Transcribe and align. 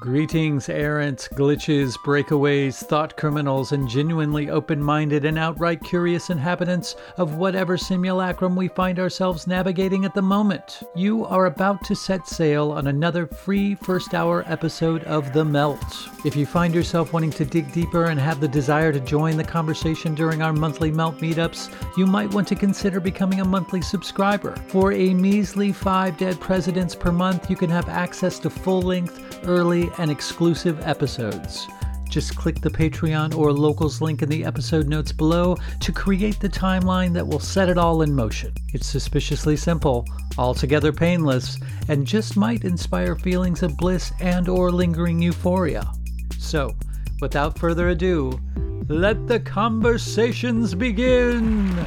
Greetings, 0.00 0.70
errants, 0.70 1.28
glitches, 1.28 1.94
breakaways, 1.98 2.82
thought 2.82 3.18
criminals, 3.18 3.72
and 3.72 3.86
genuinely 3.86 4.48
open 4.48 4.82
minded 4.82 5.26
and 5.26 5.38
outright 5.38 5.84
curious 5.84 6.30
inhabitants 6.30 6.96
of 7.18 7.34
whatever 7.34 7.76
simulacrum 7.76 8.56
we 8.56 8.68
find 8.68 8.98
ourselves 8.98 9.46
navigating 9.46 10.06
at 10.06 10.14
the 10.14 10.22
moment. 10.22 10.82
You 10.96 11.26
are 11.26 11.44
about 11.44 11.84
to 11.84 11.94
set 11.94 12.26
sail 12.26 12.72
on 12.72 12.86
another 12.86 13.26
free 13.26 13.74
first 13.74 14.14
hour 14.14 14.42
episode 14.46 15.04
of 15.04 15.34
The 15.34 15.44
Melt. 15.44 15.84
If 16.24 16.34
you 16.34 16.46
find 16.46 16.74
yourself 16.74 17.12
wanting 17.12 17.32
to 17.32 17.44
dig 17.44 17.70
deeper 17.70 18.06
and 18.06 18.18
have 18.18 18.40
the 18.40 18.48
desire 18.48 18.94
to 18.94 19.00
join 19.00 19.36
the 19.36 19.44
conversation 19.44 20.14
during 20.14 20.40
our 20.40 20.54
monthly 20.54 20.90
Melt 20.90 21.18
meetups, 21.18 21.68
you 21.98 22.06
might 22.06 22.32
want 22.32 22.48
to 22.48 22.54
consider 22.54 23.00
becoming 23.00 23.40
a 23.40 23.44
monthly 23.44 23.82
subscriber. 23.82 24.56
For 24.68 24.92
a 24.92 25.12
measly 25.12 25.72
five 25.72 26.16
dead 26.16 26.40
presidents 26.40 26.94
per 26.94 27.12
month, 27.12 27.50
you 27.50 27.56
can 27.56 27.68
have 27.68 27.90
access 27.90 28.38
to 28.38 28.48
full 28.48 28.80
length, 28.80 29.29
early, 29.44 29.90
and 29.98 30.10
exclusive 30.10 30.80
episodes. 30.86 31.66
Just 32.10 32.34
click 32.34 32.60
the 32.60 32.70
Patreon 32.70 33.36
or 33.36 33.52
Locals 33.52 34.00
link 34.00 34.22
in 34.22 34.28
the 34.28 34.44
episode 34.44 34.88
notes 34.88 35.12
below 35.12 35.56
to 35.78 35.92
create 35.92 36.40
the 36.40 36.48
timeline 36.48 37.12
that 37.14 37.26
will 37.26 37.38
set 37.38 37.68
it 37.68 37.78
all 37.78 38.02
in 38.02 38.12
motion. 38.12 38.52
It's 38.74 38.88
suspiciously 38.88 39.56
simple, 39.56 40.04
altogether 40.36 40.92
painless, 40.92 41.58
and 41.88 42.04
just 42.04 42.36
might 42.36 42.64
inspire 42.64 43.14
feelings 43.14 43.62
of 43.62 43.76
bliss 43.76 44.12
and 44.20 44.48
or 44.48 44.72
lingering 44.72 45.22
euphoria. 45.22 45.88
So, 46.36 46.74
without 47.20 47.56
further 47.56 47.90
ado, 47.90 48.40
let 48.88 49.28
the 49.28 49.38
conversations 49.38 50.74
begin. 50.74 51.86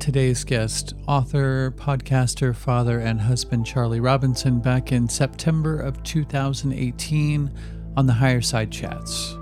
Today's 0.00 0.44
guest, 0.44 0.94
author, 1.06 1.72
podcaster, 1.76 2.56
father, 2.56 3.00
and 3.00 3.20
husband 3.20 3.66
Charlie 3.66 4.00
Robinson 4.00 4.58
back 4.58 4.92
in 4.92 5.06
September 5.06 5.78
of 5.78 6.02
2018 6.02 7.50
on 7.98 8.06
the 8.06 8.12
Higher 8.14 8.40
Side 8.40 8.72
Chats. 8.72 9.36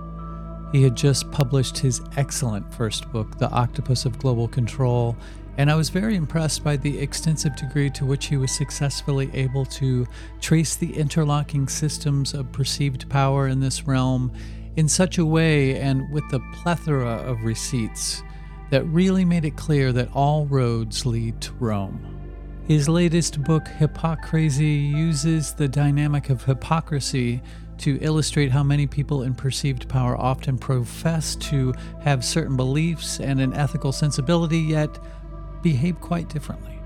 He 0.73 0.83
had 0.83 0.97
just 0.97 1.31
published 1.31 1.79
his 1.79 2.01
excellent 2.17 2.75
first 2.75 3.11
book, 3.13 3.39
The 3.39 3.49
Octopus 3.51 4.05
of 4.05 4.19
Global 4.19 4.49
Control, 4.49 5.17
and 5.59 5.71
I 5.71 5.77
was 5.77 5.91
very 5.91 6.17
impressed 6.17 6.65
by 6.65 6.77
the 6.77 6.99
extensive 6.99 7.55
degree 7.55 7.91
to 7.91 8.05
which 8.05 8.27
he 8.27 8.37
was 8.37 8.51
successfully 8.51 9.31
able 9.35 9.65
to 9.67 10.07
trace 10.41 10.75
the 10.75 10.93
interlocking 10.93 11.69
systems 11.69 12.35
of 12.35 12.51
perceived 12.51 13.09
power 13.09 13.47
in 13.47 13.61
this 13.61 13.87
realm 13.87 14.33
in 14.75 14.89
such 14.89 15.19
a 15.19 15.25
way 15.25 15.79
and 15.81 16.11
with 16.13 16.29
the 16.31 16.41
plethora 16.53 17.17
of 17.19 17.45
receipts 17.45 18.23
that 18.71 18.85
really 18.87 19.25
made 19.25 19.45
it 19.45 19.57
clear 19.57 19.93
that 19.93 20.11
all 20.15 20.47
roads 20.47 21.07
lead 21.07 21.41
to 21.41 21.53
Rome. 21.55 22.15
His 22.67 22.89
latest 22.89 23.43
book, 23.45 23.65
Hypocrazy, 23.65 24.91
uses 24.91 25.55
the 25.55 25.69
dynamic 25.69 26.29
of 26.29 26.45
hypocrisy 26.45 27.43
to 27.79 27.99
illustrate 28.03 28.51
how 28.51 28.63
many 28.63 28.87
people 28.87 29.23
in 29.23 29.35
perceived 29.35 29.89
power 29.89 30.17
often 30.17 30.59
profess 30.59 31.35
to 31.37 31.73
have 32.01 32.25
certain 32.25 32.57
beliefs 32.57 33.21
and 33.21 33.41
an 33.41 33.55
ethical 33.55 33.93
sensibility, 33.93 34.59
yet 34.59 34.99
behave 35.63 36.01
quite 36.01 36.29
differently. 36.29 36.79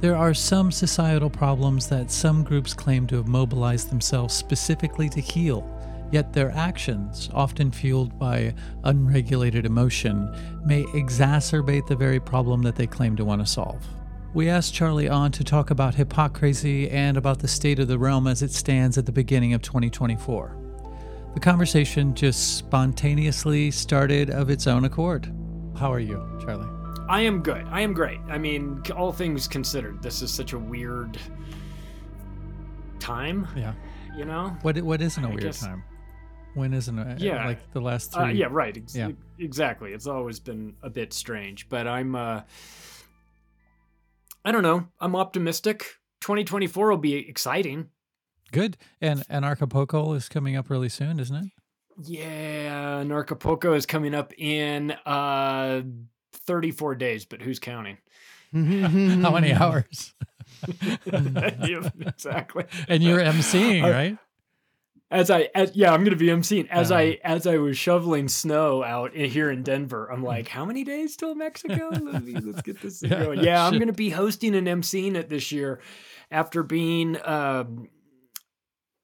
There 0.00 0.16
are 0.16 0.34
some 0.34 0.70
societal 0.70 1.30
problems 1.30 1.88
that 1.88 2.10
some 2.10 2.44
groups 2.44 2.74
claim 2.74 3.06
to 3.08 3.16
have 3.16 3.26
mobilized 3.26 3.90
themselves 3.90 4.34
specifically 4.34 5.08
to 5.08 5.20
heal, 5.20 5.73
yet 6.12 6.32
their 6.32 6.50
actions, 6.52 7.28
often 7.32 7.70
fueled 7.70 8.18
by 8.18 8.54
unregulated 8.84 9.66
emotion, 9.66 10.32
may 10.64 10.84
exacerbate 10.84 11.86
the 11.86 11.96
very 11.96 12.20
problem 12.20 12.62
that 12.62 12.76
they 12.76 12.86
claim 12.86 13.16
to 13.16 13.24
want 13.24 13.40
to 13.40 13.46
solve. 13.46 13.84
We 14.34 14.48
asked 14.48 14.74
Charlie 14.74 15.08
on 15.08 15.30
to 15.32 15.44
talk 15.44 15.70
about 15.70 15.94
hypocrisy 15.94 16.90
and 16.90 17.16
about 17.16 17.38
the 17.38 17.48
state 17.48 17.78
of 17.78 17.88
the 17.88 17.98
realm 17.98 18.26
as 18.26 18.42
it 18.42 18.50
stands 18.50 18.98
at 18.98 19.06
the 19.06 19.12
beginning 19.12 19.54
of 19.54 19.62
2024. 19.62 20.56
The 21.34 21.40
conversation 21.40 22.14
just 22.14 22.56
spontaneously 22.58 23.70
started 23.70 24.30
of 24.30 24.50
its 24.50 24.66
own 24.66 24.84
accord. 24.84 25.32
How 25.78 25.92
are 25.92 26.00
you, 26.00 26.24
Charlie? 26.44 26.68
I 27.08 27.20
am 27.20 27.42
good. 27.42 27.66
I 27.68 27.80
am 27.82 27.92
great. 27.92 28.18
I 28.28 28.38
mean, 28.38 28.82
all 28.96 29.12
things 29.12 29.46
considered, 29.46 30.02
this 30.02 30.22
is 30.22 30.32
such 30.32 30.52
a 30.52 30.58
weird 30.58 31.18
time. 32.98 33.46
Yeah. 33.56 33.74
You 34.16 34.24
know. 34.24 34.56
What 34.62 34.80
what 34.82 35.00
isn't 35.02 35.22
a 35.22 35.26
I 35.26 35.30
weird 35.30 35.42
guess- 35.42 35.60
time? 35.60 35.84
When 36.54 36.72
isn't 36.72 36.98
it? 36.98 37.20
Yeah. 37.20 37.44
Like 37.46 37.72
the 37.72 37.80
last 37.80 38.12
three. 38.12 38.22
Uh, 38.22 38.28
yeah. 38.28 38.46
Right. 38.50 38.76
Ex- 38.76 38.94
Yeah. 38.94 39.10
Exactly. 39.38 39.92
It's 39.92 40.06
always 40.06 40.38
been 40.40 40.74
a 40.82 40.90
bit 40.90 41.12
strange, 41.12 41.68
but 41.68 41.86
I'm. 41.86 42.14
uh 42.14 42.42
I 44.44 44.52
don't 44.52 44.62
know. 44.62 44.86
I'm 45.00 45.16
optimistic. 45.16 45.84
2024 46.20 46.90
will 46.90 46.96
be 46.98 47.14
exciting. 47.28 47.88
Good. 48.52 48.76
And 49.00 49.26
Anarchapulco 49.28 50.14
is 50.16 50.28
coming 50.28 50.54
up 50.56 50.68
really 50.70 50.88
soon, 50.90 51.18
isn't 51.18 51.34
it? 51.36 51.50
Yeah, 52.02 53.02
Anarchapulco 53.02 53.74
is 53.76 53.86
coming 53.86 54.14
up 54.14 54.32
in 54.38 54.90
uh 55.06 55.82
34 56.32 56.94
days, 56.96 57.24
but 57.24 57.40
who's 57.40 57.58
counting? 57.58 57.98
How 58.52 59.30
many 59.30 59.52
hours? 59.54 60.14
Yeah, 61.04 61.88
exactly. 62.00 62.64
and 62.88 63.02
you're 63.02 63.18
emceeing, 63.18 63.84
Uh, 63.84 63.90
right? 63.90 64.18
As 65.10 65.30
I, 65.30 65.48
as, 65.54 65.76
yeah, 65.76 65.92
I'm 65.92 66.02
gonna 66.02 66.16
be 66.16 66.26
emceeing. 66.26 66.66
As 66.68 66.90
Uh-huh. 66.90 67.00
I, 67.00 67.18
as 67.22 67.46
I 67.46 67.58
was 67.58 67.76
shoveling 67.78 68.26
snow 68.28 68.82
out 68.82 69.14
in, 69.14 69.30
here 69.30 69.50
in 69.50 69.62
Denver, 69.62 70.10
I'm 70.10 70.24
like, 70.24 70.48
how 70.48 70.64
many 70.64 70.82
days 70.82 71.16
till 71.16 71.34
Mexico? 71.34 71.90
Let 72.02 72.24
me, 72.24 72.34
let's 72.34 72.62
get 72.62 72.80
this 72.80 73.02
Yeah, 73.02 73.24
going. 73.24 73.44
Yeah, 73.44 73.64
I'm 73.64 73.78
gonna 73.78 73.92
be 73.92 74.10
hosting 74.10 74.54
and 74.54 74.66
emceeing 74.66 75.14
it 75.14 75.28
this 75.28 75.52
year, 75.52 75.80
after 76.30 76.62
being 76.62 77.16
um, 77.24 77.88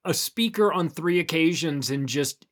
a 0.04 0.14
speaker 0.14 0.72
on 0.72 0.88
three 0.88 1.20
occasions 1.20 1.90
and 1.90 2.08
just 2.08 2.46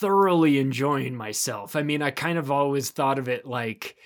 thoroughly 0.00 0.58
enjoying 0.58 1.16
myself. 1.16 1.74
I 1.74 1.82
mean, 1.82 2.02
I 2.02 2.10
kind 2.10 2.38
of 2.38 2.50
always 2.50 2.90
thought 2.90 3.18
of 3.18 3.28
it 3.28 3.46
like. 3.46 3.96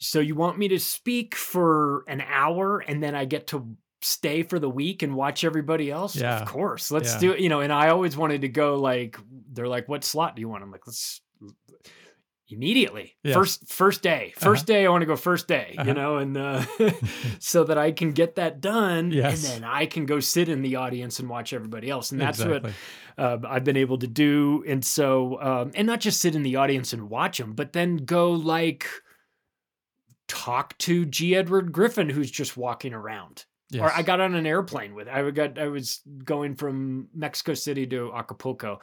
So 0.00 0.20
you 0.20 0.34
want 0.34 0.58
me 0.58 0.68
to 0.68 0.78
speak 0.78 1.34
for 1.34 2.04
an 2.08 2.20
hour 2.20 2.78
and 2.78 3.02
then 3.02 3.14
I 3.16 3.24
get 3.24 3.48
to 3.48 3.76
stay 4.02 4.42
for 4.42 4.58
the 4.58 4.68
week 4.70 5.02
and 5.02 5.14
watch 5.14 5.44
everybody 5.44 5.90
else? 5.90 6.16
Yeah. 6.16 6.40
Of 6.40 6.48
course. 6.48 6.90
Let's 6.90 7.14
Yeah. 7.14 7.20
do 7.20 7.32
it. 7.32 7.40
You 7.40 7.48
know, 7.48 7.60
and 7.60 7.72
I 7.72 7.88
always 7.88 8.16
wanted 8.16 8.42
to 8.42 8.48
go 8.48 8.76
like 8.76 9.18
they're 9.52 9.68
like, 9.68 9.88
what 9.88 10.04
slot 10.04 10.36
do 10.36 10.40
you 10.40 10.48
want? 10.48 10.62
I'm 10.62 10.70
like, 10.70 10.86
let's 10.86 11.20
immediately 12.50 13.14
Yeah. 13.22 13.34
first 13.34 13.70
first 13.70 14.02
day 14.02 14.32
1st 14.38 14.46
Uh-huh. 14.46 14.64
day 14.64 14.86
i 14.86 14.88
want 14.88 15.02
to 15.02 15.06
go 15.06 15.16
first 15.16 15.48
day 15.48 15.74
Uh-huh. 15.76 15.86
you 15.88 15.92
know 15.94 16.16
and 16.16 16.34
uh, 16.34 16.64
so 17.40 17.62
that 17.64 17.76
i 17.76 17.92
can 17.92 18.12
get 18.12 18.36
that 18.36 18.62
done 18.62 19.10
Yes. 19.10 19.44
and 19.52 19.62
then 19.64 19.70
i 19.70 19.84
can 19.84 20.06
go 20.06 20.18
sit 20.18 20.48
in 20.48 20.62
the 20.62 20.76
audience 20.76 21.20
and 21.20 21.28
watch 21.28 21.52
everybody 21.52 21.90
else 21.90 22.10
and 22.10 22.18
that's 22.18 22.42
what 22.42 22.64
uh, 23.18 23.36
I've 23.46 23.64
been 23.64 23.76
able 23.76 23.98
to 23.98 24.06
do. 24.06 24.62
And 24.68 24.84
so, 24.84 25.42
um, 25.42 25.72
and 25.74 25.88
not 25.88 25.98
just 25.98 26.20
sit 26.20 26.36
in 26.36 26.44
the 26.44 26.54
audience 26.54 26.92
and 26.92 27.10
watch 27.10 27.38
them, 27.38 27.52
but 27.52 27.72
then 27.72 27.96
go 27.96 28.30
like 28.30 28.86
talk 30.28 30.76
to 30.78 31.04
G. 31.04 31.34
Edward 31.34 31.72
Griffin, 31.72 32.08
who's 32.08 32.30
just 32.30 32.56
walking 32.56 32.94
around. 32.94 33.44
Yes. 33.70 33.82
Or 33.82 33.92
I 33.92 34.02
got 34.02 34.20
on 34.20 34.34
an 34.34 34.46
airplane 34.46 34.94
with. 34.94 35.08
I 35.08 35.30
got. 35.30 35.58
I 35.58 35.68
was 35.68 36.00
going 36.24 36.54
from 36.54 37.08
Mexico 37.14 37.54
City 37.54 37.86
to 37.88 38.12
Acapulco 38.14 38.80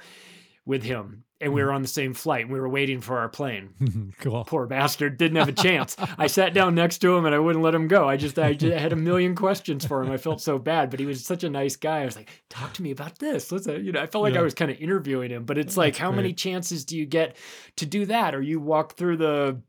with 0.66 0.84
him, 0.84 1.24
and 1.42 1.54
we 1.54 1.64
were 1.64 1.72
on 1.72 1.82
the 1.84 1.88
same 1.88 2.14
flight. 2.14 2.50
We 2.50 2.60
were 2.60 2.70
waiting 2.70 3.02
for 3.02 3.20
our 3.20 3.30
plane. 3.30 4.14
cool. 4.20 4.44
Poor 4.46 4.66
bastard 4.66 5.18
didn't 5.18 5.38
have 5.38 5.48
a 5.48 5.54
chance. 5.54 5.96
I 6.18 6.28
sat 6.28 6.54
down 6.54 6.76
next 6.76 7.00
to 7.00 7.16
him 7.16 7.26
and 7.26 7.36
I 7.36 7.40
wouldn't 7.40 7.64
let 7.64 7.76
him 7.76 7.88
go. 7.88 8.10
I 8.10 8.18
just 8.18 8.38
I, 8.40 8.54
just 8.54 8.76
had 8.76 8.94
a 8.94 8.96
million 8.96 9.36
questions 9.36 9.86
for 9.86 10.02
him. 10.04 10.12
I 10.12 10.18
felt 10.18 10.42
so 10.42 10.58
bad, 10.58 10.90
but 10.90 11.00
he 11.00 11.06
was 11.06 11.24
such 11.24 11.44
a 11.44 11.50
nice 11.50 11.76
guy. 11.76 12.02
I 12.02 12.06
was 12.06 12.16
like, 12.16 12.44
"Talk 12.50 12.74
to 12.74 12.84
me 12.84 12.92
about 12.92 13.20
this." 13.20 13.52
Let's, 13.52 13.68
uh, 13.68 13.74
you 13.74 13.92
know, 13.92 14.02
I 14.02 14.08
felt 14.08 14.24
like 14.24 14.34
Yeah. 14.34 14.40
I 14.40 14.44
was 14.44 14.54
kind 14.54 14.72
of 14.72 14.78
interviewing 14.80 15.32
him. 15.32 15.46
But 15.46 15.58
it's 15.58 15.78
like, 15.78 15.94
That's 15.94 16.02
how 16.02 16.12
many 16.12 16.34
chances 16.34 16.86
do 16.86 16.98
you 16.98 17.06
get 17.06 17.38
to 17.78 17.86
do 17.86 18.06
that? 18.08 18.34
Or 18.34 18.42
you 18.42 18.60
walk 18.60 18.98
through 18.98 19.18
the, 19.18 19.62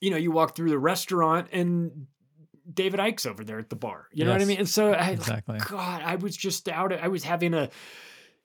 you 0.00 0.10
know, 0.10 0.16
you 0.16 0.30
walk 0.30 0.54
through 0.54 0.70
the 0.70 0.78
restaurant 0.78 1.48
and 1.52 2.06
David 2.72 3.00
Icke's 3.00 3.26
over 3.26 3.44
there 3.44 3.58
at 3.58 3.68
the 3.70 3.76
bar. 3.76 4.08
You 4.12 4.24
know 4.24 4.32
what 4.32 4.40
I 4.40 4.44
mean? 4.44 4.58
And 4.58 4.68
so 4.68 4.92
I, 4.92 5.10
Exactly. 5.10 5.58
God, 5.58 6.02
I 6.02 6.16
was 6.16 6.36
just 6.36 6.68
out. 6.68 6.92
I 6.92 7.08
was 7.08 7.24
having 7.24 7.54
a. 7.54 7.68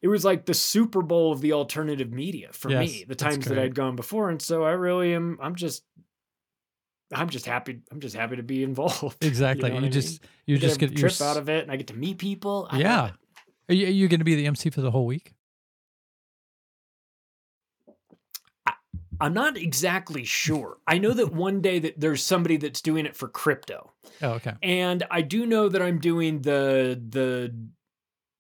It 0.02 0.08
was 0.08 0.24
like 0.24 0.46
the 0.46 0.54
Super 0.54 1.02
Bowl 1.02 1.32
of 1.34 1.42
the 1.42 1.54
alternative 1.54 2.12
media 2.12 2.50
for 2.52 2.70
Yes, 2.70 2.90
me. 2.90 3.06
The 3.08 3.16
times 3.16 3.46
that. 3.46 3.60
I'd 3.60 3.76
gone 3.76 3.96
before, 3.96 4.30
and 4.30 4.42
so 4.42 4.64
I 4.64 4.72
really 4.72 5.14
am. 5.14 5.38
I'm 5.42 5.56
just. 5.56 5.84
I'm 7.14 7.30
just 7.30 7.46
happy. 7.46 7.80
I'm 7.92 8.00
just 8.00 8.16
happy 8.16 8.36
to 8.36 8.44
be 8.44 8.64
involved. 8.72 9.24
Exactly. 9.24 9.70
know 9.70 9.80
You, 9.80 9.90
just 9.90 10.22
mean? 10.22 10.30
you 10.46 10.56
get 10.58 10.62
just 10.62 10.76
a 10.76 10.80
get 10.80 10.92
your 11.00 11.10
trip 11.10 11.22
out 11.22 11.38
of 11.38 11.50
it, 11.50 11.64
and 11.64 11.72
I 11.72 11.76
get 11.76 11.88
to 11.88 11.96
meet 11.96 12.18
people. 12.18 12.68
I 12.70 12.80
Yeah. 12.80 13.12
Are 13.70 13.74
you, 13.74 13.88
are 13.88 13.92
you 13.92 14.08
going 14.08 14.20
to 14.20 14.26
be 14.26 14.36
the 14.36 14.48
MC 14.48 14.70
for 14.70 14.82
the 14.82 14.92
whole 14.92 15.06
week? 15.06 15.34
I'm 19.22 19.34
not 19.34 19.58
exactly 19.58 20.24
sure. 20.24 20.78
I 20.88 20.98
know 20.98 21.12
that 21.14 21.34
one 21.34 21.62
day 21.62 21.80
that 21.80 22.00
there's 22.00 22.24
somebody 22.24 22.58
that's 22.58 22.82
doing 22.82 23.06
it 23.06 23.16
for 23.16 23.28
crypto. 23.28 23.94
Oh, 24.22 24.32
okay. 24.32 24.54
and 24.64 25.06
I 25.12 25.22
do 25.22 25.46
know 25.46 25.70
that 25.70 25.82
I'm 25.82 26.00
doing 26.00 26.42
the 26.42 27.02
the 27.10 27.54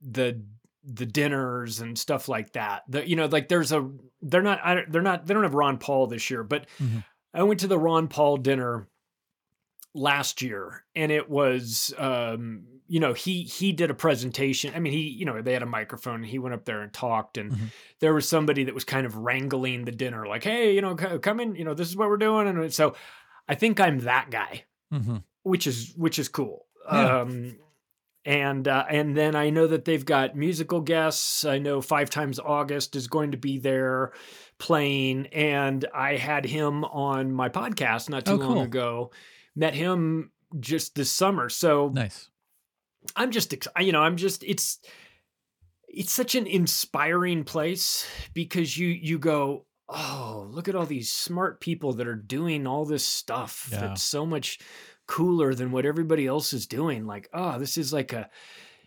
the 0.01 0.41
the 0.83 1.05
dinners 1.05 1.81
and 1.81 1.97
stuff 1.97 2.27
like 2.29 2.53
that. 2.53 2.83
The 2.87 3.07
you 3.07 3.15
know 3.15 3.25
like 3.27 3.47
there's 3.49 3.71
a 3.71 3.89
they're 4.21 4.41
not 4.41 4.59
I, 4.63 4.75
don't- 4.75 4.91
they're 4.91 5.01
not 5.01 5.25
they 5.25 5.33
don't 5.33 5.43
have 5.43 5.53
Ron 5.53 5.77
Paul 5.77 6.07
this 6.07 6.29
year, 6.29 6.43
but 6.43 6.65
Mhm. 6.81 7.03
I 7.33 7.43
went 7.43 7.59
to 7.61 7.67
the 7.67 7.77
Ron 7.77 8.07
Paul 8.07 8.37
dinner 8.37 8.87
last 9.93 10.41
year 10.41 10.83
and 10.95 11.11
it 11.11 11.29
was 11.29 11.93
um 11.97 12.63
you 12.89 12.99
know 12.99 13.13
he 13.13 13.43
he 13.43 13.71
did 13.71 13.89
a 13.89 13.93
presentation 13.93 14.73
i 14.75 14.79
mean 14.79 14.91
he 14.91 15.01
you 15.01 15.23
know 15.25 15.41
they 15.41 15.53
had 15.53 15.63
a 15.63 15.65
microphone 15.67 16.15
and 16.15 16.25
he 16.25 16.39
went 16.39 16.53
up 16.55 16.65
there 16.65 16.81
and 16.81 16.91
talked 16.91 17.37
and 17.37 17.51
Mhm. 17.51 17.71
there 18.01 18.13
was 18.13 18.27
somebody 18.27 18.63
that 18.65 18.73
was 18.73 18.83
kind 18.83 19.05
of 19.05 19.15
wrangling 19.15 19.85
the 19.85 19.91
dinner 19.91 20.25
like 20.27 20.43
hey 20.43 20.73
you 20.75 20.81
know 20.81 20.95
come 20.95 21.39
in 21.39 21.55
you 21.55 21.63
know 21.63 21.73
this 21.73 21.87
is 21.87 21.95
what 21.95 22.09
we're 22.09 22.17
doing 22.17 22.47
and 22.47 22.73
so 22.73 22.95
i 23.47 23.55
think 23.55 23.79
i'm 23.79 23.99
that 23.99 24.29
guy 24.31 24.63
hmm 24.91 25.17
which 25.43 25.65
is 25.67 25.93
which 25.95 26.19
is 26.19 26.27
cool. 26.27 26.65
Yeah. 26.91 27.19
Um, 27.21 27.55
and 28.25 28.67
uh, 28.67 28.85
and 28.89 29.15
then 29.15 29.35
I 29.35 29.49
know 29.51 29.67
that 29.67 29.85
they've 29.85 30.05
got 30.05 30.35
musical 30.35 30.81
guests. 30.81 31.45
I 31.45 31.57
know 31.59 31.79
Five 31.81 32.09
Times 32.09 32.39
August 32.39 32.95
is 32.97 33.07
going 33.07 33.31
to 33.31 33.37
be 33.37 33.57
there 33.57 34.11
playing, 34.57 35.27
and 35.27 35.85
I 35.95 36.17
had 36.17 36.45
him 36.45 36.83
on 36.83 37.31
my 37.31 37.47
podcast 37.49 38.09
not 38.09 38.25
too 38.25 38.33
Oh, 38.33 38.35
long 38.35 38.53
cool. 38.55 38.61
ago. 38.63 39.11
Met 39.55 39.73
him 39.73 40.31
just 40.59 40.95
this 40.95 41.09
summer, 41.09 41.47
so 41.49 41.89
Nice. 41.93 42.29
I'm 43.15 43.31
just 43.31 43.53
you 43.79 43.91
know 43.91 44.01
I'm 44.01 44.17
just 44.17 44.43
it's 44.43 44.79
it's 45.87 46.11
such 46.11 46.35
an 46.35 46.45
inspiring 46.47 47.43
place 47.43 48.05
because 48.33 48.77
you 48.77 48.87
you 48.87 49.17
go 49.19 49.65
oh 49.87 50.47
look 50.51 50.67
at 50.67 50.75
all 50.75 50.85
these 50.85 51.11
smart 51.11 51.59
people 51.61 51.93
that 51.93 52.07
are 52.07 52.15
doing 52.15 52.67
all 52.67 52.85
this 52.85 53.05
stuff 53.05 53.67
Yeah. 53.71 53.79
that's 53.81 54.03
so 54.03 54.25
much 54.25 54.59
cooler 55.07 55.55
than 55.55 55.71
what 55.71 55.85
everybody 55.85 56.27
else 56.27 56.53
is 56.53 56.67
doing 56.67 57.07
like 57.07 57.27
oh 57.33 57.57
this 57.57 57.77
is 57.77 57.91
like 57.91 58.13
a 58.13 58.29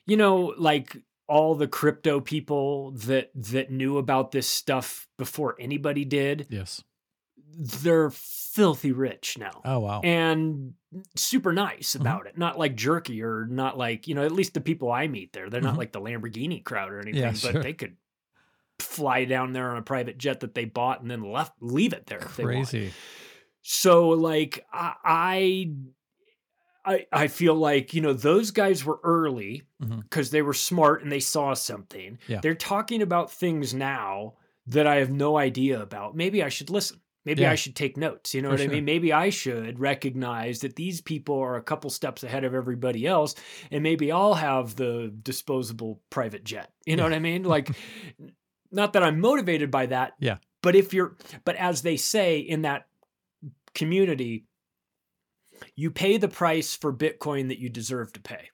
you 0.06 0.16
know 0.16 0.54
like 0.56 0.96
all 1.26 1.54
the 1.56 1.66
crypto 1.66 2.20
people 2.20 2.92
that 2.92 3.30
that 3.34 3.70
knew 3.72 3.98
about 3.98 4.30
this 4.30 4.46
stuff 4.46 5.08
before 5.18 5.56
anybody 5.58 6.04
did 6.04 6.46
Yes. 6.50 6.84
They're 7.58 8.10
filthy 8.10 8.92
rich 8.92 9.38
now 9.38 9.60
Oh, 9.64 9.80
wow. 9.80 10.00
and 10.02 10.74
super 11.16 11.52
nice 11.52 11.94
Mhm. 11.94 12.00
about 12.02 12.26
it. 12.26 12.36
Not 12.36 12.58
like 12.58 12.74
jerky 12.76 13.22
or 13.22 13.46
not 13.46 13.78
like, 13.78 14.06
you 14.08 14.14
know, 14.14 14.24
at 14.24 14.32
least 14.32 14.54
the 14.54 14.60
people 14.60 14.90
I 14.92 15.08
meet 15.08 15.32
there, 15.32 15.48
they're 15.50 15.60
Mhm. 15.60 15.64
not 15.64 15.78
like 15.78 15.92
the 15.92 16.00
Lamborghini 16.00 16.62
crowd 16.62 16.90
or 16.92 17.00
anything, 17.00 17.22
Yeah, 17.22 17.30
but 17.30 17.36
sure. 17.52 17.62
they 17.62 17.72
could 17.72 17.96
fly 18.78 19.24
down 19.24 19.52
there 19.52 19.70
on 19.70 19.76
a 19.78 19.82
private 19.82 20.18
jet 20.18 20.40
that 20.40 20.54
they 20.54 20.64
bought 20.64 21.00
and 21.02 21.10
then 21.10 21.22
left 21.22 21.52
leave 21.60 21.92
it 21.92 22.06
there 22.06 22.18
if 22.18 22.36
they. 22.36 22.42
Crazy. 22.44 22.92
So 23.62 24.08
like 24.10 24.66
I 24.72 25.72
I 26.84 27.06
I 27.12 27.28
feel 27.28 27.54
like, 27.54 27.94
you 27.94 28.00
know, 28.00 28.12
those 28.12 28.50
guys 28.50 28.84
were 28.84 28.98
early 29.04 29.62
because 29.78 30.30
they 30.30 30.42
were 30.42 30.52
smart 30.54 31.02
and 31.02 31.12
they 31.12 31.20
saw 31.20 31.54
something. 31.54 32.18
Yeah. 32.26 32.40
They're 32.40 32.54
talking 32.56 33.02
about 33.02 33.30
things 33.30 33.72
now 33.72 34.34
that 34.66 34.86
I 34.86 34.96
have 34.96 35.10
no 35.10 35.36
idea 35.38 35.80
about. 35.80 36.16
Maybe 36.16 36.42
I 36.42 36.48
should 36.48 36.70
listen. 36.70 37.00
Maybe 37.24 37.42
Yeah. 37.42 37.52
I 37.52 37.54
should 37.54 37.76
take 37.76 37.96
notes. 37.96 38.34
You 38.34 38.42
know 38.42 38.48
For 38.48 38.54
what 38.54 38.60
I 38.62 38.66
mean? 38.66 38.84
Maybe 38.84 39.12
I 39.12 39.30
should 39.30 39.78
recognize 39.78 40.60
that 40.60 40.74
these 40.76 41.00
people 41.00 41.38
are 41.38 41.56
a 41.56 41.62
couple 41.62 41.88
steps 41.90 42.24
ahead 42.24 42.44
of 42.44 42.54
everybody 42.54 43.06
else, 43.06 43.34
and 43.70 43.82
maybe 43.82 44.10
I'll 44.10 44.34
have 44.34 44.74
the 44.76 45.12
disposable 45.22 46.00
private 46.10 46.44
jet. 46.44 46.72
You 46.84 46.96
know 46.96 47.04
Yeah. 47.04 47.10
what 47.10 47.16
I 47.16 47.18
mean? 47.30 47.42
Like, 47.44 47.70
not 48.70 48.94
that 48.94 49.02
I'm 49.02 49.20
motivated 49.20 49.70
by 49.70 49.86
that. 49.86 50.14
Yeah. 50.18 50.38
But 50.62 50.74
if 50.76 50.92
you're, 50.94 51.16
but 51.44 51.56
as 51.56 51.82
they 51.82 51.96
say 51.96 52.38
in 52.38 52.62
that 52.62 52.86
community, 53.74 54.46
you 55.76 55.90
pay 55.90 56.16
the 56.16 56.28
price 56.28 56.74
for 56.76 56.92
Bitcoin 56.92 57.48
that 57.48 57.58
you 57.58 57.68
deserve 57.68 58.12
to 58.14 58.20
pay. 58.20 58.50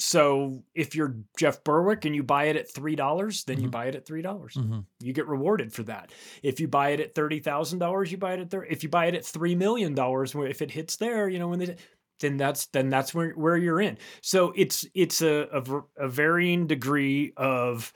So 0.00 0.64
if 0.74 0.94
you're 0.94 1.16
Jeff 1.38 1.62
Berwick 1.62 2.04
and 2.04 2.16
you 2.16 2.22
buy 2.22 2.44
it 2.44 2.56
at 2.56 2.70
three 2.72 2.96
dollars, 2.96 3.44
then 3.44 3.60
you 3.60 3.68
Mhm. 3.68 3.72
buy 3.72 3.86
it 3.86 3.94
at 3.94 4.06
three 4.06 4.22
dollars. 4.22 4.54
hmm 4.54 4.80
You 5.00 5.12
get 5.12 5.26
rewarded 5.28 5.72
for 5.72 5.82
that. 5.84 6.12
If 6.42 6.58
you 6.60 6.68
buy 6.68 6.90
it 6.90 7.00
at 7.00 7.14
thirty 7.14 7.40
thousand 7.40 7.78
dollars, 7.80 8.10
you 8.10 8.18
buy 8.18 8.34
it 8.34 8.40
at 8.40 8.50
thir- 8.50 8.64
if 8.64 8.82
you 8.82 8.88
buy 8.88 9.06
it 9.06 9.14
at 9.14 9.24
three 9.24 9.54
million 9.54 9.94
dollars, 9.94 10.34
if 10.34 10.62
it 10.62 10.70
hits 10.70 10.96
there, 10.96 11.28
you 11.28 11.38
know 11.38 11.48
when 11.48 11.58
they 11.58 11.76
then 12.20 12.36
that's 12.36 12.66
then 12.66 12.90
that's 12.90 13.14
where 13.14 13.30
where 13.32 13.56
you're 13.56 13.80
in. 13.80 13.98
So 14.22 14.52
it's 14.56 14.86
it's 14.94 15.22
a 15.22 15.48
a, 15.52 16.04
a 16.04 16.08
varying 16.08 16.66
degree 16.66 17.32
of 17.36 17.92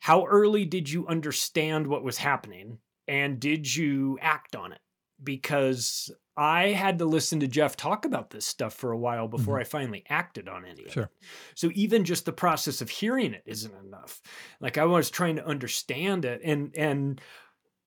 how 0.00 0.26
early 0.26 0.64
did 0.64 0.90
you 0.90 1.06
understand 1.06 1.86
what 1.86 2.02
was 2.02 2.18
happening 2.18 2.78
and 3.06 3.38
did 3.38 3.72
you 3.74 4.18
act 4.20 4.56
on 4.56 4.72
it? 4.72 4.80
Because 5.22 6.10
I 6.36 6.68
had 6.68 6.98
to 7.00 7.04
listen 7.04 7.40
to 7.40 7.46
Jeff 7.46 7.76
talk 7.76 8.04
about 8.04 8.30
this 8.30 8.46
stuff 8.46 8.72
for 8.74 8.92
a 8.92 8.98
while 8.98 9.28
before 9.28 9.60
I 9.60 9.64
finally 9.64 10.02
acted 10.08 10.48
on 10.48 10.64
any 10.64 10.84
of 10.84 10.92
it. 11.04 11.10
So 11.54 11.70
even 11.74 12.04
just 12.04 12.24
the 12.24 12.32
process 12.32 12.80
of 12.80 12.88
hearing 12.88 13.34
it 13.34 13.42
isn't 13.44 13.74
enough. 13.84 14.22
Like 14.60 14.78
I 14.78 14.84
was 14.86 15.10
trying 15.10 15.36
to 15.36 15.46
understand 15.46 16.24
it 16.24 16.40
and 16.44 16.74
and 16.76 17.20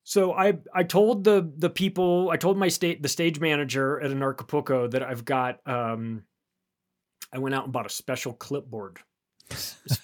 so 0.04 0.32
I 0.32 0.58
I 0.72 0.84
told 0.84 1.24
the 1.24 1.50
the 1.56 1.70
people 1.70 2.30
I 2.30 2.36
told 2.36 2.56
my 2.56 2.68
state 2.68 3.02
the 3.02 3.08
stage 3.08 3.40
manager 3.40 4.00
at 4.00 4.10
Anarchapulco 4.12 4.90
that 4.92 5.02
I've 5.02 5.24
got 5.24 5.58
um 5.66 6.22
I 7.32 7.38
went 7.38 7.54
out 7.56 7.64
and 7.64 7.72
bought 7.72 7.86
a 7.86 7.90
special 7.90 8.32
clipboard 8.32 9.00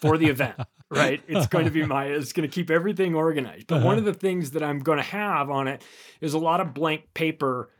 for 0.01 0.19
the 0.19 0.27
event, 0.27 0.57
right? 0.91 1.21
It's 1.29 1.47
going 1.47 1.65
to 1.67 1.71
be 1.71 1.85
my 1.87 2.07
it's 2.07 2.33
going 2.33 2.49
to 2.49 2.53
keep 2.53 2.71
everything 2.71 3.15
organized. 3.15 3.69
But 3.69 3.83
one 3.83 3.99
Uh-huh. 3.99 3.99
of 4.01 4.05
the 4.07 4.15
things 4.15 4.51
that 4.53 4.63
I'm 4.63 4.81
going 4.81 4.99
to 4.99 5.05
have 5.05 5.51
on 5.51 5.69
it 5.69 5.85
is 6.21 6.35
a 6.35 6.39
lot 6.39 6.61
of 6.61 6.75
blank 6.75 7.15
paper 7.15 7.71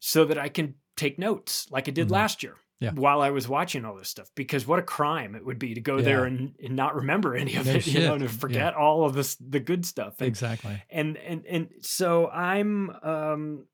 so 0.00 0.24
that 0.24 0.38
I 0.38 0.48
can 0.48 0.74
take 0.96 1.18
notes 1.18 1.66
like 1.70 1.88
I 1.88 1.90
did 1.90 2.08
Mhm. 2.08 2.12
last 2.12 2.42
year 2.42 2.56
Yeah. 2.80 2.92
while 2.92 3.20
I 3.20 3.30
was 3.30 3.48
watching 3.48 3.84
all 3.84 3.94
this 3.96 4.08
stuff. 4.08 4.30
Because 4.34 4.66
what 4.66 4.78
a 4.78 4.82
crime 4.82 5.34
it 5.34 5.44
would 5.44 5.58
be 5.58 5.74
to 5.74 5.80
go 5.80 6.00
there 6.00 6.24
and, 6.24 6.54
and 6.62 6.74
not 6.76 6.94
remember 6.94 7.34
any 7.34 7.56
of 7.56 7.66
No 7.66 7.72
it, 7.72 7.86
you 7.86 8.00
know, 8.00 8.18
shit. 8.18 8.28
to 8.28 8.34
Yeah. 8.34 8.40
forget 8.40 8.74
all 8.74 9.04
of 9.04 9.14
this 9.14 9.36
the 9.36 9.60
good 9.60 9.84
stuff. 9.86 10.14
And, 10.20 10.28
Exactly. 10.28 10.82
and 10.90 11.16
and 11.18 11.44
and 11.46 11.68
so 11.80 12.28
I'm 12.28 12.90
um 13.02 13.66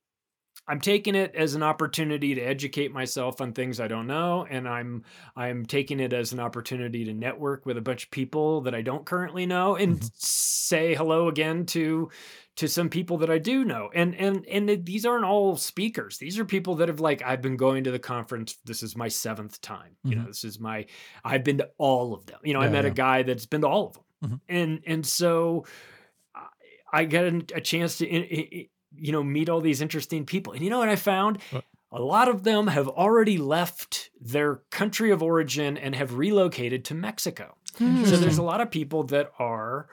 I'm 0.68 0.80
taking 0.80 1.16
it 1.16 1.34
as 1.34 1.54
an 1.56 1.62
opportunity 1.64 2.36
to 2.36 2.40
educate 2.40 2.92
myself 2.92 3.40
on 3.40 3.52
things 3.52 3.80
I 3.80 3.88
don't 3.88 4.06
know, 4.06 4.46
and 4.48 4.68
I'm 4.68 5.02
I'm 5.34 5.66
taking 5.66 5.98
it 5.98 6.12
as 6.12 6.32
an 6.32 6.38
opportunity 6.38 7.04
to 7.04 7.12
network 7.12 7.66
with 7.66 7.76
a 7.78 7.80
bunch 7.80 8.04
of 8.04 8.10
people 8.12 8.60
that 8.62 8.74
I 8.74 8.82
don't 8.82 9.04
currently 9.04 9.44
know, 9.44 9.74
and 9.74 9.98
Mhm. 9.98 10.10
say 10.14 10.94
hello 10.94 11.26
again 11.28 11.66
to 11.66 12.10
to 12.56 12.68
some 12.68 12.88
people 12.90 13.16
that 13.18 13.30
I 13.30 13.38
do 13.38 13.64
know. 13.64 13.88
And 13.94 14.14
and 14.14 14.44
and 14.46 14.84
these 14.84 15.06
aren't 15.06 15.24
all 15.24 15.56
speakers. 15.56 16.18
These 16.18 16.38
are 16.38 16.44
people 16.44 16.74
that 16.76 16.88
have 16.88 17.00
like 17.00 17.22
I've 17.22 17.40
been 17.42 17.56
going 17.56 17.84
to 17.84 17.90
the 17.90 17.98
conference. 17.98 18.58
This 18.64 18.82
is 18.82 18.94
my 18.96 19.08
seventh 19.08 19.60
time. 19.60 19.96
You 20.04 20.16
know, 20.16 20.22
Mhm. 20.22 20.26
this 20.28 20.44
is 20.44 20.60
my 20.60 20.86
I've 21.24 21.44
been 21.44 21.58
to 21.58 21.70
all 21.78 22.12
of 22.14 22.26
them. 22.26 22.38
You 22.44 22.52
know, 22.54 22.60
I 22.60 22.68
met 22.68 22.84
yeah. 22.84 22.90
a 22.90 22.94
guy 22.94 23.22
that's 23.22 23.46
been 23.46 23.62
to 23.62 23.68
all 23.68 23.86
of 23.88 23.94
them, 23.94 24.04
Mhm. 24.30 24.40
and 24.48 24.80
and 24.86 25.06
so 25.06 25.64
I- 26.92 27.04
got 27.06 27.24
a, 27.24 27.42
a 27.54 27.60
chance 27.60 27.98
to 27.98 28.06
you 28.94 29.10
know, 29.12 29.22
meet 29.24 29.48
all 29.48 29.62
these 29.62 29.80
interesting 29.80 30.26
people. 30.26 30.52
And 30.52 30.62
you 30.62 30.68
know 30.68 30.78
what 30.78 30.90
I 30.90 30.96
found? 30.96 31.38
What? 31.50 31.64
A 31.92 32.02
lot 32.02 32.28
of 32.28 32.42
them 32.44 32.66
have 32.66 32.88
already 32.88 33.38
left 33.38 34.10
their 34.20 34.56
country 34.70 35.10
of 35.10 35.22
origin 35.22 35.78
and 35.78 35.94
have 35.94 36.14
relocated 36.18 36.84
to 36.86 36.94
Mexico. 36.94 37.56
So 37.78 37.84
there's 38.18 38.36
a 38.36 38.42
lot 38.42 38.60
of 38.60 38.70
people 38.70 39.04
that 39.04 39.32
are 39.38 39.88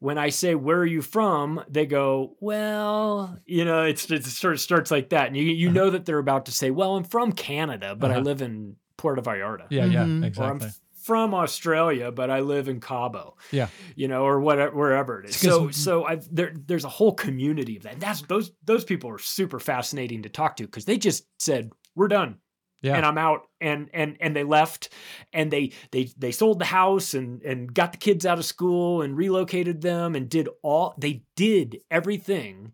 when 0.00 0.18
I 0.18 0.28
say 0.30 0.54
where 0.54 0.78
are 0.78 0.86
you 0.86 1.02
from, 1.02 1.64
they 1.68 1.86
go, 1.86 2.36
well, 2.40 3.38
you 3.46 3.64
know, 3.64 3.84
it's 3.84 4.10
it 4.10 4.24
sort 4.24 4.54
of 4.54 4.60
starts 4.60 4.90
like 4.90 5.10
that, 5.10 5.28
and 5.28 5.36
you 5.36 5.44
you 5.44 5.70
know 5.70 5.90
that 5.90 6.04
they're 6.04 6.18
about 6.18 6.46
to 6.46 6.52
say, 6.52 6.70
well, 6.70 6.96
I'm 6.96 7.04
from 7.04 7.32
Canada, 7.32 7.94
but 7.96 8.10
I 8.10 8.14
Uh-huh. 8.14 8.22
live 8.24 8.42
in 8.42 8.76
Puerto 8.96 9.22
Vallarta, 9.22 9.66
Yeah, 9.70 9.84
yeah, 9.86 10.04
Mhm. 10.04 10.22
or 10.22 10.26
exactly. 10.26 10.66
I'm 10.68 10.72
from 11.02 11.34
Australia, 11.34 12.10
but 12.10 12.30
I 12.30 12.40
live 12.40 12.68
in 12.68 12.80
Cabo, 12.80 13.36
Yeah. 13.52 13.68
you 13.94 14.08
know, 14.08 14.24
or 14.24 14.40
whatever 14.40 14.74
wherever 14.76 15.20
it 15.20 15.26
is. 15.28 15.34
It's 15.36 15.42
So 15.44 15.70
so 15.70 16.04
I've 16.04 16.26
there 16.34 16.52
there's 16.66 16.84
a 16.84 16.88
whole 16.88 17.12
community 17.14 17.76
of 17.76 17.82
that. 17.84 17.92
And 17.94 18.02
that's 18.02 18.22
those 18.22 18.52
those 18.64 18.84
people 18.84 19.10
are 19.10 19.18
super 19.18 19.58
fascinating 19.60 20.22
to 20.22 20.28
talk 20.28 20.56
to 20.56 20.64
because 20.64 20.84
they 20.86 20.96
just 20.96 21.26
said 21.38 21.70
we're 21.94 22.08
done 22.08 22.38
Yeah. 22.84 22.96
and 22.96 23.04
I'm 23.06 23.18
out 23.18 23.48
and 23.60 23.88
and 23.92 24.16
and 24.20 24.36
they 24.36 24.44
left 24.44 24.90
and 25.32 25.50
they 25.50 25.72
they 25.90 26.10
they 26.18 26.30
sold 26.32 26.58
the 26.58 26.64
house 26.66 27.14
and 27.14 27.42
and 27.42 27.72
got 27.72 27.92
the 27.92 27.98
kids 27.98 28.24
out 28.26 28.38
of 28.38 28.44
school 28.44 29.02
and 29.02 29.16
relocated 29.16 29.80
them 29.80 30.14
and 30.14 30.28
did 30.28 30.48
all 30.62 30.94
they 30.98 31.22
did 31.34 31.80
everything 31.90 32.72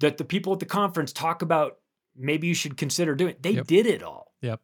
that 0.00 0.18
the 0.18 0.24
people 0.24 0.52
at 0.52 0.58
the 0.60 0.66
conference 0.66 1.12
talk 1.12 1.42
about 1.42 1.78
maybe 2.16 2.46
you 2.46 2.54
should 2.54 2.76
consider 2.76 3.14
doing 3.14 3.34
they 3.40 3.52
Yep. 3.52 3.66
did 3.66 3.86
it 3.86 4.02
all 4.02 4.32
Yep. 4.42 4.60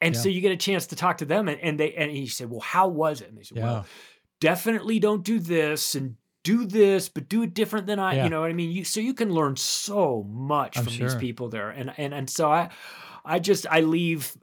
and 0.00 0.14
Yeah. 0.14 0.20
so 0.20 0.28
you 0.28 0.40
get 0.40 0.52
a 0.52 0.56
chance 0.56 0.86
to 0.88 0.96
talk 0.96 1.18
to 1.18 1.24
them 1.24 1.48
and, 1.48 1.60
and 1.60 1.78
they 1.80 1.92
and 1.94 2.10
he 2.10 2.26
said 2.28 2.48
well 2.50 2.60
how 2.60 2.88
was 2.88 3.20
it 3.20 3.28
and 3.30 3.36
they 3.38 3.42
said 3.42 3.58
Yeah. 3.58 3.64
well 3.64 3.86
definitely 4.40 4.98
don't 5.00 5.24
do 5.24 5.38
this 5.40 5.94
and 5.94 6.16
do 6.42 6.66
this 6.66 7.08
but 7.08 7.28
do 7.28 7.42
it 7.42 7.54
different 7.54 7.86
than 7.86 7.98
i 7.98 8.14
Yeah. 8.16 8.24
you 8.24 8.30
know 8.30 8.42
what 8.42 8.50
i 8.50 8.52
mean 8.52 8.70
you 8.70 8.84
so 8.84 9.00
you 9.00 9.14
can 9.14 9.32
learn 9.32 9.56
so 9.56 10.22
much 10.28 10.76
I'm 10.76 10.84
from 10.84 10.96
these 10.98 11.14
people 11.14 11.48
there 11.48 11.70
and 11.70 11.92
and 11.96 12.12
and 12.12 12.28
so 12.28 12.50
i 12.50 12.68
i 13.24 13.38
just 13.38 13.66
i 13.70 13.80
leave 13.80 14.36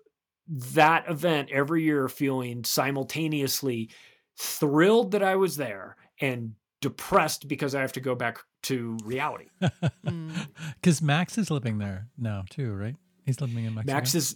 that 0.47 1.09
event 1.09 1.49
every 1.51 1.83
year 1.83 2.07
feeling 2.07 2.63
simultaneously 2.63 3.89
thrilled 4.37 5.11
that 5.11 5.23
i 5.23 5.35
was 5.35 5.55
there 5.57 5.95
and 6.19 6.53
depressed 6.81 7.47
because 7.47 7.75
i 7.75 7.81
have 7.81 7.93
to 7.93 7.99
go 8.01 8.15
back 8.15 8.39
to 8.63 8.97
reality 9.03 9.45
Mm. 10.05 10.47
Because 10.75 11.01
Max 11.01 11.37
is 11.37 11.51
living 11.51 11.77
there 11.77 12.07
now 12.17 12.43
too, 12.49 12.73
right? 12.73 12.95
He's 13.25 13.39
living 13.39 13.65
in 13.65 13.75
Mexico. 13.75 13.93
Max 13.93 14.15
is 14.15 14.35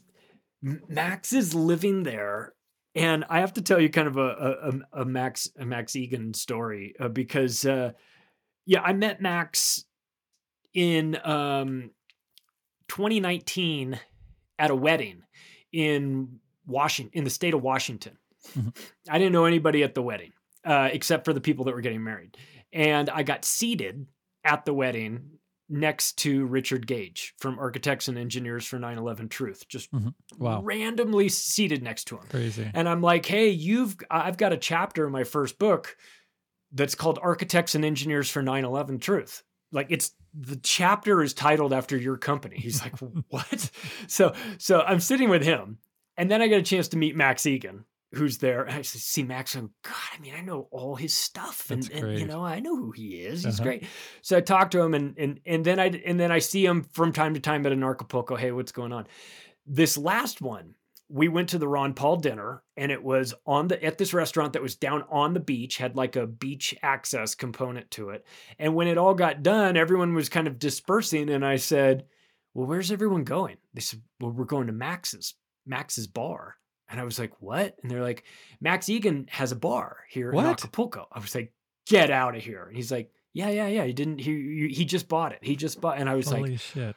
Max 0.62 1.34
is 1.34 1.54
living 1.56 2.04
there, 2.04 2.54
and 2.94 3.25
I 3.30 3.40
have 3.40 3.54
to 3.54 3.62
tell 3.64 3.80
you 3.80 3.90
kind 3.90 4.08
of 4.08 4.18
a 4.18 4.22
a, 4.22 4.70
a- 4.70 5.02
a 5.02 5.06
Max 5.06 5.50
a 5.58 5.66
Max 5.66 5.96
Egan 5.96 6.34
story 6.36 6.94
uh, 7.00 7.08
because 7.08 7.66
uh, 7.66 7.92
yeah, 8.68 8.82
I 8.82 8.94
met 8.94 9.22
Max 9.22 9.86
in 10.74 11.18
um, 11.24 11.90
2019 12.88 14.00
at 14.59 14.71
a 14.71 14.75
wedding 14.75 15.24
in 15.71 16.39
Washington 16.65 17.12
in 17.17 17.24
the 17.24 17.29
state 17.29 17.53
of 17.53 17.62
Washington. 17.62 18.17
Mhm. 18.53 18.75
I 19.09 19.17
didn't 19.17 19.33
know 19.33 19.45
anybody 19.45 19.83
at 19.83 19.93
the 19.95 20.01
wedding 20.03 20.31
uh, 20.63 20.89
except 20.91 21.25
for 21.25 21.33
the 21.33 21.41
people 21.41 21.65
that 21.65 21.74
were 21.75 21.81
getting 21.81 22.03
married, 22.03 22.38
and 22.74 23.09
I 23.09 23.24
got 23.24 23.43
seated 23.45 24.07
at 24.43 24.65
the 24.65 24.74
wedding 24.74 25.31
next 25.67 26.17
to 26.19 26.45
Richard 26.45 26.85
Gage 26.85 27.33
from 27.39 27.57
Architects 27.57 28.07
and 28.07 28.17
Engineers 28.19 28.65
for 28.67 28.77
9/11 28.77 29.29
Truth, 29.29 29.67
just 29.67 29.89
Wow. 30.38 30.62
randomly 30.62 31.27
seated 31.29 31.81
next 31.81 32.05
to 32.05 32.17
him. 32.17 32.27
Crazy. 32.29 32.69
And 32.74 32.88
I'm 32.88 33.01
like, 33.01 33.25
"Hey, 33.25 33.50
you've 33.50 33.95
I've 34.12 34.38
got 34.38 34.53
a 34.53 34.57
chapter 34.57 35.05
in 35.07 35.12
my 35.12 35.24
first 35.24 35.57
book 35.57 35.97
that's 36.71 36.93
called 36.93 37.17
Architects 37.21 37.74
and 37.74 37.83
Engineers 37.83 38.29
for 38.29 38.43
9/11 38.43 39.00
Truth." 39.00 39.43
Like 39.71 39.88
it's 39.89 40.12
the 40.38 40.58
chapter 40.58 41.22
is 41.24 41.34
titled 41.34 41.72
after 41.74 41.96
your 41.98 42.18
company. 42.18 42.58
He's 42.58 42.82
like, 42.82 42.98
"What?" 43.30 43.72
So 44.08 44.34
so 44.58 44.82
I'm 44.82 45.00
sitting 45.00 45.30
with 45.30 45.44
him, 45.44 45.77
and 46.18 46.30
then 46.30 46.42
I 46.42 46.48
get 46.48 46.60
a 46.60 46.63
chance 46.63 46.88
to 46.89 46.98
meet 46.98 47.15
Max 47.15 47.46
Egan, 47.46 47.86
who's 48.13 48.39
there. 48.39 48.63
And 48.63 48.75
I 48.75 48.82
see 48.82 49.24
Max, 49.24 49.56
and 49.56 49.70
God, 49.84 49.94
I 50.13 50.20
mean, 50.20 50.34
I 50.38 50.42
know 50.42 50.68
all 50.72 50.96
his 50.96 51.13
stuff, 51.13 51.70
and, 51.72 51.89
and 51.92 52.20
you 52.20 52.25
know, 52.25 52.44
I 52.44 52.60
know 52.60 52.75
who 52.75 52.92
he 52.92 53.22
is. 53.22 53.44
He's 53.44 53.60
Uh-huh. 53.60 53.63
great. 53.63 53.84
So 54.22 54.38
I 54.38 54.42
talk 54.42 54.72
to 54.72 54.82
him, 54.82 54.94
and 54.94 55.18
and 55.18 55.39
and 55.46 55.63
then 55.65 55.80
I 55.80 55.86
and 56.06 56.20
then 56.20 56.32
I 56.32 56.39
see 56.39 56.65
him 56.65 56.84
from 56.84 57.13
time 57.13 57.34
to 57.36 57.39
time 57.39 57.65
at 57.65 57.72
Anarchapulco. 57.72 58.38
Hey, 58.38 58.51
what's 58.51 58.72
going 58.72 58.92
on? 58.92 59.08
This 59.65 59.98
last 59.98 60.42
one, 60.42 60.75
we 61.09 61.27
went 61.27 61.50
to 61.50 61.59
the 61.59 61.67
Ron 61.67 61.93
Paul 61.93 62.17
dinner, 62.17 62.63
and 62.75 62.91
it 62.91 63.03
was 63.03 63.33
on 63.45 63.67
the 63.67 63.83
at 63.83 63.97
this 63.97 64.13
restaurant 64.13 64.53
that 64.53 64.62
was 64.62 64.75
down 64.75 65.03
on 65.09 65.33
the 65.33 65.39
beach, 65.39 65.77
had 65.77 65.95
like 65.95 66.15
a 66.15 66.25
beach 66.25 66.74
access 66.81 67.35
component 67.35 67.91
to 67.91 68.09
it. 68.09 68.25
And 68.57 68.74
when 68.75 68.88
it 68.88 68.97
all 68.97 69.13
got 69.13 69.43
done, 69.43 69.77
everyone 69.77 70.15
was 70.15 70.29
kind 70.29 70.47
of 70.47 70.59
dispersing, 70.59 71.29
and 71.29 71.45
I 71.45 71.57
said, 71.57 72.05
"Well, 72.53 72.67
where's 72.67 72.91
everyone 72.91 73.24
going?" 73.24 73.57
They 73.74 73.81
said, 73.81 74.01
"Well, 74.19 74.31
we're 74.31 74.45
going 74.45 74.67
to 74.67 74.74
Max's 74.74 75.35
Max's 75.65 76.07
bar." 76.07 76.55
And 76.89 77.00
I 77.00 77.03
was 77.03 77.19
like, 77.19 77.39
"What?" 77.41 77.75
And 77.81 77.91
they're 77.91 78.01
like, 78.01 78.24
"Max 78.59 78.89
Egan 78.89 79.27
has 79.29 79.51
a 79.51 79.55
bar 79.55 79.97
here 80.09 80.29
in 80.29 80.35
What? 80.35 80.45
Acapulco." 80.45 81.07
I 81.12 81.19
was 81.19 81.35
like, 81.35 81.53
"Get 81.85 82.09
out 82.09 82.35
of 82.35 82.43
here!" 82.43 82.65
And 82.65 82.75
he's 82.75 82.91
like, 82.91 83.12
"Yeah, 83.33 83.50
yeah, 83.50 83.67
yeah. 83.67 83.85
He 83.85 83.93
didn't. 83.93 84.19
He 84.19 84.69
he 84.71 84.85
just 84.85 85.07
bought 85.07 85.33
it. 85.33 85.39
He 85.43 85.55
just 85.55 85.79
bought." 85.79 86.00
And 86.00 86.09
I 86.09 86.15
was 86.15 86.31
like, 86.31 86.39
Holy 86.39 86.57
shit. 86.57 86.95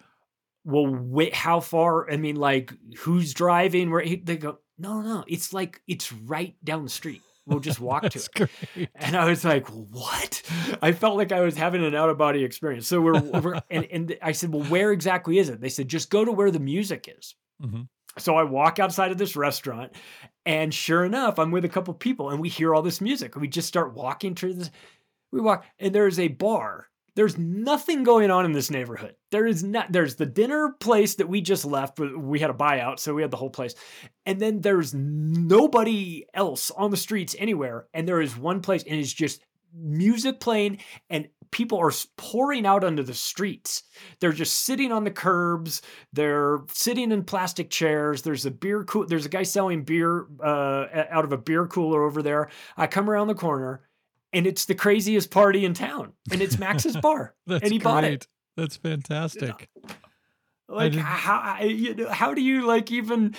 Well 0.69 0.87
wait 0.87 1.35
how 1.35 1.61
far 1.61 2.11
i 2.11 2.17
mean 2.17 2.37
like 2.37 2.73
who's 2.99 3.33
driving 3.35 3.91
where 3.91 4.05
they 4.05 4.37
go 4.37 4.59
no 4.79 5.01
no 5.01 5.25
it's 5.27 5.53
like 5.53 5.81
it's 5.89 6.13
right 6.13 6.55
down 6.63 6.83
the 6.85 6.91
street 6.91 7.23
we'll 7.47 7.61
just 7.61 7.81
walk 7.81 8.03
to 8.11 8.19
it 8.19 8.29
great. 8.75 8.89
and 8.95 9.17
i 9.17 9.25
was 9.29 9.45
like 9.45 9.67
what 9.69 10.43
i 10.83 10.93
felt 10.93 11.17
like 11.17 11.33
i 11.33 11.41
was 11.41 11.57
having 11.57 11.85
an 11.85 11.95
out 11.95 12.11
of 12.11 12.19
body 12.19 12.45
experience 12.45 12.87
so 12.87 13.01
we're, 13.01 13.19
we're 13.41 13.61
and, 13.71 13.87
and 13.91 14.19
i 14.23 14.33
said 14.33 14.53
well 14.53 14.65
where 14.65 14.93
exactly 14.93 15.39
is 15.39 15.49
it 15.49 15.61
they 15.61 15.69
said 15.71 15.89
just 15.89 16.11
go 16.11 16.25
to 16.25 16.33
where 16.33 16.51
the 16.51 16.61
music 16.61 17.09
is 17.19 17.35
Mhm. 17.65 17.89
so 18.19 18.37
I 18.37 18.45
walk 18.45 18.79
outside 18.79 19.11
of 19.11 19.19
this 19.19 19.35
restaurant, 19.35 19.91
and 20.47 20.73
sure 20.73 21.05
enough, 21.05 21.41
I'm 21.41 21.51
with 21.51 21.65
a 21.65 21.69
couple 21.69 21.93
people, 21.95 22.31
and 22.31 22.39
we 22.41 22.49
hear 22.49 22.73
all 22.73 22.83
this 22.83 23.01
music. 23.01 23.35
We 23.35 23.49
just 23.49 23.67
start 23.67 23.95
walking 23.95 24.37
through 24.37 24.55
this. 24.55 24.71
We 25.33 25.41
walk, 25.41 25.65
and 25.81 25.93
there's 25.93 26.21
a 26.21 26.29
bar. 26.29 26.87
There's 27.19 27.37
nothing 27.37 28.05
going 28.05 28.31
on 28.31 28.45
in 28.45 28.53
this 28.53 28.71
neighborhood. 28.71 29.17
There 29.33 29.45
is 29.45 29.65
not. 29.65 29.91
There's 29.91 30.15
the 30.15 30.25
dinner 30.25 30.77
place 30.79 31.17
that 31.17 31.29
we 31.29 31.41
just 31.41 31.65
left. 31.65 31.97
but 31.97 32.17
We 32.17 32.39
had 32.39 32.49
a 32.49 32.55
buyout, 32.55 33.01
so 33.01 33.13
we 33.13 33.23
had 33.23 33.33
the 33.33 33.37
whole 33.37 33.51
place, 33.51 33.75
and 34.25 34.39
then 34.39 34.61
there's 34.61 34.95
nobody 34.95 36.27
else 36.33 36.71
on 36.71 36.93
the 36.93 36.97
streets 36.97 37.35
anywhere. 37.37 37.89
And 37.93 38.07
there 38.07 38.21
is 38.21 38.37
one 38.37 38.61
place, 38.61 38.85
and 38.85 39.01
it's 39.01 39.13
just 39.13 39.41
music 39.75 40.39
playing, 40.39 40.79
and 41.11 41.27
people 41.51 41.79
are 41.79 41.91
pouring 42.17 42.65
out 42.65 42.85
onto 42.85 43.03
the 43.03 43.15
streets. 43.15 43.83
They're 44.21 44.31
just 44.31 44.61
sitting 44.61 44.93
on 44.93 45.03
the 45.03 45.11
curbs. 45.11 45.83
They're 46.13 46.61
sitting 46.73 47.11
in 47.11 47.25
plastic 47.25 47.69
chairs. 47.69 48.23
There's 48.23 48.47
a 48.47 48.53
beer. 48.53 48.87
There's 49.09 49.27
a 49.27 49.31
guy 49.31 49.43
selling 49.43 49.83
beer 49.83 50.29
uh, 50.41 50.87
out 51.11 51.25
of 51.25 51.33
a 51.33 51.39
beer 51.39 51.67
cooler 51.67 52.05
over 52.05 52.23
there. 52.23 52.49
I 52.77 52.87
come 52.87 53.11
around 53.11 53.27
the 53.27 53.35
corner, 53.35 53.88
and 54.33 54.47
it's 54.47 54.65
the 54.67 54.75
craziest 54.75 55.31
party 55.31 55.65
in 55.65 55.75
town, 55.75 56.13
and 56.31 56.41
it's 56.43 56.59
Max's 56.59 56.97
bar, 57.03 57.35
That's 57.47 57.63
and 57.65 57.73
he 57.73 57.79
great. 57.79 57.85
bought 57.85 58.05
it. 58.05 58.27
That's 58.57 58.77
fantastic. 58.77 59.69
Like 60.69 60.95
how 60.95 61.63
you 61.63 61.95
know, 61.95 62.09
how 62.11 62.35
do 62.35 62.43
you 62.43 62.67
like 62.67 62.91
even? 62.93 63.35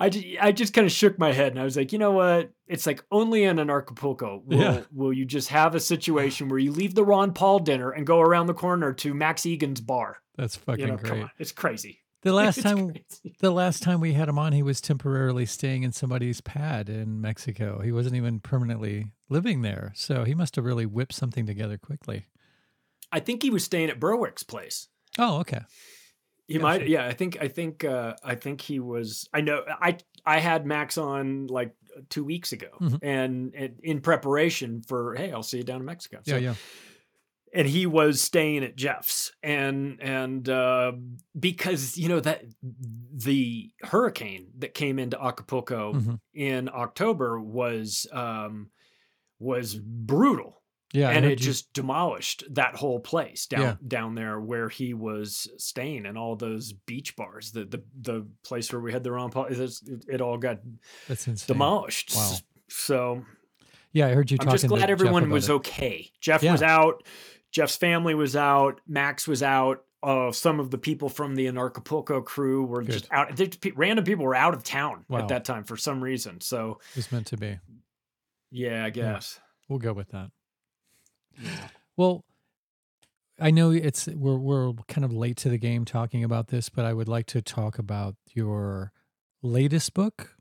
I 0.00 0.10
just, 0.10 0.26
I 0.40 0.52
just 0.52 0.74
kind 0.74 0.84
of 0.86 0.92
shook 0.92 1.18
my 1.18 1.32
head 1.32 1.50
and 1.50 1.60
I 1.60 1.64
was 1.64 1.76
like, 1.76 1.90
you 1.92 1.98
know 1.98 2.12
what? 2.12 2.52
It's 2.68 2.86
like 2.86 3.02
only 3.10 3.42
in 3.42 3.56
Anarchapulco 3.56 4.44
will 4.44 4.56
Yeah. 4.58 4.80
will 4.94 5.12
you 5.12 5.24
just 5.24 5.48
have 5.48 5.74
a 5.74 5.80
situation 5.80 6.48
where 6.48 6.60
you 6.60 6.70
leave 6.70 6.94
the 6.94 7.04
Ron 7.04 7.32
Paul 7.32 7.58
dinner 7.58 7.90
and 7.90 8.06
go 8.06 8.20
around 8.20 8.46
the 8.46 8.54
corner 8.54 8.92
to 8.92 9.12
Max 9.12 9.44
Egan's 9.44 9.80
bar. 9.80 10.18
That's 10.36 10.54
fucking 10.54 10.80
You 10.86 10.92
know, 10.92 10.98
come 10.98 11.10
great. 11.18 11.22
on, 11.24 11.30
it's 11.40 11.50
crazy. 11.50 11.98
The 12.22 12.32
last 12.34 12.62
time 12.62 12.90
crazy. 12.90 13.36
the 13.40 13.50
last 13.50 13.82
time 13.82 14.00
we 14.00 14.12
had 14.12 14.28
him 14.28 14.38
on, 14.38 14.52
he 14.52 14.62
was 14.62 14.80
temporarily 14.80 15.46
staying 15.46 15.82
in 15.84 15.92
somebody's 15.92 16.40
pad 16.40 16.88
in 16.88 17.20
Mexico. 17.20 17.80
He 17.80 17.92
wasn't 17.92 18.16
even 18.16 18.40
permanently 18.40 19.12
living 19.28 19.62
there. 19.62 19.92
So 19.94 20.24
he 20.24 20.34
must 20.34 20.56
have 20.56 20.64
really 20.64 20.86
whipped 20.86 21.14
something 21.14 21.46
together 21.46 21.78
quickly. 21.78 22.26
I 23.12 23.20
think 23.20 23.42
he 23.42 23.50
was 23.50 23.64
staying 23.64 23.88
at 23.90 24.00
Berwick's 24.00 24.42
place. 24.42 24.88
Oh, 25.18 25.38
okay. 25.40 25.60
He 26.46 26.54
Gotcha. 26.54 26.62
might, 26.62 26.88
yeah. 26.88 27.06
I 27.06 27.12
think, 27.12 27.38
I 27.40 27.48
think, 27.48 27.84
uh, 27.84 28.14
I 28.24 28.34
think 28.34 28.60
he 28.62 28.80
was. 28.80 29.28
I 29.34 29.40
know. 29.42 29.62
I 29.80 29.98
I 30.26 30.40
had 30.40 30.66
Max 30.66 30.96
on 30.98 31.46
like 31.46 31.74
two 32.10 32.24
weeks 32.24 32.52
ago, 32.52 32.68
Mhm. 32.80 32.98
and, 33.02 33.54
and 33.54 33.80
in 33.82 34.00
preparation 34.00 34.82
for, 34.82 35.14
hey, 35.14 35.32
I'll 35.32 35.42
see 35.42 35.58
you 35.58 35.64
down 35.64 35.80
in 35.80 35.86
Mexico. 35.86 36.20
Yeah, 36.24 36.36
yeah. 36.38 36.54
And 37.54 37.66
he 37.66 37.86
was 37.86 38.20
staying 38.20 38.62
at 38.64 38.76
Jeff's 38.76 39.32
and 39.42 39.98
and 40.00 40.48
uh, 40.48 40.92
because 41.38 41.96
you 41.96 42.08
know 42.08 42.20
that 42.20 42.44
the 42.62 43.70
hurricane 43.82 44.48
that 44.58 44.74
came 44.74 44.98
into 44.98 45.22
Acapulco 45.22 45.94
Mhm. 45.94 46.20
in 46.34 46.68
October 46.72 47.40
was 47.40 48.06
um 48.12 48.70
was 49.38 49.74
brutal 49.76 50.62
Yeah. 50.92 51.10
And 51.10 51.24
it 51.24 51.38
you- 51.38 51.46
just 51.46 51.72
demolished 51.72 52.44
that 52.54 52.74
whole 52.76 52.98
place 53.00 53.46
down 53.46 53.60
Yeah. 53.60 53.74
down 53.86 54.14
there 54.14 54.40
where 54.40 54.68
he 54.68 54.94
was 54.94 55.48
staying 55.58 56.06
and 56.06 56.16
all 56.18 56.34
those 56.36 56.72
beach 56.72 57.14
bars 57.16 57.52
the 57.52 57.64
the 57.64 57.82
the 58.00 58.26
place 58.44 58.72
where 58.72 58.80
we 58.80 58.92
had 58.92 59.04
the 59.04 59.12
Ron 59.12 59.30
Paul 59.30 59.46
it, 59.46 59.58
it 60.08 60.20
all 60.20 60.38
got 60.38 60.58
that's 61.06 61.26
insane. 61.28 61.46
demolished 61.54 62.14
Wow. 62.16 62.32
so 62.68 63.24
Yeah, 63.92 64.06
I 64.08 64.10
heard 64.14 64.30
you 64.30 64.38
I'm 64.40 64.50
just 64.50 64.66
glad 64.68 64.90
everyone 64.90 65.30
was 65.30 65.48
it. 65.48 65.52
okay. 65.54 66.10
Jeff 66.20 66.42
Yeah. 66.42 66.52
was 66.52 66.62
out. 66.62 67.04
Jeff's 67.50 67.76
family 67.76 68.14
was 68.14 68.36
out. 68.36 68.80
Max 68.86 69.26
was 69.28 69.42
out. 69.42 69.84
uh, 70.02 70.30
some 70.30 70.60
of 70.60 70.70
the 70.70 70.78
people 70.78 71.08
from 71.08 71.34
the 71.34 71.46
Anarchapulco 71.46 72.24
crew 72.24 72.64
were 72.64 72.82
Good. 72.82 72.92
just 72.92 73.08
out. 73.10 73.36
Random 73.74 74.04
people 74.04 74.24
were 74.24 74.34
out 74.36 74.54
of 74.54 74.62
town 74.62 75.04
Wow. 75.08 75.18
at 75.20 75.28
that 75.28 75.44
time 75.44 75.64
for 75.64 75.76
some 75.76 76.02
reason. 76.04 76.40
So 76.40 76.78
It's 76.94 77.10
meant 77.10 77.26
to 77.28 77.36
be. 77.36 77.58
yeah, 78.52 78.84
I 78.84 78.90
guess. 78.90 79.40
We'll 79.68 79.80
go 79.80 79.92
with 79.92 80.10
that. 80.10 80.30
Yeah. 81.42 81.68
Well, 81.96 82.24
I 83.40 83.50
know 83.50 83.70
it's 83.72 84.06
we're 84.06 84.36
we're 84.38 84.72
kind 84.88 85.04
of 85.04 85.12
late 85.12 85.36
to 85.38 85.48
the 85.48 85.58
game 85.58 85.84
talking 85.84 86.22
about 86.24 86.46
this, 86.48 86.68
but 86.68 86.84
I 86.84 86.92
would 86.92 87.08
like 87.08 87.26
to 87.26 87.42
talk 87.42 87.78
about 87.78 88.14
your 88.34 88.92
latest 89.42 89.94
book. 89.94 90.36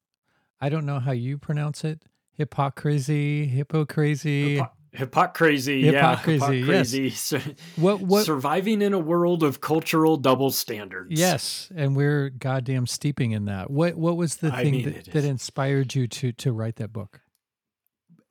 I 0.62 0.70
don't 0.70 0.86
know 0.86 1.00
how 1.00 1.12
you 1.14 1.38
pronounce 1.40 1.84
it. 1.84 2.04
Hypocrisy, 2.32 3.46
hypocrisy. 3.48 4.58
Hypo- 4.58 4.72
Hypocrisy, 4.92 5.80
yeah, 5.80 6.18
Hypocrisy, 6.18 7.02
yes. 7.02 7.48
what 7.76 8.00
what 8.02 8.26
Surviving 8.26 8.82
in 8.82 8.94
a 8.94 9.00
world 9.00 9.44
of 9.44 9.62
cultural 9.62 10.18
double 10.18 10.50
standards. 10.50 11.20
Yes, 11.20 11.70
and 11.76 11.96
we're 11.96 12.30
goddamn 12.30 12.88
steeping 12.88 13.32
in 13.32 13.46
that. 13.46 13.70
What 13.70 13.96
what 13.96 14.18
was 14.18 14.38
the 14.38 14.54
I 14.54 14.64
thing 14.64 14.72
mean, 14.72 14.86
that, 14.86 15.06
that 15.12 15.26
inspired 15.26 15.94
you 15.94 16.08
to 16.08 16.32
to 16.32 16.52
write 16.52 16.78
that 16.78 16.94
book? 16.94 17.22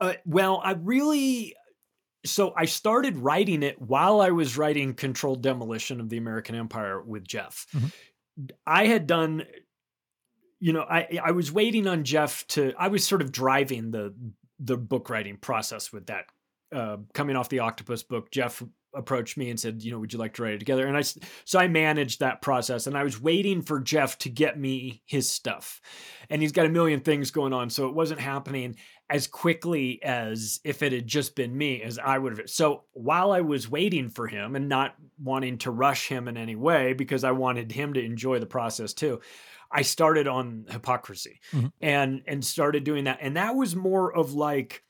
Uh, 0.01 0.15
well, 0.25 0.61
I 0.65 0.73
really. 0.73 1.55
So 2.25 2.53
I 2.57 2.65
started 2.65 3.19
writing 3.19 3.63
it 3.63 3.81
while 3.81 4.21
I 4.21 4.31
was 4.31 4.57
writing 4.57 4.95
Controlled 4.95 5.43
Demolition 5.43 6.01
of 6.01 6.09
the 6.09 6.17
American 6.17 6.57
Empire 6.57 7.01
with 7.01 7.27
Jeff. 7.27 7.67
Mhm. 7.73 7.93
I 8.67 8.87
had 8.87 9.07
done, 9.07 9.45
you 10.59 10.73
know, 10.73 10.83
I 10.83 11.21
I 11.23 11.31
was 11.31 11.53
waiting 11.53 11.87
on 11.87 12.03
Jeff 12.03 12.47
to. 12.49 12.73
I 12.79 12.89
was 12.89 13.07
sort 13.07 13.23
of 13.23 13.31
driving 13.31 13.91
the 13.93 14.15
the 14.59 14.77
book 14.77 15.11
writing 15.11 15.37
process 15.37 15.93
with 15.93 16.07
that. 16.07 16.25
Uh, 16.73 16.99
coming 17.15 17.37
off 17.37 17.49
the 17.49 17.61
Octopus 17.61 18.03
book, 18.03 18.31
Jeff 18.31 18.63
approached 18.95 19.37
me 19.37 19.51
and 19.51 19.61
said, 19.61 19.83
you 19.83 19.93
know, 19.93 19.99
would 19.99 20.13
you 20.13 20.19
like 20.19 20.35
to 20.35 20.43
write 20.43 20.55
it 20.55 20.59
together? 20.59 20.87
And 20.87 20.97
i 20.97 21.03
so 21.03 21.59
I 21.59 21.69
managed 21.69 22.21
that 22.21 22.43
process, 22.43 22.87
and 22.87 22.97
I 22.97 23.05
was 23.05 23.21
waiting 23.21 23.63
for 23.63 23.79
Jeff 23.79 24.19
to 24.19 24.31
get 24.31 24.59
me 24.59 25.03
his 25.07 25.29
stuff, 25.29 25.81
and 26.31 26.43
he's 26.43 26.53
got 26.53 26.67
a 26.67 26.71
million 26.71 27.01
things 27.01 27.31
going 27.31 27.53
on, 27.53 27.71
so 27.71 27.87
it 27.89 27.95
wasn't 27.95 28.21
happening 28.21 28.77
as 29.09 29.29
quickly 29.29 30.03
as 30.03 30.59
if 30.65 30.83
it 30.83 30.93
had 30.93 31.07
just 31.07 31.37
been 31.37 31.57
me 31.57 31.83
as 31.83 31.99
I 31.99 32.19
would 32.19 32.37
have. 32.37 32.51
So 32.51 32.85
while 32.93 33.31
I 33.31 33.43
was 33.43 33.71
waiting 33.71 34.09
for 34.09 34.27
him 34.27 34.57
and 34.57 34.69
not 34.69 34.97
wanting 35.23 35.59
to 35.59 35.71
rush 35.71 36.09
him 36.09 36.27
in 36.27 36.37
any 36.37 36.57
way 36.57 36.93
because 36.95 37.23
I 37.23 37.31
wanted 37.31 37.71
him 37.71 37.93
to 37.95 38.05
enjoy 38.05 38.41
the 38.41 38.47
process 38.47 38.93
too, 38.93 39.21
I 39.71 39.83
started 39.83 40.27
on 40.27 40.67
hypocrisy 40.69 41.41
Mhm. 41.53 41.73
and 41.81 42.23
and 42.27 42.45
started 42.45 42.83
doing 42.83 43.05
that. 43.05 43.19
And 43.21 43.37
that 43.37 43.55
was 43.55 43.77
more 43.77 44.13
of 44.13 44.33
like 44.35 44.83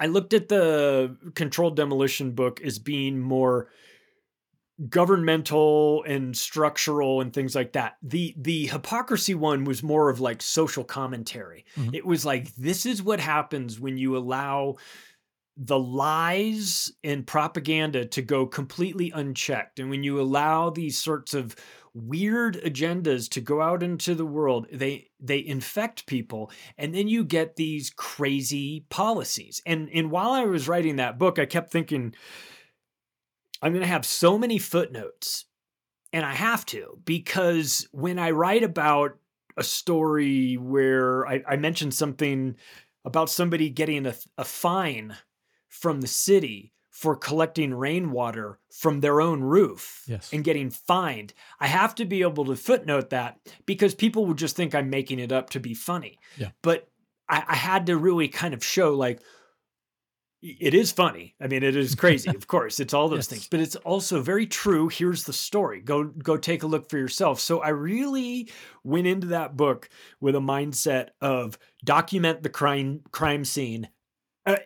I 0.00 0.06
looked 0.06 0.34
at 0.34 0.48
the 0.48 1.16
controlled 1.34 1.76
demolition 1.76 2.32
book 2.32 2.60
as 2.62 2.78
being 2.78 3.20
more 3.20 3.68
governmental 4.88 6.02
and 6.04 6.36
structural 6.36 7.20
and 7.20 7.32
things 7.32 7.54
like 7.54 7.72
that. 7.74 7.96
The 8.02 8.34
the 8.36 8.66
hypocrisy 8.66 9.34
one 9.34 9.64
was 9.64 9.82
more 9.84 10.10
of 10.10 10.18
like 10.20 10.42
social 10.42 10.82
commentary. 10.82 11.64
Mhm. 11.76 11.94
It 11.94 12.04
was 12.04 12.24
like 12.24 12.54
this 12.56 12.84
is 12.84 13.02
what 13.02 13.20
happens 13.20 13.78
when 13.78 13.96
you 13.96 14.16
allow 14.16 14.76
the 15.56 15.78
lies 15.78 16.92
and 17.04 17.24
propaganda 17.26 18.04
to 18.04 18.22
go 18.22 18.44
completely 18.46 19.12
unchecked 19.12 19.78
and 19.78 19.88
when 19.88 20.02
you 20.02 20.20
allow 20.20 20.70
these 20.70 20.98
sorts 20.98 21.32
of 21.34 21.54
weird 21.94 22.60
agendas 22.62 23.28
to 23.30 23.40
go 23.40 23.62
out 23.62 23.82
into 23.82 24.14
the 24.14 24.26
world. 24.26 24.66
They 24.72 25.10
they 25.20 25.44
infect 25.44 26.06
people 26.06 26.50
and 26.76 26.92
then 26.94 27.06
you 27.08 27.24
get 27.24 27.56
these 27.56 27.90
crazy 27.90 28.84
policies. 28.90 29.62
And 29.64 29.88
and 29.94 30.10
while 30.10 30.32
i 30.32 30.44
was 30.44 30.68
writing 30.68 30.96
that 30.96 31.18
book 31.18 31.38
i 31.38 31.46
kept 31.46 31.70
thinking 31.70 32.14
i'm 33.62 33.72
going 33.72 33.82
to 33.82 33.86
have 33.86 34.04
so 34.04 34.36
many 34.36 34.58
footnotes 34.58 35.46
and 36.12 36.24
i 36.24 36.34
have 36.34 36.66
to 36.66 36.98
because 37.04 37.88
when 37.92 38.18
i 38.18 38.30
write 38.30 38.62
about 38.62 39.18
a 39.56 39.62
story 39.62 40.56
where 40.56 41.26
i, 41.26 41.42
I 41.48 41.56
mentioned 41.56 41.94
something 41.94 42.56
about 43.04 43.30
somebody 43.30 43.70
getting 43.70 44.06
a, 44.06 44.14
a 44.36 44.44
fine 44.44 45.16
from 45.68 46.00
the 46.00 46.06
city 46.06 46.73
for 46.94 47.16
collecting 47.16 47.74
rainwater 47.74 48.60
from 48.72 49.00
their 49.00 49.20
own 49.20 49.40
roof 49.42 50.04
Yes. 50.06 50.32
and 50.32 50.44
getting 50.44 50.70
fined. 50.70 51.34
I 51.58 51.66
have 51.66 51.92
to 51.96 52.04
be 52.04 52.22
able 52.22 52.44
to 52.44 52.54
footnote 52.54 53.10
that 53.10 53.36
because 53.66 53.96
people 53.96 54.26
would 54.26 54.38
just 54.38 54.54
think 54.54 54.76
I'm 54.76 54.90
making 54.90 55.18
it 55.18 55.32
up 55.32 55.50
to 55.50 55.60
be 55.60 55.74
funny. 55.74 56.20
Yeah. 56.38 56.50
But 56.62 56.88
I, 57.28 57.42
I 57.48 57.56
had 57.56 57.86
to 57.86 57.96
really 57.96 58.28
kind 58.28 58.54
of 58.54 58.64
show 58.64 58.94
like 58.94 59.20
it 60.40 60.74
is 60.74 60.92
funny. 60.92 61.34
I 61.40 61.48
mean, 61.48 61.62
it 61.64 61.74
is 61.74 61.94
crazy, 62.04 62.28
of 62.30 62.46
course. 62.46 62.78
It's 62.78 62.94
all 62.94 63.08
those 63.08 63.18
Yes. 63.20 63.26
things, 63.28 63.48
but 63.48 63.58
it's 63.60 63.76
also 63.76 64.20
very 64.20 64.46
true. 64.46 64.88
Here's 64.88 65.24
the 65.24 65.32
story. 65.32 65.80
Go 65.80 66.04
go 66.04 66.36
take 66.36 66.62
a 66.62 66.66
look 66.68 66.88
for 66.88 66.96
yourself. 66.98 67.40
So 67.40 67.58
I 67.60 67.70
really 67.70 68.50
went 68.84 69.06
into 69.08 69.28
that 69.28 69.56
book 69.56 69.88
with 70.20 70.36
a 70.36 70.40
mindset 70.40 71.08
of 71.20 71.58
document 71.82 72.42
the 72.44 72.50
crime 72.50 73.00
crime 73.10 73.44
scene 73.44 73.88
uh, 74.46 74.56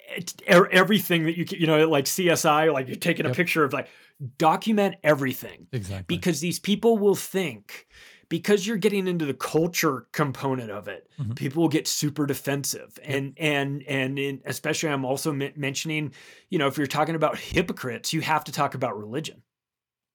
er- 0.51 0.69
everything 0.71 1.25
that 1.25 1.37
you 1.37 1.45
can, 1.45 1.61
you 1.61 1.67
know, 1.67 1.89
like 1.89 2.05
CSI, 2.07 2.73
like 2.73 2.87
you're 2.89 2.97
taking 2.97 3.27
a 3.27 3.29
Yep. 3.31 3.37
picture 3.37 3.65
of 3.65 3.73
like 3.73 3.89
document 4.37 4.97
everything 5.05 5.67
Exactly. 5.73 6.05
because 6.17 6.41
these 6.41 6.59
people 6.59 6.99
will 6.99 7.15
think 7.15 7.87
because 8.29 8.67
you're 8.67 8.77
getting 8.77 9.07
into 9.07 9.25
the 9.25 9.33
culture 9.35 10.07
component 10.13 10.71
of 10.71 10.87
it, 10.89 11.09
Mhm. 11.19 11.35
people 11.37 11.63
will 11.63 11.69
get 11.71 11.87
super 11.87 12.27
defensive, 12.27 12.99
and 13.03 13.33
and 13.39 13.83
and 13.89 14.19
in, 14.19 14.43
especially 14.45 14.91
I'm 14.91 15.05
also 15.05 15.33
men- 15.33 15.55
mentioning, 15.57 16.13
you 16.51 16.59
know, 16.59 16.67
if 16.67 16.77
you're 16.77 16.87
talking 16.87 17.15
about 17.15 17.39
hypocrites, 17.39 18.13
you 18.13 18.21
have 18.21 18.45
to 18.45 18.53
talk 18.53 18.75
about 18.75 18.99
religion. 18.99 19.43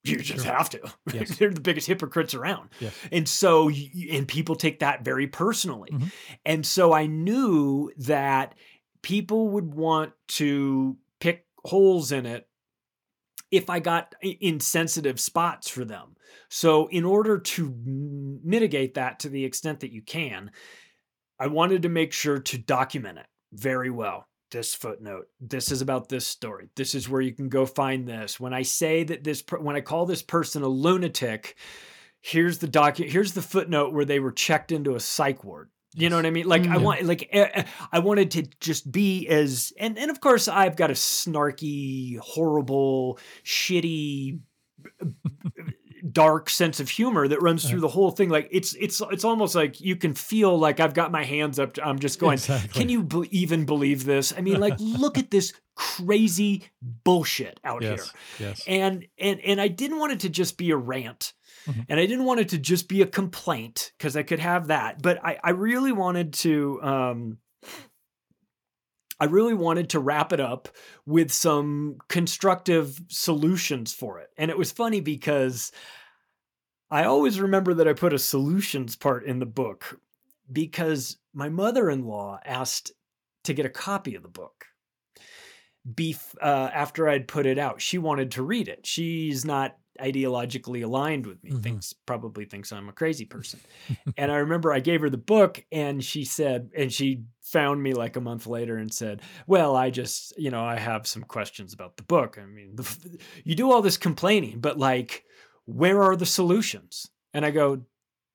You 0.05 0.17
just 0.17 0.43
Sure. 0.43 0.53
have 0.53 0.69
to. 0.71 0.81
Yes. 1.13 1.37
They're 1.39 1.49
the 1.53 1.61
biggest 1.61 1.87
hypocrites 1.87 2.33
around. 2.35 2.69
Yes. 2.81 2.93
And 3.09 3.27
so, 3.27 3.69
and 4.11 4.27
people 4.27 4.55
take 4.55 4.79
that 4.79 5.05
very 5.05 5.27
personally. 5.27 5.89
Mhm. 5.91 6.11
And 6.45 6.65
so 6.65 6.91
I 6.91 7.05
knew 7.07 7.89
that 7.99 8.53
people 9.03 9.49
would 9.49 9.71
want 9.71 10.13
to 10.29 10.97
pick 11.19 11.45
holes 11.63 12.11
in 12.11 12.25
it 12.25 12.47
if 13.51 13.69
I 13.69 13.79
got 13.79 14.15
insensitive 14.23 15.19
spots 15.19 15.69
for 15.69 15.85
them. 15.85 16.15
So, 16.49 16.87
in 16.87 17.05
order 17.05 17.37
to 17.37 17.75
mitigate 18.43 18.95
that 18.95 19.19
to 19.19 19.29
the 19.29 19.45
extent 19.45 19.81
that 19.81 19.91
you 19.91 20.01
can, 20.01 20.49
I 21.39 21.47
wanted 21.47 21.83
to 21.83 21.89
make 21.89 22.13
sure 22.13 22.39
to 22.39 22.57
document 22.57 23.19
it 23.19 23.27
very 23.51 23.91
well. 23.91 24.27
This 24.49 24.75
footnote. 24.75 25.25
This 25.39 25.71
is 25.71 25.81
about 25.81 26.09
this 26.09 26.27
story. 26.27 26.69
This 26.75 26.93
is 26.93 27.09
where 27.09 27.21
you 27.21 27.33
can 27.33 27.49
go 27.49 27.65
find 27.65 28.07
this. 28.07 28.39
When 28.39 28.53
I 28.53 28.61
say 28.61 29.03
that 29.03 29.23
this, 29.23 29.43
when 29.59 29.75
I 29.75 29.81
call 29.81 30.05
this 30.05 30.21
person 30.21 30.61
a 30.61 30.67
lunatic, 30.67 31.55
here's 32.21 32.59
the 32.59 32.67
docu. 32.67 33.09
Here's 33.09 33.33
the 33.33 33.41
footnote 33.41 33.93
where 33.93 34.05
they 34.05 34.19
were 34.19 34.31
checked 34.31 34.71
into 34.71 34.95
a 34.95 34.99
psych 34.99 35.43
ward. 35.43 35.69
You 35.95 36.09
know 36.09 36.15
what 36.15 36.25
I 36.25 36.31
mean? 36.31 36.47
Like 36.47 36.63
I 36.63 36.77
Mm. 36.77 36.81
want, 36.81 37.03
like 37.03 37.29
eh, 37.31 37.49
eh, 37.53 37.63
I 37.91 37.99
wanted 37.99 38.31
to 38.31 38.43
just 38.59 38.91
be 38.91 39.27
as, 39.27 39.71
and 39.79 39.97
and 39.97 40.09
of 40.09 40.19
course 40.21 40.47
I've 40.47 40.75
got 40.75 40.89
a 40.89 40.93
snarky, 40.93 42.17
horrible, 42.19 43.19
shitty, 43.45 44.39
dark 46.11 46.49
sense 46.49 46.79
of 46.79 46.89
humor 46.89 47.27
that 47.27 47.41
runs 47.41 47.67
through 47.69 47.79
the 47.79 47.87
whole 47.87 48.11
thing. 48.11 48.29
Like 48.29 48.49
it's 48.51 48.73
it's 48.75 49.01
it's 49.11 49.23
almost 49.23 49.55
like 49.55 49.79
you 49.79 49.95
can 49.95 50.13
feel 50.13 50.57
like 50.57 50.79
I've 50.79 50.93
got 50.93 51.11
my 51.11 51.23
hands 51.23 51.59
up. 51.59 51.77
I'm 51.83 51.99
just 51.99 52.19
going. 52.19 52.33
Exactly. 52.33 52.69
Can 52.79 52.89
you 52.89 53.03
be- 53.03 53.29
even 53.37 53.65
believe 53.65 54.03
this? 54.05 54.33
I 54.35 54.41
mean, 54.41 54.59
like 54.59 54.75
look 54.79 55.17
at 55.17 55.31
this 55.31 55.53
crazy 55.75 56.63
bullshit 56.81 57.59
out 57.63 57.81
here 57.81 57.93
yes. 57.93 58.13
Yes. 58.39 58.63
and 58.67 59.05
and 59.17 59.39
and 59.41 59.59
I 59.61 59.67
didn't 59.69 59.97
want 59.99 60.11
it 60.13 60.19
to 60.21 60.29
just 60.29 60.57
be 60.57 60.71
a 60.71 60.77
rant. 60.77 61.33
Mhm. 61.67 61.85
And 61.89 61.99
I 61.99 62.05
didn't 62.05 62.25
want 62.25 62.41
it 62.41 62.49
to 62.49 62.57
just 62.57 62.87
be 62.87 63.01
a 63.01 63.07
complaint 63.07 63.93
because 63.97 64.15
I 64.17 64.23
could 64.23 64.39
have 64.39 64.67
that. 64.67 65.01
But 65.01 65.23
I, 65.23 65.39
I 65.43 65.51
really 65.51 65.91
wanted 65.91 66.33
to 66.35 66.81
um 66.83 67.37
I 69.19 69.25
really 69.25 69.53
wanted 69.53 69.89
to 69.91 69.99
wrap 69.99 70.33
it 70.33 70.39
up 70.39 70.67
with 71.05 71.31
some 71.31 71.97
constructive 72.09 72.99
solutions 73.09 73.93
for 73.93 74.19
it. 74.19 74.29
And 74.37 74.51
it 74.51 74.57
was 74.57 74.71
funny 74.71 75.01
because 75.01 75.71
I 76.89 77.03
always 77.05 77.39
remember 77.39 77.73
that 77.73 77.87
I 77.87 77.93
put 77.93 78.13
a 78.13 78.19
solutions 78.19 78.95
part 78.95 79.25
in 79.25 79.39
the 79.39 79.45
book 79.45 79.99
because 80.51 81.17
my 81.33 81.49
mother-in-law 81.49 82.39
asked 82.45 82.91
to 83.45 83.53
get 83.53 83.65
a 83.65 83.69
copy 83.69 84.15
of 84.15 84.23
the 84.23 84.29
book 84.29 84.67
beef 85.95 86.33
uh, 86.41 86.69
after 86.73 87.07
I'd 87.07 87.27
put 87.27 87.45
it 87.45 87.57
out. 87.57 87.81
She 87.81 87.97
wanted 87.97 88.31
to 88.31 88.43
read 88.43 88.67
it. 88.67 88.85
She's 88.85 89.43
not 89.45 89.77
ideologically 89.99 90.83
aligned 90.83 91.25
with 91.25 91.43
me. 91.43 91.51
Mhm. 91.51 91.63
Thinks 91.63 91.93
probably 91.93 92.45
thinks 92.45 92.71
I'm 92.71 92.89
a 92.89 92.93
crazy 92.93 93.25
person. 93.25 93.59
and 94.17 94.31
I 94.31 94.37
remember 94.37 94.71
I 94.73 94.79
gave 94.79 95.01
her 95.01 95.09
the 95.09 95.17
book, 95.17 95.63
and 95.71 96.03
she 96.03 96.25
said, 96.25 96.71
and 96.75 96.91
she 96.91 97.23
found 97.41 97.81
me 97.83 97.93
like 97.93 98.15
a 98.15 98.21
month 98.21 98.47
later 98.47 98.77
and 98.77 98.91
said, 98.93 99.21
"Well, 99.47 99.75
I 99.75 99.89
just, 99.89 100.33
you 100.39 100.49
know, 100.51 100.63
I 100.63 100.77
have 100.77 101.05
some 101.07 101.23
questions 101.23 101.73
about 101.73 101.97
the 101.97 102.03
book. 102.03 102.37
I 102.41 102.45
mean, 102.45 102.75
the, 102.75 103.19
you 103.43 103.55
do 103.55 103.71
all 103.71 103.81
this 103.81 103.97
complaining, 103.97 104.59
but 104.59 104.77
like, 104.79 105.23
where 105.65 106.01
are 106.01 106.15
the 106.15 106.25
solutions?" 106.25 107.07
And 107.33 107.45
I 107.45 107.51
go, 107.51 107.83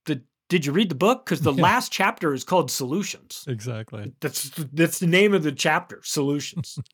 "The 0.07 0.23
did 0.49 0.65
you 0.67 0.73
read 0.73 0.89
the 0.91 0.95
book? 0.95 1.25
Because 1.25 1.41
the 1.41 1.53
Yeah. 1.57 1.63
last 1.63 1.91
chapter 1.93 2.33
is 2.35 2.45
called 2.45 2.71
Solutions." 2.71 3.45
Exactly. 3.49 4.13
That's 4.21 4.51
that's 4.73 4.99
the 5.01 5.07
name 5.07 5.35
of 5.35 5.43
the 5.43 5.53
chapter, 5.53 6.01
solutions. 6.05 6.79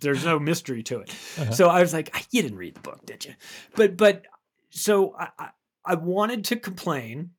There's 0.00 0.24
no 0.24 0.38
mystery 0.38 0.82
to 0.84 1.00
it. 1.00 1.10
Uh-huh. 1.38 1.50
So 1.52 1.68
I 1.68 1.80
was 1.80 1.92
like, 1.92 2.10
"Ah, 2.14 2.22
you 2.30 2.42
didn't 2.42 2.58
read 2.58 2.74
the 2.74 2.80
book, 2.80 3.04
did 3.06 3.24
you? 3.24 3.34
But 3.74 3.96
but 3.96 4.26
so 4.70 5.16
I, 5.18 5.48
I 5.84 5.94
wanted 5.94 6.44
to 6.46 6.56
complain 6.56 7.30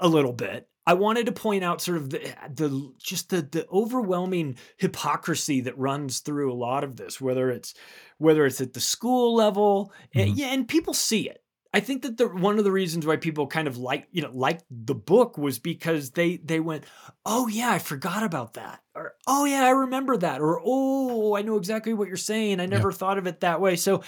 a 0.00 0.08
little 0.08 0.32
bit. 0.32 0.68
I 0.86 0.94
wanted 0.94 1.26
to 1.26 1.32
point 1.32 1.62
out 1.64 1.80
sort 1.80 1.98
of 1.98 2.10
the 2.10 2.20
the 2.54 2.92
just 2.98 3.30
the 3.30 3.42
the 3.42 3.66
overwhelming 3.68 4.56
hypocrisy 4.78 5.60
that 5.62 5.78
runs 5.78 6.20
through 6.20 6.52
a 6.52 6.56
lot 6.56 6.84
of 6.84 6.96
this, 6.96 7.20
whether 7.20 7.50
it's 7.50 7.74
whether 8.18 8.46
it's 8.46 8.60
at 8.60 8.72
the 8.72 8.80
school 8.80 9.34
level, 9.34 9.92
and, 10.14 10.30
Mhm. 10.30 10.36
yeah, 10.38 10.46
and 10.52 10.66
people 10.68 10.94
see 10.94 11.28
it. 11.28 11.42
I 11.74 11.80
think 11.80 12.02
that 12.02 12.16
the 12.16 12.28
one 12.28 12.58
of 12.58 12.64
the 12.64 12.70
reasons 12.72 13.04
why 13.04 13.16
people 13.16 13.46
kind 13.48 13.66
of 13.68 13.76
like 13.76 14.06
you 14.12 14.22
know 14.22 14.30
like 14.32 14.60
the 14.70 14.94
book 14.94 15.36
was 15.36 15.58
because 15.58 16.10
they 16.12 16.36
they 16.36 16.60
went, 16.60 16.84
oh 17.26 17.48
yeah, 17.48 17.70
I 17.70 17.78
forgot 17.80 18.22
about 18.22 18.54
that, 18.54 18.80
or 18.94 19.14
oh 19.26 19.44
yeah, 19.44 19.64
I 19.64 19.70
remember 19.70 20.16
that, 20.16 20.40
or 20.40 20.60
oh 20.64 21.34
I 21.36 21.42
know 21.42 21.56
exactly 21.56 21.92
what 21.92 22.08
you're 22.08 22.16
saying. 22.16 22.60
I 22.60 22.66
never 22.66 22.92
thought 22.92 23.18
of 23.18 23.26
it 23.26 23.40
that 23.40 23.60
way. 23.60 23.76
So 23.76 24.02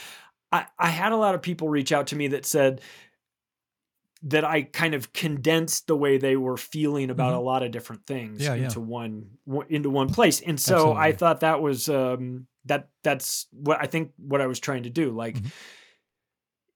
I 0.53 0.67
I 0.79 0.91
had 0.91 1.13
a 1.13 1.17
lot 1.17 1.35
of 1.35 1.43
people 1.43 1.69
reach 1.69 1.91
out 1.93 2.07
to 2.09 2.17
me 2.17 2.29
that 2.29 2.47
said 2.47 2.81
that 4.23 4.45
I 4.45 4.63
kind 4.63 4.95
of 4.95 5.13
condensed 5.13 5.87
the 5.89 5.97
way 5.97 6.19
they 6.19 6.37
were 6.37 6.57
feeling 6.57 7.11
about 7.11 7.35
Mhm. 7.35 7.39
a 7.39 7.41
lot 7.41 7.63
of 7.63 7.71
different 7.71 8.07
things 8.07 8.43
Yeah, 8.43 8.55
yeah. 8.55 8.65
into 8.65 8.81
one 8.81 9.27
one- 9.45 9.67
into 9.69 9.91
one 9.91 10.09
place. 10.11 10.41
And 10.41 10.59
so 10.59 10.93
I 10.95 11.13
thought 11.13 11.41
that 11.41 11.61
was 11.61 11.89
um 11.89 12.47
that 12.65 12.89
that's 13.03 13.47
what 13.53 13.79
I 13.81 13.87
think 13.87 14.13
what 14.17 14.41
I 14.41 14.47
was 14.47 14.59
trying 14.59 14.85
to 14.85 14.91
do. 14.91 15.11
Like 15.11 15.37
Mhm. 15.37 15.53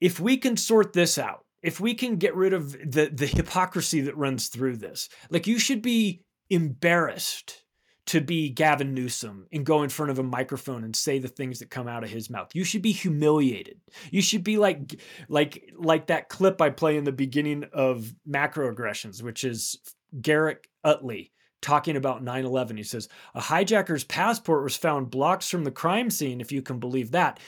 If 0.01 0.19
we 0.19 0.37
can 0.37 0.57
sort 0.57 0.93
this 0.93 1.19
out, 1.19 1.45
if 1.63 1.79
we 1.81 1.95
can 1.95 2.17
get 2.17 2.35
rid 2.35 2.53
of 2.53 2.73
the 2.73 3.11
the 3.13 3.27
hypocrisy 3.27 4.01
that 4.03 4.17
runs 4.17 4.49
through 4.49 4.77
this. 4.77 5.09
Like 5.31 5.47
you 5.47 5.59
should 5.59 5.83
be 5.83 6.23
embarrassed 6.49 7.65
to 8.07 8.21
be 8.21 8.51
Gavin 8.51 8.95
Newsom 8.95 9.47
and 9.53 9.65
go 9.65 9.83
in 9.83 9.89
front 9.89 10.11
of 10.11 10.19
a 10.19 10.23
microphone 10.25 10.83
and 10.83 10.97
say 10.97 11.19
the 11.19 11.29
things 11.29 11.61
that 11.61 11.71
come 11.71 11.87
out 11.87 12.03
of 12.03 12.11
his 12.11 12.31
mouth. 12.31 12.55
You 12.55 12.65
should 12.65 12.83
be 12.83 12.93
humiliated. 12.93 13.81
You 14.11 14.23
should 14.23 14.43
be 14.43 14.57
like 14.59 15.01
like 15.29 15.71
like 15.77 16.07
that 16.07 16.29
clip 16.29 16.61
I 16.61 16.71
play 16.71 16.97
in 16.97 17.05
the 17.05 17.13
beginning 17.13 17.65
of 17.73 18.13
macroaggressions, 18.29 19.23
which 19.23 19.45
is 19.45 19.79
Garrick 20.21 20.69
Utley 20.83 21.33
talking 21.61 21.95
about 21.95 22.25
9/11. 22.25 22.79
He 22.79 22.83
says, 22.83 23.09
"A 23.35 23.41
hijacker's 23.41 24.05
passport 24.05 24.65
was 24.65 24.77
found 24.77 25.11
blocks 25.11 25.51
from 25.51 25.65
the 25.65 25.71
crime 25.71 26.11
scene 26.11 26.41
if 26.41 26.51
you 26.51 26.63
can 26.63 26.79
believe 26.81 27.11
that." 27.11 27.39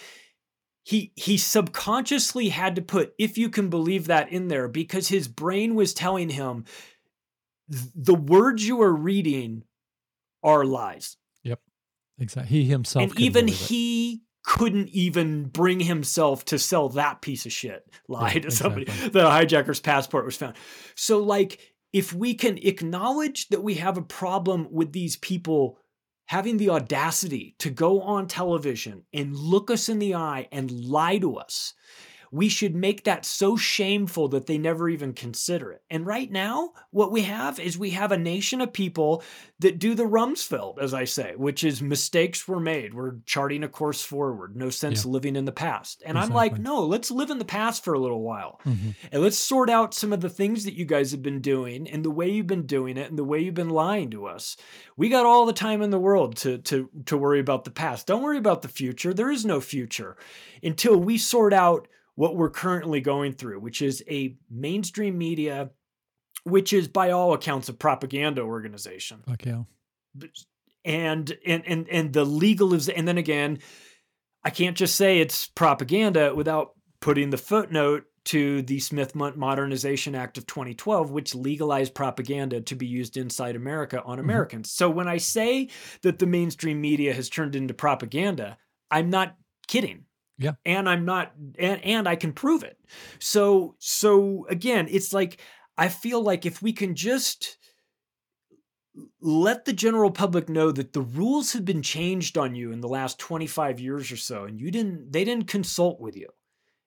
He 0.84 1.12
he 1.14 1.36
subconsciously 1.38 2.48
had 2.48 2.74
to 2.76 2.82
put 2.82 3.14
if 3.18 3.38
you 3.38 3.48
can 3.48 3.68
believe 3.70 4.06
that 4.08 4.30
in 4.32 4.48
there 4.48 4.66
because 4.68 5.08
his 5.08 5.28
brain 5.28 5.74
was 5.74 5.94
telling 5.94 6.28
him 6.30 6.64
the 7.68 8.14
words 8.14 8.66
you 8.66 8.82
are 8.82 8.92
reading 8.92 9.62
are 10.42 10.64
lies 10.64 11.16
Yep. 11.44 11.60
Exactly. 12.18 12.48
He 12.62 12.64
himself. 12.68 13.02
and 13.10 13.20
even 13.20 13.46
believe 13.46 13.60
it. 13.60 13.66
he 13.68 14.22
couldn't 14.44 14.88
even 14.88 15.44
bring 15.44 15.78
himself 15.78 16.44
to 16.46 16.58
sell 16.58 16.88
that 16.90 17.22
piece 17.22 17.46
of 17.46 17.52
shit 17.52 17.84
lie 18.08 18.32
Yeah, 18.32 18.40
to 18.40 18.50
somebody 18.50 18.82
exactly. 18.82 19.08
that 19.10 19.24
a 19.26 19.30
hijacker's 19.30 19.80
passport 19.80 20.24
was 20.24 20.36
found 20.36 20.56
so 20.96 21.18
like 21.22 21.60
if 21.92 22.12
we 22.12 22.34
can 22.34 22.58
acknowledge 22.58 23.48
that 23.50 23.62
we 23.62 23.74
have 23.74 23.98
a 23.98 24.02
problem 24.02 24.66
with 24.72 24.92
these 24.92 25.16
people 25.16 25.78
having 26.32 26.56
the 26.56 26.70
audacity 26.70 27.54
to 27.58 27.68
go 27.68 28.00
on 28.00 28.26
television 28.26 29.02
and 29.12 29.36
look 29.36 29.70
us 29.70 29.90
in 29.90 29.98
the 29.98 30.14
eye 30.14 30.48
and 30.50 30.70
lie 30.70 31.18
to 31.18 31.36
us 31.36 31.74
we 32.32 32.48
should 32.48 32.74
make 32.74 33.04
that 33.04 33.26
so 33.26 33.56
shameful 33.56 34.26
that 34.28 34.46
they 34.46 34.56
never 34.56 34.88
even 34.88 35.12
consider 35.12 35.70
it. 35.70 35.82
And 35.90 36.06
right 36.06 36.30
now, 36.32 36.72
what 36.90 37.12
we 37.12 37.22
have 37.22 37.60
is 37.60 37.76
we 37.76 37.90
have 37.90 38.10
a 38.10 38.16
nation 38.16 38.62
of 38.62 38.72
people 38.72 39.22
that 39.58 39.78
do 39.78 39.94
the 39.94 40.04
Rumsfeld, 40.04 40.78
as 40.80 40.94
I 40.94 41.04
say, 41.04 41.34
which 41.36 41.62
is 41.62 41.82
mistakes 41.82 42.48
were 42.48 42.58
made. 42.58 42.94
We're 42.94 43.16
charting 43.26 43.62
a 43.62 43.68
course 43.68 44.02
forward. 44.02 44.56
No 44.56 44.70
sense 44.70 45.04
living 45.04 45.36
in 45.36 45.44
the 45.44 45.52
past. 45.52 46.02
And 46.06 46.18
I'm 46.18 46.30
like, 46.30 46.58
no, 46.58 46.86
let's 46.86 47.10
live 47.10 47.28
in 47.28 47.38
the 47.38 47.44
past 47.44 47.84
for 47.84 47.92
a 47.92 48.00
little 48.00 48.22
while. 48.22 48.60
Mhm. 48.64 48.94
And 49.12 49.22
let's 49.22 49.36
sort 49.38 49.68
out 49.68 49.92
some 49.92 50.12
of 50.14 50.22
the 50.22 50.30
things 50.30 50.64
that 50.64 50.74
you 50.74 50.86
guys 50.86 51.10
have 51.10 51.22
been 51.22 51.42
doing 51.42 51.86
and 51.86 52.02
the 52.02 52.10
way 52.10 52.30
you've 52.30 52.46
been 52.46 52.66
doing 52.66 52.96
it 52.96 53.10
and 53.10 53.18
the 53.18 53.24
way 53.24 53.40
you've 53.40 53.54
been 53.54 53.68
lying 53.68 54.10
to 54.10 54.24
us. 54.24 54.56
We 54.96 55.10
got 55.10 55.26
all 55.26 55.44
the 55.44 55.52
time 55.52 55.82
in 55.82 55.90
the 55.90 56.00
world 56.00 56.36
to 56.36 56.56
to 56.58 56.88
to 57.04 57.18
worry 57.18 57.40
about 57.40 57.64
the 57.64 57.70
past. 57.70 58.06
Don't 58.06 58.22
worry 58.22 58.38
about 58.38 58.62
the 58.62 58.68
future. 58.68 59.12
There 59.12 59.30
is 59.30 59.44
no 59.44 59.60
future 59.60 60.16
until 60.62 60.96
we 60.96 61.18
sort 61.18 61.52
out 61.52 61.88
what 62.14 62.36
we're 62.36 62.50
currently 62.50 63.00
going 63.00 63.32
through, 63.32 63.60
which 63.60 63.82
is 63.82 64.02
a 64.08 64.36
mainstream 64.50 65.16
media 65.18 65.70
which 66.44 66.72
is 66.72 66.88
by 66.88 67.10
all 67.10 67.34
accounts 67.34 67.68
a 67.68 67.72
propaganda 67.72 68.42
organization. 68.42 69.22
Yeah. 70.16 70.28
and 70.84 71.36
and 71.46 71.62
and 71.66 71.88
and 71.88 72.12
the 72.12 72.24
legal 72.24 72.74
is 72.74 72.88
and 72.88 73.06
then 73.06 73.18
again 73.18 73.58
i 74.44 74.50
can't 74.50 74.76
just 74.76 74.96
say 74.96 75.20
it's 75.20 75.46
propaganda 75.46 76.34
without 76.34 76.72
putting 77.00 77.30
the 77.30 77.38
footnote 77.38 78.04
to 78.24 78.62
the 78.62 78.80
smith 78.80 79.14
Mo- 79.14 79.32
modernization 79.36 80.14
act 80.14 80.38
of 80.38 80.46
2012 80.46 81.10
which 81.10 81.34
legalized 81.34 81.94
propaganda 81.94 82.60
to 82.60 82.74
be 82.74 82.86
used 82.86 83.16
inside 83.16 83.56
america 83.56 84.02
on 84.02 84.18
mm-hmm. 84.18 84.28
americans. 84.28 84.72
So 84.72 84.90
when 84.90 85.08
i 85.08 85.18
say 85.18 85.68
that 86.02 86.18
the 86.18 86.26
mainstream 86.26 86.80
media 86.80 87.14
has 87.14 87.28
turned 87.28 87.54
into 87.54 87.74
propaganda 87.74 88.58
i'm 88.90 89.08
not 89.08 89.36
kidding 89.68 90.04
Yeah. 90.42 90.52
and 90.64 90.88
i'm 90.88 91.04
not 91.04 91.32
and, 91.58 91.82
and 91.84 92.08
i 92.08 92.16
can 92.16 92.32
prove 92.32 92.62
it. 92.64 92.78
So 93.18 93.76
so 93.78 94.46
again 94.50 94.88
it's 94.90 95.12
like 95.12 95.40
i 95.78 95.88
feel 95.88 96.22
like 96.22 96.44
if 96.46 96.60
we 96.62 96.72
can 96.72 96.94
just 96.94 97.58
let 99.20 99.64
the 99.64 99.72
general 99.72 100.10
public 100.10 100.48
know 100.48 100.70
that 100.70 100.92
the 100.92 101.00
rules 101.00 101.52
have 101.54 101.64
been 101.64 101.82
changed 101.82 102.36
on 102.36 102.54
you 102.54 102.72
in 102.72 102.80
the 102.80 102.88
last 102.88 103.18
25 103.18 103.80
years 103.80 104.12
or 104.12 104.16
so 104.16 104.44
and 104.44 104.60
you 104.60 104.70
didn't 104.70 105.12
they 105.12 105.24
didn't 105.24 105.46
consult 105.48 106.00
with 106.00 106.16
you 106.16 106.28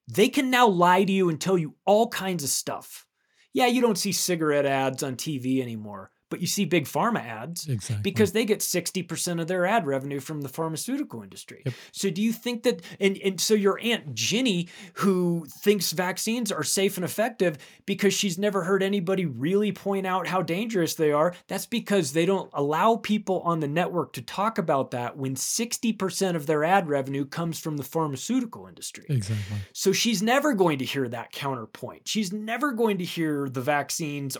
they 0.07 0.29
can 0.29 0.51
now 0.51 0.67
lie 0.67 1.03
to 1.03 1.11
you 1.11 1.29
and 1.29 1.41
tell 1.41 1.57
you 1.57 1.75
all 1.83 2.07
kinds 2.09 2.43
of 2.43 2.49
stuff. 2.49 3.07
Yeah 3.53 3.65
you 3.67 3.81
don't 3.81 3.97
see 3.97 4.11
cigarette 4.11 4.65
ads 4.65 5.01
on 5.01 5.15
tv 5.15 5.61
anymore 5.61 6.11
but 6.29 6.41
you 6.41 6.47
see 6.47 6.65
big 6.65 6.85
pharma 6.85 7.19
ads 7.23 7.67
Exactly. 7.67 8.01
because 8.01 8.31
they 8.31 8.45
get 8.45 8.59
60% 8.59 9.39
of 9.41 9.47
their 9.47 9.65
ad 9.65 9.85
revenue 9.85 10.19
from 10.19 10.41
the 10.41 10.49
pharmaceutical 10.49 11.21
industry. 11.21 11.61
Yep. 11.65 11.73
So 11.91 12.09
do 12.09 12.21
you 12.21 12.33
think 12.33 12.63
that 12.63 12.81
and 12.99 13.17
and 13.23 13.39
so 13.39 13.53
your 13.53 13.79
aunt 13.81 14.13
Ginny 14.15 14.67
who 14.95 15.45
thinks 15.61 15.91
vaccines 15.91 16.51
are 16.51 16.63
safe 16.63 16.97
and 16.97 17.05
effective 17.05 17.57
because 17.85 18.13
she's 18.13 18.37
never 18.37 18.63
heard 18.63 18.81
anybody 18.83 19.25
really 19.25 19.71
point 19.71 20.05
out 20.07 20.27
how 20.27 20.41
dangerous 20.41 20.95
they 20.95 21.11
are, 21.11 21.33
that's 21.47 21.65
because 21.65 22.13
they 22.13 22.25
don't 22.25 22.49
allow 22.53 22.95
people 22.95 23.41
on 23.41 23.59
the 23.59 23.67
network 23.67 24.13
to 24.13 24.21
talk 24.21 24.57
about 24.57 24.91
that 24.91 25.17
when 25.17 25.35
60% 25.35 26.35
of 26.35 26.45
their 26.47 26.63
ad 26.63 26.87
revenue 26.89 27.25
comes 27.25 27.59
from 27.59 27.77
the 27.77 27.83
pharmaceutical 27.83 28.67
industry. 28.67 29.05
exactly. 29.09 29.57
So 29.73 29.91
she's 29.91 30.21
never 30.23 30.53
going 30.53 30.79
to 30.79 30.85
hear 30.85 31.07
that 31.09 31.31
counterpoint. 31.31 32.07
She's 32.07 32.33
never 32.33 32.71
going 32.71 32.97
to 32.97 33.05
hear 33.05 33.47
the 33.49 33.61
vaccines, 33.61 34.37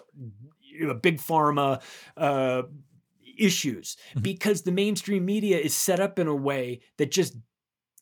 you 0.80 0.88
know, 0.88 0.94
big 0.94 1.18
pharma 1.20 1.82
uh, 2.18 2.64
issues 3.38 3.98
Mhm. 4.16 4.24
because 4.24 4.62
the 4.64 4.72
mainstream 4.72 5.26
media 5.26 5.58
is 5.60 5.76
set 5.76 6.00
up 6.00 6.20
in 6.20 6.28
a 6.28 6.36
way 6.36 6.80
that 6.98 7.12
just 7.12 7.36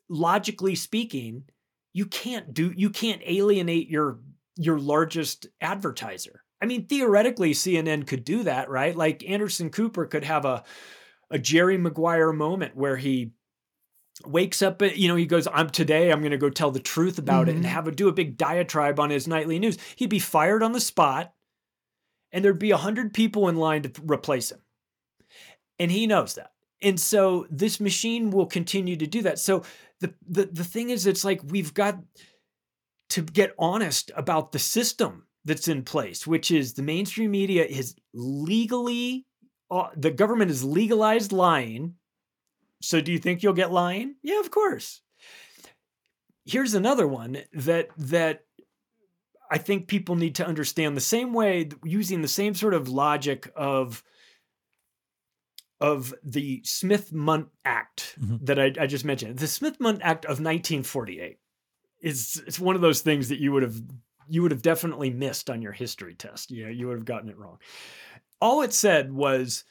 logically 0.09 0.75
speaking, 0.75 1.43
you 1.93 2.05
can't 2.05 2.53
do 2.53 2.73
you 2.75 2.89
can't 2.89 3.21
alienate 3.25 3.89
your 3.89 4.19
your 4.55 4.79
largest 4.79 5.47
advertiser. 5.62 6.43
I 6.62 6.65
mean, 6.65 6.86
theoretically, 6.88 7.51
CNN 7.53 8.05
could 8.07 8.23
do 8.23 8.43
that, 8.43 8.69
right? 8.69 8.95
Like 8.95 9.27
Anderson 9.27 9.69
Cooper 9.69 10.05
could 10.05 10.23
have 10.23 10.45
a 10.45 10.63
a 11.31 11.39
Jerry 11.39 11.77
Maguire 11.77 12.31
moment 12.31 12.75
where 12.75 12.97
he 12.97 13.31
wakes 14.25 14.62
up 14.62 14.79
you 14.81 15.07
know 15.07 15.15
he 15.15 15.25
goes 15.25 15.47
i'm 15.51 15.67
today 15.67 16.12
i'm 16.12 16.19
going 16.19 16.29
to 16.31 16.38
go 16.38 16.49
tell 16.49 16.69
the 16.69 16.79
truth 16.79 17.17
about 17.17 17.49
it 17.49 17.55
and 17.55 17.65
Mhm. 17.65 17.69
have 17.69 17.88
a 17.88 17.91
do 17.91 18.07
a 18.09 18.13
big 18.13 18.38
diatribe 18.38 18.99
on 18.99 19.09
his 19.09 19.27
nightly 19.27 19.57
news 19.57 19.75
he'd 19.95 20.12
be 20.12 20.19
fired 20.19 20.62
on 20.62 20.71
the 20.71 20.79
spot 20.79 21.33
and 22.34 22.43
there'd 22.43 22.60
be 22.60 22.72
100 22.72 23.13
people 23.13 23.48
in 23.48 23.56
line 23.56 23.84
to 23.84 23.91
replace 24.04 24.52
him 24.52 24.60
and 25.80 25.89
he 25.91 26.06
knows 26.06 26.36
that 26.36 26.52
and 26.82 27.00
so 27.00 27.48
this 27.50 27.80
machine 27.80 28.30
will 28.30 28.46
continue 28.46 28.98
to 28.98 29.08
do 29.08 29.22
that 29.22 29.39
so 29.39 29.63
the 30.02 30.13
the, 30.28 30.46
the 30.46 30.63
thing 30.65 30.89
is 30.89 31.08
it's 31.08 31.24
like 31.24 31.39
we've 31.46 31.74
got 31.74 31.98
to 33.10 33.22
get 33.22 33.56
honest 33.58 34.12
about 34.15 34.52
the 34.52 34.60
system 34.60 35.28
that's 35.46 35.69
in 35.69 35.84
place 35.84 36.28
which 36.28 36.52
is 36.52 36.74
the 36.74 36.82
mainstream 36.82 37.32
media 37.32 37.63
is 37.63 37.96
legally 38.13 39.26
uh, 39.72 39.88
the 39.96 40.12
government 40.12 40.50
has 40.50 40.63
legalized 40.63 41.32
lying 41.32 41.96
so 42.84 43.00
do 43.00 43.13
you 43.13 43.17
think 43.17 43.41
you'll 43.41 43.54
get 43.54 43.72
lying? 43.72 44.15
Yeah, 44.24 44.41
of 44.41 44.52
course. 44.52 45.02
Here's 46.46 46.74
another 46.74 47.08
one 47.08 47.38
that 47.54 47.88
that 47.98 48.41
I 49.53 49.59
think 49.59 49.87
people 49.87 50.15
need 50.15 50.33
to 50.35 50.47
understand 50.47 50.97
the 50.97 51.01
same 51.01 51.31
way 51.31 51.69
using 51.83 52.21
the 52.23 52.27
same 52.27 52.55
sort 52.55 52.73
of 52.73 52.89
logic 52.89 53.51
of 53.55 54.03
of 55.79 56.13
the 56.23 56.61
Smith-Mundt 56.63 57.49
Act 57.65 58.15
Mhm. 58.19 58.45
that 58.45 58.57
I, 58.59 58.73
I 58.79 58.87
just 58.87 59.05
mentioned. 59.05 59.37
The 59.37 59.47
Smith-Mundt 59.47 59.99
Act 60.01 60.25
of 60.25 60.39
1948 60.39 61.37
is 61.99 62.41
it's 62.47 62.59
one 62.59 62.75
of 62.75 62.81
those 62.81 63.01
things 63.01 63.29
that 63.29 63.39
you 63.39 63.51
would 63.51 63.63
have 63.63 63.79
you 64.29 64.41
would 64.41 64.51
have 64.51 64.61
definitely 64.61 65.09
missed 65.09 65.49
on 65.49 65.61
your 65.61 65.73
history 65.73 66.15
test. 66.15 66.49
You 66.49 66.63
know, 66.65 66.71
you 66.71 66.87
would 66.87 66.95
have 66.97 67.05
gotten 67.05 67.29
it 67.29 67.37
wrong. 67.37 67.57
All 68.39 68.61
it 68.61 68.71
said 68.73 69.11
was 69.11 69.65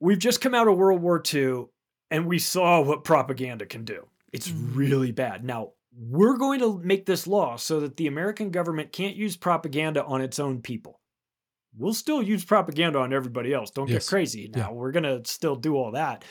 we've 0.00 0.18
just 0.18 0.40
come 0.40 0.54
out 0.54 0.66
of 0.68 0.76
World 0.78 1.02
War 1.02 1.22
II 1.34 1.66
and 2.10 2.26
we 2.26 2.38
saw 2.38 2.80
what 2.80 3.04
propaganda 3.04 3.66
can 3.66 3.84
do. 3.84 4.08
It's 4.32 4.48
Mm. 4.48 4.74
really 4.74 5.12
bad. 5.12 5.44
Now, 5.44 5.72
we're 5.96 6.36
going 6.36 6.60
to 6.60 6.78
make 6.84 7.06
this 7.06 7.26
law 7.26 7.56
so 7.56 7.80
that 7.80 7.96
the 7.96 8.06
American 8.06 8.50
government 8.50 8.92
can't 8.92 9.16
use 9.16 9.36
propaganda 9.36 10.04
on 10.04 10.20
its 10.20 10.38
own 10.38 10.60
people. 10.62 11.00
We'll 11.76 11.94
still 11.94 12.22
use 12.22 12.44
propaganda 12.44 12.98
on 12.98 13.12
everybody 13.12 13.52
else. 13.52 13.70
Don't 13.70 13.88
Yes. 13.88 14.04
get 14.06 14.10
crazy 14.10 14.50
now. 14.54 14.68
Yeah. 14.68 14.70
We're 14.72 14.92
going 14.92 15.04
to 15.04 15.22
still 15.24 15.56
do 15.56 15.76
all 15.76 15.92
that. 15.92 16.24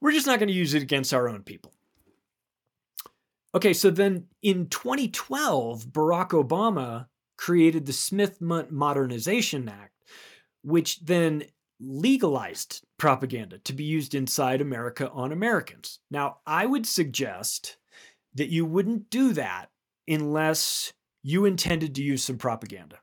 We're 0.00 0.12
just 0.12 0.26
not 0.26 0.38
going 0.38 0.48
to 0.48 0.54
use 0.54 0.74
it 0.74 0.82
against 0.82 1.12
our 1.14 1.28
own 1.28 1.42
people. 1.42 1.72
Okay, 3.54 3.72
so 3.72 3.90
then 3.90 4.26
in 4.42 4.68
2012, 4.68 5.86
Barack 5.86 6.30
Obama 6.30 7.06
created 7.36 7.86
the 7.86 7.92
Smith 7.92 8.40
Mo- 8.40 8.66
Modernization 8.70 9.68
Act, 9.68 9.94
which 10.62 11.00
then 11.00 11.44
legalized 11.80 12.84
propaganda 12.98 13.58
to 13.60 13.72
be 13.72 13.82
used 13.84 14.14
inside 14.14 14.60
America 14.60 15.10
on 15.10 15.32
Americans. 15.32 15.98
Now, 16.10 16.38
I 16.46 16.66
would 16.66 16.86
suggest 16.86 17.78
that 18.34 18.48
you 18.48 18.64
wouldn't 18.64 19.10
do 19.10 19.32
that 19.32 19.70
unless 20.08 20.92
you 21.22 21.44
intended 21.44 21.94
to 21.94 22.02
use 22.02 22.24
some 22.24 22.38
propaganda. 22.38 22.98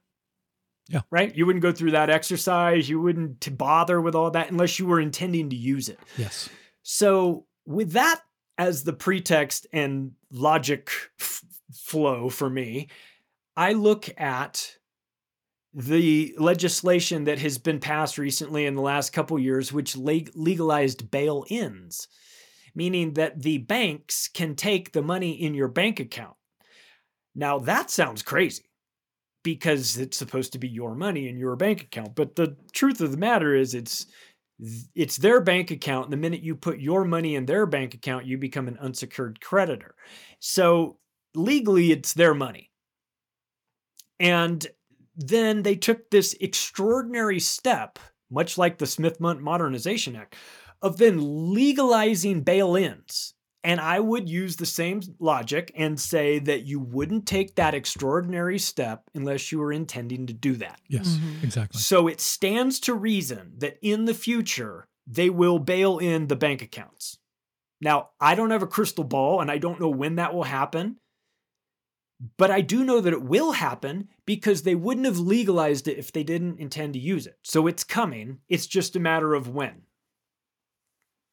Yeah. 0.89 1.01
Right? 1.09 1.35
You 1.35 1.45
wouldn't 1.45 1.63
go 1.63 1.71
through 1.71 1.91
that 1.91 2.09
exercise. 2.09 2.87
You 2.87 3.01
wouldn't 3.01 3.57
bother 3.57 3.99
with 3.99 4.15
all 4.15 4.31
that 4.31 4.51
unless 4.51 4.79
you 4.79 4.85
were 4.85 5.01
intending 5.01 5.49
to 5.49 5.55
use 5.55 5.89
it. 5.89 5.99
Yes. 6.17 6.49
So, 6.83 7.45
with 7.65 7.91
that 7.91 8.21
as 8.57 8.85
the 8.85 8.93
pretext 8.93 9.67
and 9.73 10.13
logic 10.31 10.89
f- 11.19 11.43
flow 11.73 12.29
for 12.29 12.49
me, 12.49 12.87
I 13.57 13.73
look 13.73 14.09
at 14.17 14.77
the 15.73 16.33
legislation 16.37 17.25
that 17.25 17.39
has 17.39 17.57
been 17.57 17.79
passed 17.79 18.17
recently 18.17 18.65
in 18.65 18.75
the 18.75 18.81
last 18.81 19.11
couple 19.11 19.37
years, 19.37 19.73
which 19.73 19.97
leg- 19.97 20.31
legalized 20.33 21.11
bail 21.11 21.45
ins, 21.49 22.07
meaning 22.77 23.15
that 23.15 23.41
the 23.41 23.57
banks 23.57 24.27
can 24.27 24.55
take 24.55 24.91
the 24.91 25.01
money 25.01 25.31
in 25.31 25.55
your 25.55 25.67
bank 25.67 25.99
account. 25.99 26.35
Now, 27.33 27.57
that 27.59 27.89
sounds 27.89 28.21
crazy 28.21 28.69
because 29.43 29.97
it's 29.97 30.15
supposed 30.15 30.53
to 30.53 30.59
be 30.59 30.67
your 30.67 30.93
money 30.93 31.27
in 31.27 31.39
your 31.39 31.55
bank 31.55 31.81
account. 31.81 32.13
But 32.13 32.35
the 32.35 32.55
truth 32.73 33.01
of 33.01 33.09
the 33.09 33.17
matter 33.17 33.55
is, 33.55 33.73
it's 33.73 34.05
it's 34.95 35.17
their 35.17 35.41
bank 35.41 35.71
account. 35.71 36.05
And 36.05 36.13
The 36.13 36.17
minute 36.17 36.43
you 36.43 36.55
put 36.55 36.79
your 36.79 37.03
money 37.03 37.35
in 37.35 37.47
their 37.47 37.65
bank 37.65 37.95
account, 37.95 38.27
you 38.27 38.37
become 38.37 38.67
an 38.67 38.77
unsecured 38.79 39.41
creditor. 39.41 39.95
So 40.39 40.99
legally, 41.33 41.91
it's 41.91 42.13
their 42.13 42.35
money. 42.35 42.71
And 44.19 44.65
then 45.15 45.63
they 45.63 45.75
took 45.75 46.11
this 46.11 46.35
extraordinary 46.39 47.39
step, 47.39 47.97
much 48.29 48.55
like 48.57 48.77
the 48.77 48.85
Smith 48.85 49.19
Modernization 49.19 50.15
Act, 50.15 50.35
of 50.81 50.97
then 50.97 51.53
legalizing 51.53 52.41
bail 52.41 52.75
ins. 52.75 53.33
And 53.63 53.81
I 53.81 53.99
would 53.99 54.29
use 54.29 54.55
the 54.55 54.65
same 54.65 55.01
logic 55.19 55.73
and 55.75 55.99
say 55.99 56.39
that 56.39 56.65
you 56.65 56.79
wouldn't 56.79 57.25
take 57.25 57.55
that 57.55 57.73
extraordinary 57.73 58.59
step 58.59 59.09
unless 59.13 59.51
you 59.51 59.59
were 59.59 59.73
intending 59.73 60.27
to 60.27 60.33
do 60.33 60.55
that. 60.55 60.79
Yes. 60.87 61.17
Mhm. 61.17 61.43
Exactly. 61.43 61.81
So 61.81 62.07
it 62.07 62.21
stands 62.21 62.79
to 62.81 62.93
reason 62.93 63.53
that 63.57 63.77
in 63.81 64.05
the 64.05 64.13
future, 64.13 64.87
they 65.05 65.29
will 65.29 65.59
bail 65.59 65.97
in 65.97 66.27
the 66.27 66.35
bank 66.35 66.61
accounts. 66.61 67.17
Now, 67.81 68.11
I 68.21 68.35
don't 68.35 68.51
have 68.51 68.63
a 68.63 68.67
crystal 68.67 69.03
ball 69.03 69.41
and 69.41 69.51
I 69.51 69.57
don't 69.57 69.79
know 69.79 69.89
when 69.89 70.15
that 70.15 70.33
will 70.33 70.43
happen, 70.43 70.97
but 72.37 72.49
I 72.49 72.61
do 72.61 72.83
know 72.83 73.01
that 73.01 73.13
it 73.13 73.23
will 73.23 73.51
happen 73.51 74.07
because 74.25 74.63
they 74.63 74.75
wouldn't 74.75 75.05
have 75.05 75.19
legalized 75.19 75.87
it 75.87 75.97
if 75.97 76.11
they 76.11 76.23
didn't 76.23 76.59
intend 76.59 76.93
to 76.93 76.99
use 76.99 77.27
it. 77.27 77.37
So 77.43 77.67
it's 77.67 77.83
coming. 77.83 78.39
It's 78.47 78.65
just 78.65 78.95
a 78.95 78.99
matter 78.99 79.33
of 79.33 79.49
when. 79.49 79.83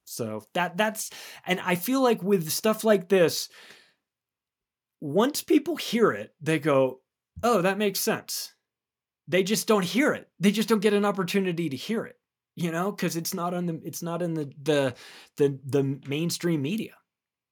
So 0.05 0.45
that 0.55 0.77
that's 0.77 1.11
and 1.47 1.61
I 1.61 1.75
feel 1.75 2.03
like 2.03 2.23
with 2.23 2.51
stuff 2.51 2.85
like 2.85 3.09
this 3.09 3.49
once 5.01 5.43
people 5.43 5.77
hear 5.77 6.13
it, 6.13 6.35
they 6.41 6.59
go, 6.59 7.01
"Oh, 7.43 7.63
that 7.63 7.79
makes 7.79 8.01
sense." 8.01 8.55
They 9.29 9.43
just 9.43 9.69
don't 9.69 9.85
hear 9.85 10.13
it. 10.13 10.31
They 10.41 10.53
just 10.53 10.69
don't 10.69 10.83
get 10.83 10.95
an 10.95 11.05
opportunity 11.05 11.69
to 11.69 11.77
hear 11.77 12.05
it, 12.07 12.19
you 12.57 12.71
know, 12.73 12.93
because 12.93 13.17
it's 13.17 13.35
not 13.35 13.55
on 13.55 13.67
the 13.67 13.81
it's 13.85 14.03
not 14.03 14.23
in 14.23 14.35
the 14.35 14.53
the 14.63 14.95
the 15.37 15.59
the 15.65 16.01
mainstream 16.09 16.63
media, 16.63 16.95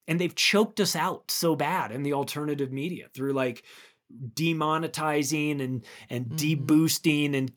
and 0.08 0.20
they've 0.20 0.34
choked 0.34 0.80
us 0.80 0.96
out 0.96 1.30
so 1.30 1.56
bad 1.56 1.92
in 1.92 2.02
the 2.02 2.14
alternative 2.14 2.72
media 2.72 3.08
through 3.14 3.32
like 3.32 3.64
demonetizing 4.34 5.60
and 5.62 5.84
and 6.10 6.26
Mhm. 6.26 6.36
deboosting 6.66 7.36
and 7.36 7.52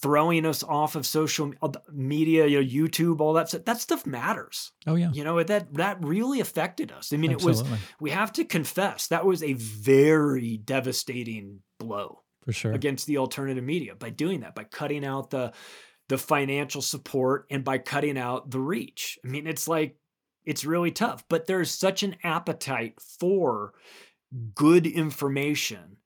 throwing 0.00 0.46
us 0.46 0.62
off 0.62 0.94
of 0.94 1.04
social 1.06 1.52
media, 1.92 2.46
you 2.46 2.60
know, 2.62 2.66
YouTube, 2.88 3.20
all 3.20 3.32
that 3.32 3.48
stuff. 3.48 3.64
That 3.64 3.80
stuff 3.80 4.06
matters. 4.06 4.72
Oh 4.86 4.94
yeah. 4.94 5.10
You 5.12 5.24
know, 5.24 5.42
that 5.42 5.74
that 5.74 6.02
really 6.04 6.40
affected 6.40 6.92
us. 6.92 7.12
I 7.12 7.16
mean, 7.16 7.32
it 7.32 7.42
was 7.42 7.64
we 8.00 8.10
have 8.10 8.32
to 8.34 8.44
confess 8.44 9.08
that 9.08 9.26
was 9.26 9.42
a 9.42 9.54
very 9.54 10.56
devastating 10.56 11.60
blow 11.78 12.22
For 12.44 12.52
sure. 12.52 12.72
against 12.72 13.06
the 13.06 13.18
alternative 13.18 13.64
media 13.64 13.94
by 13.94 14.10
doing 14.10 14.40
that 14.40 14.54
by 14.54 14.64
cutting 14.64 15.04
out 15.04 15.30
the 15.30 15.52
the 16.08 16.18
financial 16.18 16.80
support 16.80 17.46
and 17.50 17.62
by 17.64 17.76
cutting 17.78 18.16
out 18.16 18.50
the 18.50 18.58
reach 18.60 19.18
i 19.24 19.28
mean 19.28 19.46
it's 19.46 19.68
like 19.68 19.96
it's 20.44 20.64
really 20.64 20.90
tough 20.90 21.22
but 21.28 21.46
there's 21.46 21.70
such 21.70 22.02
an 22.02 22.16
appetite 22.24 22.94
for 23.20 23.74
good 24.54 24.86
information 24.86 25.96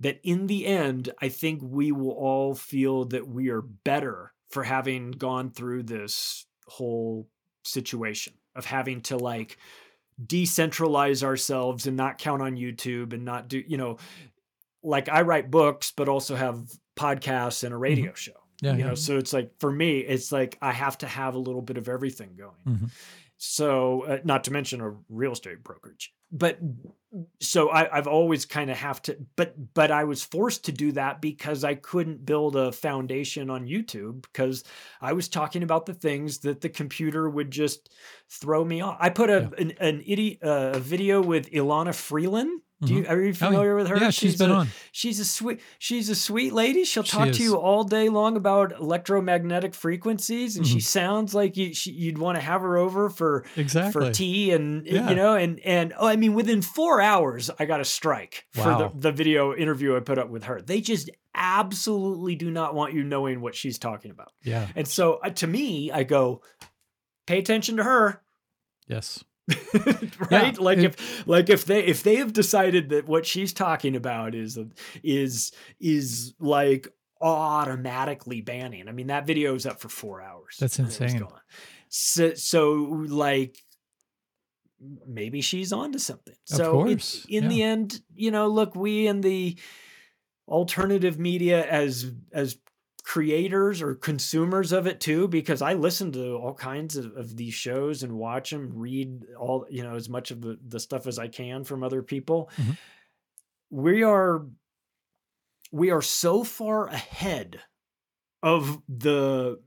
that 0.00 0.20
in 0.22 0.46
the 0.46 0.66
end 0.66 1.10
i 1.20 1.28
think 1.28 1.60
we 1.62 1.92
will 1.92 2.10
all 2.10 2.54
feel 2.54 3.04
that 3.04 3.28
we 3.28 3.48
are 3.48 3.62
better 3.62 4.32
for 4.50 4.64
having 4.64 5.10
gone 5.10 5.50
through 5.50 5.82
this 5.82 6.46
whole 6.66 7.28
situation 7.64 8.34
of 8.54 8.64
having 8.64 9.00
to 9.00 9.16
like 9.16 9.58
decentralize 10.22 11.22
ourselves 11.22 11.86
and 11.86 11.96
not 11.96 12.18
count 12.18 12.42
on 12.42 12.56
YouTube 12.56 13.12
and 13.12 13.24
not 13.24 13.48
do, 13.48 13.62
you 13.66 13.76
know, 13.76 13.98
like 14.82 15.08
I 15.08 15.22
write 15.22 15.50
books, 15.50 15.92
but 15.96 16.08
also 16.08 16.36
have 16.36 16.70
podcasts 16.96 17.64
and 17.64 17.74
a 17.74 17.76
radio 17.76 18.14
show. 18.14 18.32
Yeah. 18.62 18.72
you 18.72 18.78
yeah. 18.78 18.86
know, 18.88 18.94
so 18.94 19.18
it's 19.18 19.32
like 19.32 19.50
for 19.58 19.70
me, 19.70 19.98
it's 19.98 20.30
like 20.30 20.56
I 20.62 20.72
have 20.72 20.98
to 20.98 21.06
have 21.06 21.34
a 21.34 21.38
little 21.38 21.62
bit 21.62 21.76
of 21.76 21.88
everything 21.88 22.36
going. 22.36 22.76
Mhm. 22.78 22.90
So, 23.36 24.04
uh, 24.04 24.18
not 24.24 24.44
to 24.44 24.52
mention 24.52 24.80
a 24.80 24.94
real 25.08 25.32
estate 25.32 25.64
brokerage, 25.64 26.14
but 26.34 26.58
so 27.40 27.70
I, 27.70 27.96
I've 27.96 28.08
always 28.08 28.44
kind 28.44 28.70
of 28.70 28.76
have 28.76 29.00
to, 29.02 29.16
but 29.36 29.54
but 29.72 29.92
I 29.92 30.02
was 30.02 30.24
forced 30.24 30.64
to 30.64 30.72
do 30.72 30.90
that 30.92 31.20
because 31.20 31.62
I 31.62 31.76
couldn't 31.76 32.26
build 32.26 32.56
a 32.56 32.72
foundation 32.72 33.50
on 33.50 33.66
YouTube 33.66 34.22
because 34.22 34.64
I 35.00 35.12
was 35.12 35.28
talking 35.28 35.62
about 35.62 35.86
the 35.86 35.94
things 35.94 36.38
that 36.38 36.60
the 36.60 36.68
computer 36.68 37.30
would 37.30 37.52
just 37.52 37.88
throw 38.28 38.64
me 38.64 38.80
off. 38.80 38.96
I 38.98 39.10
put 39.10 39.30
a 39.30 39.48
an, 39.56 39.74
an 39.78 40.02
idiot 40.04 40.40
uh, 40.42 40.72
a 40.74 40.80
video 40.80 41.22
with 41.22 41.50
Elana 41.52 41.94
Freeland. 41.94 42.60
Do 42.82 42.92
you 42.92 43.06
are 43.06 43.20
you 43.20 43.30
Oh, 43.30 43.34
familiar 43.34 43.76
with 43.76 43.86
her? 43.88 43.96
Yeah, 43.96 44.10
she's 44.10 44.36
been 44.36 44.50
a, 44.50 44.54
on. 44.54 44.68
She's 44.92 45.20
a 45.20 45.24
sweet 45.24 45.60
she's 45.78 46.08
a 46.10 46.14
sweet 46.14 46.52
lady. 46.52 46.84
She'll 46.84 47.02
talk 47.04 47.28
is. 47.28 47.36
to 47.38 47.42
you 47.42 47.56
all 47.56 47.84
day 47.84 48.08
long 48.08 48.36
about 48.36 48.72
electromagnetic 48.78 49.74
frequencies, 49.74 50.56
and 50.56 50.66
she 50.66 50.78
Mhm. 50.78 50.82
sounds 50.82 51.34
like 51.34 51.56
you, 51.56 51.72
she, 51.72 51.92
you'd 51.92 52.18
want 52.18 52.36
to 52.36 52.42
have 52.42 52.60
her 52.62 52.76
over 52.76 53.08
for 53.08 53.44
Exactly. 53.56 53.92
for 54.08 54.12
tea 54.12 54.50
and 54.50 54.86
Yeah. 54.86 55.08
you 55.08 55.14
know 55.14 55.34
and 55.34 55.60
and 55.60 55.94
oh, 55.98 56.06
I 56.06 56.16
mean 56.16 56.34
within 56.34 56.62
four 56.62 57.00
hours 57.00 57.48
I 57.58 57.64
got 57.64 57.80
a 57.80 57.84
strike 57.84 58.44
for 58.50 58.64
the, 58.64 58.90
the 58.94 59.12
video 59.12 59.54
interview 59.54 59.96
I 59.96 60.00
put 60.00 60.18
up 60.18 60.28
with 60.28 60.44
her. 60.44 60.60
They 60.60 60.80
just 60.80 61.08
absolutely 61.34 62.34
do 62.34 62.50
not 62.50 62.74
want 62.74 62.92
you 62.92 63.02
knowing 63.02 63.40
what 63.40 63.54
she's 63.54 63.78
talking 63.78 64.10
about. 64.10 64.32
Yeah. 64.42 64.66
And 64.76 64.86
so 64.86 65.14
uh, 65.22 65.30
to 65.30 65.46
me, 65.46 65.90
I 65.90 66.02
go, 66.04 66.42
pay 67.26 67.38
attention 67.38 67.76
to 67.78 67.84
her. 67.84 68.20
Yes. 68.88 69.24
right? 70.30 70.30
Yeah, 70.30 70.52
like 70.58 70.78
it- 70.78 70.84
if 70.84 71.26
like 71.28 71.50
if 71.50 71.64
they 71.64 71.84
if 71.84 72.02
they 72.02 72.16
have 72.16 72.32
decided 72.32 72.88
that 72.90 73.06
what 73.06 73.26
she's 73.26 73.52
talking 73.52 73.96
about 73.96 74.34
is 74.34 74.58
is 75.02 75.52
is 75.80 76.34
like 76.38 76.88
automatically 77.20 78.40
banning 78.42 78.86
i 78.88 78.92
mean 78.92 79.06
that 79.06 79.26
video 79.26 79.54
is 79.54 79.64
up 79.64 79.80
for 79.80 79.88
four 79.88 80.20
hours. 80.20 80.56
That's 80.60 80.78
it 80.78 80.82
insane. 80.82 81.22
so 81.88 82.34
so 82.34 82.72
like 83.08 83.56
maybe 85.06 85.40
she's 85.40 85.72
onto 85.72 85.98
something. 85.98 86.34
Of 86.50 86.56
so 86.56 86.80
in- 86.82 86.98
course, 86.98 87.26
in, 87.28 87.48
the 87.48 87.62
end 87.62 88.00
you 88.14 88.30
know 88.30 88.48
look 88.48 88.74
we 88.74 89.06
in 89.06 89.20
the 89.20 89.56
alternative 90.48 91.18
media 91.18 91.64
as 91.66 92.12
as 92.32 92.58
creators 93.04 93.82
or 93.82 93.94
consumers 93.94 94.72
of 94.72 94.86
it 94.86 94.98
too 94.98 95.28
because 95.28 95.60
i 95.60 95.74
listen 95.74 96.10
to 96.10 96.36
all 96.36 96.54
kinds 96.54 96.96
of, 96.96 97.14
of 97.16 97.36
these 97.36 97.52
shows 97.52 98.02
and 98.02 98.10
watch 98.12 98.48
them 98.50 98.72
read 98.74 99.26
all 99.38 99.66
you 99.70 99.82
know 99.82 99.94
as 99.94 100.08
much 100.08 100.30
of 100.30 100.40
the, 100.40 100.58
the 100.68 100.80
stuff 100.80 101.06
as 101.06 101.18
i 101.18 101.28
can 101.28 101.62
from 101.64 101.82
other 101.84 102.02
people 102.02 102.50
Mhm. 102.56 102.78
we 103.70 104.02
are 104.02 104.46
we 105.70 105.90
are 105.90 106.02
so 106.02 106.44
far 106.44 106.86
ahead 106.86 107.60
of 108.42 108.80
the 108.88 109.60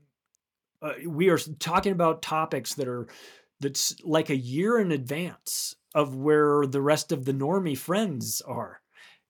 uh, 0.82 0.92
we 1.06 1.28
are 1.28 1.38
talking 1.38 1.92
about 1.92 2.22
topics 2.22 2.74
that 2.74 2.88
are 2.88 3.06
that's 3.60 3.94
like 4.04 4.30
a 4.30 4.36
year 4.36 4.78
in 4.78 4.92
advance 4.92 5.74
of 5.94 6.14
where 6.16 6.66
the 6.66 6.80
rest 6.82 7.12
of 7.12 7.24
the 7.24 7.32
normie 7.32 7.76
friends 7.78 8.40
are 8.42 8.80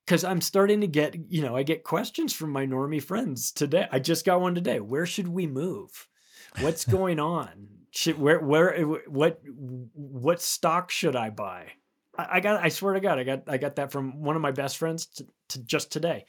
because 0.09 0.25
i'm 0.25 0.41
starting 0.41 0.81
to 0.81 0.87
get 0.87 1.15
you 1.29 1.43
know 1.43 1.55
i 1.55 1.63
get 1.63 1.85
questions 1.85 2.33
from 2.33 2.51
my 2.51 2.65
normie 2.65 3.03
friends 3.03 3.53
today. 3.53 3.87
I 3.93 3.99
just 3.99 4.25
got 4.25 4.41
one 4.41 4.55
today. 4.55 4.81
Where 4.81 5.05
should 5.05 5.29
we 5.29 5.47
move? 5.47 6.09
What's 6.61 6.85
going 6.87 7.21
on? 7.21 7.69
Should 7.91 8.19
where 8.19 8.41
where 8.41 8.75
eh, 8.75 8.83
what 9.07 9.41
what 9.45 10.41
stock 10.41 10.91
should 10.91 11.15
i 11.15 11.29
buy? 11.29 11.73
I, 12.17 12.27
I 12.33 12.41
got. 12.41 12.65
I 12.65 12.71
swear 12.71 12.95
to 12.95 13.01
God, 13.01 13.19
I 13.19 13.25
got. 13.25 13.43
I 13.49 13.59
got 13.59 13.77
that 13.77 13.93
from 13.93 14.23
one 14.23 14.35
of 14.35 14.43
my 14.43 14.51
best 14.51 14.79
friends 14.79 15.07
to, 15.07 15.27
to 15.51 15.63
just 15.63 15.93
today, 15.93 16.25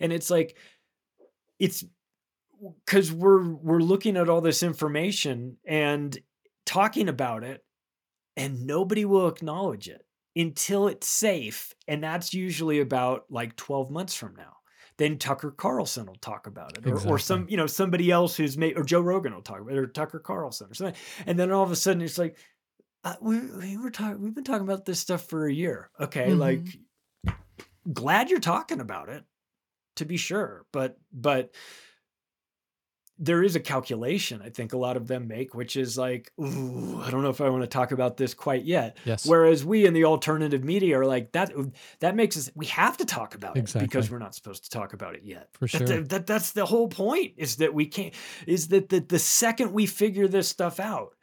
and 0.00 0.12
it's 0.12 0.30
like, 0.30 0.56
it's 1.58 1.82
because 2.84 3.10
we're 3.10 3.54
we're 3.54 3.80
looking 3.80 4.18
at 4.18 4.28
all 4.28 4.42
this 4.42 4.62
information 4.62 5.56
and 5.66 6.18
talking 6.66 7.08
about 7.08 7.42
it, 7.42 7.64
and 8.36 8.66
nobody 8.66 9.06
will 9.06 9.28
acknowledge 9.28 9.88
it 9.88 10.03
until 10.36 10.88
it's 10.88 11.08
safe, 11.08 11.74
and 11.88 12.02
that's 12.02 12.34
usually 12.34 12.80
about 12.80 13.24
like 13.30 13.56
twelve 13.56 13.90
months 13.90 14.14
from 14.14 14.34
now 14.36 14.52
then 14.96 15.18
Tucker 15.18 15.50
Carlson 15.50 16.06
will 16.06 16.14
talk 16.20 16.46
about 16.46 16.78
it, 16.78 16.86
or, 16.86 16.90
Exactly. 16.90 17.10
or 17.12 17.18
some 17.18 17.46
you 17.48 17.56
know 17.56 17.66
somebody 17.66 18.12
else 18.12 18.36
who's 18.36 18.56
made, 18.56 18.78
or 18.78 18.84
Joe 18.84 19.00
Rogan 19.00 19.34
will 19.34 19.42
talk 19.42 19.58
about 19.60 19.72
it, 19.72 19.78
or 19.78 19.88
Tucker 19.88 20.20
Carlson 20.20 20.70
or 20.70 20.74
something, 20.74 20.94
and 21.26 21.36
then 21.36 21.50
all 21.50 21.64
of 21.64 21.72
a 21.72 21.76
sudden 21.76 22.00
it's 22.00 22.16
like, 22.16 22.38
uh, 23.02 23.16
we, 23.20 23.40
we 23.40 23.76
were 23.76 23.90
talking, 23.90 24.20
we've 24.22 24.36
been 24.36 24.44
talking 24.44 24.62
about 24.62 24.84
this 24.84 25.00
stuff 25.00 25.26
for 25.26 25.46
a 25.48 25.52
year, 25.52 25.90
okay, 25.98 26.28
Mhm. 26.28 26.38
like, 26.38 27.34
glad 27.92 28.30
you're 28.30 28.38
talking 28.38 28.80
about 28.80 29.08
it, 29.08 29.24
to 29.96 30.04
be 30.04 30.16
sure, 30.16 30.64
but 30.72 30.96
but 31.12 31.52
there 33.24 33.42
is 33.42 33.56
a 33.56 33.60
calculation 33.60 34.42
I 34.44 34.50
think 34.50 34.72
a 34.72 34.76
lot 34.76 34.96
of 34.96 35.06
them 35.06 35.28
make, 35.28 35.54
which 35.54 35.76
is 35.76 35.96
like, 35.96 36.32
ooh, 36.40 37.00
I 37.02 37.10
don't 37.10 37.22
know 37.22 37.30
if 37.30 37.40
I 37.40 37.48
want 37.48 37.62
to 37.62 37.66
talk 37.68 37.92
about 37.92 38.16
this 38.16 38.34
quite 38.34 38.64
yet. 38.64 38.98
Yes. 39.04 39.26
Whereas 39.26 39.64
we 39.64 39.86
in 39.86 39.94
the 39.94 40.04
alternative 40.04 40.64
media 40.64 40.98
are 40.98 41.06
like 41.06 41.32
that. 41.32 41.52
That 42.00 42.16
makes 42.16 42.36
us. 42.36 42.50
We 42.54 42.66
have 42.66 42.96
to 42.98 43.04
talk 43.04 43.34
about 43.34 43.56
it 43.56 43.72
because 43.78 44.10
we're 44.10 44.18
not 44.18 44.34
supposed 44.34 44.64
to 44.64 44.70
talk 44.70 44.92
about 44.92 45.14
it 45.14 45.22
yet. 45.24 45.48
For 45.58 45.68
sure. 45.68 45.80
That, 45.86 46.08
that- 46.10 46.26
that's 46.26 46.52
the 46.52 46.66
whole 46.66 46.88
point. 46.88 47.34
Is 47.36 47.56
that 47.56 47.72
we 47.74 47.86
can't. 47.86 48.14
Is 48.46 48.68
that 48.68 48.88
the 48.88 49.00
the 49.00 49.18
second 49.18 49.72
we 49.72 49.86
figure 49.86 50.28
this 50.28 50.48
stuff 50.48 50.78
out, 50.80 51.14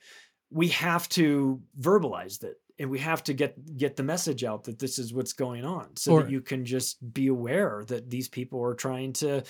we 0.50 0.70
have 0.70 1.08
to 1.10 1.62
verbalize 1.80 2.44
it 2.44 2.58
and 2.80 2.90
we 2.90 3.00
have 3.00 3.24
to 3.26 3.34
get 3.34 3.78
get 3.78 3.96
the 3.96 4.04
message 4.04 4.44
out 4.44 4.64
that 4.64 4.80
this 4.80 4.98
is 5.00 5.14
what's 5.14 5.34
going 5.34 5.66
on, 5.66 5.96
so 5.98 6.14
Or- 6.14 6.24
that 6.24 6.32
you 6.32 6.42
can 6.42 6.66
just 6.66 6.98
be 7.14 7.28
aware 7.28 7.84
that 7.88 8.10
these 8.10 8.28
people 8.30 8.62
are 8.64 8.74
trying 8.76 9.14
to. 9.14 9.44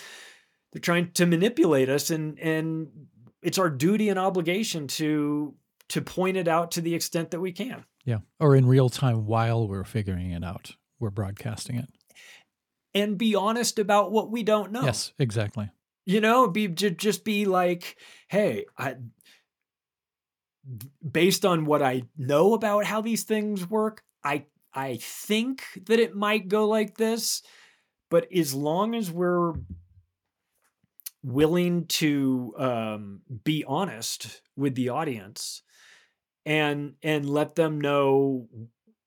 They're 0.71 0.79
trying 0.81 1.11
to 1.11 1.25
manipulate 1.25 1.89
us, 1.89 2.09
and 2.09 2.39
and 2.39 2.87
it's 3.41 3.57
our 3.57 3.69
duty 3.69 4.09
and 4.09 4.17
obligation 4.19 4.87
to 4.87 5.55
to 5.89 6.01
point 6.01 6.37
it 6.37 6.47
out 6.47 6.71
to 6.71 6.81
the 6.81 6.95
extent 6.95 7.31
that 7.31 7.41
we 7.41 7.51
can. 7.51 7.83
Yeah. 8.05 8.19
Or 8.39 8.55
in 8.55 8.65
real 8.65 8.89
time 8.89 9.25
while 9.25 9.67
we're 9.67 9.83
figuring 9.83 10.31
it 10.31 10.43
out, 10.43 10.71
we're 10.99 11.09
broadcasting 11.09 11.75
it. 11.77 11.89
and 12.93 13.17
be 13.17 13.35
honest 13.35 13.77
about 13.79 14.11
what 14.11 14.31
we 14.31 14.43
don't 14.43 14.71
know. 14.71 14.83
Yes, 14.83 15.13
exactly. 15.19 15.69
You 16.05 16.19
know, 16.21 16.47
be 16.47 16.67
ju- 16.67 16.89
just 16.91 17.23
be 17.25 17.45
like, 17.45 17.97
hey, 18.29 18.65
I 18.77 18.95
based 21.11 21.45
on 21.45 21.65
what 21.65 21.81
I 21.81 22.03
know 22.17 22.53
about 22.53 22.85
how 22.85 23.01
these 23.01 23.23
things 23.23 23.69
work, 23.69 24.03
I 24.23 24.45
I 24.73 24.97
think 25.01 25.63
that 25.87 25.99
it 25.99 26.15
might 26.15 26.47
go 26.47 26.67
like 26.67 26.97
this, 26.97 27.41
but 28.09 28.31
as 28.33 28.53
long 28.53 28.95
as 28.95 29.11
we're 29.11 29.53
willing 31.23 31.85
to 31.87 32.53
um, 32.57 33.21
be 33.43 33.63
honest 33.67 34.41
with 34.55 34.75
the 34.75 34.89
audience 34.89 35.61
and 36.45 36.93
and 37.03 37.29
let 37.29 37.55
them 37.55 37.79
know 37.79 38.47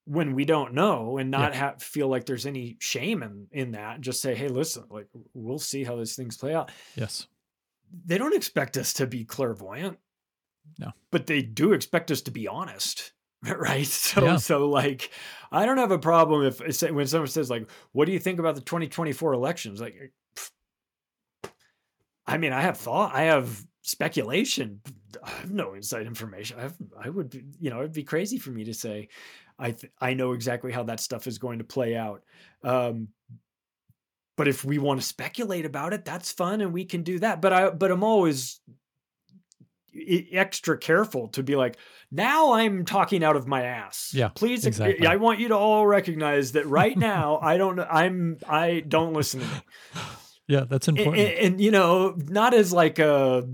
when 0.05 0.35
we 0.35 0.45
don't 0.45 0.75
know 0.75 1.19
and 1.19 1.31
not 1.31 1.55
have 1.55 1.83
feel 1.83 2.07
like 2.09 2.27
there's 2.27 2.47
any 2.47 2.77
shame 2.79 3.23
in 3.23 3.47
in 3.51 3.71
that 3.73 4.01
just 4.01 4.21
say 4.21 4.35
hey 4.35 4.49
listen 4.49 4.85
like 4.91 5.09
we'll 5.33 5.59
see 5.59 5.83
how 5.83 5.97
these 5.97 6.15
things 6.15 6.37
play 6.37 6.55
out 6.55 6.71
Yes. 6.95 7.27
they 8.07 8.19
don't 8.19 8.35
expect 8.37 8.77
us 8.77 8.93
to 8.95 9.07
be 9.09 9.25
clairvoyant 9.25 9.99
No. 10.79 10.93
but 11.11 11.27
they 11.27 11.43
do 11.43 11.73
expect 11.73 12.11
us 12.13 12.21
to 12.23 12.31
be 12.31 12.47
honest 12.47 13.13
right 13.43 13.87
so 13.87 14.25
Yeah. 14.25 14.37
so 14.37 14.69
like 14.69 15.11
i 15.51 15.67
don't 15.67 15.79
have 15.79 15.91
a 15.91 15.99
problem 15.99 16.45
if 16.47 16.61
when 16.93 17.07
someone 17.09 17.27
says 17.29 17.51
like 17.51 17.69
what 17.93 18.05
do 18.05 18.13
you 18.13 18.21
think 18.21 18.39
about 18.39 18.55
the 18.55 18.61
2024 18.61 19.33
elections 19.33 19.81
like 19.81 20.13
i 22.27 22.37
mean 22.37 22.53
i 22.53 22.61
have 22.61 22.77
thought 22.77 23.15
i 23.15 23.25
have 23.25 23.65
speculation 23.83 24.81
i 25.23 25.31
have 25.31 25.51
no 25.51 25.75
inside 25.75 26.07
information. 26.07 26.59
I 26.59 26.63
have 26.63 26.77
i 26.99 27.09
would 27.09 27.31
be, 27.31 27.45
you 27.61 27.71
know 27.71 27.81
it'd 27.81 27.93
be 27.93 28.03
crazy 28.03 28.39
for 28.39 28.51
me 28.51 28.65
to 28.65 28.75
say 28.75 29.09
i 29.59 29.73
th- 29.73 29.93
i 30.01 30.15
know 30.15 30.33
exactly 30.33 30.73
how 30.73 30.85
that 30.85 31.01
stuff 31.01 31.27
is 31.27 31.39
going 31.39 31.59
to 31.59 31.65
play 31.65 31.97
out. 31.97 32.23
Um 32.63 33.09
but 34.37 34.49
if 34.49 34.65
we 34.65 34.79
want 34.79 35.01
to 35.01 35.07
speculate 35.07 35.67
about 35.67 35.93
it 35.93 36.05
that's 36.05 36.33
fun 36.33 36.61
and 36.61 36.73
we 36.73 36.85
can 36.85 37.03
do 37.03 37.19
that. 37.19 37.41
But 37.41 37.53
i 37.53 37.71
but 37.71 37.91
i'm 37.91 38.03
always 38.03 38.61
extra 40.33 40.77
careful 40.77 41.29
to 41.29 41.43
be 41.43 41.55
like 41.55 41.77
now 42.11 42.55
i'm 42.55 42.85
talking 42.85 43.23
out 43.23 43.37
of 43.37 43.47
my 43.47 43.63
ass. 43.65 44.13
Yeah, 44.15 44.29
please 44.29 44.67
exactly. 44.67 45.07
i 45.07 45.17
want 45.17 45.41
you 45.41 45.49
to 45.49 45.57
all 45.57 45.87
recognize 45.87 46.53
that 46.53 46.67
right 46.67 46.97
now 46.97 47.39
i 47.43 47.59
don't 47.59 47.79
i'm 47.79 48.39
i 48.49 48.81
don't 48.81 49.13
listen 49.13 49.41
to 49.41 49.47
me 49.47 49.61
Yeah, 50.49 50.65
that's 50.69 50.89
and, 50.89 50.99
important. 50.99 51.29
and, 51.29 51.39
and, 51.39 51.61
you 51.61 51.71
know 51.71 52.15
not 52.19 52.55
as 52.55 52.73
like 52.73 52.99
a 52.99 53.49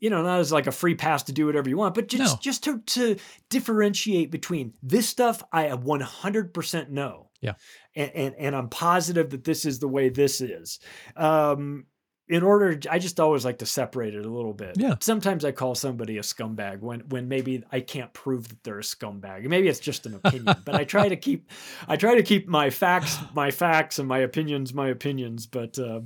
you 0.00 0.10
know 0.10 0.22
not 0.22 0.40
as 0.40 0.50
like 0.50 0.66
a 0.66 0.72
free 0.72 0.94
pass 0.94 1.22
to 1.24 1.32
do 1.32 1.46
whatever 1.46 1.68
you 1.68 1.76
want 1.76 1.94
but 1.94 2.08
just 2.08 2.36
No. 2.36 2.38
just 2.40 2.64
to 2.64 2.78
to 2.80 3.16
differentiate 3.50 4.30
between 4.30 4.72
this 4.82 5.08
stuff 5.08 5.42
i 5.52 5.66
100% 5.66 6.88
know 6.88 7.30
Yeah. 7.40 7.54
and, 7.94 8.10
and 8.14 8.34
and 8.38 8.56
i'm 8.56 8.68
positive 8.68 9.30
that 9.30 9.44
this 9.44 9.64
is 9.64 9.78
the 9.78 9.88
way 9.88 10.08
this 10.08 10.40
is 10.40 10.80
um 11.16 11.84
in 12.30 12.42
order 12.42 12.78
i 12.90 12.98
just 12.98 13.18
always 13.20 13.44
like 13.44 13.58
to 13.58 13.66
separate 13.66 14.14
it 14.14 14.24
a 14.24 14.28
little 14.30 14.54
bit 14.54 14.76
Yeah. 14.78 14.94
sometimes 15.00 15.44
i 15.44 15.52
call 15.52 15.74
somebody 15.74 16.16
a 16.18 16.22
scumbag 16.22 16.80
when 16.80 17.00
when 17.08 17.28
maybe 17.28 17.62
i 17.72 17.80
can't 17.80 18.12
prove 18.12 18.48
that 18.48 18.62
they're 18.62 18.78
a 18.78 18.82
scumbag 18.82 19.44
maybe 19.48 19.68
it's 19.68 19.80
just 19.80 20.06
an 20.06 20.14
opinion 20.14 20.56
but 20.64 20.74
i 20.74 20.84
try 20.84 21.08
to 21.08 21.16
keep 21.26 21.50
i 21.88 21.96
try 21.96 22.14
to 22.14 22.22
keep 22.22 22.48
my 22.48 22.70
facts 22.70 23.18
my 23.34 23.50
facts 23.50 23.98
and 23.98 24.08
my 24.08 24.18
opinions 24.20 24.72
my 24.72 24.88
opinions 24.88 25.46
but 25.46 25.78
uh 25.78 26.00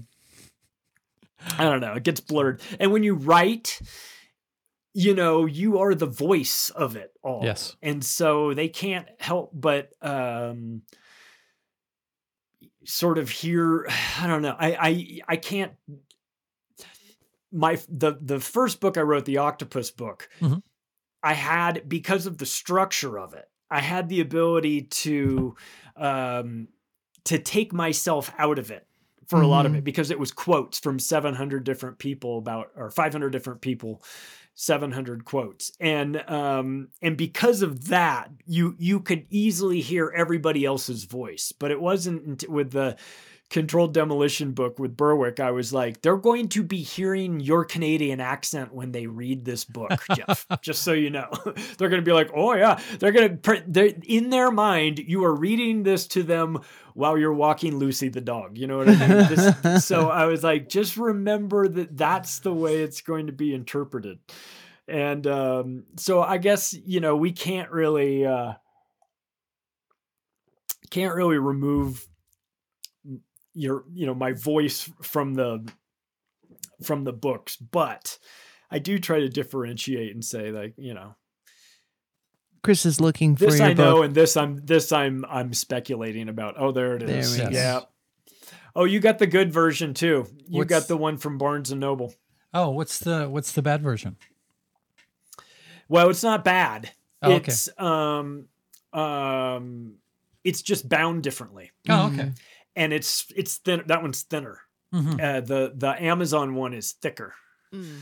i 1.58 1.64
don't 1.64 1.80
know 1.80 1.92
it 1.94 2.02
gets 2.02 2.20
blurred 2.20 2.60
and 2.80 2.90
when 2.90 3.02
you 3.02 3.14
write 3.14 3.80
you 4.94 5.14
know 5.14 5.44
you 5.44 5.78
are 5.78 5.94
the 5.94 6.06
voice 6.06 6.70
of 6.70 6.96
it 6.96 7.12
all 7.22 7.40
Yes. 7.44 7.76
and 7.82 8.02
so 8.04 8.54
they 8.54 8.68
can't 8.68 9.08
help 9.18 9.50
but 9.52 9.92
um 10.00 10.82
sort 12.86 13.18
of 13.18 13.28
hear 13.30 13.86
i 14.20 14.26
don't 14.26 14.42
know 14.42 14.54
i 14.58 14.74
i 14.88 15.20
i 15.28 15.36
can't 15.36 15.72
my 17.54 17.78
the 17.88 18.18
the 18.20 18.40
first 18.40 18.80
book 18.80 18.98
i 18.98 19.00
wrote 19.00 19.24
the 19.24 19.38
octopus 19.38 19.90
book 19.90 20.28
Mhm. 20.40 20.62
i 21.22 21.32
had 21.32 21.88
because 21.88 22.26
of 22.26 22.38
the 22.38 22.46
structure 22.46 23.18
of 23.18 23.32
it 23.34 23.48
i 23.70 23.80
had 23.80 24.08
the 24.08 24.20
ability 24.20 24.82
to 24.82 25.54
um 25.96 26.68
to 27.24 27.38
take 27.38 27.72
myself 27.72 28.30
out 28.38 28.58
of 28.58 28.70
it 28.70 28.86
for 29.26 29.40
a 29.40 29.46
lot 29.46 29.64
of 29.64 29.74
it 29.74 29.84
because 29.84 30.10
it 30.10 30.18
was 30.18 30.30
quotes 30.30 30.78
from 30.78 30.98
700 30.98 31.64
different 31.64 31.98
people 31.98 32.36
about 32.36 32.70
or 32.76 32.90
500 32.90 33.30
different 33.30 33.62
people 33.62 34.02
700 34.54 35.24
quotes 35.24 35.72
and 35.80 36.22
um 36.30 36.88
and 37.00 37.16
because 37.16 37.62
of 37.62 37.88
that 37.88 38.30
you 38.46 38.76
you 38.78 39.00
could 39.00 39.26
easily 39.30 39.80
hear 39.80 40.12
everybody 40.14 40.64
else's 40.64 41.04
voice 41.04 41.52
but 41.58 41.70
it 41.70 41.80
wasn't 41.80 42.46
with 42.48 42.70
the 42.72 42.96
controlled 43.54 43.94
demolition 43.94 44.50
book 44.50 44.80
with 44.80 44.96
berwick 44.96 45.38
i 45.38 45.52
was 45.52 45.72
like 45.72 46.02
they're 46.02 46.16
going 46.16 46.48
to 46.48 46.60
be 46.60 46.78
hearing 46.78 47.38
your 47.38 47.64
canadian 47.64 48.18
accent 48.18 48.74
when 48.74 48.90
they 48.90 49.06
read 49.06 49.44
this 49.44 49.64
book 49.64 49.92
jeff 50.16 50.44
just 50.60 50.82
so 50.82 50.92
you 50.92 51.08
know. 51.08 51.30
They're 51.78 51.88
going 51.88 52.02
to 52.02 52.04
be 52.04 52.12
like 52.12 52.30
oh 52.34 52.54
yeah. 52.54 52.80
They're 52.98 53.12
going 53.12 53.38
to 53.38 53.62
they're 53.68 53.92
in 54.02 54.30
their 54.30 54.50
mind 54.50 54.98
you 54.98 55.24
are 55.24 55.34
reading 55.34 55.84
this 55.84 56.08
to 56.08 56.24
them 56.24 56.58
while 56.94 57.16
you're 57.16 57.32
walking 57.32 57.76
lucy 57.76 58.08
the 58.08 58.20
dog 58.20 58.58
you 58.58 58.66
know 58.66 58.78
what 58.78 58.88
i 58.88 58.96
mean? 58.96 59.28
This- 59.28 59.84
so 59.86 60.08
i 60.10 60.26
was 60.26 60.42
like 60.42 60.68
just 60.68 60.96
remember 60.96 61.68
that 61.68 61.96
that's 61.96 62.40
the 62.40 62.52
way 62.52 62.82
it's 62.82 63.02
going 63.02 63.28
to 63.28 63.32
be 63.32 63.54
interpreted. 63.54 64.18
And 64.88 65.28
um 65.28 65.84
so 65.96 66.22
i 66.22 66.38
guess 66.38 66.72
you 66.72 66.98
know 66.98 67.14
we 67.14 67.30
can't 67.30 67.70
really 67.70 68.26
uh 68.26 68.54
can't 70.90 71.14
really 71.14 71.38
remove 71.38 72.06
your 73.54 73.84
you 73.92 74.06
know 74.06 74.14
my 74.14 74.32
voice 74.32 74.90
from 75.02 75.34
the 75.34 75.66
from 76.82 77.04
the 77.04 77.12
books 77.12 77.56
but 77.56 78.18
i 78.70 78.78
do 78.78 78.98
try 78.98 79.20
to 79.20 79.28
differentiate 79.28 80.12
and 80.12 80.24
say 80.24 80.50
like 80.50 80.74
you 80.76 80.92
know 80.94 81.14
Chris 82.62 82.86
is 82.86 83.00
looking 83.00 83.36
for 83.36 83.44
this 83.46 83.58
your 83.58 83.68
i 83.68 83.72
know 83.74 83.96
book. 83.96 84.04
and 84.06 84.14
this 84.14 84.36
i'm 84.36 84.56
this 84.64 84.90
i'm 84.90 85.24
i'm 85.28 85.52
speculating 85.52 86.28
about. 86.30 86.54
Oh 86.58 86.72
there 86.72 86.96
it 86.96 87.02
is. 87.02 87.36
There 87.36 87.44
is. 87.44 87.50
We 87.50 87.54
yeah 87.56 87.80
oh 88.74 88.84
you 88.84 89.00
got 89.00 89.18
the 89.18 89.26
good 89.26 89.52
version 89.52 89.92
too. 89.94 90.26
You 90.48 90.58
What's- 90.60 90.68
got 90.70 90.88
the 90.88 90.96
one 90.96 91.18
from 91.18 91.36
barnes 91.38 91.70
and 91.70 91.80
noble. 91.80 92.14
Oh, 92.54 92.70
what's 92.70 92.98
the 93.00 93.26
what's 93.28 93.52
the 93.52 93.62
bad 93.62 93.82
version? 93.82 94.16
well 95.88 96.08
it's 96.08 96.22
not 96.22 96.42
bad. 96.44 96.90
Oh, 97.22 97.32
okay. 97.34 97.44
it's 97.52 97.68
um 97.78 98.46
um 98.92 99.96
it's 100.42 100.62
just 100.62 100.88
bound 100.88 101.22
differently. 101.22 101.70
Oh, 101.88 102.06
okay. 102.12 102.32
And 102.76 102.92
it's 102.92 103.26
it's 103.36 103.56
thin 103.58 103.82
that 103.86 104.02
one's 104.02 104.22
thinner 104.22 104.60
Mhm. 104.92 105.20
uh, 105.20 105.40
the 105.40 105.72
the 105.74 106.02
amazon 106.02 106.54
one 106.54 106.72
is 106.74 106.92
thicker 106.92 107.34
Mm. 107.72 108.00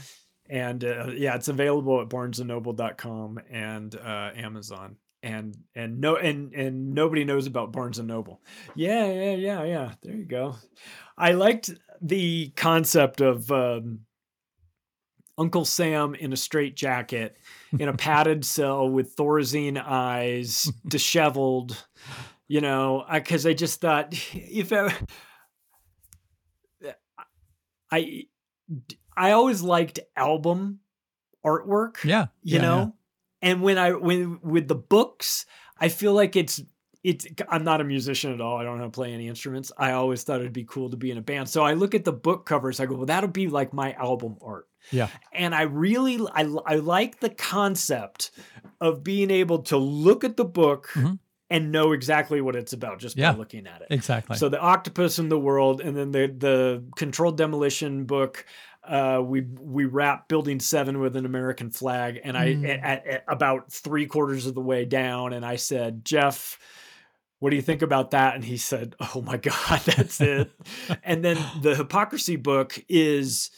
and 0.51 0.85
uh, 0.85 1.07
yeah 1.14 1.35
it's 1.35 1.49
available 1.49 2.01
at 2.03 2.09
barnesandnoble.com 2.09 3.41
and 3.51 3.95
uh, 3.95 4.31
amazon 4.37 4.97
and 5.23 5.57
and 5.75 6.01
no 6.01 6.16
and 6.16 6.53
and 6.53 6.93
nobody 6.95 7.25
knows 7.25 7.47
about 7.47 7.70
Barnes 7.73 7.99
and 8.01 8.09
Noble. 8.09 8.41
Yeah, 8.75 9.07
yeah, 9.07 9.35
yeah, 9.37 9.62
yeah. 9.64 9.93
There 10.03 10.16
you 10.16 10.25
go. 10.25 10.57
I 11.16 11.31
liked 11.33 11.70
the 12.01 12.49
concept 12.57 13.20
of 13.20 13.49
um, 13.53 14.01
Uncle 15.39 15.64
Sam 15.64 16.14
in 16.16 16.33
a 16.33 16.37
straight 16.37 16.77
jacket 16.77 17.37
in 17.79 17.89
a 17.89 17.97
padded 17.97 18.45
cell 18.45 18.89
with 18.89 19.14
Thorazine 19.16 19.83
eyes, 19.83 20.70
disheveled. 20.89 21.87
You 22.53 22.61
know, 22.61 23.07
because 23.11 23.46
I, 23.46 23.50
I, 23.50 23.55
just 23.55 23.80
thought 23.80 24.09
if 24.34 24.74
I, 24.74 24.94
I 27.90 28.24
I 29.16 29.30
always 29.30 29.62
liked 29.62 30.00
album 30.14 30.80
artwork. 31.42 32.05
Yeah, 32.05 32.26
you 32.42 32.57
yeah, 32.57 32.61
know. 32.61 32.78
yeah. 33.40 33.48
And 33.50 33.62
when 33.62 33.78
I 33.78 33.92
when 33.92 34.38
with 34.42 34.68
the 34.68 34.74
books, 34.74 35.46
I 35.78 35.88
feel 35.88 36.12
like 36.12 36.36
it's 36.36 36.61
it's 37.03 37.26
I'm 37.48 37.64
not 37.64 37.80
a 37.80 37.84
musician 37.84 38.34
at 38.34 38.42
all. 38.42 38.59
I 38.59 38.64
don't 38.64 38.76
know 38.76 38.82
how 38.82 38.88
to 38.88 38.90
play 38.90 39.14
any 39.14 39.28
instruments. 39.28 39.72
I 39.78 39.92
always 39.92 40.22
thought 40.22 40.40
it'd 40.40 40.53
be 40.53 40.64
cool 40.64 40.90
to 40.90 40.96
be 40.98 41.11
in 41.11 41.16
a 41.16 41.22
band. 41.22 41.48
So 41.48 41.64
I 41.64 41.72
look 41.72 41.94
at 41.94 42.05
the 42.05 42.12
book 42.12 42.44
covers. 42.44 42.80
I 42.80 42.84
go, 42.84 42.96
well, 42.96 43.07
that'll 43.07 43.30
be 43.30 43.48
like 43.48 43.72
my 43.72 43.94
album 43.94 44.36
art. 44.42 44.68
Yeah. 44.90 45.09
And 45.32 45.55
I 45.55 45.62
really 45.62 46.20
I 46.34 46.42
I 46.66 46.74
like 46.74 47.20
the 47.20 47.30
concept 47.30 48.30
of 48.78 49.03
being 49.03 49.30
able 49.30 49.61
to 49.61 49.78
look 49.78 50.22
at 50.22 50.36
the 50.36 50.44
book 50.44 50.90
mm-hmm. 50.92 51.14
And 51.53 51.70
know 51.70 51.92
exactly 51.92 52.40
what 52.40 52.57
it's 52.57 52.72
about 52.72 52.98
just 52.98 53.16
yeah, 53.16 53.32
by 53.32 53.38
looking 53.38 53.66
at 53.66 53.82
it. 53.82 53.88
Exactly. 53.90 54.36
So 54.36 54.48
the 54.48 54.59
octopus 54.59 55.18
in 55.18 55.28
the 55.28 55.38
world, 55.38 55.82
and 55.82 55.94
then 55.94 56.11
the 56.11 56.34
the 56.36 56.84
controlled 56.96 57.36
demolition 57.36 58.05
book. 58.05 58.44
Uh, 58.82 59.22
we 59.24 59.42
we 59.61 59.84
wrap 59.84 60.26
building 60.26 60.59
seven 60.59 60.98
with 60.98 61.14
an 61.14 61.24
American 61.24 61.70
flag, 61.70 62.18
and 62.24 62.36
I 62.36 62.55
mm. 62.55 62.82
at, 62.82 63.07
at 63.07 63.24
about 63.28 63.70
three 63.70 64.07
quarters 64.07 64.46
of 64.46 64.57
the 64.57 64.61
way 64.61 64.84
down, 64.84 65.32
and 65.34 65.46
I 65.46 65.55
said, 65.55 66.05
Jeff, 66.05 66.59
what 67.38 67.50
do 67.50 67.57
you 67.57 67.62
think 67.62 67.82
about 67.82 68.11
that? 68.11 68.34
And 68.34 68.44
he 68.44 68.57
said, 68.57 68.96
Oh 68.98 69.22
my 69.22 69.36
God, 69.36 69.80
that's 69.84 70.20
it. 70.20 70.50
and 71.05 71.24
then 71.24 71.38
the 71.61 71.76
hypocrisy 71.76 72.34
book 72.34 72.76
is 72.88 73.53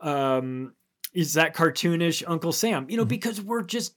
um, 0.00 0.74
is 1.12 1.34
that 1.34 1.56
cartoonish 1.56 2.22
Uncle 2.24 2.52
Sam? 2.52 2.88
You 2.88 2.98
know, 2.98 3.02
mm-hmm. 3.02 3.08
because 3.08 3.40
we're 3.40 3.62
just 3.62 3.94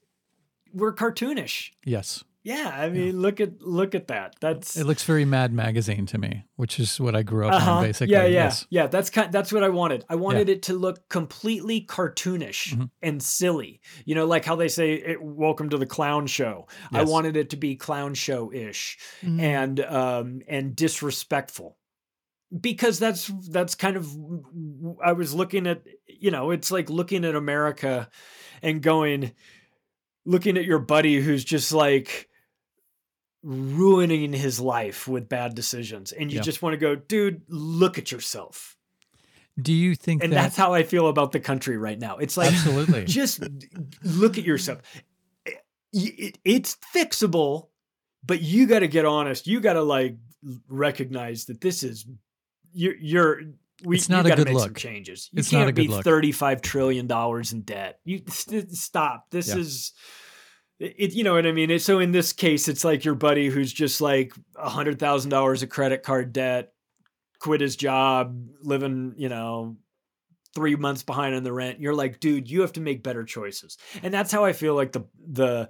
we're 0.74 0.96
cartoonish. 0.96 1.70
Yes. 1.86 2.24
Yeah, 2.44 2.72
I 2.76 2.90
mean, 2.90 3.08
yeah. 3.08 3.22
look 3.22 3.40
at 3.40 3.62
look 3.62 3.94
at 3.94 4.08
that. 4.08 4.36
That's 4.42 4.76
it 4.76 4.86
looks 4.86 5.04
very 5.04 5.26
Mad 5.26 5.54
Magazine 5.54 6.08
to 6.08 6.18
me, 6.18 6.46
which 6.56 6.80
is 6.80 7.00
what 7.00 7.16
I 7.16 7.22
grew 7.22 7.48
up 7.48 7.54
uh-huh. 7.54 7.72
on, 7.74 7.84
basically. 7.84 8.14
Yeah, 8.14 8.24
yeah, 8.24 8.30
yes. 8.30 8.66
yeah. 8.72 8.88
That's 8.88 9.12
kind. 9.12 9.32
That's 9.32 9.54
what 9.54 9.64
I 9.64 9.70
wanted. 9.70 10.06
I 10.10 10.16
wanted 10.16 10.48
yeah. 10.48 10.56
it 10.56 10.64
to 10.64 10.74
look 10.74 11.08
completely 11.08 11.82
cartoonish 11.82 12.74
mm-hmm. 12.74 12.86
and 13.04 13.22
silly. 13.22 13.80
You 14.06 14.16
know, 14.16 14.26
like 14.26 14.44
how 14.44 14.56
they 14.56 14.70
say, 14.70 14.94
it, 14.94 15.22
"Welcome 15.22 15.70
to 15.70 15.78
the 15.78 15.86
clown 15.86 16.26
show." 16.26 16.68
Yes. 16.92 17.02
I 17.02 17.04
wanted 17.04 17.38
it 17.38 17.52
to 17.52 17.58
be 17.58 17.76
clown 17.76 18.16
show 18.16 18.52
ish 18.52 18.98
mm-hmm. 19.22 19.40
and 19.40 19.80
um 19.82 20.42
and 20.48 20.76
disrespectful 20.76 21.78
because 22.60 22.98
that's 22.98 23.32
that's 23.50 23.76
kind 23.76 23.98
of 23.98 24.12
I 25.04 25.14
was 25.14 25.34
looking 25.34 25.68
at 25.68 25.84
you 26.08 26.32
know 26.32 26.50
it's 26.50 26.72
like 26.72 26.90
looking 26.90 27.24
at 27.24 27.36
America 27.36 28.10
and 28.64 28.82
going 28.82 29.34
looking 30.26 30.58
at 30.58 30.66
your 30.66 30.80
buddy 30.80 31.22
who's 31.22 31.44
just 31.44 31.72
like 31.72 32.30
ruining 33.44 34.34
his 34.34 34.60
life 34.60 35.08
with 35.08 35.28
bad 35.28 35.56
decisions 35.56 36.12
and 36.12 36.32
you 36.32 36.38
yeah. 36.38 36.44
just 36.44 36.62
want 36.62 36.74
to 36.74 36.78
go 36.78 36.96
dude 36.96 37.42
look 37.48 37.98
at 37.98 38.12
yourself 38.12 38.78
do 39.60 39.74
you 39.74 39.96
think 39.96 40.24
and 40.24 40.32
that... 40.32 40.44
that's 40.44 40.58
how 40.58 40.74
I 40.74 40.84
feel 40.84 41.08
about 41.08 41.32
the 41.32 41.40
country 41.40 41.78
right 41.78 41.98
now 41.98 42.18
it's 42.18 42.38
like 42.38 42.52
absolutely 42.52 43.06
just 43.06 43.44
look 44.04 44.38
at 44.38 44.44
yourself 44.44 44.80
it, 45.94 46.38
it's 46.46 46.78
fixable 46.96 47.70
but 48.24 48.42
you 48.42 48.68
got 48.68 48.80
to 48.80 48.88
get 48.88 49.06
honest 49.06 49.48
you 49.48 49.60
got 49.60 49.74
to 49.74 49.82
like 49.82 50.18
recognize 50.68 51.46
that 51.46 51.62
this 51.62 51.84
is 51.84 52.06
you're, 52.74 52.96
you're 52.96 53.42
we, 53.84 53.98
it's 53.98 54.10
not 54.10 54.26
a 54.26 54.36
good 54.36 54.46
make 54.46 54.54
look. 54.54 54.64
Some 54.64 54.74
changes. 54.76 55.30
You 55.32 55.40
it's 55.40 55.50
can't 55.50 55.62
not 55.62 55.70
a 55.70 55.72
good 55.72 55.82
be 55.82 55.88
look. 55.88 56.04
thirty-five 56.04 56.62
trillion 56.62 57.08
dollars 57.08 57.54
in 57.54 57.62
debt. 57.62 58.00
You 58.06 58.22
st- 58.28 58.72
stop. 58.72 59.28
This 59.32 59.50
yeah. 59.50 59.58
is, 59.58 59.94
it. 60.82 61.14
You 61.14 61.24
know 61.24 61.34
what 61.34 61.46
I 61.46 61.52
mean? 61.52 61.70
It, 61.70 61.82
so 61.82 62.00
in 62.00 62.12
this 62.12 62.34
case, 62.34 62.68
it's 62.68 62.84
like 62.84 63.06
your 63.06 63.16
buddy 63.16 63.50
who's 63.50 63.72
just 63.72 64.02
like 64.02 64.34
a 64.56 64.70
hundred 64.70 65.00
thousand 65.00 65.30
dollars 65.30 65.64
of 65.64 65.70
credit 65.70 66.04
card 66.04 66.34
debt, 66.34 66.74
quit 67.40 67.62
his 67.62 67.76
job, 67.76 68.48
living, 68.62 69.14
you 69.18 69.30
know, 69.30 69.78
three 70.54 70.76
months 70.76 71.04
behind 71.04 71.36
on 71.36 71.44
the 71.44 71.54
rent. 71.54 71.80
You're 71.80 71.96
like, 71.96 72.20
dude, 72.20 72.50
you 72.50 72.62
have 72.62 72.74
to 72.74 72.82
make 72.82 73.04
better 73.04 73.24
choices. 73.24 73.78
And 74.04 74.14
that's 74.14 74.32
how 74.32 74.46
I 74.46 74.54
feel 74.54 74.76
like 74.76 74.92
the 74.92 75.06
the 75.30 75.70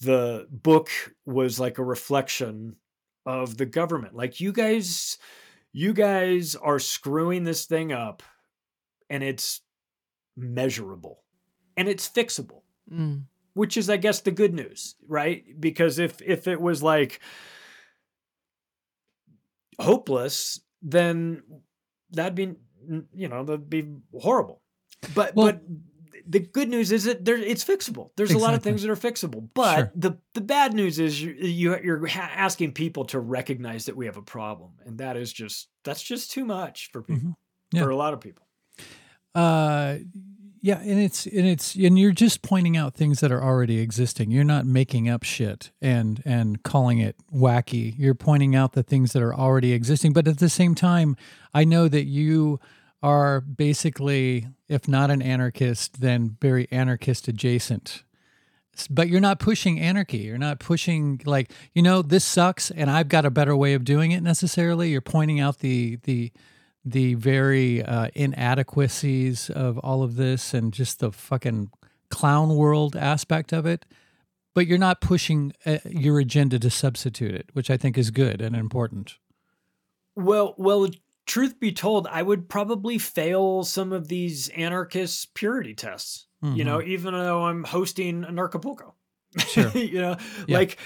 the 0.00 0.46
book 0.50 0.90
was 1.24 1.58
like 1.58 1.78
a 1.78 1.84
reflection 1.84 2.76
of 3.24 3.56
the 3.56 3.66
government. 3.66 4.14
Like 4.14 4.40
you 4.40 4.52
guys 4.52 5.18
you 5.72 5.92
guys 5.92 6.54
are 6.56 6.78
screwing 6.78 7.44
this 7.44 7.66
thing 7.66 7.92
up 7.92 8.22
and 9.10 9.22
it's 9.22 9.60
measurable 10.36 11.22
and 11.76 11.88
it's 11.88 12.08
fixable. 12.08 12.62
Mm. 12.90 13.24
Which 13.56 13.78
is 13.78 13.88
I 13.88 13.96
guess 13.96 14.20
the 14.20 14.32
good 14.32 14.52
news, 14.52 14.96
right? 15.08 15.42
Because 15.58 15.98
if 15.98 16.20
if 16.20 16.46
it 16.46 16.60
was 16.60 16.82
like 16.82 17.20
hopeless, 19.80 20.60
then 20.82 21.42
that'd 22.10 22.34
be 22.34 22.54
you 23.14 23.28
know, 23.28 23.44
that'd 23.44 23.70
be 23.70 23.94
horrible. 24.12 24.60
But 25.14 25.34
well, 25.34 25.46
but 25.46 25.62
the 26.28 26.40
good 26.40 26.68
news 26.68 26.92
is 26.92 27.04
that 27.04 27.24
there 27.24 27.38
it's 27.38 27.64
fixable. 27.64 28.10
There's 28.16 28.30
exactly. 28.30 28.44
a 28.44 28.46
lot 28.46 28.54
of 28.54 28.62
things 28.62 28.82
that 28.82 28.90
are 28.90 28.94
fixable, 28.96 29.48
but 29.54 29.76
sure. 29.76 29.92
the 29.94 30.18
the 30.34 30.40
bad 30.42 30.74
news 30.74 30.98
is 30.98 31.22
you, 31.22 31.78
you 31.78 31.92
are 31.92 32.08
asking 32.08 32.72
people 32.72 33.04
to 33.06 33.20
recognize 33.20 33.86
that 33.86 33.96
we 33.96 34.04
have 34.04 34.18
a 34.18 34.22
problem, 34.22 34.72
and 34.84 34.98
that 34.98 35.16
is 35.16 35.32
just 35.32 35.68
that's 35.82 36.02
just 36.02 36.30
too 36.30 36.44
much 36.44 36.90
for 36.92 37.02
people 37.02 37.30
mm-hmm. 37.30 37.76
yeah. 37.76 37.82
for 37.84 37.90
a 37.90 37.96
lot 37.96 38.12
of 38.12 38.20
people. 38.20 38.46
Uh, 39.34 39.98
yeah, 40.66 40.80
and 40.80 40.98
it's 40.98 41.26
and 41.26 41.46
it's 41.46 41.76
and 41.76 41.96
you're 41.96 42.10
just 42.10 42.42
pointing 42.42 42.76
out 42.76 42.92
things 42.92 43.20
that 43.20 43.30
are 43.30 43.40
already 43.40 43.78
existing. 43.78 44.32
You're 44.32 44.42
not 44.42 44.66
making 44.66 45.08
up 45.08 45.22
shit 45.22 45.70
and 45.80 46.20
and 46.24 46.60
calling 46.64 46.98
it 46.98 47.14
wacky. 47.32 47.94
You're 47.96 48.16
pointing 48.16 48.56
out 48.56 48.72
the 48.72 48.82
things 48.82 49.12
that 49.12 49.22
are 49.22 49.32
already 49.32 49.72
existing, 49.72 50.12
but 50.12 50.26
at 50.26 50.38
the 50.38 50.48
same 50.48 50.74
time, 50.74 51.16
I 51.54 51.62
know 51.62 51.86
that 51.86 52.06
you 52.06 52.58
are 53.00 53.40
basically, 53.40 54.48
if 54.66 54.88
not 54.88 55.08
an 55.08 55.22
anarchist, 55.22 56.00
then 56.00 56.36
very 56.40 56.66
anarchist 56.72 57.28
adjacent. 57.28 58.02
But 58.90 59.08
you're 59.08 59.20
not 59.20 59.38
pushing 59.38 59.78
anarchy. 59.78 60.18
You're 60.18 60.36
not 60.36 60.58
pushing 60.58 61.20
like 61.24 61.52
you 61.74 61.82
know 61.82 62.02
this 62.02 62.24
sucks, 62.24 62.72
and 62.72 62.90
I've 62.90 63.08
got 63.08 63.24
a 63.24 63.30
better 63.30 63.54
way 63.54 63.74
of 63.74 63.84
doing 63.84 64.10
it. 64.10 64.20
Necessarily, 64.20 64.90
you're 64.90 65.00
pointing 65.00 65.38
out 65.38 65.60
the 65.60 66.00
the 66.02 66.32
the 66.86 67.14
very 67.14 67.82
uh, 67.82 68.08
inadequacies 68.14 69.50
of 69.50 69.76
all 69.78 70.04
of 70.04 70.14
this 70.14 70.54
and 70.54 70.72
just 70.72 71.00
the 71.00 71.10
fucking 71.10 71.70
clown 72.10 72.54
world 72.54 72.94
aspect 72.94 73.52
of 73.52 73.66
it. 73.66 73.84
But 74.54 74.66
you're 74.66 74.78
not 74.78 75.00
pushing 75.00 75.52
uh, 75.66 75.78
your 75.84 76.20
agenda 76.20 76.58
to 76.60 76.70
substitute 76.70 77.34
it, 77.34 77.50
which 77.52 77.70
I 77.70 77.76
think 77.76 77.98
is 77.98 78.10
good 78.10 78.40
and 78.40 78.56
important. 78.56 79.16
Well, 80.14 80.54
well, 80.56 80.88
truth 81.26 81.60
be 81.60 81.72
told, 81.72 82.06
I 82.06 82.22
would 82.22 82.48
probably 82.48 82.96
fail 82.96 83.64
some 83.64 83.92
of 83.92 84.08
these 84.08 84.48
anarchist 84.50 85.34
purity 85.34 85.74
tests. 85.74 86.26
Mm-hmm. 86.42 86.56
You 86.56 86.64
know, 86.64 86.78
mm-hmm. 86.78 86.90
even 86.90 87.14
though 87.14 87.42
I'm 87.42 87.64
hosting 87.64 88.22
Anarchapulco. 88.22 88.92
Sure. 89.48 89.68
you 89.72 90.00
know, 90.00 90.16
yeah. 90.46 90.56
like 90.56 90.78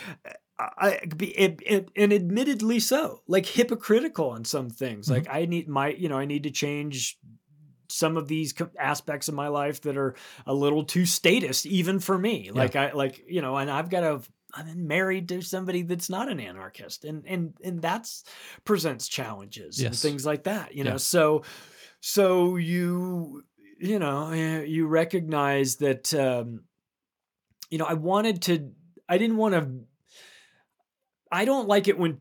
I 0.76 1.00
it, 1.20 1.60
it, 1.64 1.90
and 1.96 2.12
admittedly 2.12 2.80
so, 2.80 3.22
like 3.26 3.46
hypocritical 3.46 4.30
on 4.30 4.44
some 4.44 4.70
things. 4.70 5.06
Mm-hmm. 5.06 5.14
Like 5.14 5.28
I 5.30 5.46
need 5.46 5.68
my, 5.68 5.88
you 5.88 6.08
know, 6.08 6.18
I 6.18 6.24
need 6.24 6.44
to 6.44 6.50
change 6.50 7.18
some 7.88 8.16
of 8.16 8.28
these 8.28 8.54
aspects 8.78 9.28
of 9.28 9.34
my 9.34 9.48
life 9.48 9.80
that 9.82 9.96
are 9.96 10.14
a 10.46 10.54
little 10.54 10.84
too 10.84 11.06
statist 11.06 11.66
even 11.66 11.98
for 11.98 12.16
me. 12.16 12.46
Yeah. 12.46 12.52
Like 12.52 12.76
I 12.76 12.92
like, 12.92 13.24
you 13.28 13.42
know, 13.42 13.56
and 13.56 13.70
I've 13.70 13.90
got 13.90 14.00
to 14.00 14.22
I'm 14.52 14.86
married 14.86 15.28
to 15.28 15.42
somebody 15.42 15.82
that's 15.82 16.10
not 16.10 16.30
an 16.30 16.40
anarchist, 16.40 17.04
and 17.04 17.24
and 17.26 17.54
and 17.62 17.80
that's 17.80 18.24
presents 18.64 19.08
challenges 19.08 19.80
yes. 19.80 19.86
and 19.86 19.98
things 19.98 20.26
like 20.26 20.44
that. 20.44 20.74
You 20.74 20.84
know, 20.84 20.96
so 20.96 21.42
so 22.00 22.56
you 22.56 23.44
you 23.78 23.98
know 23.98 24.30
eh, 24.30 24.62
you 24.62 24.86
recognize 24.86 25.76
that 25.76 26.12
um, 26.14 26.64
you 27.70 27.78
know 27.78 27.84
I 27.84 27.94
wanted 27.94 28.42
to 28.42 28.70
I 29.08 29.18
didn't 29.18 29.36
want 29.36 29.54
to 29.54 29.84
I 31.30 31.44
don't 31.44 31.68
like 31.68 31.88
it 31.88 31.98
when 31.98 32.20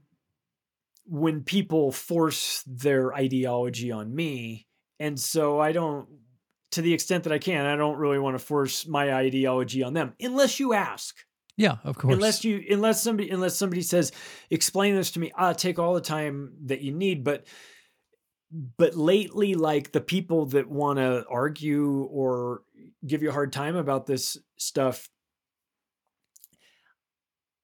when 1.05 1.43
people 1.43 1.91
force 1.91 2.63
their 2.67 3.13
ideology 3.13 3.91
on 3.91 4.13
me 4.13 4.67
and 4.99 5.19
so 5.19 5.59
I 5.59 5.71
don't 5.71 6.07
to 6.71 6.83
the 6.83 6.93
extent 6.93 7.23
that 7.23 7.33
I 7.33 7.39
can 7.39 7.65
I 7.65 7.75
don't 7.75 7.97
really 7.97 8.19
want 8.19 8.37
to 8.37 8.45
force 8.45 8.87
my 8.87 9.13
ideology 9.13 9.81
on 9.81 9.93
them 9.93 10.13
unless 10.19 10.59
you 10.59 10.73
ask 10.73 11.15
yeah, 11.59 11.75
of 11.83 11.97
course. 11.97 12.13
Unless 12.13 12.45
you 12.45 12.63
unless 12.71 13.03
somebody 13.03 13.31
unless 13.31 13.57
somebody 13.57 13.81
says, 13.81 14.13
explain 14.49 14.95
this 14.95 15.11
to 15.11 15.19
me, 15.19 15.33
I'll 15.35 15.53
take 15.53 15.77
all 15.77 15.93
the 15.93 15.99
time 15.99 16.53
that 16.67 16.79
you 16.79 16.93
need. 16.93 17.25
But 17.25 17.47
but 18.77 18.95
lately, 18.95 19.55
like 19.55 19.91
the 19.91 19.99
people 19.99 20.45
that 20.47 20.69
want 20.69 20.99
to 20.99 21.25
argue 21.29 22.03
or 22.03 22.61
give 23.05 23.21
you 23.21 23.29
a 23.29 23.33
hard 23.33 23.51
time 23.51 23.75
about 23.75 24.05
this 24.05 24.37
stuff, 24.55 25.09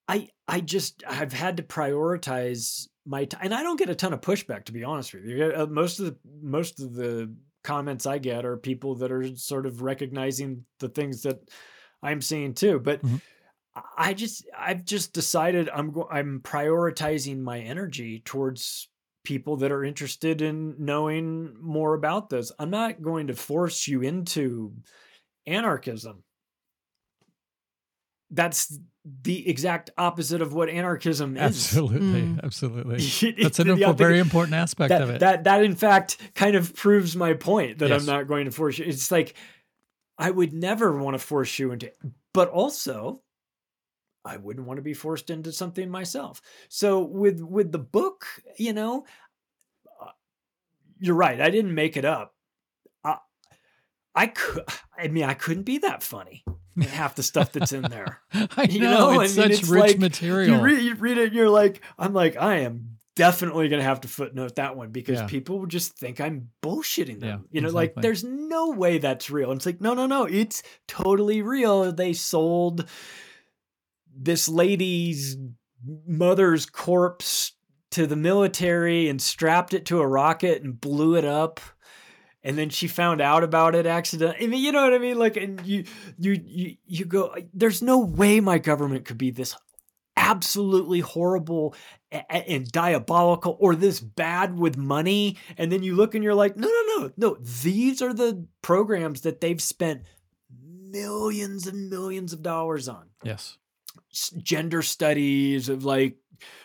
I 0.06 0.28
I 0.48 0.60
just 0.60 1.02
I've 1.06 1.32
had 1.32 1.56
to 1.56 1.62
prioritize 1.62 2.88
my 3.04 3.24
time, 3.24 3.40
and 3.44 3.54
I 3.54 3.62
don't 3.62 3.78
get 3.78 3.90
a 3.90 3.94
ton 3.94 4.12
of 4.12 4.20
pushback 4.20 4.64
to 4.64 4.72
be 4.72 4.84
honest 4.84 5.14
with 5.14 5.24
you. 5.24 5.52
Uh, 5.54 5.66
most 5.66 5.98
of 5.98 6.06
the 6.06 6.16
most 6.42 6.80
of 6.80 6.94
the 6.94 7.34
comments 7.64 8.06
I 8.06 8.18
get 8.18 8.44
are 8.44 8.56
people 8.56 8.94
that 8.96 9.10
are 9.10 9.36
sort 9.36 9.66
of 9.66 9.82
recognizing 9.82 10.64
the 10.78 10.88
things 10.88 11.22
that 11.22 11.40
I'm 12.02 12.20
seeing 12.20 12.54
too. 12.54 12.78
But 12.78 13.02
Mhm. 13.02 13.20
I 13.96 14.14
just 14.14 14.46
I've 14.56 14.84
just 14.84 15.12
decided 15.12 15.68
I'm 15.68 15.90
go- 15.92 16.08
I'm 16.10 16.40
prioritizing 16.40 17.40
my 17.40 17.60
energy 17.60 18.20
towards 18.24 18.88
people 19.24 19.56
that 19.56 19.72
are 19.72 19.84
interested 19.84 20.40
in 20.40 20.76
knowing 20.78 21.56
more 21.60 21.94
about 21.94 22.30
this. 22.30 22.52
I'm 22.58 22.70
not 22.70 23.02
going 23.02 23.26
to 23.26 23.34
force 23.34 23.88
you 23.88 24.02
into 24.02 24.76
anarchism. 25.46 26.24
That's 28.30 28.78
the 29.22 29.48
exact 29.48 29.90
opposite 29.96 30.42
of 30.42 30.52
what 30.52 30.68
anarchism 30.68 31.36
is. 31.36 31.42
Absolutely, 31.42 32.22
Mm. 32.22 32.42
absolutely. 32.42 32.96
That's 33.42 33.60
an 33.60 33.68
the 33.68 33.74
impo- 33.74 33.96
very 33.96 34.18
important 34.18 34.54
aspect 34.56 34.88
that, 34.88 35.00
of 35.02 35.10
it. 35.10 35.20
That 35.20 35.44
that 35.44 35.62
in 35.62 35.76
fact 35.76 36.18
kind 36.34 36.56
of 36.56 36.74
proves 36.74 37.14
my 37.14 37.34
point 37.34 37.78
that 37.78 37.90
Yes. 37.90 38.00
I'm 38.00 38.06
not 38.06 38.26
going 38.26 38.46
to 38.46 38.50
force 38.50 38.78
you. 38.78 38.84
It's 38.84 39.12
like 39.12 39.34
I 40.18 40.30
would 40.30 40.52
never 40.52 40.96
want 40.98 41.14
to 41.14 41.18
force 41.24 41.56
you 41.58 41.70
into 41.72 41.92
but 42.34 42.48
also 42.48 43.22
I 44.24 44.38
wouldn't 44.38 44.66
want 44.66 44.78
to 44.78 44.82
be 44.82 44.94
forced 44.94 45.30
into 45.30 45.52
something 45.52 45.88
myself. 45.88 46.40
So 46.68 47.04
with 47.04 47.40
with 47.40 47.70
the 47.70 47.78
book, 47.78 48.26
you 48.58 48.72
know, 48.72 49.04
uh, 50.02 50.10
you're 50.98 51.14
right. 51.14 51.40
I 51.40 51.50
didn't 51.50 51.74
make 51.76 51.96
it 51.96 52.04
up. 52.04 52.34
I, 53.04 53.18
I 54.16 54.26
could 54.26 54.64
I 54.98 55.06
mean 55.06 55.22
I 55.24 55.34
couldn't 55.34 55.62
be 55.62 55.78
that 55.78 56.02
funny. 56.02 56.44
In 56.76 56.82
Half 56.82 57.14
the 57.14 57.22
stuff 57.22 57.52
that's 57.52 57.72
in 57.72 57.82
there. 57.82 58.20
I 58.32 58.64
you 58.68 58.80
know, 58.80 59.12
know, 59.12 59.20
it's 59.20 59.34
such 59.34 59.50
it's 59.50 59.68
rich 59.68 59.80
like, 59.80 59.98
material. 59.98 60.56
You 60.58 60.62
read, 60.62 60.82
you 60.82 60.94
read 60.94 61.18
it 61.18 61.26
and 61.28 61.34
you're 61.34 61.48
like, 61.50 61.80
I'm 61.98 62.12
like, 62.12 62.36
I 62.36 62.56
am 62.60 62.98
definitely 63.14 63.68
going 63.68 63.80
to 63.80 63.84
have 63.88 64.02
to 64.02 64.08
footnote 64.08 64.56
that 64.56 64.76
one 64.76 64.90
because 64.90 65.20
Yeah. 65.20 65.26
people 65.26 65.60
would 65.60 65.70
just 65.70 65.96
think 65.98 66.20
I'm 66.20 66.50
bullshitting 66.62 67.20
them. 67.20 67.46
Yeah, 67.50 67.56
you 67.56 67.60
know, 67.62 67.70
like 67.70 67.94
there's 67.94 68.22
no 68.24 68.72
way 68.72 68.98
that's 68.98 69.30
real. 69.30 69.50
And 69.50 69.58
it's 69.58 69.64
like, 69.66 69.80
no, 69.80 69.94
no, 69.94 70.06
no, 70.06 70.24
it's 70.24 70.62
totally 70.86 71.40
real. 71.40 71.90
They 71.92 72.12
sold 72.12 72.86
this 74.14 74.48
lady's 74.48 75.36
mother's 76.06 76.66
corpse 76.66 77.52
to 77.92 78.06
the 78.06 78.16
military 78.16 79.08
and 79.08 79.20
strapped 79.22 79.72
it 79.72 79.86
to 79.86 80.00
a 80.00 80.06
rocket 80.06 80.62
and 80.62 80.78
blew 80.80 81.16
it 81.16 81.24
up. 81.24 81.60
And 82.46 82.56
then 82.56 82.70
she 82.70 82.86
found 82.86 83.20
out 83.20 83.42
about 83.42 83.74
it 83.74 83.86
accidentally. 83.86 84.44
I 84.44 84.48
mean, 84.48 84.62
you 84.62 84.70
know 84.70 84.84
what 84.84 84.94
I 84.94 84.98
mean? 84.98 85.18
Like, 85.18 85.36
and 85.36 85.60
you, 85.66 85.82
you, 86.16 86.40
you, 86.44 86.76
you 86.86 87.04
go. 87.04 87.34
There's 87.52 87.82
no 87.82 87.98
way 87.98 88.38
my 88.38 88.58
government 88.58 89.04
could 89.04 89.18
be 89.18 89.32
this 89.32 89.56
absolutely 90.16 91.00
horrible 91.00 91.74
a- 92.12 92.24
a- 92.30 92.48
and 92.48 92.70
diabolical 92.70 93.56
or 93.58 93.74
this 93.74 93.98
bad 93.98 94.56
with 94.56 94.76
money. 94.76 95.36
And 95.58 95.72
then 95.72 95.82
you 95.82 95.96
look 95.96 96.14
and 96.14 96.22
you're 96.22 96.36
like, 96.36 96.56
no, 96.56 96.68
no, 96.68 97.02
no, 97.02 97.12
no. 97.16 97.36
These 97.64 98.00
are 98.00 98.14
the 98.14 98.46
programs 98.62 99.22
that 99.22 99.40
they've 99.40 99.60
spent 99.60 100.02
millions 100.88 101.66
and 101.66 101.90
millions 101.90 102.32
of 102.32 102.42
dollars 102.42 102.88
on 102.88 103.06
yes. 103.24 103.58
gender 104.40 104.82
studies 104.82 105.68
of 105.68 105.84
like 105.84 106.16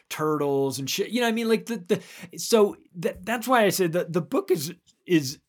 turtles 0.10 0.78
and 0.78 0.88
shit. 0.88 1.10
You 1.10 1.22
know, 1.22 1.26
what 1.26 1.32
I 1.32 1.36
mean, 1.36 1.50
like 1.50 1.66
the 1.66 1.78
the 1.78 2.38
so 2.38 2.78
that 2.98 3.26
that's 3.26 3.48
why 3.48 3.64
I 3.64 3.70
said 3.70 3.94
that 3.94 4.14
the 4.14 4.22
book 4.22 4.52
is 4.52 4.76
is 5.08 5.40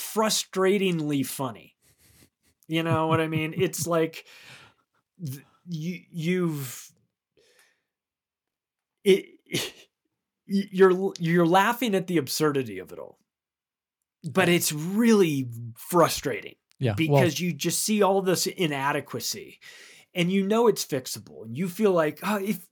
frustratingly 0.00 1.24
funny. 1.24 1.76
You 2.68 2.82
know 2.82 3.06
what 3.06 3.20
I 3.20 3.28
mean? 3.28 3.54
It's 3.58 3.86
like 3.86 4.24
th- 5.24 5.44
you 5.66 6.00
you've 6.10 6.90
it 9.04 9.26
you're 10.46 11.12
you're 11.18 11.46
laughing 11.46 11.94
at 11.94 12.06
the 12.06 12.18
absurdity 12.18 12.78
of 12.78 12.92
it 12.92 12.98
all. 12.98 13.18
But 14.22 14.50
it's 14.50 14.70
really 14.72 15.48
frustrating 15.78 16.56
Yeah. 16.78 16.92
because 16.92 17.40
well, 17.40 17.46
you 17.46 17.52
just 17.54 17.82
see 17.82 18.02
all 18.02 18.20
this 18.20 18.46
inadequacy 18.46 19.58
and 20.14 20.30
you 20.30 20.46
know 20.46 20.66
it's 20.66 20.84
fixable 20.84 21.44
and 21.44 21.56
you 21.56 21.68
feel 21.68 21.92
like 21.92 22.20
oh, 22.22 22.36
if 22.36 22.66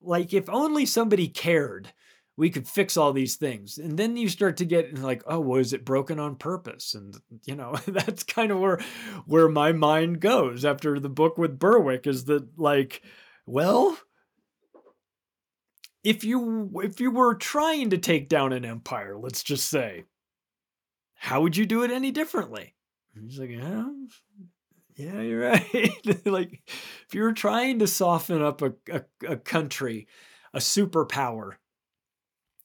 like 0.00 0.32
if 0.32 0.48
only 0.48 0.86
somebody 0.86 1.26
cared 1.28 1.92
we 2.36 2.50
could 2.50 2.66
fix 2.66 2.96
all 2.96 3.12
these 3.12 3.36
things. 3.36 3.78
And 3.78 3.98
then 3.98 4.16
you 4.16 4.28
start 4.28 4.56
to 4.58 4.64
get 4.64 4.98
like 4.98 5.22
oh 5.26 5.40
was 5.40 5.72
it 5.72 5.84
broken 5.84 6.18
on 6.18 6.36
purpose? 6.36 6.94
And 6.94 7.16
you 7.44 7.54
know 7.54 7.74
that's 7.86 8.22
kind 8.22 8.50
of 8.50 8.58
where 8.58 8.80
where 9.26 9.48
my 9.48 9.72
mind 9.72 10.20
goes 10.20 10.64
after 10.64 10.98
the 10.98 11.08
book 11.08 11.38
with 11.38 11.58
berwick 11.58 12.06
is 12.06 12.24
that 12.26 12.58
like 12.58 13.02
well 13.46 13.98
if 16.04 16.24
you 16.24 16.70
if 16.82 17.00
you 17.00 17.10
were 17.10 17.34
trying 17.34 17.90
to 17.90 17.98
take 17.98 18.28
down 18.28 18.52
an 18.52 18.64
empire 18.64 19.16
let's 19.16 19.42
just 19.42 19.68
say 19.68 20.04
how 21.22 21.40
would 21.40 21.56
you 21.56 21.66
do 21.66 21.84
it 21.84 21.92
any 21.92 22.10
differently? 22.10 22.74
He's 23.14 23.38
like, 23.38 23.50
yeah, 23.50 23.86
yeah, 24.96 25.20
you're 25.20 25.40
right. 25.50 25.92
like, 26.26 26.62
if 27.06 27.14
you 27.14 27.22
were 27.22 27.32
trying 27.32 27.78
to 27.78 27.86
soften 27.86 28.42
up 28.42 28.60
a, 28.60 28.72
a, 28.90 29.02
a 29.28 29.36
country, 29.36 30.08
a 30.52 30.58
superpower, 30.58 31.52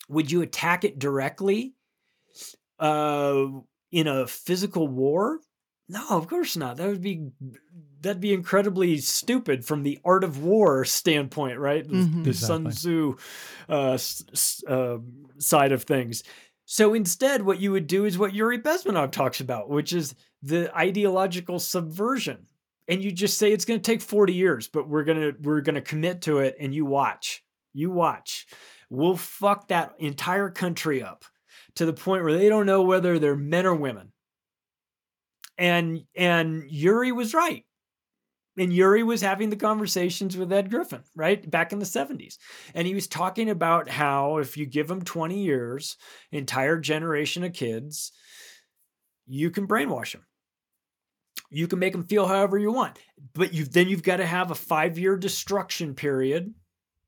would 0.07 0.31
you 0.31 0.41
attack 0.41 0.83
it 0.83 0.99
directly 0.99 1.73
uh, 2.79 3.45
in 3.91 4.07
a 4.07 4.27
physical 4.27 4.87
war? 4.87 5.39
No, 5.89 6.05
of 6.09 6.27
course 6.27 6.57
not. 6.57 6.77
That 6.77 6.87
would 6.87 7.01
be 7.01 7.29
that'd 8.01 8.21
be 8.21 8.33
incredibly 8.33 8.97
stupid 8.97 9.65
from 9.65 9.83
the 9.83 9.99
art 10.05 10.23
of 10.23 10.43
war 10.43 10.83
standpoint, 10.85 11.59
right? 11.59 11.87
The, 11.87 11.93
Mhm. 11.95 12.23
the 12.25 12.33
Sun 12.33 12.67
Exactly. 12.67 12.91
Tzu 12.91 13.15
uh, 13.69 13.91
s- 13.93 14.23
s- 14.33 14.63
uh, 14.67 14.97
side 15.39 15.71
of 15.71 15.83
things. 15.83 16.23
So 16.65 16.93
instead, 16.93 17.41
what 17.43 17.59
you 17.61 17.71
would 17.71 17.87
do 17.87 18.03
is 18.05 18.17
what 18.17 18.33
Yuri 18.35 18.59
Bezmenov 18.59 19.11
talks 19.11 19.39
about, 19.39 19.69
which 19.69 19.93
is 19.93 20.13
the 20.43 20.75
ideological 20.77 21.59
subversion. 21.59 22.45
And 22.89 23.01
you 23.03 23.11
just 23.11 23.37
say 23.37 23.51
it's 23.51 23.65
going 23.65 23.79
to 23.81 23.91
take 23.91 24.01
40 24.01 24.33
years, 24.33 24.67
but 24.67 24.87
we're 24.87 25.03
going 25.05 25.19
to 25.19 25.35
we're 25.41 25.61
going 25.61 25.75
to 25.75 25.81
commit 25.81 26.21
to 26.23 26.39
it 26.39 26.55
and 26.59 26.73
you 26.75 26.85
watch. 26.85 27.43
You 27.73 27.91
watch. 27.91 28.45
We'll 28.89 29.17
fuck 29.17 29.67
that 29.67 29.93
entire 29.99 30.49
country 30.49 31.03
up 31.03 31.25
to 31.75 31.85
the 31.85 31.93
point 31.93 32.23
where 32.23 32.37
they 32.37 32.49
don't 32.49 32.65
know 32.65 32.83
whether 32.83 33.19
they're 33.19 33.35
men 33.35 33.65
or 33.65 33.75
women. 33.75 34.11
And 35.57 36.03
and 36.15 36.63
Yuri 36.69 37.11
was 37.11 37.33
right. 37.33 37.65
And 38.57 38.73
Yuri 38.73 39.03
was 39.03 39.21
having 39.21 39.51
the 39.51 39.55
conversations 39.55 40.35
with 40.35 40.51
Ed 40.51 40.71
Griffin, 40.71 41.03
right? 41.15 41.47
Back 41.49 41.73
in 41.73 41.79
the 41.79 41.85
70s. 41.85 42.37
And 42.73 42.87
he 42.87 42.95
was 42.95 43.07
talking 43.07 43.51
about 43.51 43.87
how 43.87 44.37
if 44.37 44.57
you 44.57 44.65
give 44.65 44.87
them 44.87 45.03
20 45.03 45.39
years, 45.43 45.95
entire 46.31 46.79
generation 46.79 47.43
of 47.43 47.53
kids, 47.53 48.11
you 49.27 49.51
can 49.51 49.67
brainwash 49.67 50.13
them. 50.13 50.25
You 51.51 51.67
can 51.67 51.79
make 51.79 51.93
them 51.93 52.05
feel 52.05 52.25
however 52.25 52.57
you 52.57 52.71
want. 52.71 52.97
But 53.33 53.53
you 53.53 53.63
then 53.63 53.89
you've 53.89 54.03
got 54.03 54.17
to 54.17 54.25
have 54.25 54.49
a 54.49 54.55
5-year 54.55 55.17
destruction 55.17 55.93
period, 55.93 56.53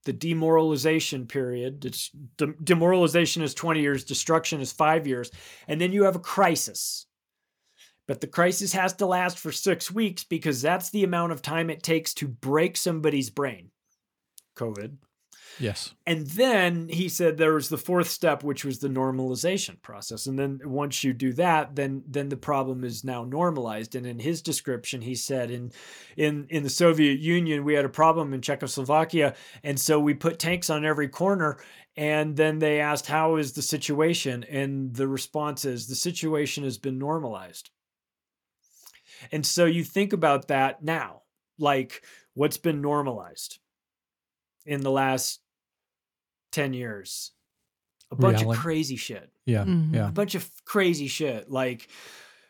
the 0.10 0.14
demoralization 0.14 1.28
period. 1.28 1.86
It's, 1.86 2.10
de- 2.38 2.56
demoralization 2.64 3.44
is 3.44 3.54
20 3.54 3.80
years, 3.80 4.04
destruction 4.04 4.60
is 4.60 4.72
5 4.72 5.06
years, 5.06 5.30
and 5.68 5.80
then 5.80 5.92
you 5.92 6.06
have 6.06 6.16
a 6.16 6.20
crisis. 6.20 7.06
But 8.08 8.20
the 8.20 8.26
crisis 8.26 8.74
has 8.74 8.94
to 8.94 9.06
last 9.06 9.38
for 9.38 9.52
6 9.52 9.92
weeks 9.92 10.24
because 10.24 10.64
that's 10.64 10.90
the 10.90 11.04
amount 11.04 11.32
of 11.32 11.44
time 11.44 11.70
it 11.70 11.84
takes 11.84 12.16
to 12.16 12.28
break 12.28 12.76
somebody's 12.76 13.30
brain. 13.30 13.70
COVID. 14.56 14.98
Yes. 15.60 15.94
And 16.06 16.28
then 16.28 16.90
he 16.90 17.10
said 17.10 17.38
there 17.38 17.54
was 17.54 17.70
the 17.70 17.78
fourth 17.78 18.10
step, 18.10 18.44
which 18.44 18.66
was 18.66 18.80
the 18.80 18.88
normalization 18.88 19.82
process. 19.82 20.26
And 20.26 20.38
then 20.38 20.60
once 20.64 21.04
you 21.04 21.14
do 21.14 21.34
that, 21.34 21.76
then 21.76 22.04
then 22.08 22.30
the 22.30 22.38
problem 22.38 22.84
is 22.84 23.04
now 23.04 23.24
normalized. 23.24 23.96
And 23.96 24.06
in 24.06 24.20
his 24.20 24.42
description, 24.42 25.02
he 25.02 25.16
said 25.16 25.52
in 25.52 25.72
in 26.18 26.48
in 26.50 26.64
the 26.64 26.70
Soviet 26.70 27.20
Union, 27.20 27.64
we 27.64 27.74
had 27.74 27.86
a 27.86 27.90
problem 27.90 28.34
in 28.34 28.42
Czechoslovakia, 28.42 29.36
and 29.64 29.80
so 29.80 30.00
we 30.00 30.14
put 30.14 30.40
tanks 30.40 30.70
on 30.70 30.86
every 30.86 31.08
corner. 31.08 31.58
And 31.96 32.38
then 32.38 32.60
they 32.60 32.80
asked, 32.80 33.08
"How 33.08 33.36
is 33.36 33.54
the 33.54 33.62
situation?" 33.62 34.44
And 34.46 34.96
the 34.96 35.08
response 35.08 35.66
is, 35.66 35.88
"The 35.88 35.96
situation 35.96 36.64
has 36.64 36.78
been 36.78 36.98
normalized." 36.98 37.72
And 39.32 39.46
so 39.46 39.66
you 39.66 39.84
think 39.84 40.14
about 40.14 40.48
that 40.48 40.82
now, 40.82 41.24
like 41.58 42.04
what's 42.36 42.58
been 42.58 42.82
normalized 42.82 43.60
in 44.70 44.82
the 44.82 44.92
last 44.92 45.40
10 46.52 46.74
years 46.74 47.32
a 48.12 48.16
bunch 48.16 48.40
Reality. 48.42 48.58
of 48.58 48.64
crazy 48.64 48.96
shit 48.96 49.30
Yeah. 49.46 49.66
Mhm. 49.66 49.94
Yeah. 49.96 50.08
a 50.10 50.12
bunch 50.12 50.36
of 50.36 50.50
crazy 50.66 51.08
shit 51.08 51.50
like 51.50 51.88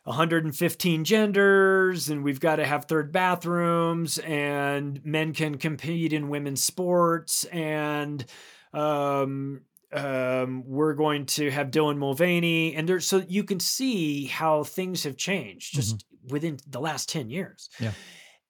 115 0.05 1.03
genders 1.03 2.09
and 2.09 2.23
we've 2.23 2.39
got 2.39 2.57
to 2.57 2.65
have 2.65 2.85
third 2.85 3.11
bathrooms 3.11 4.17
and 4.19 5.03
men 5.05 5.33
can 5.33 5.57
compete 5.57 6.13
in 6.13 6.29
women's 6.29 6.63
sports 6.63 7.43
and 7.45 8.25
um 8.73 9.61
um 9.91 10.63
we're 10.65 10.93
going 10.93 11.25
to 11.25 11.49
have 11.51 11.71
Dylan 11.71 11.97
Mulvaney 11.97 12.75
and 12.75 12.87
there 12.87 12.99
so 12.99 13.23
you 13.27 13.43
can 13.43 13.59
see 13.59 14.25
how 14.25 14.63
things 14.63 15.03
have 15.03 15.17
changed 15.17 15.73
just 15.75 16.05
within 16.29 16.57
the 16.67 16.79
last 16.79 17.09
10 17.09 17.29
years 17.29 17.69
Yeah. 17.79 17.91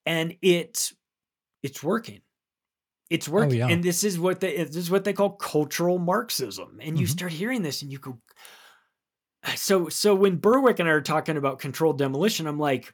and 0.06 0.36
it 0.42 0.92
it's 1.64 1.82
working 1.84 2.22
It's 3.10 3.28
working, 3.28 3.58
yeah. 3.58 3.68
and 3.68 3.84
this 3.84 4.04
is 4.04 4.20
what 4.20 4.40
they 4.40 4.56
this 4.64 4.76
is 4.76 4.92
what 4.92 5.04
they 5.04 5.14
call 5.14 5.32
cultural 5.32 5.98
Marxism. 5.98 6.80
And 6.82 6.98
you 7.00 7.06
Mhm. 7.06 7.08
start 7.08 7.32
hearing 7.32 7.64
this, 7.64 7.82
and 7.82 7.92
you 7.92 8.00
go. 8.00 8.22
So 9.56 9.90
so 9.90 10.16
when 10.16 10.38
Berwick 10.38 10.80
and 10.80 10.90
I 10.90 10.92
are 10.94 11.02
talking 11.02 11.38
about 11.38 11.60
controlled 11.60 11.98
demolition, 11.98 12.46
I'm 12.48 12.60
like, 12.60 12.94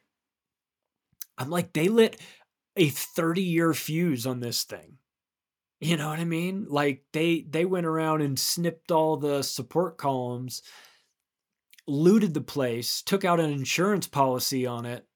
I'm 1.37 1.49
like 1.49 1.73
they 1.73 1.89
lit 1.89 2.19
a 2.75 2.89
30 2.89 3.41
year 3.43 3.73
fuse 3.73 4.25
on 4.25 4.39
this 4.39 4.63
thing. 4.63 4.97
You 5.81 5.97
know 5.97 6.09
what 6.09 6.19
I 6.19 6.25
mean? 6.25 6.67
Like 6.69 7.05
they 7.13 7.41
they 7.41 7.65
went 7.65 7.85
around 7.87 8.21
and 8.21 8.39
snipped 8.39 8.91
all 8.91 9.17
the 9.17 9.43
support 9.43 9.97
columns, 9.97 10.63
looted 11.87 12.33
the 12.33 12.41
place, 12.41 13.01
took 13.01 13.23
out 13.23 13.39
an 13.39 13.51
insurance 13.51 14.07
policy 14.07 14.65
on 14.65 14.85
it, 14.85 15.07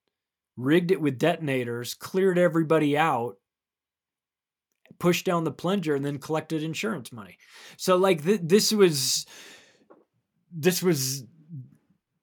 rigged 0.56 0.92
it 0.92 1.02
with 1.02 1.18
detonators, 1.18 1.94
cleared 1.94 2.38
everybody 2.38 2.98
out, 2.98 3.39
pushed 5.00 5.26
down 5.26 5.42
the 5.42 5.50
plunger, 5.50 5.96
and 5.96 6.04
then 6.04 6.18
collected 6.18 6.62
insurance 6.62 7.10
money. 7.10 7.38
So 7.76 7.96
like 7.96 8.22
th- 8.22 8.42
this 8.44 8.72
was 8.72 9.26
this 10.52 10.80
was 10.80 11.24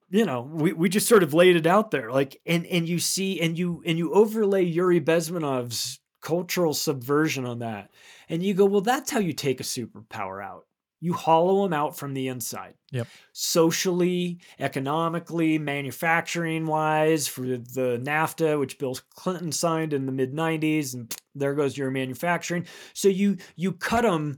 you 0.10 0.26
know 0.26 0.42
we, 0.42 0.72
we 0.72 0.88
just 0.88 1.10
sort 1.10 1.24
of 1.24 1.34
laid 1.34 1.58
it 1.58 1.68
out 1.68 1.92
there. 1.92 2.10
Like 2.12 2.40
and 2.46 2.66
and 2.68 2.88
you 2.88 3.00
see 3.00 3.42
and 3.42 3.58
you 3.58 3.84
and 3.86 3.98
you 3.98 4.14
overlay 4.14 4.64
yuri 4.64 5.02
bezmenov's 5.02 6.00
cultural 6.22 6.74
subversion 6.74 7.46
on 7.46 7.60
that. 7.60 7.92
And 8.30 8.42
you 8.42 8.54
go 8.54 8.66
well 8.66 8.82
that's 8.82 9.12
how 9.12 9.20
you 9.20 9.34
take 9.34 9.60
a 9.60 9.64
superpower 9.64 10.42
out. 10.42 10.66
You 11.02 11.12
hollow 11.12 11.64
them 11.64 11.74
out 11.74 11.98
from 11.98 12.14
the 12.14 12.30
inside 12.30 12.76
Yep. 12.92 13.08
socially 13.34 14.40
economically 14.60 15.58
manufacturing 15.60 16.66
wise 16.68 17.28
for 17.28 17.42
the 17.42 18.00
nafta 18.02 18.58
which 18.58 18.78
bill 18.78 18.98
clinton 19.14 19.52
signed 19.52 19.92
in 19.92 20.06
the 20.06 20.12
mid 20.14 20.34
90s 20.34 20.94
and 20.94 21.14
there 21.36 21.54
goes 21.54 21.78
your 21.78 21.92
manufacturing 21.92 22.66
so 22.94 23.08
you 23.10 23.38
you 23.58 23.74
cut 23.74 24.04
them 24.04 24.38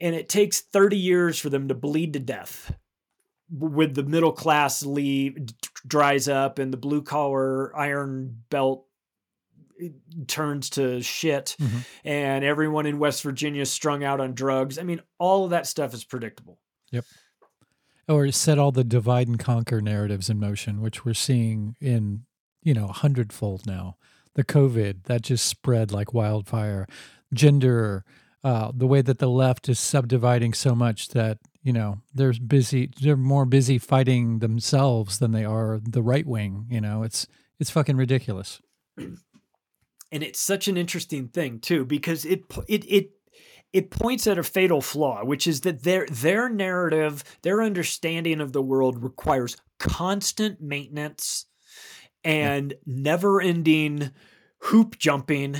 and 0.00 0.14
it 0.14 0.28
takes 0.28 0.60
30 0.60 0.96
years 0.98 1.38
for 1.38 1.50
them 1.50 1.66
to 1.68 1.74
bleed 1.74 2.12
to 2.12 2.20
death 2.20 2.72
with 3.50 3.94
the 3.96 4.04
middle 4.04 4.32
class 4.32 4.84
leave 4.86 5.36
dries 5.86 6.28
up 6.28 6.60
and 6.60 6.72
the 6.72 6.76
blue 6.76 7.02
collar 7.02 7.76
iron 7.76 8.36
belt 8.50 8.86
eh, 9.82 9.88
turns 10.28 10.70
to 10.70 11.02
shit 11.02 11.56
Mhm. 11.60 11.84
and 12.04 12.44
everyone 12.44 12.86
in 12.86 13.00
West 13.00 13.22
Virginia 13.24 13.62
is 13.62 13.70
strung 13.72 14.04
out 14.04 14.20
on 14.20 14.34
drugs. 14.34 14.78
I 14.78 14.84
mean, 14.84 15.00
all 15.18 15.44
of 15.44 15.50
that 15.50 15.66
stuff 15.66 15.92
is 15.94 16.04
predictable. 16.04 16.60
Or 18.10 18.30
set 18.32 18.58
all 18.58 18.72
the 18.72 18.84
divide 18.84 19.28
and 19.28 19.38
conquer 19.38 19.80
narratives 19.80 20.28
in 20.28 20.40
motion, 20.40 20.80
which 20.80 21.04
we're 21.04 21.14
seeing 21.14 21.76
in, 21.80 22.24
you 22.62 22.74
know, 22.74 22.88
a 22.88 22.92
hundredfold 22.92 23.66
now. 23.66 23.96
The 24.34 24.44
COVID 24.44 25.04
that 25.04 25.22
just 25.22 25.46
spread 25.46 25.92
like 25.92 26.12
wildfire, 26.12 26.86
gender, 27.32 28.04
uh, 28.42 28.72
the 28.74 28.86
way 28.86 29.00
that 29.02 29.18
the 29.18 29.28
left 29.28 29.68
is 29.68 29.78
subdividing 29.78 30.54
so 30.54 30.74
much 30.74 31.08
that 31.08 31.38
you 31.62 31.72
know 31.72 32.00
they're 32.14 32.32
busy, 32.32 32.90
they're 33.00 33.16
more 33.16 33.44
busy 33.44 33.78
fighting 33.78 34.38
themselves 34.38 35.18
than 35.18 35.32
they 35.32 35.44
are 35.44 35.80
the 35.82 36.02
right 36.02 36.26
wing. 36.26 36.66
You 36.70 36.80
know, 36.80 37.02
it's 37.02 37.26
it's 37.58 37.70
fucking 37.70 37.96
ridiculous. 37.96 38.60
and 38.96 40.22
it's 40.22 40.40
such 40.40 40.68
an 40.68 40.76
interesting 40.76 41.28
thing 41.28 41.58
too 41.58 41.84
because 41.84 42.24
it 42.24 42.44
it 42.68 42.84
it 42.86 43.10
it 43.72 43.90
points 43.90 44.26
at 44.26 44.38
a 44.38 44.42
fatal 44.42 44.80
flaw 44.80 45.24
which 45.24 45.46
is 45.46 45.60
that 45.62 45.82
their 45.82 46.06
their 46.10 46.48
narrative 46.48 47.22
their 47.42 47.62
understanding 47.62 48.40
of 48.40 48.52
the 48.52 48.62
world 48.62 49.02
requires 49.02 49.56
constant 49.78 50.60
maintenance 50.60 51.46
and 52.24 52.74
never 52.86 53.40
ending 53.40 54.10
hoop 54.58 54.98
jumping 54.98 55.56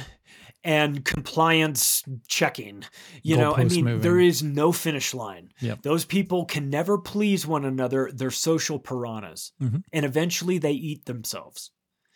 and 0.63 1.05
compliance 1.07 2.03
checking 2.29 2.83
you 3.23 3.37
know 3.37 3.55
i 3.55 3.65
mean 3.65 3.85
moving. 3.85 4.01
there 4.03 4.19
is 4.21 4.43
no 4.43 4.73
finish 4.73 5.15
line 5.15 5.49
Yep. 5.61 5.83
those 5.83 6.05
people 6.05 6.45
can 6.45 6.69
never 6.69 6.99
please 6.99 7.47
one 7.47 7.65
another 7.65 8.11
they're 8.13 8.31
social 8.31 8.79
piranhas 8.79 9.53
Mhm. 9.63 9.83
and 9.93 10.05
eventually 10.05 10.59
they 10.59 10.73
eat 10.73 11.07
themselves 11.07 11.71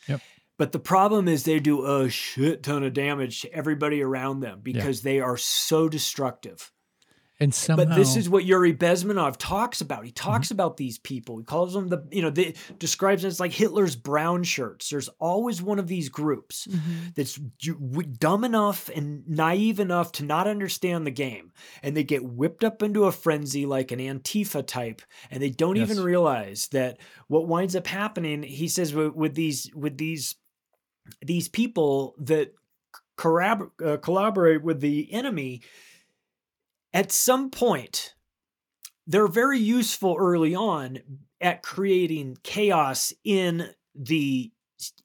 Yep. 0.09 0.21
But 0.57 0.73
the 0.73 0.79
problem 0.79 1.29
is 1.29 1.43
they 1.45 1.61
do 1.61 1.85
a 1.85 2.09
shit 2.09 2.63
ton 2.63 2.83
of 2.85 2.93
damage 2.93 3.43
to 3.43 3.53
everybody 3.53 4.03
around 4.03 4.41
them 4.41 4.61
because 4.63 5.03
they 5.03 5.21
are 5.21 5.37
so 5.37 5.89
destructive. 5.89 6.71
And 7.41 7.53
somehow, 7.53 7.87
But 7.87 7.97
this 7.97 8.15
is 8.17 8.29
what 8.31 8.45
Yuri 8.45 8.73
Bezmenov 8.73 9.35
talks 9.39 9.81
about. 9.81 10.05
He 10.05 10.13
Mm-hmm. 10.13 10.31
talks 10.31 10.53
about 10.53 10.77
these 10.77 10.99
people. 11.01 11.37
He 11.39 11.45
calls 11.45 11.75
them 11.75 11.89
the, 11.89 12.07
you 12.13 12.23
know, 12.23 12.31
they 12.31 12.55
describes 12.79 13.23
them 13.23 13.29
as 13.29 13.41
like 13.41 13.51
Hitler's 13.51 13.97
brown 13.97 14.45
shirts. 14.45 14.89
There's 14.89 15.09
always 15.19 15.61
one 15.61 15.81
of 15.81 15.89
these 15.89 16.09
groups 16.09 16.69
that's 17.17 17.35
ju- 17.59 17.75
w- 17.81 18.09
dumb 18.09 18.45
enough 18.45 18.89
and 18.95 19.29
naive 19.29 19.81
enough 19.81 20.13
to 20.13 20.25
not 20.25 20.47
understand 20.47 21.05
the 21.05 21.11
game. 21.11 21.51
And 21.83 21.97
they 21.97 22.05
get 22.05 22.25
whipped 22.25 22.63
up 22.63 22.85
into 22.85 23.05
a 23.07 23.13
frenzy 23.13 23.67
like 23.67 23.91
an 23.91 23.99
Antifa 23.99 24.65
type. 24.65 25.03
And 25.29 25.43
they 25.43 25.51
don't 25.51 25.75
Yes. 25.75 25.91
even 25.91 26.05
realize 26.05 26.69
that 26.69 26.99
what 27.27 27.49
winds 27.49 27.75
up 27.75 27.89
happening, 27.89 28.45
he 28.45 28.69
says, 28.69 28.95
with, 28.95 29.13
with 29.13 29.35
these, 29.35 29.69
with 29.75 29.99
these, 29.99 30.37
these 31.23 31.49
people 31.49 32.15
that 32.19 32.55
corrab- 33.19 33.71
uh, 33.85 33.97
collaborate 33.99 34.63
with 34.63 34.81
the 34.81 35.13
enemy, 35.13 35.63
at 36.93 37.13
some 37.13 37.51
point, 37.51 38.15
they're 39.07 39.29
very 39.29 39.59
useful 39.59 40.17
early 40.19 40.55
on 40.55 40.99
at 41.41 41.63
creating 41.63 42.39
chaos 42.43 43.13
in 43.25 43.69
the 43.95 44.51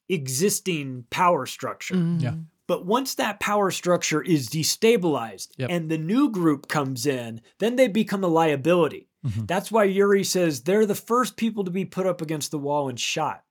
existing 0.08 1.04
power 1.10 1.46
structure. 1.46 1.96
Yeah. 2.18 2.34
But 2.66 2.86
once 2.86 3.16
that 3.16 3.40
power 3.40 3.70
structure 3.70 4.22
is 4.22 4.48
destabilized 4.48 5.48
Yep. 5.58 5.70
and 5.70 5.90
the 5.90 5.98
new 5.98 6.30
group 6.30 6.68
comes 6.68 7.04
in, 7.06 7.40
then 7.58 7.76
they 7.76 7.88
become 7.88 8.22
a 8.22 8.28
liability. 8.28 9.08
Mhm. 9.26 9.46
That's 9.48 9.70
why 9.72 9.84
Yuri 9.84 10.24
says 10.24 10.62
they're 10.62 10.86
the 10.86 10.94
first 10.94 11.36
people 11.36 11.64
to 11.64 11.70
be 11.70 11.84
put 11.84 12.06
up 12.06 12.22
against 12.22 12.50
the 12.52 12.58
wall 12.58 12.88
and 12.88 12.98
shot. 12.98 13.44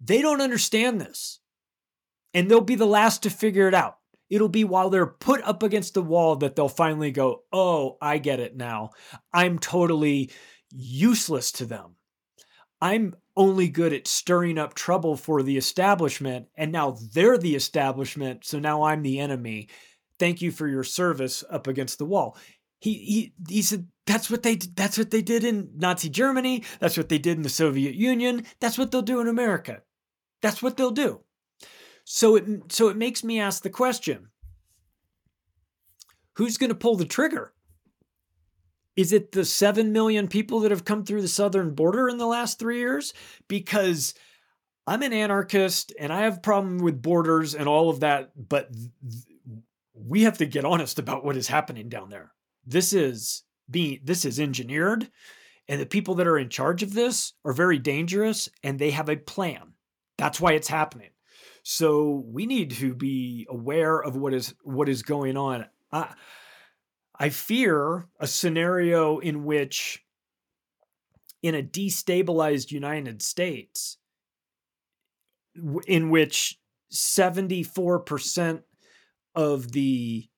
They 0.00 0.22
don't 0.22 0.40
understand 0.40 1.00
this. 1.00 1.39
And 2.34 2.50
they'll 2.50 2.60
be 2.60 2.76
the 2.76 2.86
last 2.86 3.22
to 3.24 3.30
figure 3.30 3.68
it 3.68 3.74
out. 3.74 3.96
It'll 4.28 4.48
be 4.48 4.64
while 4.64 4.90
they're 4.90 5.06
put 5.06 5.42
up 5.42 5.62
against 5.62 5.94
the 5.94 6.02
wall 6.02 6.36
that 6.36 6.54
they'll 6.54 6.68
finally 6.68 7.10
go, 7.10 7.42
Oh, 7.52 7.98
I 8.00 8.18
get 8.18 8.40
it 8.40 8.56
now. 8.56 8.90
I'm 9.32 9.58
totally 9.58 10.30
useless 10.70 11.50
to 11.52 11.66
them. 11.66 11.96
I'm 12.80 13.14
only 13.36 13.68
good 13.68 13.92
at 13.92 14.06
stirring 14.06 14.58
up 14.58 14.74
trouble 14.74 15.16
for 15.16 15.42
the 15.42 15.56
establishment, 15.56 16.46
and 16.56 16.72
now 16.72 16.96
they're 17.12 17.38
the 17.38 17.54
establishment, 17.54 18.44
so 18.44 18.58
now 18.58 18.84
I'm 18.84 19.02
the 19.02 19.18
enemy. 19.18 19.68
Thank 20.18 20.40
you 20.42 20.50
for 20.50 20.66
your 20.66 20.84
service 20.84 21.44
up 21.50 21.66
against 21.66 21.98
the 21.98 22.04
wall. 22.06 22.36
He 22.78 22.94
he 22.94 23.34
he 23.48 23.62
said 23.62 23.88
that's 24.06 24.30
what 24.30 24.42
they 24.42 24.56
that's 24.56 24.96
what 24.96 25.10
they 25.10 25.22
did 25.22 25.44
in 25.44 25.70
Nazi 25.76 26.08
Germany. 26.08 26.64
That's 26.78 26.96
what 26.96 27.10
they 27.10 27.18
did 27.18 27.36
in 27.36 27.42
the 27.42 27.50
Soviet 27.50 27.94
Union. 27.94 28.46
That's 28.60 28.78
what 28.78 28.90
they'll 28.90 29.02
do 29.02 29.20
in 29.20 29.28
America. 29.28 29.82
That's 30.40 30.62
what 30.62 30.76
they'll 30.76 30.90
do. 30.90 31.20
So 32.04 32.36
it 32.36 32.72
so 32.72 32.88
it 32.88 32.96
makes 32.96 33.22
me 33.22 33.40
ask 33.40 33.62
the 33.62 33.70
question: 33.70 34.28
Who's 36.34 36.58
going 36.58 36.70
to 36.70 36.74
pull 36.74 36.96
the 36.96 37.04
trigger? 37.04 37.52
Is 38.96 39.12
it 39.12 39.32
the 39.32 39.44
7 39.44 39.92
million 39.92 40.28
people 40.28 40.60
that 40.60 40.72
have 40.72 40.84
come 40.84 41.04
through 41.04 41.22
the 41.22 41.28
southern 41.28 41.74
border 41.74 42.08
in 42.08 42.18
the 42.18 42.26
last 42.26 42.58
three 42.58 42.78
years? 42.78 43.14
Because 43.48 44.14
I'm 44.86 45.02
an 45.02 45.12
anarchist 45.12 45.92
and 45.98 46.12
I 46.12 46.22
have 46.22 46.38
a 46.38 46.40
problem 46.40 46.78
with 46.78 47.00
borders 47.00 47.54
and 47.54 47.68
all 47.68 47.90
of 47.90 48.00
that, 48.00 48.32
but 48.36 48.72
th- 48.72 48.90
we 49.94 50.22
have 50.22 50.38
to 50.38 50.46
get 50.46 50.64
honest 50.64 50.98
about 50.98 51.24
what 51.24 51.36
is 51.36 51.46
happening 51.46 51.88
down 51.88 52.10
there. 52.10 52.32
This 52.66 52.92
is 52.92 53.44
being 53.70 54.00
this 54.02 54.24
is 54.24 54.40
engineered, 54.40 55.08
and 55.68 55.80
the 55.80 55.86
people 55.86 56.16
that 56.16 56.26
are 56.26 56.38
in 56.38 56.48
charge 56.48 56.82
of 56.82 56.92
this 56.92 57.32
are 57.44 57.52
very 57.52 57.78
dangerous 57.78 58.48
and 58.62 58.78
they 58.78 58.90
have 58.90 59.08
a 59.08 59.16
plan. 59.16 59.74
That's 60.18 60.40
why 60.40 60.52
it's 60.52 60.68
happening. 60.68 61.10
So 61.62 62.24
we 62.26 62.46
need 62.46 62.72
to 62.72 62.94
be 62.94 63.46
aware 63.48 64.02
of 64.02 64.16
what 64.16 64.34
is 64.34 64.54
what 64.62 64.88
is 64.88 65.02
going 65.02 65.36
on. 65.36 65.66
I, 65.92 66.14
I 67.18 67.28
fear 67.28 68.08
a 68.18 68.26
scenario 68.26 69.18
in 69.18 69.44
which, 69.44 70.04
in 71.42 71.54
a 71.54 71.62
destabilized 71.62 72.70
United 72.70 73.20
States, 73.20 73.98
in 75.86 76.10
which 76.10 76.58
74% 76.92 78.62
of 79.34 79.72
the 79.72 80.28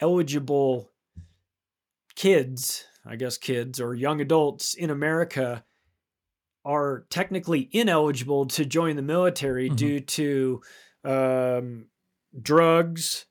eligible 0.00 0.90
kids, 2.14 2.86
I 3.04 3.16
guess 3.16 3.36
kids 3.36 3.80
or 3.80 3.94
young 3.94 4.20
adults 4.20 4.74
in 4.74 4.90
America 4.90 5.64
are 6.64 7.06
technically 7.10 7.68
ineligible 7.72 8.46
to 8.46 8.64
join 8.64 8.96
the 8.96 9.02
military 9.02 9.70
Mhm. 9.70 9.76
due 9.76 10.00
to 10.00 10.62
um, 11.04 11.86
drugs, 12.42 13.24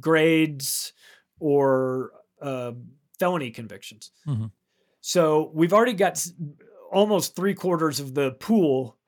grades, 0.00 0.92
or 1.40 2.12
uh, 2.42 2.72
felony 3.18 3.50
convictions. 3.50 4.10
Mhm. 4.26 4.50
So 5.00 5.50
we've 5.54 5.72
already 5.72 5.94
got 5.94 6.22
almost 6.92 7.34
three 7.34 7.54
quarters 7.54 8.00
of 8.00 8.14
the 8.14 8.32
pool 8.32 8.98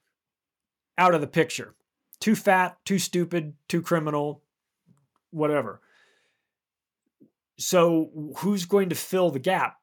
out 0.96 1.14
of 1.14 1.20
the 1.20 1.26
picture. 1.26 1.74
Too 2.18 2.34
fat, 2.34 2.78
too 2.86 2.98
stupid, 2.98 3.54
too 3.68 3.82
criminal, 3.82 4.42
whatever. 5.30 5.82
so 7.58 8.10
who's 8.38 8.66
going 8.66 8.90
to 8.90 8.94
fill 8.94 9.30
the 9.30 9.38
gap? 9.38 9.78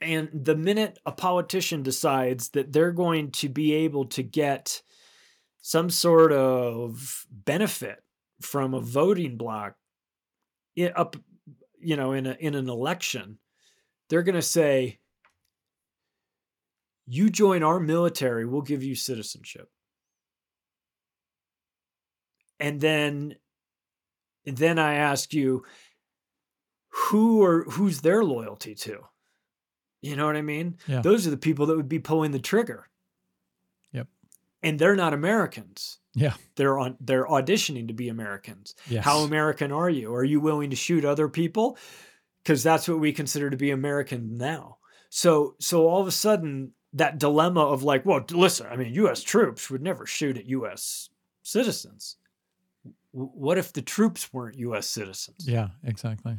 And 0.00 0.28
the 0.32 0.56
minute 0.56 0.98
a 1.04 1.12
politician 1.12 1.82
decides 1.82 2.50
that 2.50 2.72
they're 2.72 2.92
going 2.92 3.32
to 3.32 3.48
be 3.48 3.74
able 3.74 4.06
to 4.06 4.22
get 4.22 4.82
some 5.60 5.90
sort 5.90 6.32
of 6.32 7.26
benefit 7.30 8.02
from 8.40 8.74
a 8.74 8.80
voting 8.80 9.36
block 9.36 9.74
up 10.94 11.16
you 11.80 11.96
know 11.96 12.12
in 12.12 12.26
a 12.26 12.36
in 12.38 12.54
an 12.54 12.68
election 12.68 13.38
they're 14.08 14.22
going 14.22 14.34
to 14.34 14.42
say 14.42 14.98
you 17.06 17.28
join 17.28 17.62
our 17.62 17.80
military 17.80 18.46
we'll 18.46 18.62
give 18.62 18.82
you 18.82 18.94
citizenship. 18.94 19.68
And 22.60 22.80
then 22.80 23.36
then 24.44 24.78
i 24.78 24.94
ask 24.94 25.34
you 25.34 25.64
who 26.88 27.42
or 27.42 27.64
who's 27.64 28.00
their 28.00 28.24
loyalty 28.24 28.74
to 28.74 29.00
you 30.02 30.16
know 30.16 30.26
what 30.26 30.36
i 30.36 30.42
mean 30.42 30.76
Yeah. 30.86 31.00
those 31.00 31.26
are 31.26 31.30
the 31.30 31.36
people 31.36 31.66
that 31.66 31.76
would 31.76 31.88
be 31.88 31.98
pulling 31.98 32.30
the 32.32 32.38
trigger 32.38 32.88
Yep. 33.92 34.06
and 34.62 34.78
they're 34.78 34.96
not 34.96 35.14
americans 35.14 35.98
Yeah. 36.14 36.34
they're 36.56 36.78
on 36.78 36.96
they're 37.00 37.26
auditioning 37.26 37.88
to 37.88 37.94
be 37.94 38.08
americans 38.08 38.74
Yes. 38.88 39.04
how 39.04 39.20
American 39.20 39.72
are 39.72 39.90
you? 39.90 40.14
Are 40.14 40.24
you 40.24 40.40
willing 40.40 40.70
to 40.70 40.76
shoot 40.76 41.04
other 41.04 41.28
people? 41.28 41.76
Because 42.42 42.62
that's 42.62 42.88
what 42.88 42.98
we 43.00 43.12
consider 43.12 43.50
to 43.50 43.56
be 43.56 43.70
American 43.70 44.36
now. 44.38 44.78
So 45.10 45.54
so 45.60 45.86
all 45.88 46.00
of 46.00 46.06
a 46.06 46.12
sudden 46.12 46.72
that 46.94 47.18
dilemma 47.18 47.60
of 47.60 47.82
like, 47.82 48.06
well, 48.06 48.24
listen, 48.30 48.66
I 48.70 48.76
mean, 48.76 48.94
U.S. 48.94 49.22
troops 49.22 49.68
would 49.70 49.82
never 49.82 50.06
shoot 50.06 50.38
at 50.38 50.46
U.S. 50.46 51.10
citizens. 51.42 52.16
W- 53.12 53.30
What 53.34 53.58
if 53.58 53.72
the 53.74 53.82
troops 53.82 54.32
weren't 54.32 54.56
U.S. 54.58 54.86
citizens? 54.88 55.46
Yeah, 55.46 55.68
exactly. 55.84 56.38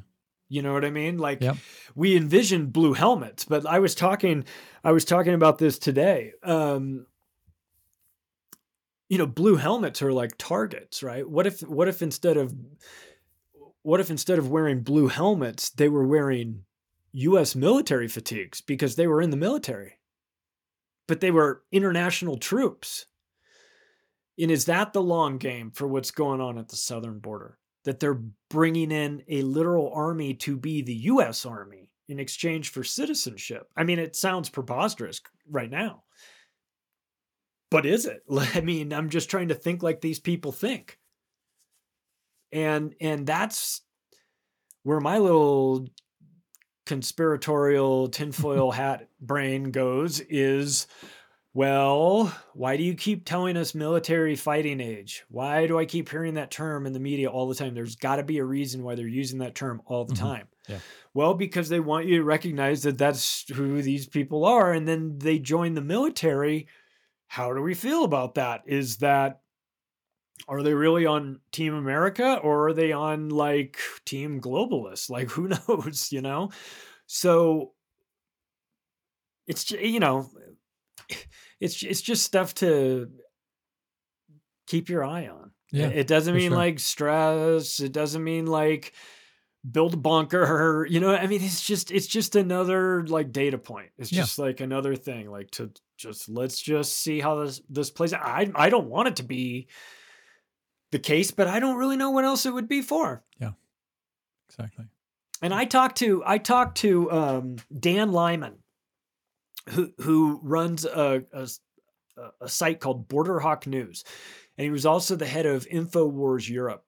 You 0.49 0.63
know 0.63 0.73
what 0.73 0.83
I 0.83 0.89
mean? 0.89 1.17
Like 1.19 1.41
Yep. 1.41 1.57
we 1.95 2.17
envisioned 2.17 2.73
blue 2.73 2.93
helmets, 2.93 3.45
but 3.45 3.65
I 3.67 3.79
was 3.79 3.93
talking 3.95 4.45
I 4.83 4.91
was 4.91 5.05
talking 5.05 5.35
about 5.35 5.59
this 5.59 5.77
today. 5.77 6.33
Um 6.43 7.05
you 9.09 9.17
know, 9.17 9.27
blue 9.27 9.55
helmets 9.55 10.01
are 10.01 10.11
like 10.13 10.37
targets, 10.37 11.01
right? 11.03 11.27
What 11.27 11.47
if 11.47 11.61
what 11.61 11.87
if 11.87 12.01
instead 12.01 12.37
of 12.37 12.53
what 13.83 13.99
if 13.99 14.09
instead 14.09 14.39
of 14.39 14.49
wearing 14.49 14.81
blue 14.81 15.07
helmets, 15.07 15.69
they 15.69 15.87
were 15.87 16.05
wearing 16.05 16.65
US 17.13 17.55
military 17.55 18.07
fatigues 18.07 18.61
because 18.61 18.95
they 18.95 19.07
were 19.07 19.21
in 19.21 19.29
the 19.29 19.37
military. 19.37 19.99
But 21.07 21.21
they 21.21 21.31
were 21.31 21.63
international 21.71 22.37
troops. 22.37 23.05
And 24.39 24.49
is 24.49 24.65
that 24.65 24.93
the 24.93 25.01
long 25.01 25.37
game 25.37 25.69
for 25.71 25.87
what's 25.87 26.11
going 26.11 26.41
on 26.41 26.57
at 26.57 26.69
the 26.69 26.75
southern 26.75 27.19
border? 27.19 27.58
That 27.85 27.99
they're 27.99 28.21
bringing 28.49 28.91
in 28.91 29.23
a 29.27 29.41
literal 29.41 29.91
army 29.93 30.33
to 30.35 30.57
be 30.57 30.81
the 30.81 30.95
US 30.95 31.45
army 31.45 31.89
in 32.09 32.19
exchange 32.19 32.69
for 32.69 32.83
citizenship. 32.83 33.67
I 33.77 33.83
mean, 33.83 33.99
it 33.99 34.15
sounds 34.15 34.49
preposterous 34.49 35.21
right 35.49 35.69
now. 35.69 36.03
But 37.71 37.85
is 37.85 38.05
it? 38.05 38.23
I 38.55 38.61
mean, 38.61 38.91
I'm 38.91 39.09
just 39.09 39.29
trying 39.29 39.49
to 39.49 39.55
think 39.55 39.83
like 39.83 40.01
these 40.01 40.19
people 40.19 40.51
think. 40.51 40.97
And 42.51 42.95
and 42.99 43.27
that's 43.27 43.81
where 44.83 44.99
my 44.99 45.19
little 45.19 45.87
conspiratorial 46.87 48.07
tinfoil 48.09 48.71
hat 48.71 49.07
brain 49.21 49.71
goes 49.71 50.19
is 50.19 50.87
well, 51.53 52.27
why 52.53 52.77
do 52.77 52.83
you 52.83 52.93
keep 52.93 53.25
telling 53.25 53.57
us 53.57 53.73
military 53.73 54.35
fighting 54.35 54.79
age? 54.79 55.23
Why 55.29 55.65
do 55.65 55.79
I 55.79 55.85
keep 55.85 56.09
hearing 56.09 56.35
that 56.35 56.51
term 56.51 56.85
in 56.85 56.93
the 56.93 56.99
media 56.99 57.29
all 57.29 57.47
the 57.47 57.55
time? 57.55 57.73
There's 57.73 57.95
got 57.95 58.17
to 58.17 58.23
be 58.23 58.37
a 58.37 58.45
reason 58.45 58.83
why 58.83 58.95
they're 58.95 59.07
using 59.07 59.39
that 59.39 59.55
term 59.55 59.81
all 59.85 60.05
the 60.05 60.13
Mhm. 60.13 60.19
time. 60.19 60.47
Yeah. 60.67 60.79
Well, 61.15 61.33
because 61.33 61.67
they 61.69 61.79
want 61.79 62.05
you 62.05 62.17
to 62.17 62.23
recognize 62.23 62.83
that 62.83 62.99
that's 62.99 63.49
who 63.49 63.81
these 63.81 64.07
people 64.07 64.45
are. 64.45 64.71
And 64.71 64.87
then 64.87 65.17
they 65.17 65.39
join 65.39 65.73
the 65.73 65.81
military. 65.81 66.67
How 67.27 67.53
do 67.53 67.61
we 67.61 67.73
feel 67.73 68.03
about 68.03 68.35
that? 68.35 68.61
Is 68.67 68.97
that, 68.97 69.41
are 70.47 70.61
they 70.61 70.73
really 70.73 71.05
on 71.07 71.41
Team 71.51 71.73
America 71.73 72.37
or 72.37 72.67
are 72.69 72.73
they 72.73 72.91
on 72.91 73.29
like 73.29 73.79
Team 74.05 74.39
Globalist? 74.39 75.09
Like, 75.09 75.29
who 75.31 75.47
knows, 75.67 76.11
you 76.11 76.21
know? 76.21 76.51
So 77.07 77.73
it's, 79.47 79.71
you 79.71 79.99
know, 79.99 80.29
it's 81.59 81.81
it's 81.83 82.01
just 82.01 82.23
stuff 82.23 82.53
to 82.55 83.09
keep 84.67 84.89
your 84.89 85.03
eye 85.03 85.27
on. 85.27 85.51
Yeah, 85.71 85.87
it 85.87 86.07
doesn't 86.07 86.35
mean 86.35 86.49
sure. 86.51 86.57
like 86.57 86.79
stress. 86.79 87.79
It 87.79 87.91
doesn't 87.91 88.23
mean 88.23 88.45
like 88.47 88.93
build 89.69 89.93
a 89.93 89.97
bunker. 89.97 90.85
You 90.89 90.99
know, 90.99 91.13
I 91.13 91.27
mean, 91.27 91.43
it's 91.43 91.61
just 91.61 91.91
it's 91.91 92.07
just 92.07 92.35
another 92.35 93.05
like 93.05 93.31
data 93.31 93.57
point. 93.57 93.89
It's 93.97 94.11
Yeah. 94.11 94.21
just 94.21 94.39
like 94.39 94.59
another 94.61 94.95
thing. 94.95 95.29
Like 95.29 95.51
to 95.51 95.71
just 95.97 96.29
let's 96.29 96.59
just 96.59 96.93
see 96.97 97.19
how 97.19 97.43
this 97.43 97.61
this 97.69 97.91
plays 97.91 98.13
out. 98.13 98.25
I 98.25 98.51
I 98.55 98.69
don't 98.69 98.87
want 98.87 99.09
it 99.09 99.15
to 99.17 99.23
be 99.23 99.67
the 100.91 100.99
case, 100.99 101.29
but 101.31 101.47
I 101.47 101.59
don't 101.59 101.77
really 101.77 101.97
know 101.97 102.09
what 102.11 102.25
else 102.25 102.45
it 102.45 102.53
would 102.53 102.67
be 102.67 102.81
for. 102.81 103.23
Yeah, 103.39 103.51
exactly. 104.49 104.85
And 105.41 105.53
I 105.53 105.65
talked 105.65 105.97
to 105.99 106.23
I 106.25 106.37
talked 106.39 106.77
to 106.79 107.11
um, 107.11 107.55
Dan 107.77 108.11
Lyman, 108.11 108.58
who 109.69 109.91
who 109.99 110.39
runs 110.43 110.85
a 110.85 111.23
site 112.47 112.79
called 112.79 113.07
Border 113.07 113.39
Hawk 113.39 113.67
News, 113.67 114.03
and 114.57 114.65
he 114.65 114.71
was 114.71 114.85
also 114.85 115.15
the 115.15 115.25
head 115.25 115.45
of 115.45 115.67
Infowars 115.67 116.49
Europe 116.49 116.83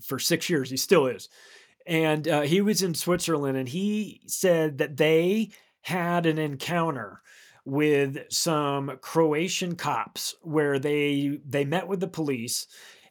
for 0.00 0.18
six 0.18 0.48
years. 0.48 0.70
He 0.70 0.76
still 0.76 1.06
is, 1.06 1.28
and 1.86 2.26
uh, 2.26 2.42
he 2.42 2.60
was 2.60 2.82
in 2.82 2.94
Switzerland, 2.94 3.56
and 3.56 3.68
he 3.68 4.22
said 4.26 4.78
that 4.78 4.96
they 4.96 5.50
had 5.82 6.26
an 6.26 6.38
encounter 6.38 7.22
with 7.64 8.18
some 8.30 8.98
Croatian 9.00 9.76
cops 9.76 10.34
where 10.42 10.78
they 10.78 11.38
they 11.46 11.64
met 11.64 11.86
with 11.88 12.00
the 12.00 12.08
police 12.08 12.66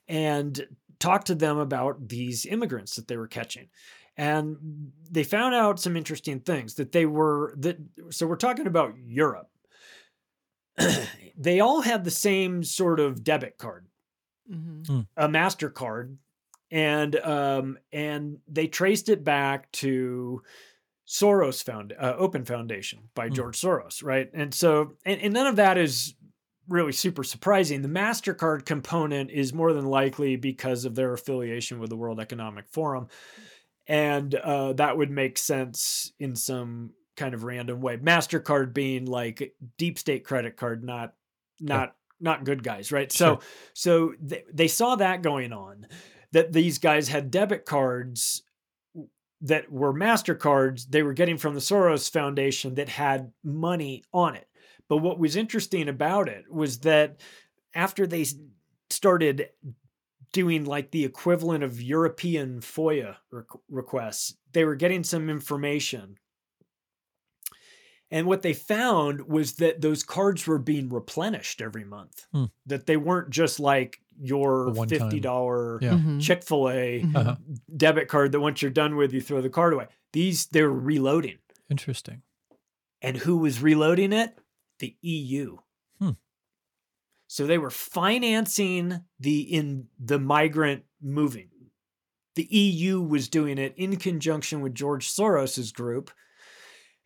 and 0.08 0.68
talked 1.00 1.28
to 1.28 1.36
them 1.36 1.58
about 1.58 2.08
these 2.08 2.46
immigrants 2.46 2.96
that 2.96 3.08
they 3.08 3.18
were 3.18 3.28
catching 3.28 3.70
and 4.18 4.92
they 5.10 5.24
found 5.24 5.56
out 5.56 5.80
some 5.80 5.96
interesting 5.98 6.40
things 6.40 6.76
that 6.76 6.92
they 6.92 7.06
were 7.06 7.54
that 7.58 7.78
so 8.10 8.28
we're 8.28 8.36
talking 8.36 8.68
about 8.68 8.94
Europe. 9.06 9.50
They 11.38 11.60
all 11.60 11.82
had 11.82 12.04
the 12.04 12.12
same 12.12 12.64
sort 12.64 13.00
of 13.00 13.24
debit 13.24 13.58
card. 13.58 13.88
Mhm. 14.52 15.08
a 15.18 15.28
mastercard. 15.28 16.18
And 16.70 17.16
um 17.18 17.78
and 17.92 18.38
they 18.48 18.68
traced 18.68 19.10
it 19.10 19.24
back 19.24 19.72
to 19.74 20.42
soros 21.08 21.64
found 21.64 21.94
uh, 22.00 22.16
open 22.18 22.46
foundation 22.46 23.10
by 23.16 23.28
Hmm. 23.28 23.34
george 23.34 23.60
soros 23.60 24.04
right? 24.04 24.30
And 24.34 24.54
so 24.54 24.94
and, 25.06 25.20
and 25.22 25.34
none 25.34 25.48
of 25.48 25.56
that 25.58 25.78
is 25.78 26.16
really 26.68 26.92
super 26.94 27.24
surprising. 27.24 27.82
The 27.82 27.88
mastercard 27.90 28.66
component 28.66 29.32
is 29.32 29.54
more 29.54 29.74
than 29.74 29.86
likely 29.86 30.36
because 30.36 30.86
of 30.86 30.96
their 30.96 31.14
affiliation 31.14 31.80
with 31.80 31.90
the 31.90 31.98
world 31.98 32.20
economic 32.20 32.68
forum 32.70 33.08
and 33.88 34.34
uh, 34.36 34.74
that 34.74 34.98
would 34.98 35.12
make 35.12 35.38
sense 35.38 36.12
in 36.20 36.36
some 36.36 36.92
kind 37.18 37.34
of 37.34 37.44
random 37.44 37.82
way 37.82 37.98
mastercard 37.98 38.74
being 38.74 39.06
like 39.06 39.54
deep 39.78 40.00
state 40.00 40.24
credit 40.24 40.56
card 40.56 40.84
not 40.84 41.14
not 41.60 41.96
not 42.20 42.44
good 42.46 42.64
guys 42.64 42.92
right 42.92 43.12
so 43.12 43.26
Sure. 43.26 43.40
so 43.74 44.14
they, 44.22 44.44
they 44.54 44.68
saw 44.68 44.96
that 44.96 45.22
going 45.22 45.52
on, 45.54 45.88
that 46.32 46.54
these 46.54 46.78
guys 46.78 47.08
had 47.10 47.32
debit 47.32 47.66
cards 47.66 48.44
that 49.42 49.72
were 49.72 49.94
MasterCards 49.94 50.88
they 50.88 51.02
were 51.04 51.14
getting 51.14 51.38
from 51.38 51.56
the 51.56 51.60
Soros 51.60 52.10
Foundation 52.12 52.76
that 52.76 52.90
had 52.90 53.32
money 53.44 54.04
on 54.14 54.36
it. 54.36 54.48
But 54.88 54.98
what 54.98 55.20
was 55.20 55.36
interesting 55.36 55.90
about 55.90 56.30
it 56.30 56.46
was 56.52 56.80
that 56.80 57.20
after 57.74 58.06
they 58.06 58.26
started 58.90 59.50
doing 60.34 60.66
like 60.66 60.92
the 60.92 61.04
equivalent 61.06 61.64
of 61.64 61.82
European 61.82 62.62
FOIA 62.62 63.18
requ- 63.34 63.60
requests, 63.70 64.36
they 64.54 64.64
were 64.66 64.76
getting 64.76 65.04
some 65.04 65.30
information. 65.30 66.18
And 68.10 68.28
what 68.28 68.42
they 68.42 68.54
found 68.54 69.28
was 69.28 69.54
that 69.54 69.80
those 69.82 70.04
cards 70.04 70.46
were 70.46 70.58
being 70.60 70.90
replenished 70.90 71.62
every 71.62 71.86
month. 71.86 72.26
Hmm. 72.34 72.46
That 72.66 72.86
they 72.86 72.98
weren't 72.98 73.30
just 73.30 73.60
like 73.60 74.00
your 74.20 74.74
fifty 74.88 75.20
dollar 75.22 75.80
Yeah. 75.82 75.98
Chick 76.20 76.44
fil 76.44 76.70
A. 76.70 77.06
Uh-huh. 77.16 77.36
debit 77.76 78.08
card 78.10 78.34
that 78.34 78.42
once 78.42 78.62
you're 78.62 78.70
done 78.72 78.96
with, 78.98 79.14
you 79.14 79.22
throw 79.22 79.42
the 79.42 79.50
card 79.50 79.74
away. 79.74 79.88
These 80.14 80.48
they 80.48 80.62
were 80.62 80.72
reloading, 80.74 81.38
Interesting. 81.70 82.22
and 83.02 83.16
who 83.18 83.38
was 83.38 83.62
reloading 83.62 84.12
it? 84.12 84.38
The 84.80 84.96
EU. 85.02 85.58
So 87.32 87.48
they 87.48 87.58
were 87.58 87.70
financing 87.70 89.06
the 89.18 89.40
in 89.40 89.88
the 89.98 90.20
migrant 90.20 90.84
moving. 91.02 91.48
The 92.36 92.44
EU 92.44 93.00
was 93.00 93.30
doing 93.30 93.58
it 93.58 93.74
in 93.78 93.96
conjunction 93.96 94.60
with 94.60 94.76
George 94.76 95.08
Soros's 95.08 95.72
group. 95.72 96.12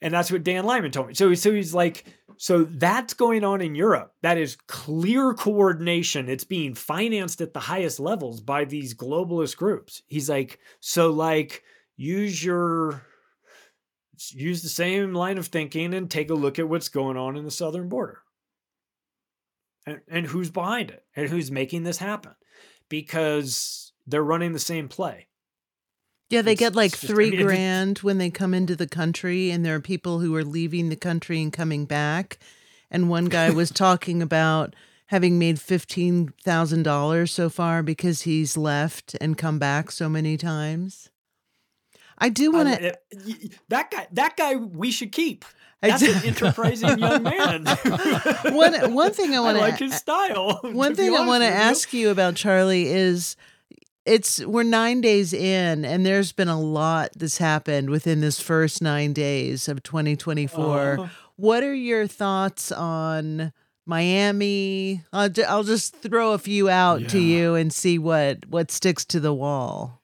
And 0.01 0.11
that's 0.11 0.31
what 0.31 0.43
Dan 0.43 0.65
Lyman 0.65 0.89
told 0.89 1.09
me. 1.09 1.13
So, 1.13 1.31
so 1.35 1.53
he's 1.53 1.75
like, 1.75 2.05
so 2.37 2.63
that's 2.63 3.13
going 3.13 3.43
on 3.43 3.61
in 3.61 3.75
Europe. 3.75 4.15
That 4.23 4.39
is 4.39 4.57
clear 4.67 5.35
coordination. 5.35 6.27
It's 6.27 6.43
being 6.43 6.73
financed 6.73 7.39
at 7.39 7.53
the 7.53 7.59
highest 7.59 7.99
levels 7.99 8.41
by 8.41 8.65
these 8.65 8.95
globalist 8.95 9.57
groups. 9.57 10.01
He's 10.07 10.27
like, 10.27 10.57
so 10.79 11.11
like 11.11 11.61
use 11.97 12.43
your 12.43 13.03
use 14.31 14.63
the 14.63 14.69
same 14.69 15.13
line 15.13 15.37
of 15.37 15.45
thinking 15.45 15.93
and 15.93 16.09
take 16.09 16.31
a 16.31 16.33
look 16.33 16.57
at 16.57 16.67
what's 16.67 16.89
going 16.89 17.15
on 17.15 17.37
in 17.37 17.45
the 17.45 17.51
southern 17.51 17.89
border. 17.89 18.23
And, 19.85 20.01
and 20.07 20.25
who's 20.25 20.49
behind 20.49 20.89
it 20.89 21.03
and 21.15 21.29
who's 21.29 21.51
making 21.51 21.83
this 21.83 21.97
happen 21.97 22.33
because 22.89 23.93
they're 24.07 24.23
running 24.23 24.53
the 24.53 24.59
same 24.59 24.87
play. 24.87 25.27
Yeah, 26.29 26.41
they 26.41 26.53
it's, 26.53 26.59
get 26.59 26.75
like 26.75 26.91
just, 26.91 27.05
three 27.05 27.27
I 27.27 27.31
mean, 27.31 27.45
grand 27.45 27.99
when 27.99 28.17
they 28.17 28.29
come 28.31 28.53
into 28.53 28.75
the 28.75 28.87
country, 28.87 29.51
and 29.51 29.63
there 29.63 29.75
are 29.75 29.81
people 29.81 30.19
who 30.19 30.35
are 30.35 30.43
leaving 30.43 30.89
the 30.89 30.95
country 30.95 31.41
and 31.41 31.53
coming 31.53 31.85
back. 31.85 32.39
And 32.89 33.09
one 33.09 33.25
guy 33.25 33.51
was 33.51 33.69
talking 33.71 34.21
about 34.21 34.75
having 35.07 35.37
made 35.37 35.61
fifteen 35.61 36.33
thousand 36.43 36.83
dollars 36.83 37.31
so 37.31 37.49
far 37.49 37.83
because 37.83 38.23
he's 38.23 38.57
left 38.57 39.15
and 39.21 39.37
come 39.37 39.59
back 39.59 39.91
so 39.91 40.09
many 40.09 40.35
times. 40.35 41.09
I 42.17 42.29
do 42.29 42.51
want 42.51 42.69
to. 42.69 42.97
That 43.69 43.91
guy. 43.91 44.07
That 44.11 44.35
guy. 44.35 44.55
We 44.55 44.89
should 44.89 45.11
keep. 45.11 45.45
That's 45.81 46.01
an 46.01 46.25
enterprising 46.25 46.97
young 46.97 47.23
man. 47.23 47.65
one 48.53 48.93
one 48.93 49.13
thing 49.13 49.35
I 49.35 49.39
want 49.39 49.57
to 49.57 49.61
like 49.61 49.77
his 49.77 49.95
style. 49.95 50.59
One 50.63 50.95
thing 50.95 51.15
I 51.15 51.27
want 51.27 51.43
to 51.43 51.49
ask 51.49 51.93
you 51.93 52.09
about 52.09 52.35
Charlie 52.35 52.87
is 52.87 53.35
it's 54.05 54.43
we're 54.45 54.63
9 54.63 55.01
days 55.01 55.33
in 55.33 55.83
and 55.83 56.05
there's 56.05 56.31
been 56.31 56.47
a 56.47 56.59
lot 56.59 57.09
that's 57.15 57.39
happened 57.39 57.89
within 57.89 58.21
this 58.21 58.39
first 58.39 58.81
9 58.81 59.13
days 59.13 59.67
of 59.67 59.83
2024. 59.83 60.99
Uh, 60.99 61.09
what 61.35 61.63
are 61.63 61.73
your 61.73 62.07
thoughts 62.07 62.71
on 62.71 63.51
Miami? 63.85 65.03
I'll, 65.11 65.29
I'll 65.47 65.63
just 65.63 65.95
throw 65.97 66.33
a 66.33 66.37
few 66.37 66.69
out 66.69 67.01
yeah. 67.01 67.07
to 67.09 67.19
you 67.19 67.55
and 67.55 67.73
see 67.73 67.99
what 67.99 68.45
what 68.47 68.71
sticks 68.71 69.05
to 69.05 69.19
the 69.19 69.33
wall. 69.33 70.01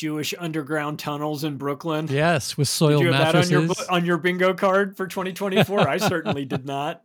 Jewish 0.00 0.32
underground 0.38 0.98
tunnels 0.98 1.44
in 1.44 1.58
Brooklyn. 1.58 2.08
Yes, 2.08 2.56
with 2.56 2.68
soil 2.68 3.00
did 3.00 3.04
you 3.04 3.12
have 3.12 3.34
mattresses. 3.34 3.50
That 3.50 3.56
on 3.56 3.66
your 3.66 3.90
on 3.90 4.04
your 4.06 4.16
bingo 4.16 4.54
card 4.54 4.96
for 4.96 5.06
2024. 5.06 5.86
I 5.86 5.98
certainly 5.98 6.46
did 6.46 6.64
not. 6.66 7.02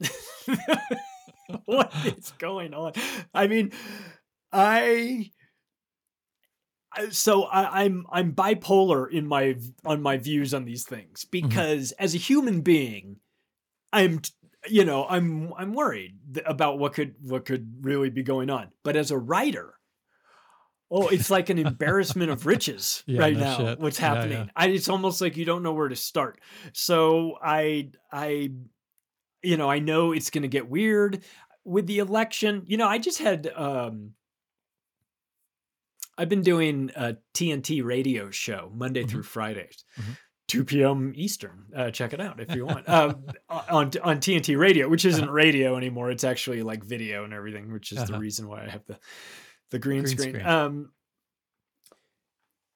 what 1.66 1.94
is 2.06 2.32
going 2.38 2.74
on? 2.74 2.94
I 3.34 3.48
mean, 3.48 3.74
I 4.54 5.32
so 7.10 7.44
I, 7.44 7.84
am 7.84 8.06
I'm, 8.10 8.30
I'm 8.30 8.34
bipolar 8.34 9.12
in 9.12 9.28
my 9.28 9.56
on 9.84 10.02
my 10.02 10.16
views 10.16 10.54
on 10.54 10.64
these 10.64 10.86
things 10.86 11.26
mm-hmm. 11.26 11.50
because 11.50 11.92
mm-hmm. 11.92 12.04
as 12.04 12.16
a 12.16 12.18
human 12.18 12.62
being, 12.62 13.18
I'm 13.92 14.22
you 14.70 14.86
know 14.86 15.06
I'm 15.06 15.54
I'm 15.58 15.74
worried 15.74 16.16
about 16.46 16.80
what 16.80 16.94
could 16.94 17.16
what 17.22 17.44
could 17.44 17.76
really 17.82 18.10
be 18.10 18.24
going 18.24 18.50
on. 18.50 18.70
But 18.86 18.96
as 18.96 19.12
a 19.12 19.18
writer, 19.18 19.75
Oh, 20.92 21.08
it's 21.08 21.30
like 21.30 21.50
an 21.50 21.58
embarrassment 21.58 22.30
of 22.30 22.46
riches 22.46 23.04
yeah, 23.08 23.20
right 23.20 23.34
no 23.34 23.40
now. 23.40 23.58
Shit. 23.58 23.80
What's 23.80 23.98
happening? 23.98 24.38
Yeah, 24.38 24.44
yeah. 24.44 24.52
I, 24.56 24.68
it's 24.68 24.90
almost 24.90 25.20
like 25.20 25.36
you 25.36 25.46
don't 25.46 25.64
know 25.64 25.74
where 25.74 25.88
to 25.88 25.96
start. 25.96 26.40
So 26.74 27.38
I, 27.42 27.90
I, 28.12 28.52
you 29.42 29.58
know, 29.58 29.70
I 29.70 29.80
know 29.80 30.12
it's 30.12 30.30
going 30.30 30.44
to 30.44 30.48
get 30.48 30.70
weird 30.70 31.24
with 31.64 31.88
the 31.88 32.00
election. 32.00 32.64
You 32.68 32.78
know, 32.78 32.88
I 32.88 33.00
just 33.00 33.18
had, 33.18 33.52
um, 33.56 34.12
I've 36.18 36.30
been 36.30 36.44
doing 36.44 36.92
a 36.96 37.18
TNT 37.34 37.84
radio 37.84 38.30
show 38.30 38.72
Monday 38.74 39.02
mm-hmm. 39.02 39.10
through 39.10 39.24
Fridays. 39.24 39.84
Mm-hmm. 40.00 40.12
2 40.48 40.64
p.m. 40.64 41.12
Eastern. 41.16 41.66
Uh, 41.76 41.90
check 41.90 42.14
it 42.14 42.22
out 42.22 42.40
if 42.40 42.56
you 42.56 42.66
want. 42.66 42.86
Uh, 42.96 43.14
on 43.50 43.92
on 44.04 44.18
TNT 44.20 44.58
Radio, 44.58 44.88
which 44.88 45.06
isn't 45.06 45.30
radio 45.30 45.76
anymore. 45.76 46.12
It's 46.12 46.24
actually 46.24 46.62
like 46.62 46.84
video 46.84 47.24
and 47.24 47.34
everything, 47.34 47.74
which 47.74 47.92
is 47.92 47.98
uh-huh. 47.98 48.14
the 48.14 48.20
reason 48.20 48.48
why 48.48 48.64
I 48.66 48.70
have 48.70 48.86
the 48.86 48.98
the 49.76 49.80
green, 49.80 50.04
green 50.04 50.18
screen. 50.18 50.30
screen. 50.36 50.46
Um, 50.46 50.92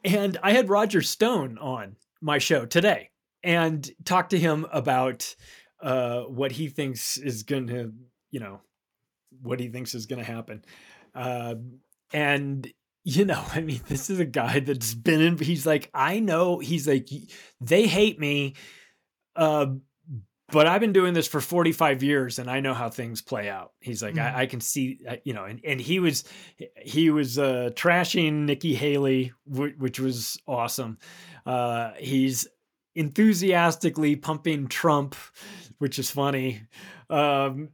and 0.04 0.38
I 0.44 0.52
had 0.52 0.68
Roger 0.68 1.02
Stone 1.02 1.58
on 1.58 1.96
my 2.22 2.40
show 2.40 2.66
today 2.66 3.10
and 3.42 3.90
talked 4.04 4.32
to 4.32 4.38
him 4.38 4.66
about 4.74 5.34
uh, 5.82 6.24
what 6.24 6.52
he 6.52 6.68
thinks 6.68 7.16
is 7.16 7.44
going 7.44 7.68
to, 7.68 7.94
you 8.32 8.42
know, 8.42 8.60
what 9.42 9.62
he 9.62 9.70
thinks 9.70 9.96
is 9.96 10.08
going 10.08 10.20
to 10.20 10.30
happen. 10.30 10.66
Uh, 11.16 11.56
and 12.12 12.70
you 13.06 13.24
know, 13.24 13.42
I 13.54 13.62
mean, 13.62 13.80
this 13.88 14.10
is 14.10 14.20
a 14.20 14.26
guy 14.26 14.60
that's 14.60 14.94
been 14.94 15.22
in. 15.22 15.38
He's 15.38 15.66
like, 15.66 15.90
I 15.94 16.20
know. 16.20 16.60
He's 16.60 16.86
like, 16.86 17.08
they 17.62 17.88
hate 17.88 18.20
me. 18.20 18.56
Uh, 19.38 19.68
but 20.52 20.68
I've 20.68 20.82
been 20.82 20.94
doing 20.94 21.14
this 21.14 21.28
for 21.28 21.42
45 21.42 22.04
years 22.04 22.40
and 22.40 22.50
I 22.50 22.60
know 22.60 22.74
how 22.74 22.90
things 22.90 23.22
play 23.22 23.50
out. 23.50 23.74
He's 23.80 24.02
like, 24.02 24.16
mm-hmm. 24.16 24.38
I, 24.38 24.42
I, 24.42 24.46
can 24.46 24.62
see, 24.62 25.00
you 25.24 25.34
know, 25.34 25.46
and, 25.46 25.60
and 25.64 25.80
he 25.80 26.00
was, 26.00 26.24
he 26.78 27.10
was 27.10 27.38
uh, 27.38 27.72
trashing 27.74 28.46
Nikki 28.46 28.76
Haley, 28.76 29.34
w- 29.50 29.76
which 29.78 30.00
was 30.00 30.40
awesome. 30.48 30.98
Uh, 31.46 31.92
he's 31.98 32.48
enthusiastically 32.96 34.16
pumping 34.16 34.68
Trump, 34.68 35.16
which 35.78 36.00
is 36.00 36.12
funny. 36.12 36.62
Um, 37.10 37.70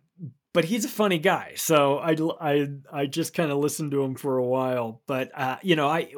but 0.53 0.65
he's 0.65 0.85
a 0.85 0.89
funny 0.89 1.19
guy. 1.19 1.53
So 1.57 1.97
I, 1.97 2.15
I, 2.39 2.67
I 2.91 3.05
just 3.07 3.33
kind 3.33 3.51
of 3.51 3.57
listened 3.57 3.91
to 3.91 4.03
him 4.03 4.15
for 4.15 4.37
a 4.37 4.45
while, 4.45 5.01
but, 5.05 5.29
uh, 5.37 5.57
you 5.61 5.75
know, 5.75 5.89
I, 5.89 6.13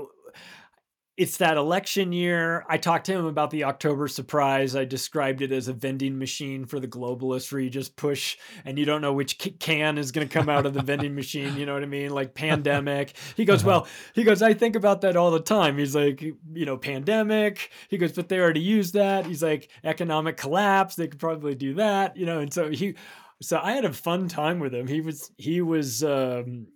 it's 1.17 1.37
that 1.37 1.57
election 1.57 2.11
year. 2.11 2.63
I 2.69 2.77
talked 2.77 3.07
to 3.07 3.11
him 3.11 3.25
about 3.25 3.49
the 3.49 3.63
October 3.63 4.07
surprise. 4.07 4.75
I 4.75 4.85
described 4.85 5.41
it 5.41 5.51
as 5.51 5.67
a 5.67 5.73
vending 5.73 6.19
machine 6.19 6.65
for 6.65 6.79
the 6.79 6.87
globalists 6.87 7.51
where 7.51 7.59
you 7.59 7.71
just 7.71 7.95
push 7.95 8.37
and 8.65 8.77
you 8.77 8.85
don't 8.85 9.01
know 9.01 9.13
which 9.13 9.39
can 9.57 9.97
is 9.97 10.11
going 10.11 10.27
to 10.27 10.31
come 10.31 10.47
out 10.47 10.67
of 10.67 10.75
the 10.75 10.83
vending 10.83 11.15
machine. 11.15 11.57
You 11.57 11.65
know 11.65 11.73
what 11.73 11.81
I 11.81 11.87
mean? 11.87 12.11
Like 12.11 12.35
pandemic. 12.35 13.15
He 13.35 13.45
goes, 13.45 13.61
uh-huh. 13.61 13.67
Well, 13.67 13.87
he 14.13 14.23
goes, 14.23 14.43
I 14.43 14.53
think 14.53 14.75
about 14.75 15.01
that 15.01 15.17
all 15.17 15.31
the 15.31 15.39
time. 15.39 15.79
He's 15.79 15.95
like, 15.95 16.21
You 16.21 16.65
know, 16.65 16.77
pandemic. 16.77 17.71
He 17.89 17.97
goes, 17.97 18.11
But 18.11 18.29
they 18.29 18.39
already 18.39 18.61
used 18.61 18.93
that. 18.93 19.25
He's 19.25 19.41
like, 19.41 19.71
Economic 19.83 20.37
collapse. 20.37 20.95
They 20.95 21.07
could 21.07 21.19
probably 21.19 21.55
do 21.55 21.73
that, 21.75 22.15
you 22.15 22.27
know. 22.27 22.39
And 22.39 22.53
so 22.53 22.69
he, 22.69 22.93
so 23.41 23.59
I 23.61 23.71
had 23.71 23.85
a 23.85 23.93
fun 23.93 24.27
time 24.27 24.59
with 24.59 24.73
him. 24.73 24.85
He 24.85 25.01
was, 25.01 25.31
he 25.37 25.61
was, 25.61 26.03
um, 26.03 26.67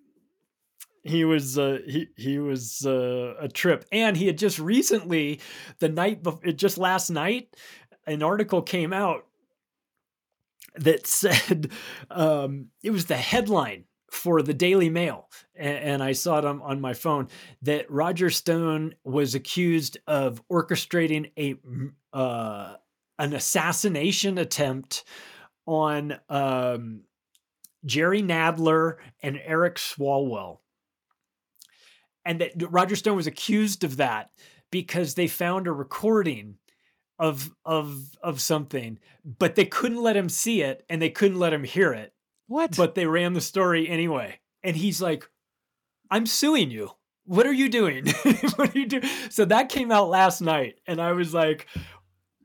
he 1.04 1.26
was 1.26 1.58
uh, 1.58 1.80
he 1.88 2.08
he 2.16 2.40
was 2.40 2.86
uh, 2.86 3.34
a 3.40 3.48
trip, 3.48 3.86
and 3.92 4.16
he 4.16 4.28
had 4.28 4.38
just 4.38 4.60
recently, 4.60 5.40
the 5.80 5.90
night 5.90 6.22
before, 6.22 6.52
just 6.52 6.78
last 6.78 7.10
night, 7.10 7.56
an 8.06 8.22
article 8.22 8.62
came 8.62 8.94
out 8.94 9.26
that 10.76 11.08
said 11.08 11.72
um, 12.10 12.68
it 12.84 12.92
was 12.92 13.06
the 13.06 13.18
headline 13.18 13.86
for 14.12 14.42
the 14.42 14.54
Daily 14.54 14.90
Mail, 14.90 15.28
and, 15.56 15.78
and 15.78 16.04
I 16.04 16.12
saw 16.12 16.38
it 16.38 16.46
on, 16.46 16.62
on, 16.62 16.82
my 16.82 16.94
phone 16.94 17.30
that 17.62 17.90
Roger 17.90 18.30
Stone 18.30 18.96
was 19.04 19.36
accused 19.36 19.98
of 20.06 20.42
orchestrating 20.50 21.32
a 21.38 21.56
uh, 22.16 22.76
an 23.18 23.34
assassination 23.34 24.38
attempt 24.38 25.04
on 25.66 26.20
um, 26.30 27.02
Jerry 27.86 28.22
Nadler 28.22 28.98
and 29.24 29.40
Eric 29.44 29.76
Swalwell 29.76 30.61
and 32.26 32.42
that 32.42 32.54
Roger 32.72 32.96
Stone 32.96 33.16
was 33.16 33.28
accused 33.28 33.84
of 33.84 33.98
that 33.98 34.32
because 34.72 35.16
they 35.16 35.28
found 35.28 35.68
a 35.68 35.72
recording 35.72 36.58
of 37.20 37.52
of 37.66 38.02
of 38.24 38.42
something, 38.42 38.98
but 39.24 39.56
they 39.56 39.66
couldn't 39.66 40.02
let 40.02 40.18
him 40.18 40.30
see 40.30 40.62
it 40.62 40.84
and 40.90 41.02
they 41.02 41.10
couldn't 41.10 41.40
let 41.40 41.54
him 41.54 41.64
hear 41.64 41.94
it. 41.94 42.14
What? 42.48 42.76
But 42.76 42.96
they 42.96 43.06
ran 43.06 43.34
the 43.34 43.42
story 43.42 43.88
anyway. 43.88 44.40
And 44.64 44.76
he's 44.76 45.02
like, 45.02 45.30
"I'm 46.10 46.26
suing 46.26 46.72
you. 46.72 46.92
What 47.26 47.46
are 47.46 47.54
you 47.54 47.70
doing? 47.70 48.08
what 48.56 48.76
are 48.76 48.80
you 48.80 48.88
doing?" 48.88 49.04
So 49.30 49.46
that 49.46 49.70
came 49.70 49.92
out 49.92 50.10
last 50.10 50.42
night, 50.42 50.80
and 50.88 51.02
I 51.02 51.14
was 51.14 51.34
like, 51.34 51.68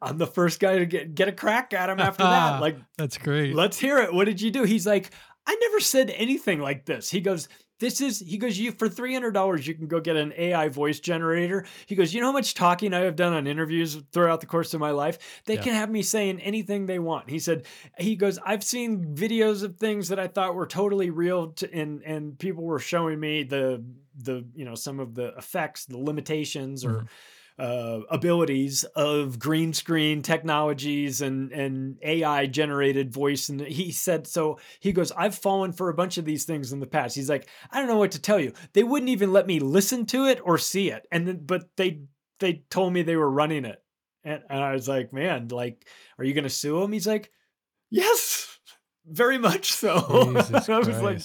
I'm 0.03 0.18
the 0.18 0.27
first 0.27 0.61
guy 0.61 0.79
to 0.79 0.87
get 0.87 1.14
get 1.14 1.29
a 1.29 1.33
crack 1.33 1.72
at 1.72 1.91
him 1.91 2.01
after 2.01 2.22
that. 2.24 2.61
Like, 2.61 2.79
that's 2.97 3.18
great. 3.18 3.55
Let's 3.55 3.79
hear 3.79 3.99
it. 3.99 4.12
What 4.12 4.24
did 4.24 4.41
you 4.41 4.51
do? 4.51 4.64
He's 4.64 4.87
like, 4.87 5.11
I 5.47 5.57
never 5.61 5.81
said 5.81 6.11
anything 6.11 6.61
like 6.61 6.85
this. 6.85 7.11
He 7.11 7.20
goes, 7.20 7.49
this 7.79 8.01
is 8.01 8.20
he 8.20 8.39
goes 8.39 8.59
you 8.59 8.72
for 8.72 8.89
$300 8.89 9.66
you 9.66 9.74
can 9.74 9.87
go 9.87 10.01
get 10.01 10.16
an 10.16 10.33
ai 10.37 10.68
voice 10.68 11.01
generator. 11.01 11.66
He 11.87 11.95
goes 11.95 12.14
you 12.14 12.20
know 12.20 12.29
how 12.29 12.33
much 12.33 12.55
talking 12.55 12.95
i 12.95 13.01
have 13.01 13.16
done 13.16 13.33
on 13.33 13.47
interviews 13.47 14.01
throughout 14.12 14.41
the 14.41 14.47
course 14.47 14.74
of 14.74 14.81
my 14.81 14.91
life? 14.91 15.43
They 15.47 15.55
yeah. 15.55 15.62
can 15.62 15.74
have 15.74 15.91
me 15.91 16.03
saying 16.03 16.41
anything 16.41 16.87
they 16.87 16.99
want. 16.99 17.31
He 17.31 17.39
said 17.39 17.66
he 17.99 18.16
goes 18.16 18.39
i've 18.45 18.64
seen 18.64 19.14
videos 19.14 19.62
of 19.62 19.77
things 19.77 20.09
that 20.09 20.18
i 20.18 20.27
thought 20.27 20.55
were 20.55 20.66
totally 20.66 21.11
real 21.11 21.53
to, 21.53 21.72
and 21.72 22.03
and 22.03 22.39
people 22.39 22.64
were 22.64 22.79
showing 22.79 23.20
me 23.20 23.43
the 23.43 23.85
the 24.16 24.47
you 24.55 24.64
know 24.64 24.74
some 24.74 25.01
of 25.01 25.14
the 25.14 25.35
effects 25.37 25.85
the 25.87 25.99
limitations 25.99 26.85
or 26.85 26.91
mm-hmm 26.91 27.07
uh, 27.59 28.01
abilities 28.11 28.85
of 28.95 29.39
green 29.39 29.73
screen 29.73 30.21
technologies 30.23 31.23
and 31.23 31.53
and 31.53 31.99
AI 32.03 32.47
generated 32.47 33.13
voice. 33.13 33.49
And 33.49 33.61
he 33.61 33.93
said, 33.93 34.27
so 34.27 34.59
he 34.81 34.93
goes, 34.93 35.11
I've 35.13 35.35
fallen 35.35 35.73
for 35.73 35.89
a 35.89 35.95
bunch 35.95 36.19
of 36.19 36.25
these 36.25 36.45
things 36.45 36.73
in 36.73 36.81
the 36.81 36.87
past. 36.87 37.17
He's 37.17 37.31
like, 37.31 37.49
I 37.71 37.79
don't 37.79 37.89
know 37.89 37.99
what 37.99 38.13
to 38.13 38.21
tell 38.21 38.39
you. 38.39 38.53
They 38.75 38.83
wouldn't 38.83 39.11
even 39.11 39.33
let 39.33 39.47
me 39.47 39.59
listen 39.59 40.07
to 40.07 40.27
it 40.27 40.41
or 40.45 40.59
see 40.59 40.91
it, 40.91 41.07
and 41.11 41.27
then, 41.27 41.41
but 41.45 41.69
they 41.77 42.03
they 42.41 42.65
told 42.71 42.93
me 42.93 43.03
they 43.03 43.17
were 43.17 43.31
running 43.31 43.65
it. 43.65 43.83
And, 44.25 44.43
and 44.51 44.63
I 44.63 44.73
was 44.73 44.89
like, 44.89 45.13
man, 45.13 45.49
like, 45.49 45.87
are 46.19 46.25
you 46.25 46.35
going 46.35 46.45
to 46.45 46.51
sue 46.51 46.83
him? 46.83 46.93
He's 46.93 47.07
like, 47.07 47.31
yes, 47.91 48.59
very 49.07 49.39
much 49.39 49.73
so. 49.73 49.95
I 50.69 50.79
was 50.79 51.01
like, 51.01 51.23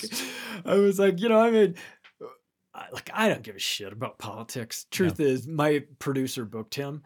I 0.65 0.75
was 0.75 0.99
like, 0.99 1.19
you 1.19 1.27
know, 1.27 1.41
I 1.41 1.51
mean, 1.51 1.75
I, 2.73 2.85
like 2.93 3.09
I 3.13 3.27
don't 3.27 3.43
give 3.43 3.55
a 3.55 3.59
shit 3.59 3.91
about 3.91 4.17
politics. 4.17 4.85
Truth 4.91 5.19
is, 5.19 5.47
my 5.47 5.83
producer 5.99 6.45
booked 6.45 6.75
him, 6.75 7.03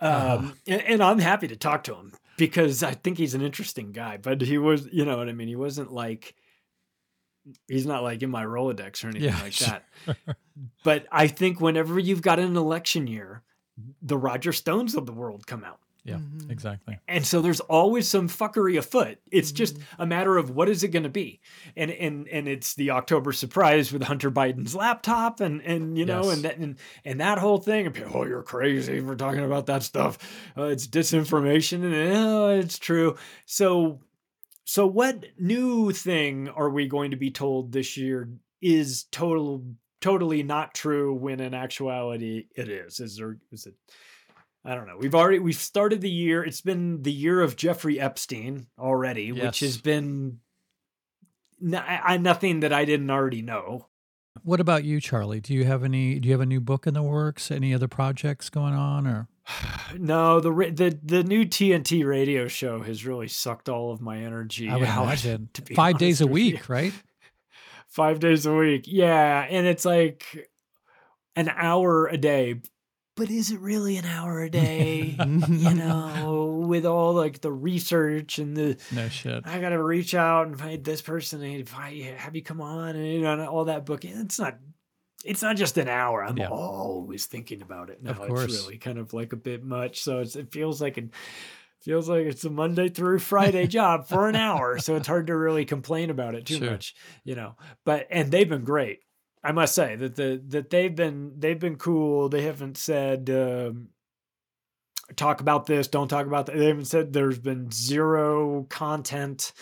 um, 0.00 0.10
Uh-huh. 0.12 0.52
and, 0.66 0.82
and 0.82 1.02
I'm 1.02 1.18
happy 1.18 1.48
to 1.48 1.56
talk 1.56 1.84
to 1.84 1.94
him 1.94 2.12
because 2.36 2.82
I 2.82 2.92
think 2.92 3.16
he's 3.18 3.34
an 3.34 3.40
interesting 3.42 3.92
guy. 3.92 4.18
But 4.18 4.42
he 4.42 4.58
was, 4.58 4.86
you 4.92 5.04
know 5.06 5.16
what 5.16 5.28
I 5.28 5.32
mean. 5.32 5.48
He 5.48 5.56
wasn't 5.56 5.90
like 5.92 6.34
he's 7.68 7.86
not 7.86 8.02
like 8.02 8.22
in 8.22 8.30
my 8.30 8.44
Rolodex 8.44 9.04
or 9.04 9.08
anything 9.08 9.30
Yeah, 9.30 9.40
like 9.42 9.52
sure. 9.52 9.78
that. 10.06 10.36
But 10.84 11.06
I 11.12 11.28
think 11.28 11.60
whenever 11.60 11.98
you've 11.98 12.22
got 12.22 12.38
an 12.38 12.56
election 12.56 13.06
year, 13.06 13.42
the 14.02 14.18
Roger 14.18 14.52
Stones 14.52 14.94
of 14.94 15.06
the 15.06 15.12
world 15.12 15.46
come 15.46 15.64
out. 15.64 15.78
Yeah, 16.06 16.18
Mhm. 16.18 16.50
exactly. 16.50 16.98
And 17.08 17.26
so 17.26 17.42
there's 17.42 17.58
always 17.60 18.06
some 18.08 18.28
fuckery 18.28 18.78
afoot. 18.78 19.18
It's 19.32 19.50
just 19.52 19.74
Mm-hmm. 19.74 20.02
a 20.02 20.06
matter 20.06 20.36
of 20.38 20.50
what 20.50 20.68
is 20.68 20.84
it 20.84 20.88
going 20.88 21.02
to 21.02 21.08
be, 21.08 21.40
and 21.76 21.90
and 21.90 22.28
and 22.28 22.46
it's 22.46 22.74
the 22.74 22.90
October 22.92 23.32
surprise 23.32 23.92
with 23.92 24.02
Hunter 24.04 24.30
Biden's 24.30 24.74
laptop, 24.74 25.40
and 25.40 25.60
and 25.62 25.98
you 25.98 26.04
know, 26.06 26.22
Yes. 26.26 26.34
and 26.36 26.44
that 26.44 26.58
and, 26.58 26.76
and 27.04 27.20
that 27.20 27.38
whole 27.38 27.58
thing. 27.58 27.92
Oh, 28.14 28.24
you're 28.24 28.42
crazy 28.44 29.00
for 29.00 29.16
talking 29.16 29.44
about 29.44 29.66
that 29.66 29.82
stuff. 29.82 30.16
Uh, 30.56 30.64
it's 30.64 30.86
disinformation, 30.86 31.82
and 31.84 31.94
oh, 32.16 32.48
it's 32.50 32.78
true. 32.78 33.16
So, 33.44 34.00
so 34.64 34.86
what 34.86 35.24
new 35.38 35.90
thing 35.92 36.48
are 36.48 36.70
we 36.70 36.86
going 36.86 37.10
to 37.10 37.16
be 37.16 37.30
told 37.30 37.72
this 37.72 37.96
year 37.96 38.28
is 38.62 39.04
total 39.10 39.64
totally 40.00 40.42
not 40.44 40.72
true 40.74 41.14
when 41.14 41.40
in 41.40 41.52
actuality 41.52 42.46
it 42.54 42.68
is? 42.68 43.00
Is 43.00 43.16
there 43.16 43.38
is 43.50 43.66
it? 43.66 43.74
I 44.66 44.74
don't 44.74 44.86
know. 44.86 44.96
We've 44.98 45.14
already 45.14 45.38
we've 45.38 45.54
started 45.56 46.00
the 46.00 46.10
year. 46.10 46.42
It's 46.44 46.60
been 46.60 47.02
the 47.02 47.12
year 47.12 47.40
of 47.40 47.56
Jeffrey 47.56 48.00
Epstein 48.00 48.66
already, 48.78 49.32
which 49.32 49.60
has 49.60 49.78
been 49.78 50.40
n- 51.62 51.74
I, 51.74 52.00
I- 52.14 52.16
nothing 52.16 52.60
that 52.60 52.72
I 52.72 52.84
didn't 52.84 53.10
already 53.10 53.42
know. 53.42 53.86
What 54.42 54.60
about 54.60 54.84
you, 54.84 55.00
Charlie? 55.00 55.40
Do 55.40 55.54
you 55.54 55.64
have 55.64 55.82
any? 55.84 56.18
Do 56.20 56.28
you 56.28 56.34
have 56.34 56.40
a 56.40 56.46
new 56.46 56.60
book 56.60 56.86
in 56.86 56.94
the 56.94 57.02
works? 57.02 57.50
Any 57.50 57.72
other 57.72 57.88
projects 57.88 58.50
going 58.50 58.74
on? 58.74 59.06
Or 59.06 59.28
No, 59.98 60.40
the 60.40 60.50
the 60.50 60.98
the 61.02 61.22
new 61.24 61.44
TNT 61.44 62.04
radio 62.06 62.46
show 62.48 62.82
has 62.82 63.06
really 63.06 63.28
sucked 63.28 63.68
all 63.68 63.92
of 63.92 64.00
my 64.00 64.18
energy. 64.18 64.68
I 64.68 64.76
would 64.76 64.88
out, 64.88 65.04
imagine 65.04 65.48
to 65.54 65.62
be 65.62 65.74
five 65.74 65.98
days 65.98 66.20
a 66.20 66.24
honest 66.24 66.32
with 66.34 66.42
you. 66.42 66.52
week, 66.54 66.68
right? 66.68 66.92
Five 67.88 68.18
days 68.20 68.44
a 68.44 68.52
week, 68.52 68.84
yeah, 68.86 69.46
and 69.48 69.66
it's 69.66 69.84
like 69.86 70.50
an 71.34 71.48
hour 71.48 72.08
a 72.08 72.18
day. 72.18 72.60
But 73.16 73.30
is 73.30 73.50
it 73.50 73.60
really 73.60 73.96
an 73.96 74.04
hour 74.04 74.42
a 74.42 74.50
day? 74.50 75.16
you 75.18 75.74
know, 75.74 76.64
with 76.68 76.84
all 76.84 77.14
like 77.14 77.40
the 77.40 77.50
research 77.52 78.38
and 78.38 78.56
the 78.56 78.76
No 78.92 79.08
shit. 79.08 79.46
I 79.46 79.58
gotta 79.60 79.82
reach 79.82 80.14
out 80.14 80.46
and 80.46 80.58
find 80.58 80.84
this 80.84 81.00
person 81.02 81.42
and 81.42 81.54
invite 81.54 82.02
have 82.02 82.36
you 82.36 82.42
come 82.42 82.60
on 82.60 82.94
and 82.94 83.06
you 83.06 83.22
know 83.22 83.32
and 83.32 83.42
all 83.42 83.64
that 83.64 83.86
book. 83.86 84.04
It's 84.04 84.38
not 84.38 84.58
it's 85.24 85.40
not 85.42 85.56
just 85.56 85.78
an 85.78 85.88
hour. 85.88 86.22
I'm 86.22 86.36
Yeah. 86.36 86.48
always 86.50 87.24
thinking 87.26 87.62
about 87.62 87.88
it. 87.90 88.02
Now 88.02 88.12
Of 88.12 88.30
it's 88.30 88.54
really 88.54 88.76
kind 88.78 88.98
of 88.98 89.12
like 89.14 89.32
a 89.32 89.36
bit 89.36 89.64
much. 89.64 90.02
So 90.02 90.20
it's, 90.20 90.36
it 90.36 90.52
feels 90.52 90.80
like 90.82 90.98
it 90.98 91.08
feels 91.80 92.08
like 92.08 92.26
it's 92.26 92.44
a 92.44 92.50
Monday 92.50 92.90
through 92.90 93.20
Friday 93.20 93.66
job 93.78 94.06
for 94.08 94.28
an 94.28 94.36
hour. 94.36 94.78
So 94.78 94.94
it's 94.94 95.08
hard 95.08 95.28
to 95.28 95.36
really 95.36 95.64
complain 95.64 96.10
about 96.10 96.34
it 96.34 96.44
too 96.44 96.58
Sure. 96.58 96.70
much, 96.70 96.94
you 97.24 97.34
know. 97.34 97.56
But 97.84 98.08
and 98.10 98.30
they've 98.30 98.48
been 98.48 98.64
great. 98.64 99.00
I 99.46 99.52
must 99.52 99.74
say 99.74 99.94
that 99.96 100.16
the 100.16 100.42
that 100.48 100.70
they've 100.70 100.94
been 100.94 101.34
they've 101.38 101.58
been 101.58 101.76
cool. 101.76 102.28
They 102.28 102.42
haven't 102.42 102.76
said 102.76 103.30
um, 103.30 103.88
talk 105.14 105.40
about 105.40 105.66
this, 105.66 105.86
don't 105.88 106.08
talk 106.08 106.26
about 106.26 106.46
that. 106.46 106.56
They 106.56 106.66
haven't 106.66 106.86
said 106.86 107.12
there's 107.12 107.38
been 107.38 107.70
zero 107.70 108.64
content 108.68 109.52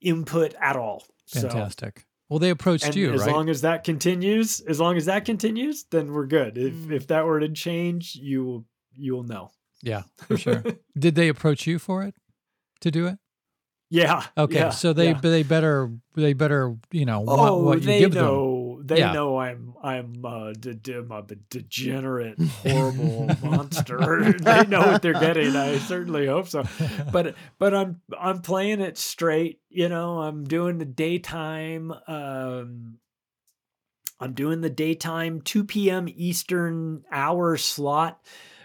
input 0.00 0.54
at 0.60 0.76
all. 0.76 1.04
So, 1.26 1.42
Fantastic. 1.42 2.04
well, 2.28 2.40
they 2.40 2.50
approached 2.50 2.86
and 2.86 2.96
you, 2.96 3.12
as 3.12 3.20
right? 3.20 3.30
long 3.30 3.48
as 3.48 3.60
that 3.60 3.84
continues, 3.84 4.60
as 4.60 4.80
long 4.80 4.96
as 4.96 5.06
that 5.06 5.24
continues, 5.24 5.84
then 5.90 6.12
we're 6.12 6.26
good. 6.26 6.58
If 6.58 6.74
Mm. 6.74 6.92
if 6.92 7.06
that 7.06 7.24
were 7.24 7.40
to 7.40 7.48
change, 7.50 8.16
you 8.16 8.44
will 8.44 8.64
you 8.96 9.14
will 9.14 9.22
know. 9.22 9.50
yeah, 9.82 10.02
for 10.26 10.36
sure. 10.36 10.62
Did 10.98 11.14
they 11.14 11.28
approach 11.28 11.66
you 11.66 11.78
for 11.78 12.02
it 12.02 12.14
to 12.80 12.90
do 12.90 13.06
it? 13.06 13.18
Yeah. 13.90 14.24
Okay, 14.38 14.56
yeah, 14.56 14.70
so 14.70 14.92
they 14.94 15.10
yeah. 15.10 15.20
they 15.20 15.42
better 15.42 15.90
they 16.14 16.32
better 16.32 16.74
you 16.90 17.04
know 17.04 17.20
want 17.20 17.40
oh, 17.40 17.62
what 17.62 17.80
you 17.80 17.86
they 17.86 17.98
give 18.00 18.12
them. 18.14 18.24
Know. 18.76 18.82
They 18.82 18.98
Yeah. 18.98 19.12
know 19.12 19.38
I'm 19.38 19.74
I'm 19.82 20.24
uh, 20.24 20.52
de- 20.52 20.74
de- 20.74 20.98
I'm 20.98 21.10
a 21.12 21.22
degenerate, 21.50 22.40
horrible 22.62 23.30
monster. 23.42 24.32
they 24.38 24.66
know 24.66 24.80
what 24.80 25.02
they're 25.02 25.12
getting. 25.12 25.54
I 25.56 25.78
certainly 25.78 26.26
hope 26.26 26.48
so. 26.48 26.64
But 27.12 27.34
but 27.58 27.74
I'm 27.74 28.00
I'm 28.18 28.40
playing 28.42 28.80
it 28.80 28.98
straight. 28.98 29.60
You 29.68 29.88
know, 29.88 30.20
I'm 30.20 30.44
doing 30.44 30.78
the 30.78 30.84
daytime. 30.84 31.92
Um, 32.06 32.98
I'm 34.20 34.34
doing 34.34 34.60
the 34.60 34.70
daytime 34.70 35.40
2 35.40 35.64
p.m. 35.64 36.06
Eastern 36.08 37.02
hour 37.10 37.56
slot 37.56 38.20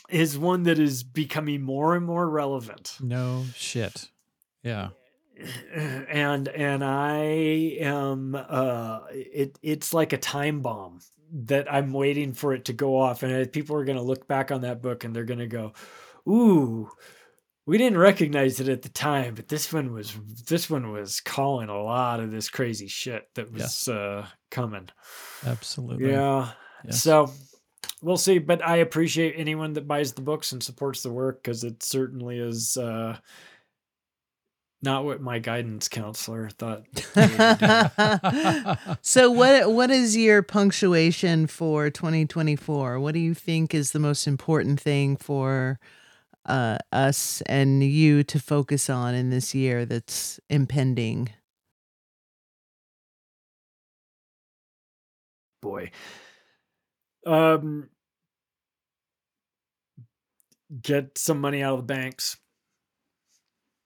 is 0.10 0.38
one 0.38 0.64
that 0.64 0.78
is 0.80 1.04
becoming 1.04 1.62
more 1.62 1.96
and 1.96 2.06
more 2.06 2.30
relevant 2.30 2.98
No 3.02 3.46
shit. 3.56 4.10
Yeah. 4.64 4.90
and 6.08 6.48
and 6.48 6.84
I 6.84 7.18
am 7.82 8.36
uh 8.36 9.00
it 9.12 9.58
it's 9.62 9.94
like 9.94 10.14
a 10.14 10.18
time 10.18 10.62
bomb 10.62 11.00
that 11.38 11.72
I'm 11.72 11.92
waiting 11.92 12.34
for 12.34 12.54
it 12.54 12.66
to 12.66 12.74
go 12.74 12.98
off 13.00 13.22
and 13.24 13.34
uh, 13.34 13.50
people 13.52 13.76
are 13.76 13.86
going 13.86 13.98
to 13.98 14.04
look 14.04 14.28
back 14.28 14.52
on 14.52 14.62
that 14.62 14.82
book 14.82 15.04
and 15.04 15.16
they're 15.16 15.26
going 15.26 15.40
to 15.40 15.48
go 15.48 15.74
ooh 16.28 16.90
we 17.68 17.78
didn't 17.80 17.98
recognize 17.98 18.60
it 18.60 18.70
at 18.70 18.84
the 18.84 18.90
time, 18.90 19.34
but 19.34 19.48
this 19.48 19.74
one 19.74 19.92
was 19.92 20.16
this 20.48 20.70
one 20.70 20.92
was 20.92 21.20
calling 21.20 21.68
a 21.70 21.82
lot 21.82 22.20
of 22.20 22.30
this 22.32 22.48
crazy 22.48 22.88
shit 22.88 23.28
that 23.34 23.52
was 23.52 23.62
Yes. 23.62 23.88
uh, 23.88 24.28
coming. 24.52 24.88
Absolutely. 25.46 26.12
Yeah. 26.12 26.52
Yes. 26.84 27.02
So 27.02 27.32
we'll 28.04 28.18
see, 28.18 28.38
but 28.38 28.64
I 28.64 28.78
appreciate 28.78 29.34
anyone 29.36 29.74
that 29.74 29.88
buys 29.88 30.14
the 30.14 30.22
books 30.22 30.52
and 30.52 30.62
supports 30.62 31.02
the 31.02 31.12
work 31.12 31.42
because 31.42 31.64
it 31.64 31.82
certainly 31.82 32.38
is 32.38 32.78
uh, 32.78 33.18
not 34.86 35.04
what 35.04 35.20
my 35.20 35.40
guidance 35.40 35.90
counselor 35.90 36.50
thought. 36.50 36.86
so 39.02 39.32
what 39.32 39.72
what 39.72 39.92
is 39.92 40.16
your 40.16 40.42
punctuation 40.44 41.48
for 41.48 41.90
2024? 41.90 43.00
What 43.00 43.14
do 43.14 43.20
you 43.20 43.34
think 43.34 43.74
is 43.74 43.92
the 43.92 44.00
most 44.00 44.28
important 44.28 44.80
thing 44.80 45.18
for 45.18 45.80
uh, 46.46 46.78
us 46.92 47.42
and 47.48 47.84
you 47.84 48.24
to 48.24 48.40
focus 48.40 48.90
on 48.90 49.16
in 49.16 49.32
this 49.32 49.54
year 49.54 49.86
that's 49.86 50.40
impending? 50.50 51.30
Boy. 55.62 55.92
Um 57.26 57.90
get 60.82 61.18
some 61.18 61.42
money 61.42 61.64
out 61.64 61.74
of 61.80 61.88
the 61.88 61.94
banks. 61.94 62.38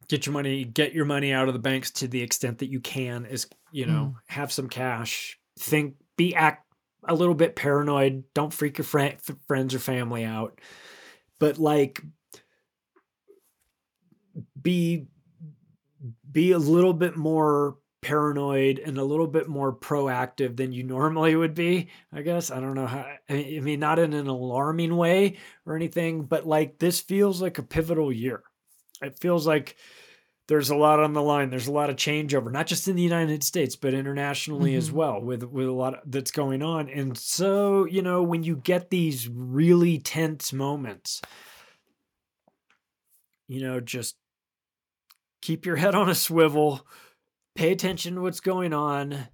Get 0.10 0.26
your 0.26 0.34
money, 0.34 0.66
get 0.66 0.94
your 0.94 1.06
money 1.06 1.32
out 1.32 1.48
of 1.48 1.54
the 1.54 1.60
banks 1.60 1.92
to 1.92 2.08
the 2.08 2.22
extent 2.22 2.60
that 2.60 2.72
you 2.72 2.80
can 2.80 3.26
is, 3.26 3.48
you 3.72 3.86
know, 3.86 4.16
mm. 4.16 4.22
have 4.28 4.52
some 4.52 4.68
cash. 4.68 5.40
Think 5.60 5.96
be 6.18 6.34
act 6.34 6.66
a 7.08 7.14
little 7.14 7.36
bit 7.36 7.56
paranoid. 7.56 8.24
Don't 8.34 8.54
freak 8.54 8.78
your 8.78 8.86
fri- 8.86 9.18
f- 9.28 9.36
friends 9.48 9.76
or 9.76 9.80
family 9.80 10.26
out. 10.26 10.60
But 11.40 11.58
like 11.58 12.02
be 14.60 15.08
be 16.32 16.52
a 16.52 16.60
little 16.60 16.94
bit 16.94 17.16
more 17.16 17.78
paranoid 18.02 18.80
and 18.80 18.98
a 18.98 19.04
little 19.04 19.28
bit 19.28 19.50
more 19.50 19.76
proactive 19.76 20.56
than 20.56 20.72
you 20.72 20.84
normally 20.96 21.36
would 21.36 21.54
be 21.54 21.90
i 22.14 22.22
guess 22.22 22.50
i 22.50 22.60
don't 22.60 22.76
know 22.76 22.88
how 22.88 23.06
I 23.30 23.60
mean, 23.62 23.80
not 23.80 24.00
in 24.00 24.14
an 24.14 24.28
alarming 24.28 24.96
way 24.96 25.38
or 25.66 25.76
anything 25.76 26.24
but 26.24 26.48
like 26.48 26.80
this 26.80 27.02
feels 27.02 27.42
like 27.42 27.58
a 27.58 27.64
pivotal 27.64 28.12
year 28.12 28.42
it 29.02 29.20
feels 29.20 29.48
like 29.48 29.76
there's 30.48 30.70
a 30.72 30.76
lot 30.76 31.00
on 31.00 31.14
the 31.14 31.22
line 31.22 31.50
there's 31.50 31.68
a 31.68 31.72
lot 31.72 31.90
of 31.90 31.96
changeover 31.96 32.52
not 32.52 32.68
just 32.68 32.88
in 32.88 32.96
the 32.96 33.02
united 33.04 33.44
states 33.44 33.76
but 33.76 33.94
internationally 33.94 34.76
as 34.76 34.90
Mhm. 34.90 34.94
well 34.94 35.22
with 35.22 35.44
with 35.44 35.68
a 35.68 35.72
lot 35.72 36.02
that's 36.12 36.32
going 36.32 36.62
on 36.64 36.90
and 36.90 37.18
so 37.18 37.86
you 37.86 38.02
know 38.02 38.24
when 38.24 38.44
you 38.44 38.56
get 38.58 38.90
these 38.90 39.28
really 39.30 40.00
tense 40.00 40.52
moments 40.54 41.22
you 43.48 43.62
know 43.62 43.80
just 43.80 44.18
keep 45.42 45.66
your 45.66 45.76
head 45.76 45.96
on 45.96 46.10
a 46.10 46.16
swivel 46.16 46.86
pay 47.56 47.72
attention 47.72 48.16
to 48.16 48.22
what's 48.22 48.40
going 48.40 48.74
on 48.74 49.28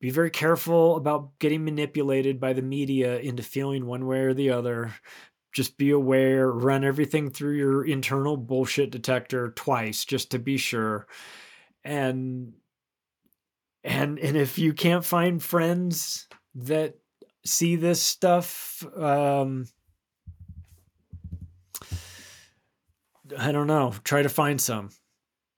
be 0.00 0.10
very 0.10 0.30
careful 0.30 0.96
about 0.96 1.38
getting 1.38 1.64
manipulated 1.64 2.40
by 2.40 2.52
the 2.52 2.62
media 2.62 3.18
into 3.18 3.42
feeling 3.42 3.86
one 3.86 4.06
way 4.06 4.20
or 4.20 4.34
the 4.34 4.50
other 4.50 4.94
just 5.52 5.76
be 5.76 5.90
aware 5.90 6.50
run 6.50 6.84
everything 6.84 7.30
through 7.30 7.54
your 7.56 7.84
internal 7.84 8.36
bullshit 8.36 8.90
detector 8.90 9.50
twice 9.56 10.04
just 10.04 10.30
to 10.30 10.38
be 10.38 10.56
sure. 10.56 11.06
And 11.84 12.52
and 13.82 14.18
and 14.18 14.36
if 14.36 14.58
you 14.58 14.72
can't 14.72 15.04
find 15.04 15.42
friends 15.42 16.28
that 16.54 16.96
see 17.44 17.76
this 17.76 18.02
stuff 18.02 18.84
um 18.96 19.66
i 23.38 23.50
don't 23.50 23.66
know 23.66 23.94
try 24.04 24.22
to 24.22 24.28
find 24.28 24.60
some. 24.60 24.90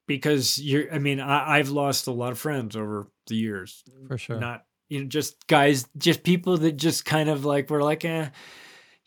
Because 0.07 0.59
you're 0.59 0.93
i 0.93 0.99
mean 0.99 1.21
I, 1.21 1.59
i've 1.59 1.71
lost 1.71 2.07
a 2.07 2.13
lot 2.13 2.33
of 2.33 2.39
friends 2.39 2.77
over 2.77 3.09
the 3.27 3.37
years. 3.37 3.83
For 4.09 4.19
sure. 4.19 4.39
not 4.39 4.65
you 4.89 5.01
know 5.01 5.09
just 5.09 5.47
guys 5.47 5.87
just 5.97 6.23
people 6.23 6.59
that 6.59 6.73
just 6.73 7.05
kind 7.05 7.29
of 7.29 7.45
like 7.45 7.71
were 7.71 7.83
like 7.83 8.05
eh 8.05 8.29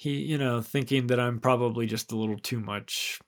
he 0.05 0.21
you 0.31 0.37
know 0.37 0.61
thinking 0.61 1.07
that 1.07 1.19
i'm 1.19 1.39
probably 1.39 1.85
just 1.85 2.11
a 2.11 2.15
little 2.15 2.37
too 2.39 2.59
much 2.59 3.19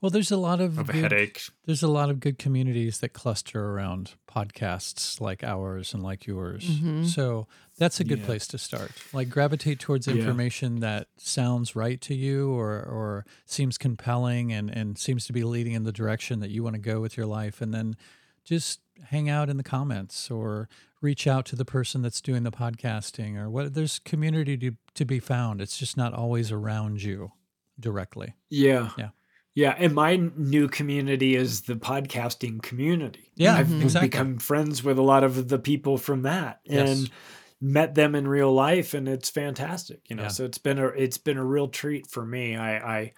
Well, 0.00 0.10
there's 0.10 0.30
a 0.30 0.36
lot 0.36 0.60
of, 0.60 0.78
of 0.78 0.88
a 0.88 0.92
good- 0.92 1.02
headache 1.02 1.40
There's 1.66 1.82
a 1.82 1.88
lot 1.88 2.08
of 2.08 2.20
good 2.20 2.38
communities 2.38 3.00
that 3.00 3.12
cluster 3.12 3.60
around 3.72 4.14
podcasts 4.28 5.20
like 5.20 5.42
ours 5.42 5.92
and 5.92 6.04
like 6.04 6.24
yours. 6.24 6.64
Mhm. 6.64 7.04
So 7.06 7.48
that's 7.78 7.98
a 7.98 8.04
good 8.04 8.20
Yeah. 8.20 8.26
place 8.26 8.46
to 8.48 8.58
start. 8.58 8.92
Like 9.12 9.28
gravitate 9.28 9.80
towards 9.80 10.06
Yeah. 10.06 10.14
information 10.14 10.78
that 10.80 11.08
sounds 11.16 11.74
right 11.74 12.00
to 12.02 12.14
you 12.14 12.50
or 12.50 12.74
or 12.80 13.26
seems 13.44 13.76
compelling 13.76 14.52
and 14.52 14.70
and 14.70 14.96
seems 14.96 15.26
to 15.26 15.32
be 15.32 15.42
leading 15.42 15.72
in 15.74 15.82
the 15.82 15.92
direction 15.92 16.38
that 16.40 16.50
you 16.50 16.62
want 16.62 16.74
to 16.74 16.80
go 16.92 17.00
with 17.00 17.16
your 17.16 17.26
life 17.26 17.60
and 17.60 17.74
then 17.74 17.96
just 18.44 18.78
hang 19.06 19.28
out 19.28 19.48
in 19.48 19.56
the 19.56 19.62
comments 19.62 20.30
or 20.30 20.68
reach 21.00 21.26
out 21.26 21.44
to 21.46 21.56
the 21.56 21.64
person 21.64 22.02
that's 22.02 22.20
doing 22.20 22.42
the 22.42 22.50
podcasting 22.50 23.36
or 23.36 23.48
what 23.48 23.74
there's 23.74 23.98
community 24.00 24.56
to, 24.58 24.72
to 24.94 25.04
be 25.04 25.20
found. 25.20 25.60
It's 25.60 25.78
just 25.78 25.96
not 25.96 26.12
always 26.12 26.50
around 26.52 27.02
you 27.02 27.32
directly. 27.80 28.34
yeah 28.50 28.90
Yeah. 28.98 29.10
yeah 29.54 29.74
and 29.78 29.94
my 29.94 30.16
new 30.16 30.68
community 30.68 31.36
is 31.36 31.62
the 31.62 31.76
podcasting 31.76 32.60
community 32.60 33.30
Yeah, 33.36 33.54
i've 33.54 33.68
Mhm. 33.68 33.82
exactly. 33.82 34.08
become 34.08 34.38
friends 34.38 34.82
with 34.82 34.98
a 34.98 35.02
lot 35.02 35.22
of 35.22 35.46
the 35.48 35.60
people 35.60 35.96
from 35.96 36.22
that 36.22 36.60
Yes. 36.64 36.88
and 36.88 37.10
met 37.60 37.94
them 37.94 38.16
in 38.16 38.26
real 38.26 38.52
life 38.52 38.94
and 38.94 39.08
it's 39.08 39.30
fantastic 39.30 40.00
you 40.10 40.16
know 40.16 40.22
Yeah. 40.24 40.28
so 40.28 40.44
it's 40.44 40.58
been 40.58 40.78
a 40.80 40.86
it's 40.88 41.18
been 41.18 41.38
a 41.38 41.44
real 41.44 41.68
treat 41.68 42.08
for 42.08 42.26
me 42.26 42.56
i 42.56 42.98
i 42.98 43.12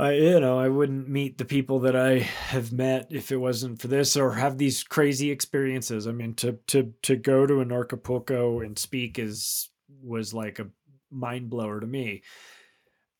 I, 0.00 0.12
you 0.12 0.40
know, 0.40 0.58
I 0.58 0.68
wouldn't 0.68 1.08
meet 1.08 1.36
the 1.36 1.44
people 1.44 1.80
that 1.80 1.94
I 1.94 2.20
have 2.20 2.72
met 2.72 3.08
if 3.10 3.30
it 3.30 3.36
wasn't 3.36 3.82
for 3.82 3.88
this, 3.88 4.16
or 4.16 4.32
have 4.32 4.56
these 4.56 4.82
crazy 4.82 5.30
experiences. 5.30 6.06
I 6.06 6.12
mean, 6.12 6.34
to 6.36 6.58
to 6.68 6.94
to 7.02 7.16
go 7.16 7.46
to 7.46 7.54
Anarchapulco 7.54 8.64
and 8.64 8.78
speak 8.78 9.18
is 9.18 9.68
was 10.02 10.32
like 10.32 10.58
a 10.58 10.68
mind 11.10 11.50
blower 11.50 11.80
to 11.80 11.86
me. 11.86 12.22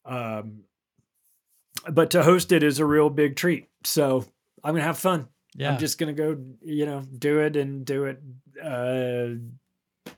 Um, 0.07 0.62
but 1.91 2.11
to 2.12 2.22
host 2.22 2.51
it 2.51 2.62
is 2.62 2.78
a 2.78 2.87
real 2.87 3.11
big 3.11 3.37
treat. 3.37 3.68
So 3.85 4.24
I'm 4.64 4.74
gonna 4.74 4.85
have 4.85 4.99
fun. 4.99 5.28
Yeah. 5.55 5.72
I'm 5.72 5.78
just 5.78 5.99
gonna 5.99 6.14
go, 6.14 6.39
you 6.62 6.87
know, 6.87 7.03
do 7.18 7.41
it 7.41 7.57
and 7.57 7.85
do 7.85 8.05
it. 8.05 8.22
Uh, 8.62 10.11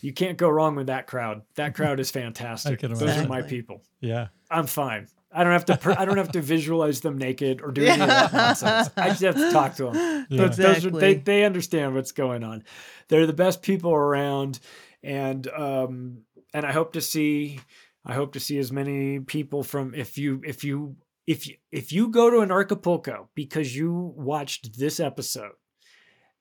you 0.00 0.12
can't 0.14 0.38
go 0.38 0.48
wrong 0.48 0.76
with 0.76 0.86
that 0.86 1.06
crowd. 1.06 1.42
That 1.56 1.74
crowd 1.74 2.00
is 2.00 2.10
fantastic. 2.22 2.80
Those 2.80 3.02
are 3.02 3.28
my 3.28 3.42
people. 3.42 3.82
yeah. 4.00 4.28
I'm 4.50 4.66
fine. 4.66 5.08
I 5.30 5.44
don't 5.44 5.52
have 5.52 5.66
to. 5.66 5.76
Per- 5.76 5.96
I 5.98 6.04
don't 6.04 6.16
have 6.16 6.32
to 6.32 6.40
visualize 6.40 7.00
them 7.00 7.18
naked 7.18 7.60
or 7.60 7.70
do 7.70 7.82
any 7.84 8.00
of 8.00 8.08
that 8.08 8.32
nonsense. 8.32 8.90
I 8.96 9.08
just 9.10 9.20
have 9.22 9.36
to 9.36 9.50
talk 9.52 9.76
to 9.76 9.90
them. 9.90 10.26
Yeah. 10.30 10.46
Those, 10.46 10.56
those 10.56 10.86
are, 10.86 10.90
they 10.90 11.14
they 11.14 11.44
understand 11.44 11.94
what's 11.94 12.12
going 12.12 12.42
on. 12.44 12.64
They're 13.08 13.26
the 13.26 13.32
best 13.34 13.60
people 13.62 13.92
around, 13.92 14.58
and 15.02 15.46
um 15.48 16.22
and 16.54 16.64
I 16.64 16.72
hope 16.72 16.94
to 16.94 17.00
see. 17.00 17.60
I 18.06 18.14
hope 18.14 18.32
to 18.32 18.40
see 18.40 18.56
as 18.58 18.72
many 18.72 19.20
people 19.20 19.62
from 19.62 19.94
if 19.94 20.16
you 20.16 20.40
if 20.46 20.64
you 20.64 20.96
if 21.26 21.46
you 21.46 21.56
if 21.70 21.92
you 21.92 22.08
go 22.08 22.30
to 22.30 22.36
Anarchapulco 22.38 23.26
because 23.34 23.76
you 23.76 24.14
watched 24.16 24.78
this 24.78 24.98
episode, 24.98 25.52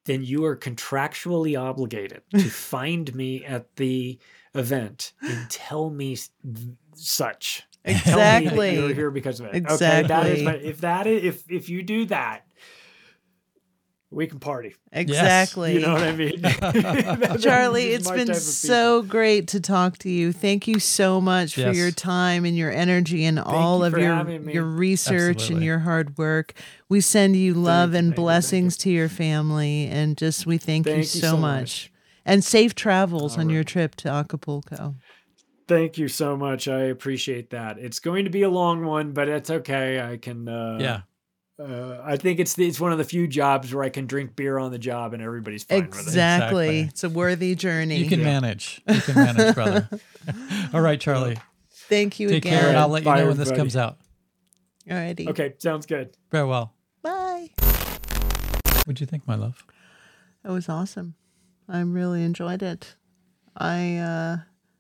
then 0.06 0.24
you 0.24 0.46
are 0.46 0.56
contractually 0.56 1.60
obligated 1.60 2.22
to 2.32 2.40
find 2.50 3.14
me 3.14 3.44
at 3.44 3.76
the 3.76 4.18
event 4.56 5.12
and 5.22 5.50
tell 5.50 5.90
me 5.90 6.14
s- 6.14 6.30
such. 6.96 7.64
Tell 7.86 7.94
me 7.96 8.02
that 8.02 8.42
Exactly. 8.44 8.76
you're 8.76 8.94
here 8.94 9.12
because 9.12 9.40
of 9.40 9.48
it. 9.48 9.66
Okay, 9.70 10.04
that 10.04 10.26
is 10.28 10.40
Exactly. 10.42 10.44
my, 10.44 10.54
if 10.56 10.82
that 10.82 11.08
is 11.08 11.24
if 11.24 11.52
if 11.52 11.70
you 11.70 11.84
do 11.84 12.06
that, 12.06 12.46
we 14.10 14.26
can 14.28 14.40
party. 14.40 14.74
Exactly. 14.92 15.74
You 15.74 15.82
know 15.82 15.94
what 15.94 16.04
I 16.04 16.16
mean? 16.16 16.42
That- 16.42 17.40
Charlie, 17.42 17.90
it's 17.90 18.10
been 18.10 18.34
so 18.34 19.02
great 19.04 19.50
to 19.50 19.60
talk 19.60 19.98
to 20.00 20.10
you. 20.10 20.32
Thank 20.32 20.68
you 20.68 20.80
so 20.80 21.20
much 21.20 21.56
for 21.56 21.72
your 21.72 21.92
time 21.92 22.46
and 22.46 22.56
your 22.58 22.72
energy 22.72 23.26
and 23.26 23.40
all 23.40 23.80
you 23.80 23.86
of 23.86 23.98
your 23.98 24.50
your 24.50 24.64
research 24.64 25.36
Absolutely. 25.36 25.56
and 25.56 25.64
your 25.66 25.80
hard 25.80 26.18
work. 26.18 26.54
We 26.90 27.02
send 27.02 27.36
you 27.36 27.54
love 27.54 27.92
you, 27.92 27.98
and 28.00 28.06
you, 28.08 28.12
thank 28.12 28.16
blessings 28.18 28.78
to 28.78 28.90
your 28.90 29.10
family 29.10 29.88
and 29.88 30.18
just 30.18 30.46
we 30.46 30.58
thank, 30.58 30.86
Thank 30.86 30.96
you 30.96 31.00
you 31.02 31.04
so, 31.06 31.20
so 31.20 31.38
much. 31.38 31.42
much. 31.60 31.92
And 32.26 32.44
safe 32.44 32.76
travels 32.76 33.36
All 33.36 33.42
on 33.42 33.48
right. 33.48 33.54
your 33.56 33.64
trip 33.64 33.96
to 33.96 34.10
Acapulco. 34.10 34.96
Thank 35.68 35.98
you 35.98 36.08
so 36.08 36.38
much. 36.38 36.68
I 36.68 36.84
appreciate 36.84 37.50
that. 37.50 37.78
It's 37.78 38.00
going 38.00 38.24
to 38.26 38.32
be 38.32 38.44
a 38.44 38.50
long 38.50 38.86
one, 38.86 39.12
but 39.12 39.28
it's 39.28 39.50
okay. 39.50 40.00
I 40.00 40.18
can. 40.18 40.48
Uh, 40.48 40.78
yeah. 40.80 41.02
Uh, 41.60 42.00
I 42.04 42.18
think 42.18 42.40
it's 42.40 42.54
the, 42.54 42.68
it's 42.68 42.80
one 42.80 42.92
of 42.92 43.00
the 43.00 43.04
few 43.04 43.28
jobs 43.28 43.74
where 43.74 43.84
I 43.84 43.90
can 43.90 44.06
drink 44.06 44.36
beer 44.36 44.60
on 44.60 44.72
the 44.72 44.78
job 44.78 45.14
and 45.14 45.24
everybody's 45.24 45.64
fine 45.64 45.88
with 45.88 45.96
it. 45.96 46.02
Exactly. 46.02 46.68
Exactly. 46.68 46.80
It's 46.82 47.04
a 47.04 47.10
worthy 47.10 47.56
journey. 47.56 47.98
You 47.98 48.08
can 48.08 48.24
manage. 48.24 48.80
You 48.88 49.02
can 49.02 49.16
manage, 49.16 49.56
brother. 49.56 49.90
All 50.74 50.82
right, 50.82 51.02
Charlie. 51.02 51.38
Thank 51.72 52.20
you 52.20 52.30
Take 52.30 52.46
again. 52.46 52.60
care, 52.60 52.70
and 52.70 52.78
I'll 52.78 52.90
let 52.90 53.04
you 53.06 53.12
know 53.12 53.28
when 53.28 53.38
this 53.38 53.50
everybody. 53.50 53.58
comes 53.58 53.76
out. 53.76 53.98
Alrighty. 54.88 55.28
Okay, 55.30 55.56
sounds 55.58 55.86
good. 55.88 56.16
Farewell. 56.30 56.74
Bye. 57.02 57.50
What'd 58.86 59.00
you 59.02 59.08
think, 59.08 59.28
my 59.28 59.36
love? 59.36 59.66
That 60.44 60.52
was 60.52 60.70
awesome. 60.70 61.16
I 61.68 61.80
really 61.82 62.24
enjoyed 62.24 62.62
it. 62.62 62.96
I 63.58 63.98
uh, 63.98 64.38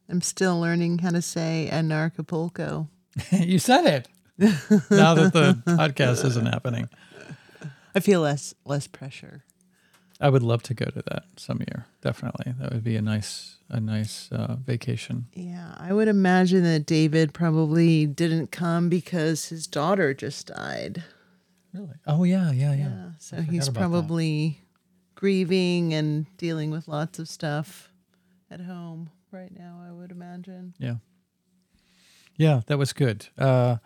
am 0.09 0.21
still 0.21 0.59
learning 0.59 0.99
how 0.99 1.11
to 1.11 1.21
say 1.21 1.69
Anarchapulco. 1.71 2.87
you 3.31 3.59
said 3.59 3.85
it. 3.85 4.07
now 4.37 5.15
that 5.15 5.33
the 5.33 5.61
podcast 5.65 6.23
isn't 6.23 6.45
happening, 6.45 6.89
I 7.95 7.99
feel 7.99 8.21
less 8.21 8.53
less 8.65 8.85
pressure. 8.85 9.43
I 10.19 10.29
would 10.29 10.43
love 10.43 10.63
to 10.63 10.73
go 10.73 10.85
to 10.85 11.03
that 11.09 11.23
some 11.37 11.59
year. 11.59 11.85
Definitely, 12.01 12.53
that 12.59 12.71
would 12.71 12.83
be 12.83 12.95
a 12.95 13.01
nice 13.01 13.57
a 13.69 13.79
nice 13.79 14.29
uh, 14.31 14.57
vacation. 14.63 15.27
Yeah, 15.33 15.73
I 15.77 15.93
would 15.93 16.07
imagine 16.07 16.63
that 16.63 16.85
David 16.85 17.33
probably 17.33 18.05
didn't 18.05 18.51
come 18.51 18.89
because 18.89 19.49
his 19.49 19.67
daughter 19.67 20.13
just 20.13 20.47
died. 20.47 21.03
Really? 21.73 21.95
Oh 22.05 22.23
yeah, 22.23 22.51
yeah, 22.51 22.73
yeah. 22.73 22.89
Yeah, 22.89 23.09
so 23.19 23.41
he's 23.41 23.67
about 23.67 23.81
that. 23.81 23.89
probably 23.89 24.61
grieving 25.15 25.93
and 25.93 26.25
dealing 26.37 26.69
with 26.69 26.87
lots 26.87 27.17
of 27.17 27.27
stuff 27.27 27.91
at 28.51 28.61
home 28.61 29.09
right 29.37 29.57
now. 29.57 29.83
I 29.87 29.91
would 29.91 30.11
imagine. 30.11 30.73
Yeah. 30.79 30.95
Yeah, 32.35 32.61
that 32.67 32.77
was 32.77 32.93
good. 32.93 33.27
Uh, 33.37 33.77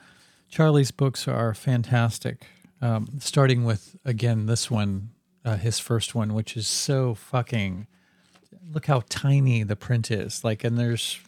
Charlie's 0.49 0.91
books 0.91 1.28
are 1.28 1.53
fantastic. 1.53 2.48
Um, 2.82 3.07
starting 3.19 3.64
with 3.64 3.95
again 4.03 4.45
this 4.45 4.72
one, 4.72 5.11
uh, 5.45 5.57
his 5.57 5.80
first 5.80 6.15
one, 6.15 6.34
which 6.34 6.57
is 6.57 6.68
so 6.68 7.14
fucking. 7.14 7.88
Look 8.73 8.86
how 8.86 9.03
tiny 9.10 9.64
the 9.64 9.76
print 9.76 10.11
is. 10.11 10.44
Like, 10.44 10.64
and 10.64 10.78
there's 10.78 11.19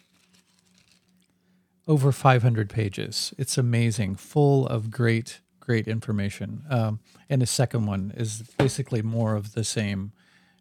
over 1.88 2.12
500 2.12 2.70
pages. 2.70 3.34
It's 3.38 3.58
amazing, 3.58 4.16
full 4.16 4.68
of 4.68 4.92
great, 4.92 5.40
great 5.60 5.88
information. 5.88 6.64
Um, 6.70 7.00
and 7.30 7.42
his 7.42 7.50
second 7.50 7.86
one 7.86 8.14
is 8.16 8.44
basically 8.58 9.02
more 9.02 9.36
of 9.36 9.54
the 9.54 9.64
same, 9.64 10.14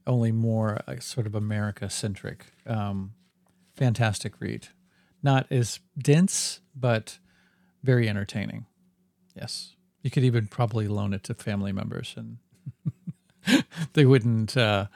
only 0.07 0.33
more 0.33 0.81
uh, 0.87 0.99
sort 1.01 1.27
of 1.27 1.35
America 1.35 1.91
centric. 1.91 2.47
Um, 2.67 3.13
fantastic 3.75 4.35
read. 4.41 4.69
Not 5.23 5.47
as 5.51 5.81
dense, 5.97 6.61
but 6.75 7.19
very 7.83 8.09
entertaining. 8.09 8.67
Yes. 9.35 9.77
You 10.03 10.11
could 10.11 10.25
even 10.25 10.47
probably 10.49 10.89
loan 10.89 11.13
it 11.13 11.23
to 11.25 11.35
family 11.35 11.73
members 11.73 12.15
and 12.17 12.39
they 13.93 14.05
wouldn't 14.05 14.57
uh, 14.57 14.87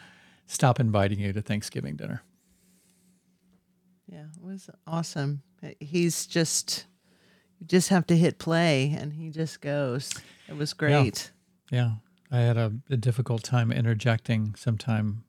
stop 0.47 0.81
inviting 0.81 1.20
you 1.20 1.32
to 1.32 1.43
Thanksgiving 1.43 1.97
dinner. 1.97 2.23
Yeah, 4.07 4.27
it 4.36 4.43
was 4.43 4.70
awesome. 4.86 5.43
He's 5.81 6.27
just 6.27 6.86
you 7.59 7.66
just 7.66 7.89
have 7.89 8.07
to 8.09 8.16
hit 8.16 8.39
play 8.39 8.97
and 8.98 9.12
he 9.12 9.31
just 9.31 9.61
goes. 9.61 10.12
It 10.48 10.57
was 10.57 10.73
great. 10.73 11.31
Yeah. 11.70 11.93
I 12.31 12.39
had 12.39 12.57
a, 12.57 12.73
a 12.90 12.97
difficult 12.97 13.43
time 13.43 13.70
interjecting 13.70 14.55
sometime. 14.57 15.24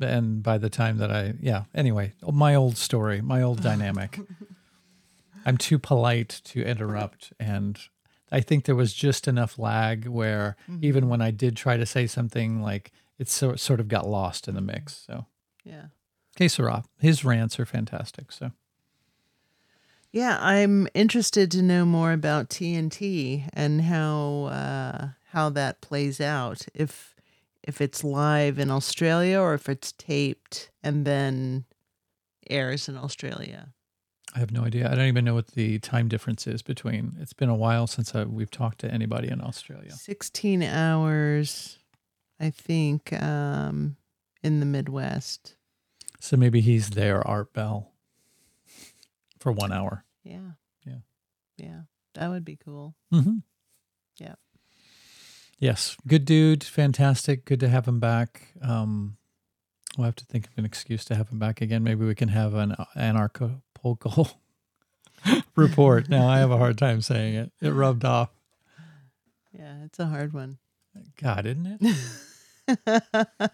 And 0.00 0.42
by 0.42 0.58
the 0.58 0.70
time 0.70 0.98
that 0.98 1.10
I, 1.10 1.34
yeah, 1.40 1.64
anyway, 1.74 2.14
my 2.22 2.54
old 2.54 2.76
story, 2.76 3.20
my 3.20 3.42
old 3.42 3.62
dynamic. 3.62 4.18
I'm 5.46 5.56
too 5.56 5.78
polite 5.78 6.40
to 6.44 6.62
interrupt. 6.62 7.32
And 7.40 7.78
I 8.30 8.40
think 8.40 8.64
there 8.64 8.74
was 8.74 8.92
just 8.92 9.26
enough 9.26 9.58
lag 9.58 10.06
where 10.06 10.56
even 10.82 11.08
when 11.08 11.22
I 11.22 11.30
did 11.30 11.56
try 11.56 11.76
to 11.76 11.86
say 11.86 12.06
something, 12.06 12.62
like 12.62 12.92
it 13.18 13.28
so, 13.28 13.56
sort 13.56 13.80
of 13.80 13.88
got 13.88 14.06
lost 14.08 14.48
in 14.48 14.54
the 14.54 14.60
mix. 14.60 15.04
So, 15.06 15.26
Yeah. 15.64 15.86
Que 16.36 16.48
sera. 16.48 16.84
His 17.00 17.24
rants 17.24 17.58
are 17.58 17.66
fantastic. 17.66 18.30
So, 18.30 18.52
Yeah, 20.12 20.38
I'm 20.40 20.86
interested 20.94 21.50
to 21.52 21.62
know 21.62 21.84
more 21.84 22.12
about 22.12 22.48
TNT 22.48 23.48
and 23.52 23.82
how 23.82 24.44
uh, 24.44 25.08
how 25.32 25.50
that 25.50 25.80
plays 25.80 26.20
out. 26.20 26.66
If 26.74 27.14
if 27.68 27.82
it's 27.82 28.02
live 28.02 28.58
in 28.58 28.70
Australia 28.70 29.38
or 29.38 29.52
if 29.52 29.68
it's 29.68 29.92
taped 29.92 30.70
and 30.82 31.04
then 31.04 31.66
airs 32.48 32.88
in 32.88 32.96
Australia. 32.96 33.68
I 34.34 34.38
have 34.38 34.50
no 34.50 34.64
idea. 34.64 34.90
I 34.90 34.94
don't 34.94 35.06
even 35.06 35.26
know 35.26 35.34
what 35.34 35.48
the 35.48 35.78
time 35.78 36.08
difference 36.08 36.46
is 36.46 36.62
between. 36.62 37.16
It's 37.20 37.34
been 37.34 37.50
a 37.50 37.54
while 37.54 37.86
since 37.86 38.14
I, 38.14 38.24
we've 38.24 38.50
talked 38.50 38.78
to 38.80 38.90
anybody 38.90 39.28
in 39.28 39.42
Australia. 39.42 39.92
16 39.92 40.62
hours, 40.62 41.78
I 42.40 42.48
think, 42.48 43.12
um, 43.12 43.96
in 44.42 44.60
the 44.60 44.66
Midwest. 44.66 45.56
So 46.20 46.38
maybe 46.38 46.62
he's 46.62 46.90
there, 46.90 47.26
Art 47.26 47.52
Bell, 47.52 47.92
for 49.38 49.52
one 49.52 49.72
hour. 49.72 50.04
Yeah. 50.24 50.52
Yeah. 50.86 51.00
Yeah. 51.58 51.80
That 52.14 52.30
would 52.30 52.46
be 52.46 52.56
cool. 52.56 52.94
Mm-hmm. 53.12 53.38
Yeah. 54.16 54.34
Yes, 55.58 55.96
good 56.06 56.24
dude, 56.24 56.62
fantastic. 56.62 57.44
Good 57.44 57.60
to 57.60 57.68
have 57.68 57.88
him 57.88 57.98
back. 57.98 58.52
Um, 58.62 59.16
we'll 59.96 60.04
have 60.04 60.16
to 60.16 60.24
think 60.24 60.46
of 60.46 60.52
an 60.56 60.64
excuse 60.64 61.04
to 61.06 61.16
have 61.16 61.30
him 61.30 61.38
back 61.40 61.60
again. 61.60 61.82
Maybe 61.82 62.06
we 62.06 62.14
can 62.14 62.28
have 62.28 62.54
an 62.54 62.76
anarcho-polkal 62.96 64.34
report. 65.56 66.08
Now 66.08 66.28
I 66.28 66.38
have 66.38 66.52
a 66.52 66.58
hard 66.58 66.78
time 66.78 67.02
saying 67.02 67.34
it. 67.34 67.52
It 67.60 67.70
rubbed 67.70 68.04
off. 68.04 68.30
Yeah, 69.52 69.84
it's 69.84 69.98
a 69.98 70.06
hard 70.06 70.32
one. 70.32 70.58
God, 71.20 71.46
isn't 71.46 71.78
it? 71.80 73.52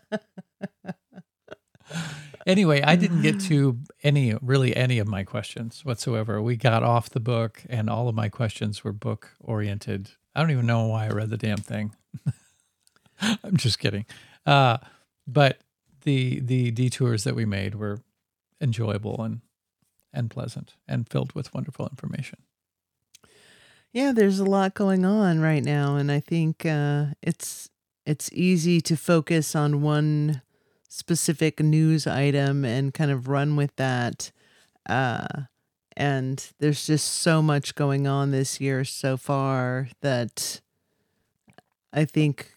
anyway, 2.47 2.83
I 2.83 2.97
didn't 2.97 3.23
get 3.23 3.41
to 3.43 3.79
any, 4.03 4.35
really 4.43 4.77
any 4.77 4.99
of 4.99 5.09
my 5.09 5.25
questions 5.25 5.85
whatsoever. 5.85 6.43
We 6.43 6.57
got 6.57 6.83
off 6.83 7.11
the 7.11 7.21
book, 7.21 7.63
and 7.69 7.89
all 7.89 8.09
of 8.09 8.15
my 8.15 8.29
questions 8.29 8.85
were 8.85 8.93
book 8.93 9.31
oriented. 9.41 10.11
I 10.35 10.41
don't 10.41 10.51
even 10.51 10.67
know 10.67 10.87
why 10.87 11.07
I 11.07 11.11
read 11.11 11.31
the 11.31 11.37
damn 11.37 11.59
thing. 11.59 11.95
I'm 13.21 13.57
just 13.57 13.79
kidding. 13.79 14.07
Uh, 14.45 14.79
but 15.27 15.61
the 16.03 16.41
the 16.41 16.71
detours 16.71 17.25
that 17.25 17.35
we 17.35 17.45
made 17.45 17.75
were 17.75 18.01
enjoyable 18.61 19.23
and 19.23 19.41
and 20.13 20.31
pleasant 20.31 20.75
and 20.87 21.09
filled 21.09 21.35
with 21.35 21.55
wonderful 21.55 21.87
information. 21.89 22.39
Yeah, 23.93 24.13
there's 24.13 24.41
a 24.41 24.45
lot 24.45 24.75
going 24.75 25.05
on 25.05 25.41
right 25.41 25.63
now, 25.63 25.97
and 25.97 26.11
I 26.11 26.21
think 26.21 26.67
uh, 26.67 27.07
it's 27.23 27.71
it's 28.05 28.31
easy 28.33 28.81
to 28.83 28.97
focus 28.97 29.55
on 29.55 29.83
one 29.83 30.43
specific 30.89 31.61
news 31.61 32.07
item 32.07 32.65
and 32.65 32.93
kind 32.93 33.11
of 33.11 33.29
run 33.29 33.57
with 33.57 33.75
that. 33.77 34.31
Uh, 34.89 35.27
and 35.97 36.53
there's 36.59 36.87
just 36.87 37.07
so 37.07 37.43
much 37.43 37.75
going 37.75 38.07
on 38.07 38.31
this 38.31 38.61
year 38.61 38.85
so 38.85 39.17
far 39.17 39.89
that 40.01 40.61
I 41.93 42.05
think 42.05 42.51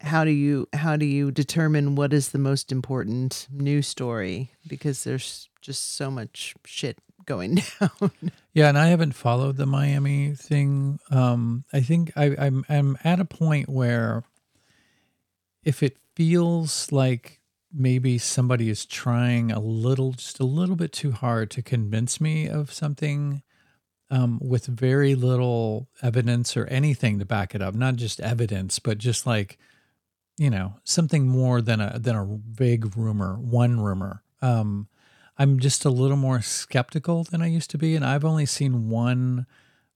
how 0.00 0.24
do 0.24 0.30
you 0.30 0.68
how 0.72 0.96
do 0.96 1.06
you 1.06 1.30
determine 1.30 1.94
what 1.94 2.12
is 2.12 2.30
the 2.30 2.38
most 2.38 2.70
important 2.70 3.48
news 3.50 3.88
story 3.88 4.50
because 4.66 5.04
there's 5.04 5.48
just 5.60 5.96
so 5.96 6.10
much 6.10 6.54
shit 6.64 6.98
going 7.26 7.56
down. 7.80 8.10
Yeah, 8.54 8.68
and 8.68 8.78
I 8.78 8.86
haven't 8.88 9.12
followed 9.12 9.56
the 9.56 9.66
Miami 9.66 10.34
thing. 10.34 10.98
Um, 11.10 11.64
I 11.72 11.80
think 11.80 12.12
I, 12.16 12.34
I'm 12.38 12.64
I'm 12.68 12.98
at 13.04 13.20
a 13.20 13.24
point 13.24 13.68
where 13.68 14.24
if 15.62 15.82
it 15.82 15.96
feels 16.16 16.90
like 16.90 17.37
maybe 17.72 18.18
somebody 18.18 18.70
is 18.70 18.86
trying 18.86 19.50
a 19.52 19.60
little, 19.60 20.12
just 20.12 20.40
a 20.40 20.44
little 20.44 20.76
bit 20.76 20.92
too 20.92 21.12
hard 21.12 21.50
to 21.52 21.62
convince 21.62 22.20
me 22.20 22.48
of 22.48 22.72
something 22.72 23.42
um, 24.10 24.38
with 24.42 24.66
very 24.66 25.14
little 25.14 25.88
evidence 26.02 26.56
or 26.56 26.66
anything 26.66 27.18
to 27.18 27.24
back 27.24 27.54
it 27.54 27.62
up, 27.62 27.74
not 27.74 27.96
just 27.96 28.20
evidence, 28.20 28.78
but 28.78 28.98
just 28.98 29.26
like 29.26 29.58
you 30.38 30.48
know 30.48 30.74
something 30.84 31.26
more 31.26 31.60
than 31.60 31.80
a 31.80 31.98
than 31.98 32.16
a 32.16 32.38
vague 32.50 32.96
rumor, 32.96 33.34
one 33.34 33.80
rumor. 33.80 34.22
Um, 34.40 34.88
I'm 35.36 35.58
just 35.58 35.84
a 35.84 35.90
little 35.90 36.16
more 36.16 36.40
skeptical 36.40 37.24
than 37.24 37.42
I 37.42 37.46
used 37.46 37.70
to 37.70 37.78
be, 37.78 37.94
and 37.94 38.04
I've 38.04 38.24
only 38.24 38.46
seen 38.46 38.88
one 38.88 39.46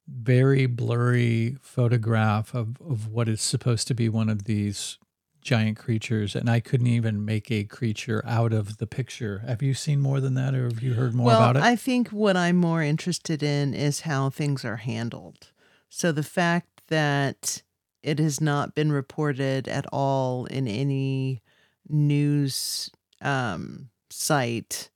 very 0.06 0.66
blurry 0.66 1.56
photograph 1.60 2.54
of, 2.54 2.80
of 2.80 3.08
what 3.08 3.28
is 3.28 3.40
supposed 3.40 3.86
to 3.88 3.94
be 3.94 4.08
one 4.08 4.28
of 4.28 4.44
these 4.44 4.98
giant 5.42 5.78
creatures, 5.78 6.34
and 6.34 6.48
I 6.48 6.60
couldn't 6.60 6.86
even 6.86 7.24
make 7.24 7.50
a 7.50 7.64
creature 7.64 8.22
out 8.26 8.52
of 8.52 8.78
the 8.78 8.86
picture. 8.86 9.42
Have 9.46 9.62
you 9.62 9.74
seen 9.74 10.00
more 10.00 10.20
than 10.20 10.34
that, 10.34 10.54
or 10.54 10.64
have 10.64 10.82
you 10.82 10.94
heard 10.94 11.14
more 11.14 11.26
well, 11.26 11.42
about 11.42 11.56
it? 11.56 11.62
I 11.62 11.76
think 11.76 12.08
what 12.08 12.36
I'm 12.36 12.56
more 12.56 12.82
interested 12.82 13.42
in 13.42 13.74
is 13.74 14.00
how 14.00 14.30
things 14.30 14.64
are 14.64 14.76
handled. 14.76 15.52
So 15.88 16.12
the 16.12 16.22
fact 16.22 16.82
that 16.88 17.62
it 18.02 18.18
has 18.18 18.40
not 18.40 18.74
been 18.74 18.92
reported 18.92 19.68
at 19.68 19.86
all 19.92 20.46
in 20.46 20.66
any 20.66 21.42
news 21.88 22.90
um, 23.20 23.90
site, 24.10 24.90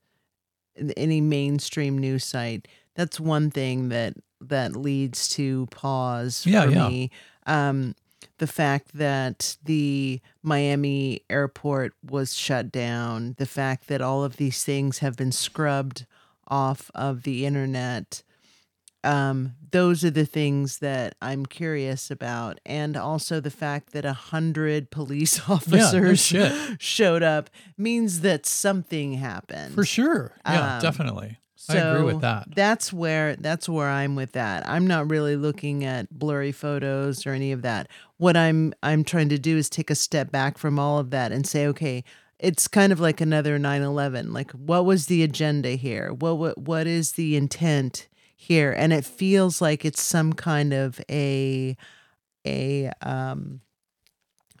any 0.95 1.21
mainstream 1.21 1.97
news 1.97 2.23
site, 2.23 2.67
that's 2.95 3.19
one 3.19 3.51
thing 3.51 3.89
that 3.89 4.15
that 4.39 4.75
leads 4.75 5.29
to 5.29 5.65
pause 5.67 6.45
Yeah, 6.45 6.65
for 6.65 6.71
yeah. 6.71 6.87
me. 6.87 7.11
Um, 7.45 7.95
the 8.37 8.47
fact 8.47 8.93
that 8.93 9.57
the 9.63 10.21
Miami 10.43 11.21
airport 11.29 11.93
was 12.03 12.35
shut 12.35 12.71
down, 12.71 13.35
the 13.37 13.45
fact 13.45 13.87
that 13.87 14.01
all 14.01 14.23
of 14.23 14.37
these 14.37 14.63
things 14.63 14.99
have 14.99 15.15
been 15.15 15.31
scrubbed 15.31 16.05
off 16.47 16.89
of 16.95 17.23
the 17.23 17.45
internet. 17.45 18.23
Um, 19.03 19.53
those 19.71 20.03
are 20.03 20.09
the 20.09 20.25
things 20.25 20.79
that 20.79 21.15
I'm 21.21 21.45
curious 21.45 22.11
about, 22.11 22.59
and 22.65 22.97
also 22.97 23.39
the 23.39 23.51
fact 23.51 23.91
that 23.93 24.03
a 24.05 24.13
hundred 24.13 24.89
police 24.91 25.49
officers 25.49 26.19
shit. 26.25 26.81
showed 26.81 27.23
up 27.23 27.49
means 27.77 28.21
that 28.21 28.45
something 28.45 29.13
happened. 29.13 29.75
For 29.75 29.85
sure. 29.85 30.33
Yeah, 30.45 30.75
Um, 30.77 30.81
definitely. 30.81 31.37
So 31.67 31.77
I 31.77 31.81
agree 31.81 32.13
with 32.13 32.21
that. 32.21 32.47
That's 32.55 32.93
where 32.93 33.35
that's 33.35 33.67
where 33.67 33.89
I'm 33.89 34.15
with 34.15 34.31
that. 34.31 34.67
I'm 34.67 34.87
not 34.87 35.09
really 35.09 35.35
looking 35.35 35.83
at 35.83 36.09
blurry 36.17 36.53
photos 36.53 37.25
or 37.27 37.31
any 37.31 37.51
of 37.51 37.61
that. 37.63 37.89
What 38.17 38.37
I'm 38.37 38.73
I'm 38.83 39.03
trying 39.03 39.27
to 39.29 39.37
do 39.37 39.57
is 39.57 39.69
take 39.69 39.89
a 39.89 39.95
step 39.95 40.31
back 40.31 40.57
from 40.57 40.79
all 40.79 40.97
of 40.97 41.09
that 41.09 41.33
and 41.33 41.45
say, 41.45 41.67
okay, 41.67 42.05
it's 42.39 42.69
kind 42.69 42.93
of 42.93 43.01
like 43.01 43.19
another 43.19 43.59
9/11. 43.59 44.31
Like 44.31 44.51
what 44.51 44.85
was 44.85 45.07
the 45.07 45.23
agenda 45.23 45.71
here? 45.71 46.13
What 46.13 46.37
what 46.37 46.57
what 46.57 46.87
is 46.87 47.13
the 47.13 47.35
intent 47.35 48.07
here? 48.35 48.71
And 48.71 48.93
it 48.93 49.03
feels 49.03 49.61
like 49.61 49.83
it's 49.83 50.01
some 50.01 50.31
kind 50.33 50.71
of 50.71 51.01
a 51.09 51.75
a 52.45 52.91
um 53.01 53.59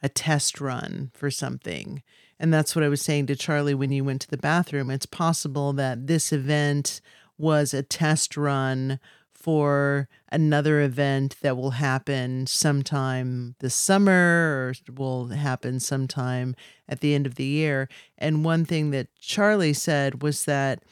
a 0.03 0.09
test 0.09 0.59
run 0.59 1.11
for 1.13 1.31
something. 1.31 2.03
And 2.39 2.53
that's 2.53 2.75
what 2.75 2.83
I 2.83 2.89
was 2.89 3.01
saying 3.01 3.27
to 3.27 3.35
Charlie 3.35 3.73
when 3.73 3.91
you 3.91 4.03
went 4.03 4.21
to 4.21 4.29
the 4.29 4.37
bathroom. 4.37 4.91
It's 4.91 5.05
possible 5.05 5.73
that 5.73 6.07
this 6.07 6.31
event 6.31 7.01
was 7.37 7.73
a 7.73 7.83
test 7.83 8.37
run 8.37 8.99
for 9.33 10.09
another 10.31 10.81
event 10.81 11.37
that 11.41 11.55
will 11.55 11.71
happen 11.71 12.45
sometime 12.47 13.55
this 13.59 13.75
summer 13.75 14.11
or 14.11 14.73
will 14.93 15.27
happen 15.27 15.79
sometime 15.79 16.55
at 16.89 16.99
the 16.99 17.15
end 17.15 17.25
of 17.25 17.35
the 17.35 17.45
year. 17.45 17.87
And 18.17 18.43
one 18.43 18.65
thing 18.65 18.91
that 18.91 19.07
Charlie 19.19 19.73
said 19.73 20.21
was 20.21 20.45
that 20.45 20.83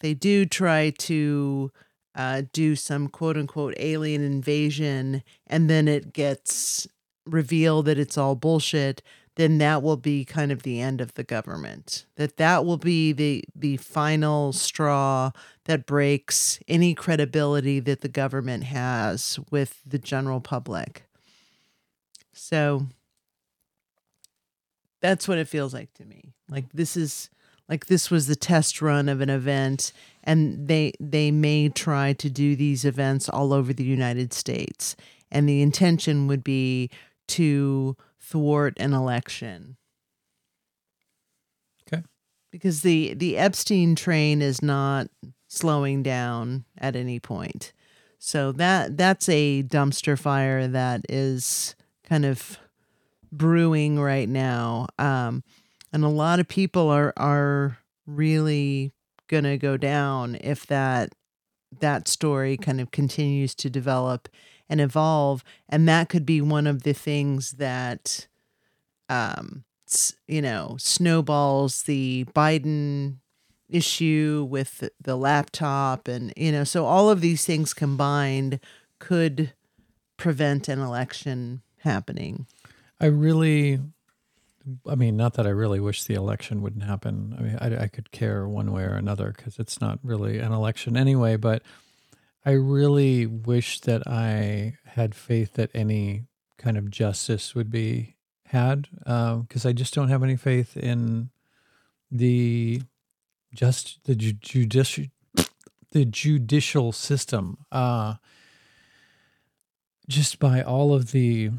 they 0.00 0.14
do 0.14 0.46
try 0.46 0.90
to 0.98 1.70
uh, 2.14 2.42
do 2.52 2.74
some 2.74 3.08
quote 3.08 3.36
unquote 3.36 3.74
alien 3.76 4.22
invasion 4.22 5.22
and 5.46 5.70
then 5.70 5.86
it 5.86 6.12
gets 6.12 6.88
revealed 7.24 7.86
that 7.86 7.98
it's 7.98 8.18
all 8.18 8.34
bullshit 8.34 9.02
then 9.40 9.56
that 9.58 9.82
will 9.82 9.96
be 9.96 10.24
kind 10.24 10.52
of 10.52 10.62
the 10.62 10.80
end 10.80 11.00
of 11.00 11.14
the 11.14 11.24
government 11.24 12.04
that 12.16 12.36
that 12.36 12.64
will 12.64 12.76
be 12.76 13.10
the 13.12 13.42
the 13.56 13.78
final 13.78 14.52
straw 14.52 15.30
that 15.64 15.86
breaks 15.86 16.58
any 16.68 16.94
credibility 16.94 17.80
that 17.80 18.02
the 18.02 18.08
government 18.08 18.64
has 18.64 19.38
with 19.50 19.80
the 19.86 19.98
general 19.98 20.40
public. 20.40 21.04
So 22.32 22.86
that's 25.00 25.26
what 25.26 25.38
it 25.38 25.48
feels 25.48 25.72
like 25.72 25.94
to 25.94 26.04
me. 26.04 26.34
Like 26.48 26.72
this 26.72 26.96
is 26.96 27.30
like 27.68 27.86
this 27.86 28.10
was 28.10 28.26
the 28.26 28.36
test 28.36 28.82
run 28.82 29.08
of 29.08 29.20
an 29.20 29.30
event 29.30 29.92
and 30.22 30.68
they 30.68 30.92
they 31.00 31.30
may 31.30 31.68
try 31.68 32.12
to 32.14 32.28
do 32.28 32.56
these 32.56 32.84
events 32.84 33.28
all 33.28 33.52
over 33.52 33.72
the 33.72 33.84
United 33.84 34.32
States 34.32 34.96
and 35.30 35.48
the 35.48 35.62
intention 35.62 36.26
would 36.26 36.42
be 36.42 36.90
to 37.28 37.96
thwart 38.30 38.74
an 38.78 38.92
election. 38.94 39.76
Okay. 41.92 42.02
because 42.50 42.82
the 42.82 43.14
the 43.14 43.36
Epstein 43.36 43.94
train 43.94 44.42
is 44.42 44.62
not 44.62 45.08
slowing 45.48 46.02
down 46.02 46.64
at 46.78 46.96
any 46.96 47.18
point. 47.18 47.72
So 48.18 48.52
that 48.52 48.96
that's 48.96 49.28
a 49.28 49.62
dumpster 49.62 50.18
fire 50.18 50.68
that 50.68 51.02
is 51.08 51.74
kind 52.04 52.24
of 52.24 52.58
brewing 53.32 53.98
right 53.98 54.28
now. 54.28 54.86
Um 54.98 55.42
and 55.92 56.04
a 56.04 56.08
lot 56.08 56.38
of 56.40 56.48
people 56.48 56.88
are 56.88 57.12
are 57.16 57.78
really 58.06 58.92
going 59.28 59.44
to 59.44 59.56
go 59.56 59.76
down 59.76 60.36
if 60.40 60.66
that 60.66 61.14
that 61.80 62.08
story 62.08 62.56
kind 62.56 62.80
of 62.80 62.90
continues 62.90 63.54
to 63.54 63.70
develop 63.70 64.28
and 64.70 64.80
evolve 64.80 65.44
and 65.68 65.86
that 65.86 66.08
could 66.08 66.24
be 66.24 66.40
one 66.40 66.66
of 66.66 66.82
the 66.84 66.94
things 66.94 67.52
that 67.52 68.26
um 69.10 69.64
you 70.26 70.40
know 70.40 70.76
snowballs 70.78 71.82
the 71.82 72.24
Biden 72.34 73.16
issue 73.68 74.46
with 74.48 74.88
the- 75.00 75.16
laptop 75.16 76.08
and 76.08 76.32
you 76.36 76.50
know 76.50 76.64
so 76.64 76.86
all 76.86 77.10
of 77.10 77.20
these 77.20 77.44
things 77.44 77.74
combined 77.74 78.58
could 78.98 79.52
prevent 80.16 80.68
an 80.68 80.78
election 80.80 81.60
happening 81.80 82.46
I 83.00 83.06
really, 83.06 83.80
I 84.86 84.94
mean, 84.94 85.16
not 85.16 85.34
that 85.34 85.46
I 85.46 85.50
really 85.50 85.80
wish 85.80 86.04
the 86.04 86.14
election 86.14 86.60
wouldn't 86.60 86.84
happen. 86.84 87.34
I 87.38 87.42
mean, 87.42 87.58
I, 87.60 87.84
I 87.84 87.88
could 87.88 88.10
care 88.12 88.46
one 88.46 88.72
way 88.72 88.82
or 88.82 88.92
another 88.94 89.32
because 89.34 89.58
it's 89.58 89.80
not 89.80 89.98
really 90.02 90.38
an 90.38 90.52
election 90.52 90.96
anyway, 90.96 91.36
but 91.36 91.62
I 92.44 92.52
really 92.52 93.26
wish 93.26 93.80
that 93.80 94.06
I 94.06 94.78
had 94.84 95.14
faith 95.14 95.54
that 95.54 95.70
any 95.74 96.24
kind 96.58 96.76
of 96.76 96.90
justice 96.90 97.54
would 97.54 97.70
be 97.70 98.16
had 98.46 98.88
because 99.04 99.64
I 99.66 99.72
just 99.72 99.94
don't 99.94 100.08
have 100.08 100.22
any 100.22 100.36
faith 100.36 100.76
in 100.76 101.30
the 102.10 102.82
just 103.54 104.04
the 104.04 104.14
ju- 104.14 104.32
judicial 104.32 105.06
the 105.92 106.04
judicial 106.04 106.92
system. 106.92 107.58
Uh 107.70 108.14
just 110.08 110.40
by 110.40 110.60
all 110.60 110.92
of 110.92 111.12
the 111.12 111.50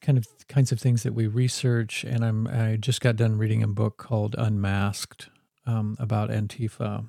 kind 0.00 0.16
of 0.16 0.26
kinds 0.48 0.72
of 0.72 0.80
things 0.80 1.02
that 1.02 1.12
we 1.12 1.26
research 1.26 2.04
and 2.04 2.24
i'm 2.24 2.46
i 2.46 2.76
just 2.76 3.00
got 3.00 3.16
done 3.16 3.36
reading 3.36 3.62
a 3.62 3.66
book 3.66 3.98
called 3.98 4.34
unmasked 4.38 5.28
um, 5.66 5.96
about 5.98 6.30
antifa 6.30 7.06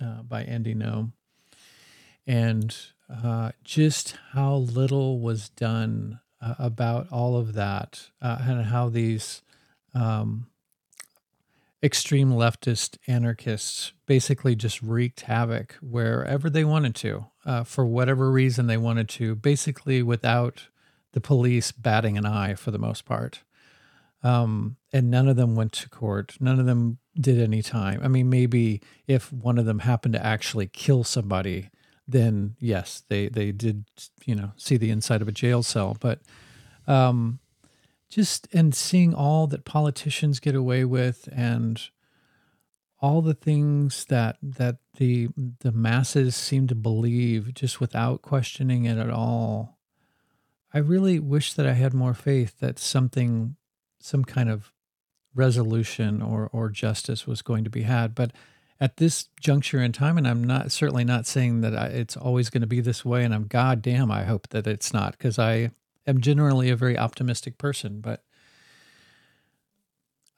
uh, 0.00 0.22
by 0.22 0.42
Andy 0.44 0.74
Ngo 0.74 1.12
and 2.28 2.76
uh, 3.10 3.50
just 3.64 4.18
how 4.32 4.54
little 4.54 5.18
was 5.18 5.48
done 5.48 6.20
uh, 6.42 6.54
about 6.58 7.10
all 7.10 7.38
of 7.38 7.54
that 7.54 8.10
uh, 8.20 8.36
and 8.42 8.66
how 8.66 8.90
these 8.90 9.40
um, 9.94 10.46
extreme 11.82 12.30
leftist 12.30 12.98
anarchists 13.06 13.92
basically 14.06 14.54
just 14.54 14.82
wreaked 14.82 15.22
havoc 15.22 15.76
wherever 15.80 16.50
they 16.50 16.64
wanted 16.64 16.94
to 16.94 17.26
uh, 17.46 17.64
for 17.64 17.86
whatever 17.86 18.30
reason 18.30 18.66
they 18.66 18.76
wanted 18.76 19.08
to 19.08 19.34
basically 19.34 20.02
without 20.02 20.68
the 21.12 21.20
police 21.20 21.72
batting 21.72 22.18
an 22.18 22.26
eye 22.26 22.54
for 22.54 22.70
the 22.70 22.78
most 22.78 23.06
part. 23.06 23.40
Um, 24.22 24.76
and 24.92 25.10
none 25.10 25.28
of 25.28 25.36
them 25.36 25.54
went 25.54 25.72
to 25.72 25.88
court. 25.88 26.36
None 26.40 26.58
of 26.60 26.66
them 26.66 26.98
did 27.18 27.40
any 27.40 27.62
time. 27.62 28.00
I 28.02 28.08
mean 28.08 28.28
maybe 28.28 28.82
if 29.06 29.32
one 29.32 29.56
of 29.56 29.64
them 29.64 29.78
happened 29.78 30.12
to 30.12 30.24
actually 30.24 30.66
kill 30.66 31.04
somebody 31.04 31.70
then 32.08 32.56
yes 32.58 33.02
they 33.08 33.28
they 33.28 33.52
did 33.52 33.84
you 34.24 34.34
know 34.34 34.52
see 34.56 34.76
the 34.76 34.90
inside 34.90 35.22
of 35.22 35.28
a 35.28 35.32
jail 35.32 35.62
cell. 35.62 35.96
But 36.00 36.20
um 36.86 37.38
just 38.08 38.48
and 38.52 38.74
seeing 38.74 39.14
all 39.14 39.46
that 39.46 39.64
politicians 39.64 40.40
get 40.40 40.54
away 40.54 40.84
with 40.84 41.28
and 41.30 41.80
all 43.00 43.22
the 43.22 43.34
things 43.34 44.06
that 44.06 44.38
that 44.42 44.78
the 44.96 45.28
the 45.60 45.72
masses 45.72 46.34
seem 46.34 46.66
to 46.66 46.74
believe 46.74 47.54
just 47.54 47.80
without 47.80 48.22
questioning 48.22 48.86
it 48.86 48.98
at 48.98 49.10
all 49.10 49.78
i 50.72 50.78
really 50.78 51.20
wish 51.20 51.52
that 51.52 51.66
i 51.66 51.74
had 51.74 51.94
more 51.94 52.14
faith 52.14 52.58
that 52.58 52.76
something 52.78 53.54
some 54.00 54.24
kind 54.24 54.50
of 54.50 54.72
resolution 55.34 56.20
or 56.20 56.48
or 56.52 56.68
justice 56.68 57.26
was 57.26 57.42
going 57.42 57.64
to 57.64 57.70
be 57.70 57.82
had. 57.82 58.14
But 58.14 58.32
at 58.80 58.96
this 58.98 59.28
juncture 59.40 59.82
in 59.82 59.92
time 59.92 60.16
and 60.16 60.26
i'm 60.26 60.44
not 60.44 60.70
certainly 60.70 61.04
not 61.04 61.26
saying 61.26 61.60
that 61.60 61.76
I, 61.76 61.86
it's 61.86 62.16
always 62.16 62.50
going 62.50 62.60
to 62.62 62.66
be 62.66 62.80
this 62.80 63.04
way 63.04 63.24
and 63.24 63.34
i'm 63.34 63.46
goddamn 63.46 64.10
i 64.10 64.24
hope 64.24 64.48
that 64.48 64.66
it's 64.66 64.92
not 64.92 65.12
because 65.12 65.38
i 65.38 65.70
am 66.06 66.20
generally 66.20 66.70
a 66.70 66.76
very 66.76 66.96
optimistic 66.98 67.58
person 67.58 68.00
but 68.00 68.22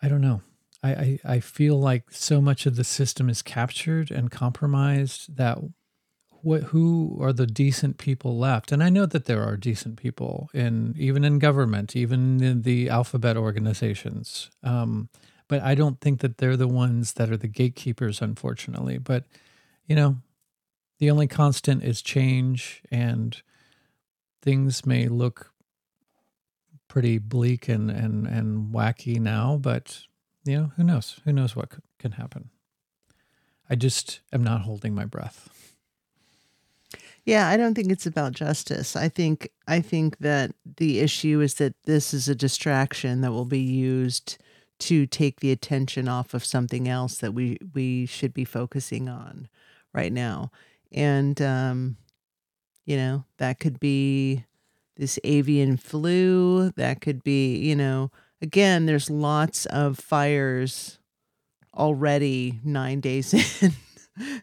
i 0.02 0.08
don't 0.08 0.20
know. 0.20 0.42
I, 0.82 0.90
I 0.90 1.18
i 1.24 1.40
feel 1.40 1.78
like 1.78 2.10
so 2.10 2.40
much 2.40 2.64
of 2.66 2.76
the 2.76 2.84
system 2.84 3.28
is 3.28 3.42
captured 3.42 4.10
and 4.10 4.30
compromised 4.30 5.36
that 5.36 5.58
what 6.42 6.62
who 6.64 7.18
are 7.20 7.34
the 7.34 7.46
decent 7.46 7.98
people 7.98 8.38
left? 8.38 8.72
And 8.72 8.82
i 8.82 8.88
know 8.88 9.04
that 9.04 9.26
there 9.26 9.44
are 9.44 9.58
decent 9.58 9.96
people 9.96 10.48
in 10.54 10.94
even 10.98 11.22
in 11.24 11.38
government 11.38 11.94
even 11.94 12.42
in 12.42 12.62
the 12.62 12.88
alphabet 12.88 13.36
organizations. 13.36 14.50
Um, 14.62 15.10
but 15.50 15.60
i 15.62 15.74
don't 15.74 16.00
think 16.00 16.20
that 16.20 16.38
they're 16.38 16.56
the 16.56 16.68
ones 16.68 17.14
that 17.14 17.28
are 17.28 17.36
the 17.36 17.48
gatekeepers 17.48 18.22
unfortunately. 18.22 18.96
But 18.96 19.24
you 19.86 19.96
know 19.96 20.16
the 21.00 21.10
only 21.10 21.26
constant 21.26 21.82
is 21.82 22.00
change 22.00 22.82
and 22.90 23.42
things 24.40 24.86
may 24.86 25.08
look 25.08 25.52
pretty 26.88 27.18
bleak 27.18 27.68
and 27.68 27.90
and 27.90 28.26
and 28.26 28.72
wacky 28.72 29.18
now 29.20 29.58
but 29.60 30.06
you 30.44 30.56
know 30.56 30.72
who 30.76 30.84
knows? 30.84 31.20
Who 31.24 31.32
knows 31.32 31.56
what 31.56 31.72
can 31.98 32.12
happen. 32.12 32.50
I 33.68 33.74
just 33.74 34.20
am 34.32 34.44
not 34.44 34.62
holding 34.62 34.94
my 34.94 35.04
breath. 35.04 35.74
Yeah, 37.24 37.48
I 37.48 37.56
don't 37.56 37.74
think 37.74 37.92
it's 37.92 38.06
about 38.06 38.32
justice. 38.32 38.94
I 38.96 39.08
think 39.08 39.50
I 39.66 39.80
think 39.80 40.18
that 40.18 40.52
the 40.76 41.00
issue 41.00 41.40
is 41.40 41.54
that 41.54 41.74
this 41.84 42.14
is 42.14 42.28
a 42.28 42.34
distraction 42.36 43.20
that 43.22 43.32
will 43.32 43.44
be 43.44 43.60
used 43.60 44.38
to 44.80 45.06
take 45.06 45.40
the 45.40 45.52
attention 45.52 46.08
off 46.08 46.34
of 46.34 46.44
something 46.44 46.88
else 46.88 47.18
that 47.18 47.32
we 47.34 47.58
we 47.74 48.06
should 48.06 48.34
be 48.34 48.44
focusing 48.44 49.08
on 49.08 49.48
right 49.92 50.12
now. 50.12 50.50
And 50.92 51.40
um 51.40 51.96
you 52.86 52.96
know, 52.96 53.24
that 53.38 53.60
could 53.60 53.78
be 53.78 54.44
this 54.96 55.18
avian 55.22 55.76
flu, 55.76 56.70
that 56.72 57.00
could 57.00 57.22
be, 57.22 57.56
you 57.56 57.76
know, 57.76 58.10
again, 58.42 58.86
there's 58.86 59.08
lots 59.08 59.66
of 59.66 59.98
fires 59.98 60.98
already 61.74 62.58
9 62.64 63.00
days 63.00 63.32
in 63.62 63.72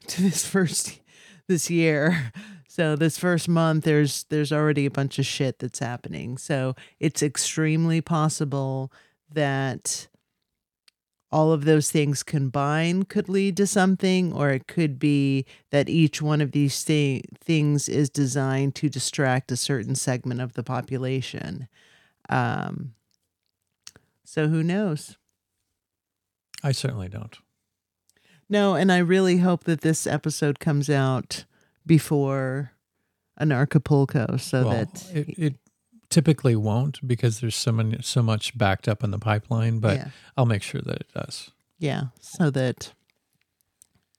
to 0.07 0.21
this 0.21 0.45
first 0.45 0.99
this 1.47 1.69
year. 1.69 2.31
So 2.67 2.95
this 2.95 3.17
first 3.17 3.49
month 3.49 3.85
there's 3.85 4.25
there's 4.25 4.51
already 4.51 4.85
a 4.85 4.91
bunch 4.91 5.17
of 5.19 5.25
shit 5.25 5.59
that's 5.59 5.79
happening. 5.79 6.37
So 6.37 6.75
it's 6.99 7.23
extremely 7.23 8.01
possible 8.01 8.91
that 9.31 10.07
all 11.31 11.51
of 11.51 11.65
those 11.65 11.91
things 11.91 12.23
combined 12.23 13.09
could 13.09 13.27
lead 13.27 13.57
to 13.57 13.67
something 13.67 14.31
or 14.31 14.49
it 14.49 14.67
could 14.67 14.97
be 14.97 15.45
that 15.71 15.89
each 15.89 16.21
one 16.21 16.39
of 16.39 16.51
these 16.51 16.83
th- 16.83 17.25
things 17.39 17.89
is 17.89 18.09
designed 18.09 18.75
to 18.75 18.89
distract 18.89 19.51
a 19.51 19.57
certain 19.57 19.95
segment 19.95 20.39
of 20.39 20.53
the 20.53 20.63
population. 20.63 21.67
Um 22.29 22.93
so 24.23 24.47
who 24.47 24.61
knows? 24.61 25.17
I 26.63 26.71
certainly 26.71 27.07
don't. 27.07 27.37
No, 28.49 28.75
and 28.75 28.91
I 28.91 28.97
really 28.99 29.37
hope 29.37 29.65
that 29.65 29.81
this 29.81 30.07
episode 30.07 30.59
comes 30.59 30.89
out 30.89 31.45
before 31.85 32.71
Anarchapulco 33.39 34.39
so 34.39 34.65
well, 34.65 34.69
that 34.71 35.11
it, 35.13 35.29
it 35.37 35.55
typically 36.09 36.55
won't 36.55 37.05
because 37.05 37.39
there's 37.39 37.55
so 37.55 37.71
many 37.71 37.97
so 38.01 38.21
much 38.21 38.57
backed 38.57 38.87
up 38.87 39.03
in 39.03 39.11
the 39.11 39.19
pipeline, 39.19 39.79
but 39.79 39.97
yeah, 39.97 40.07
I'll 40.35 40.45
make 40.45 40.63
sure 40.63 40.81
that 40.81 40.95
it 40.95 41.07
does. 41.13 41.51
yeah, 41.79 42.05
so 42.19 42.49
that 42.51 42.93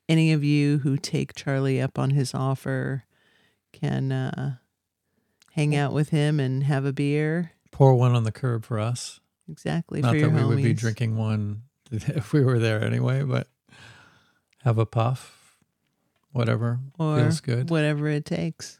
any 0.08 0.32
of 0.32 0.42
you 0.42 0.78
who 0.78 0.96
take 0.96 1.34
Charlie 1.34 1.80
up 1.80 1.98
on 1.98 2.10
his 2.10 2.34
offer 2.34 3.04
can 3.72 4.10
uh, 4.12 4.56
hang 5.52 5.76
out 5.76 5.92
with 5.92 6.10
him 6.10 6.40
and 6.40 6.64
have 6.64 6.84
a 6.84 6.92
beer. 6.92 7.52
Pour 7.70 7.94
one 7.94 8.14
on 8.14 8.24
the 8.24 8.32
curb 8.32 8.64
for 8.64 8.78
us. 8.78 9.20
Exactly 9.48 10.00
Not 10.00 10.16
that 10.16 10.32
we 10.32 10.44
would 10.44 10.56
be 10.62 10.74
drinking 10.74 11.16
one 11.16 11.62
if 11.90 12.32
we 12.32 12.42
were 12.42 12.58
there 12.58 12.82
anyway, 12.82 13.22
but 13.22 13.48
have 14.62 14.78
a 14.78 14.86
puff, 14.86 15.56
whatever 16.32 16.80
or 16.98 17.18
feels 17.18 17.40
good. 17.40 17.70
whatever 17.70 18.08
it 18.08 18.24
takes 18.24 18.78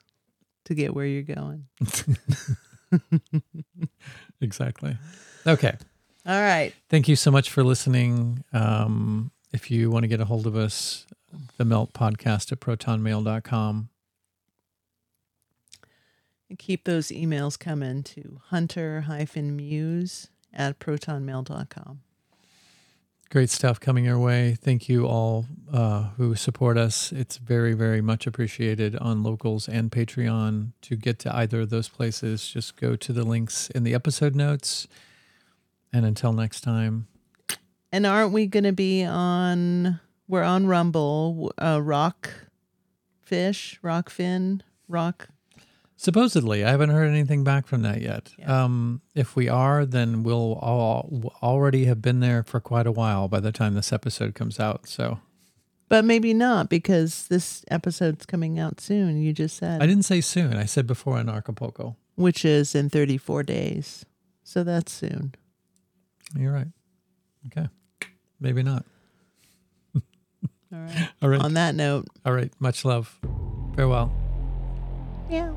to 0.65 0.75
get 0.75 0.95
where 0.95 1.07
you're 1.07 1.23
going. 1.23 1.67
exactly. 4.40 4.97
Okay. 5.47 5.77
All 6.27 6.40
right. 6.40 6.73
Thank 6.90 7.09
you 7.09 7.16
so 7.16 7.31
much 7.31 7.51
for 7.51 7.65
listening. 7.65 8.44
Um, 8.52 9.31
if 9.52 9.70
you 9.70 9.90
want 9.90 10.05
to 10.05 10.09
get 10.09 10.20
a 10.20 10.27
hold 10.27 10.47
of 10.47 10.56
us, 10.56 11.06
the 11.56 11.65
melt 11.65 11.93
podcast 11.93 12.52
at 12.52 12.60
protonmail.com. 12.60 13.89
And 16.51 16.59
keep 16.59 16.85
those 16.85 17.09
emails 17.09 17.59
coming 17.59 18.02
to 18.05 18.40
hunter-muse 18.47 20.28
at 20.52 20.78
protonmail.com. 20.78 22.01
Great 23.31 23.51
stuff 23.51 23.79
coming 23.79 24.07
your 24.07 24.19
way. 24.19 24.57
Thank 24.59 24.89
you 24.89 25.07
all 25.07 25.45
uh, 25.71 26.05
who 26.17 26.35
support 26.35 26.79
us. 26.79 27.13
It's 27.13 27.37
very, 27.37 27.75
very 27.75 28.01
much 28.01 28.27
appreciated 28.27 28.97
on 28.97 29.23
Locals 29.23 29.69
and 29.69 29.91
Patreon. 29.91 30.73
To 30.83 30.97
get 30.97 31.19
to 31.21 31.37
either 31.37 31.61
of 31.61 31.71
those 31.71 31.89
places, 31.91 32.49
just 32.49 32.77
go 32.77 32.97
to 32.97 33.13
the 33.13 33.25
links 33.25 33.69
in 33.71 33.85
the 33.85 33.93
episode 33.95 34.35
notes. 34.35 34.89
And 35.93 36.07
until 36.07 36.33
next 36.33 36.63
time, 36.63 37.07
And 37.93 38.07
aren't 38.07 38.33
we 38.33 38.47
going 38.47 38.65
to 38.65 38.73
be 38.73 39.05
on? 39.05 40.01
We're 40.27 40.43
on 40.43 40.67
Rumble. 40.67 41.53
Uh, 41.59 41.81
rock 41.83 42.31
fish, 43.21 43.79
Rokfin, 43.85 44.63
rock. 44.89 45.29
Supposedly, 46.01 46.65
I 46.65 46.70
haven't 46.70 46.91
heard 46.91 47.11
anything 47.11 47.43
back 47.43 47.66
from 47.66 47.83
that 47.83 48.01
yet. 48.01 48.31
Yeah. 48.39 48.65
Um, 48.65 49.01
if 49.16 49.35
we 49.35 49.49
are, 49.49 49.85
then 49.85 50.23
we'll 50.23 50.53
all 50.62 51.33
already 51.43 51.87
have 51.87 52.01
been 52.01 52.20
there 52.20 52.45
for 52.45 52.61
quite 52.61 52.87
a 52.87 52.93
while 52.93 53.27
by 53.27 53.41
the 53.41 53.51
time 53.51 53.75
this 53.75 53.93
episode 53.93 54.37
comes 54.37 54.61
out. 54.61 54.87
So 54.89 55.19
But 55.89 56.05
maybe 56.05 56.33
not 56.35 56.69
because 56.70 57.27
this 57.27 57.65
episode's 57.69 58.27
coming 58.27 58.61
out 58.61 58.81
soon. 58.81 59.20
You 59.20 59.33
just 59.33 59.57
said, 59.57 59.83
I 59.83 59.87
didn't 59.87 60.05
say 60.05 60.20
soon. 60.20 60.55
I 60.57 60.66
said 60.66 60.87
before 60.87 61.16
Anarchapulco. 61.16 61.97
which 62.15 62.45
is 62.45 62.77
in 62.77 62.91
34 62.91 63.43
days. 63.43 64.07
So 64.45 64.62
that's 64.62 64.93
soon. 64.93 65.35
You're 66.37 66.53
right. 66.53 66.69
Okay. 67.49 67.69
Maybe 68.41 68.62
not. 68.62 68.85
All 69.97 70.01
right. 70.79 71.09
All 71.23 71.29
right. 71.29 71.41
On 71.41 71.55
that 71.55 71.75
note, 71.75 72.07
All 72.25 72.33
right. 72.33 72.53
Much 72.61 72.85
love. 72.85 73.19
Farewell. 73.75 74.12
yeah. 75.29 75.53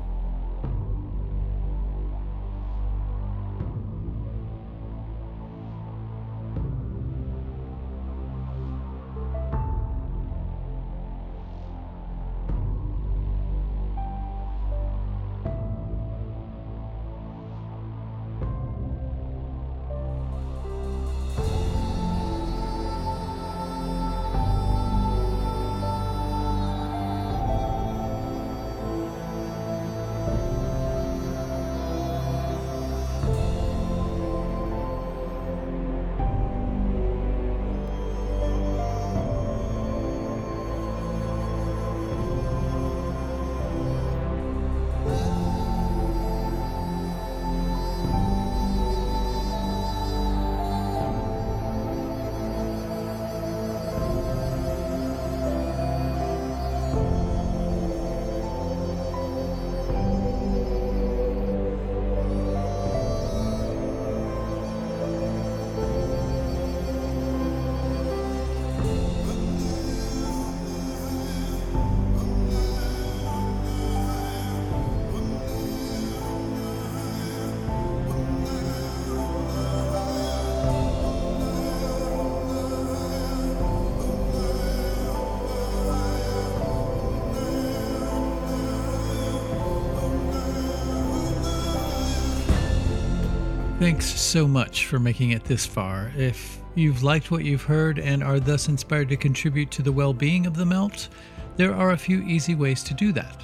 So 94.32 94.48
much 94.48 94.86
for 94.86 94.98
making 94.98 95.32
it 95.32 95.44
this 95.44 95.66
far. 95.66 96.10
If 96.16 96.58
you've 96.74 97.02
liked 97.02 97.30
what 97.30 97.44
you've 97.44 97.64
heard 97.64 97.98
and 97.98 98.24
are 98.24 98.40
thus 98.40 98.68
inspired 98.68 99.10
to 99.10 99.16
contribute 99.18 99.70
to 99.72 99.82
the 99.82 99.92
well 99.92 100.14
being 100.14 100.46
of 100.46 100.56
the 100.56 100.64
melt, 100.64 101.10
there 101.58 101.74
are 101.74 101.90
a 101.90 101.98
few 101.98 102.22
easy 102.22 102.54
ways 102.54 102.82
to 102.84 102.94
do 102.94 103.12
that. 103.12 103.42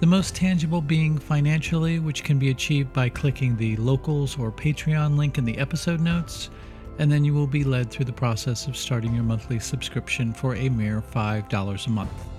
The 0.00 0.06
most 0.06 0.34
tangible 0.34 0.80
being 0.80 1.18
financially, 1.18 1.98
which 1.98 2.24
can 2.24 2.38
be 2.38 2.48
achieved 2.48 2.94
by 2.94 3.10
clicking 3.10 3.58
the 3.58 3.76
locals 3.76 4.38
or 4.38 4.50
Patreon 4.50 5.18
link 5.18 5.36
in 5.36 5.44
the 5.44 5.58
episode 5.58 6.00
notes, 6.00 6.48
and 6.98 7.12
then 7.12 7.22
you 7.22 7.34
will 7.34 7.46
be 7.46 7.62
led 7.62 7.90
through 7.90 8.06
the 8.06 8.12
process 8.14 8.66
of 8.66 8.74
starting 8.74 9.14
your 9.14 9.22
monthly 9.22 9.58
subscription 9.58 10.32
for 10.32 10.54
a 10.54 10.70
mere 10.70 11.02
$5 11.02 11.86
a 11.86 11.90
month. 11.90 12.35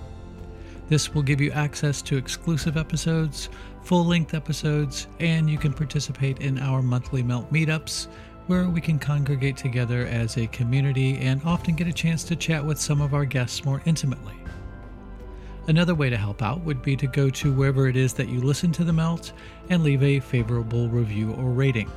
This 0.89 1.13
will 1.13 1.21
give 1.21 1.41
you 1.41 1.51
access 1.51 2.01
to 2.03 2.17
exclusive 2.17 2.77
episodes, 2.77 3.49
full 3.83 4.05
length 4.05 4.33
episodes, 4.33 5.07
and 5.19 5.49
you 5.49 5.57
can 5.57 5.73
participate 5.73 6.39
in 6.39 6.57
our 6.59 6.81
monthly 6.81 7.21
Melt 7.21 7.51
meetups, 7.51 8.07
where 8.47 8.69
we 8.69 8.79
can 8.79 8.97
congregate 8.97 9.57
together 9.57 10.07
as 10.07 10.37
a 10.37 10.47
community 10.47 11.17
and 11.17 11.41
often 11.43 11.75
get 11.75 11.87
a 11.87 11.93
chance 11.93 12.23
to 12.23 12.35
chat 12.35 12.63
with 12.63 12.79
some 12.79 13.01
of 13.01 13.13
our 13.13 13.25
guests 13.25 13.65
more 13.65 13.81
intimately. 13.85 14.35
Another 15.67 15.93
way 15.93 16.09
to 16.09 16.15
help 16.15 16.41
out 16.41 16.61
would 16.61 16.81
be 16.81 16.95
to 16.95 17.07
go 17.07 17.29
to 17.29 17.51
wherever 17.51 17.89
it 17.89 17.97
is 17.97 18.13
that 18.13 18.29
you 18.29 18.39
listen 18.39 18.71
to 18.71 18.85
the 18.85 18.93
Melt 18.93 19.33
and 19.69 19.83
leave 19.83 20.01
a 20.01 20.21
favorable 20.21 20.87
review 20.87 21.33
or 21.33 21.51
rating. 21.51 21.91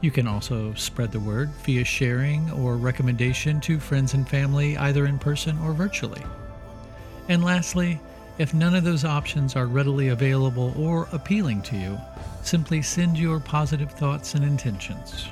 You 0.00 0.10
can 0.10 0.26
also 0.26 0.72
spread 0.72 1.12
the 1.12 1.20
word 1.20 1.50
via 1.66 1.84
sharing 1.84 2.50
or 2.52 2.76
recommendation 2.76 3.60
to 3.62 3.78
friends 3.78 4.14
and 4.14 4.26
family, 4.26 4.78
either 4.78 5.04
in 5.04 5.18
person 5.18 5.58
or 5.58 5.74
virtually. 5.74 6.22
And 7.28 7.44
lastly, 7.44 8.00
if 8.38 8.52
none 8.52 8.74
of 8.74 8.84
those 8.84 9.04
options 9.04 9.56
are 9.56 9.66
readily 9.66 10.08
available 10.08 10.74
or 10.76 11.08
appealing 11.12 11.62
to 11.62 11.76
you, 11.76 11.98
simply 12.42 12.82
send 12.82 13.16
your 13.16 13.40
positive 13.40 13.90
thoughts 13.92 14.34
and 14.34 14.44
intentions. 14.44 15.26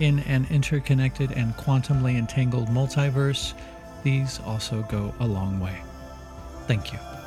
In 0.00 0.20
an 0.20 0.46
interconnected 0.50 1.32
and 1.32 1.56
quantumly 1.56 2.18
entangled 2.18 2.68
multiverse, 2.68 3.54
These 4.02 4.40
also 4.46 4.82
go 4.82 5.14
a 5.20 5.26
long 5.26 5.60
way. 5.60 5.76
Thank 6.66 6.92
you. 6.92 7.17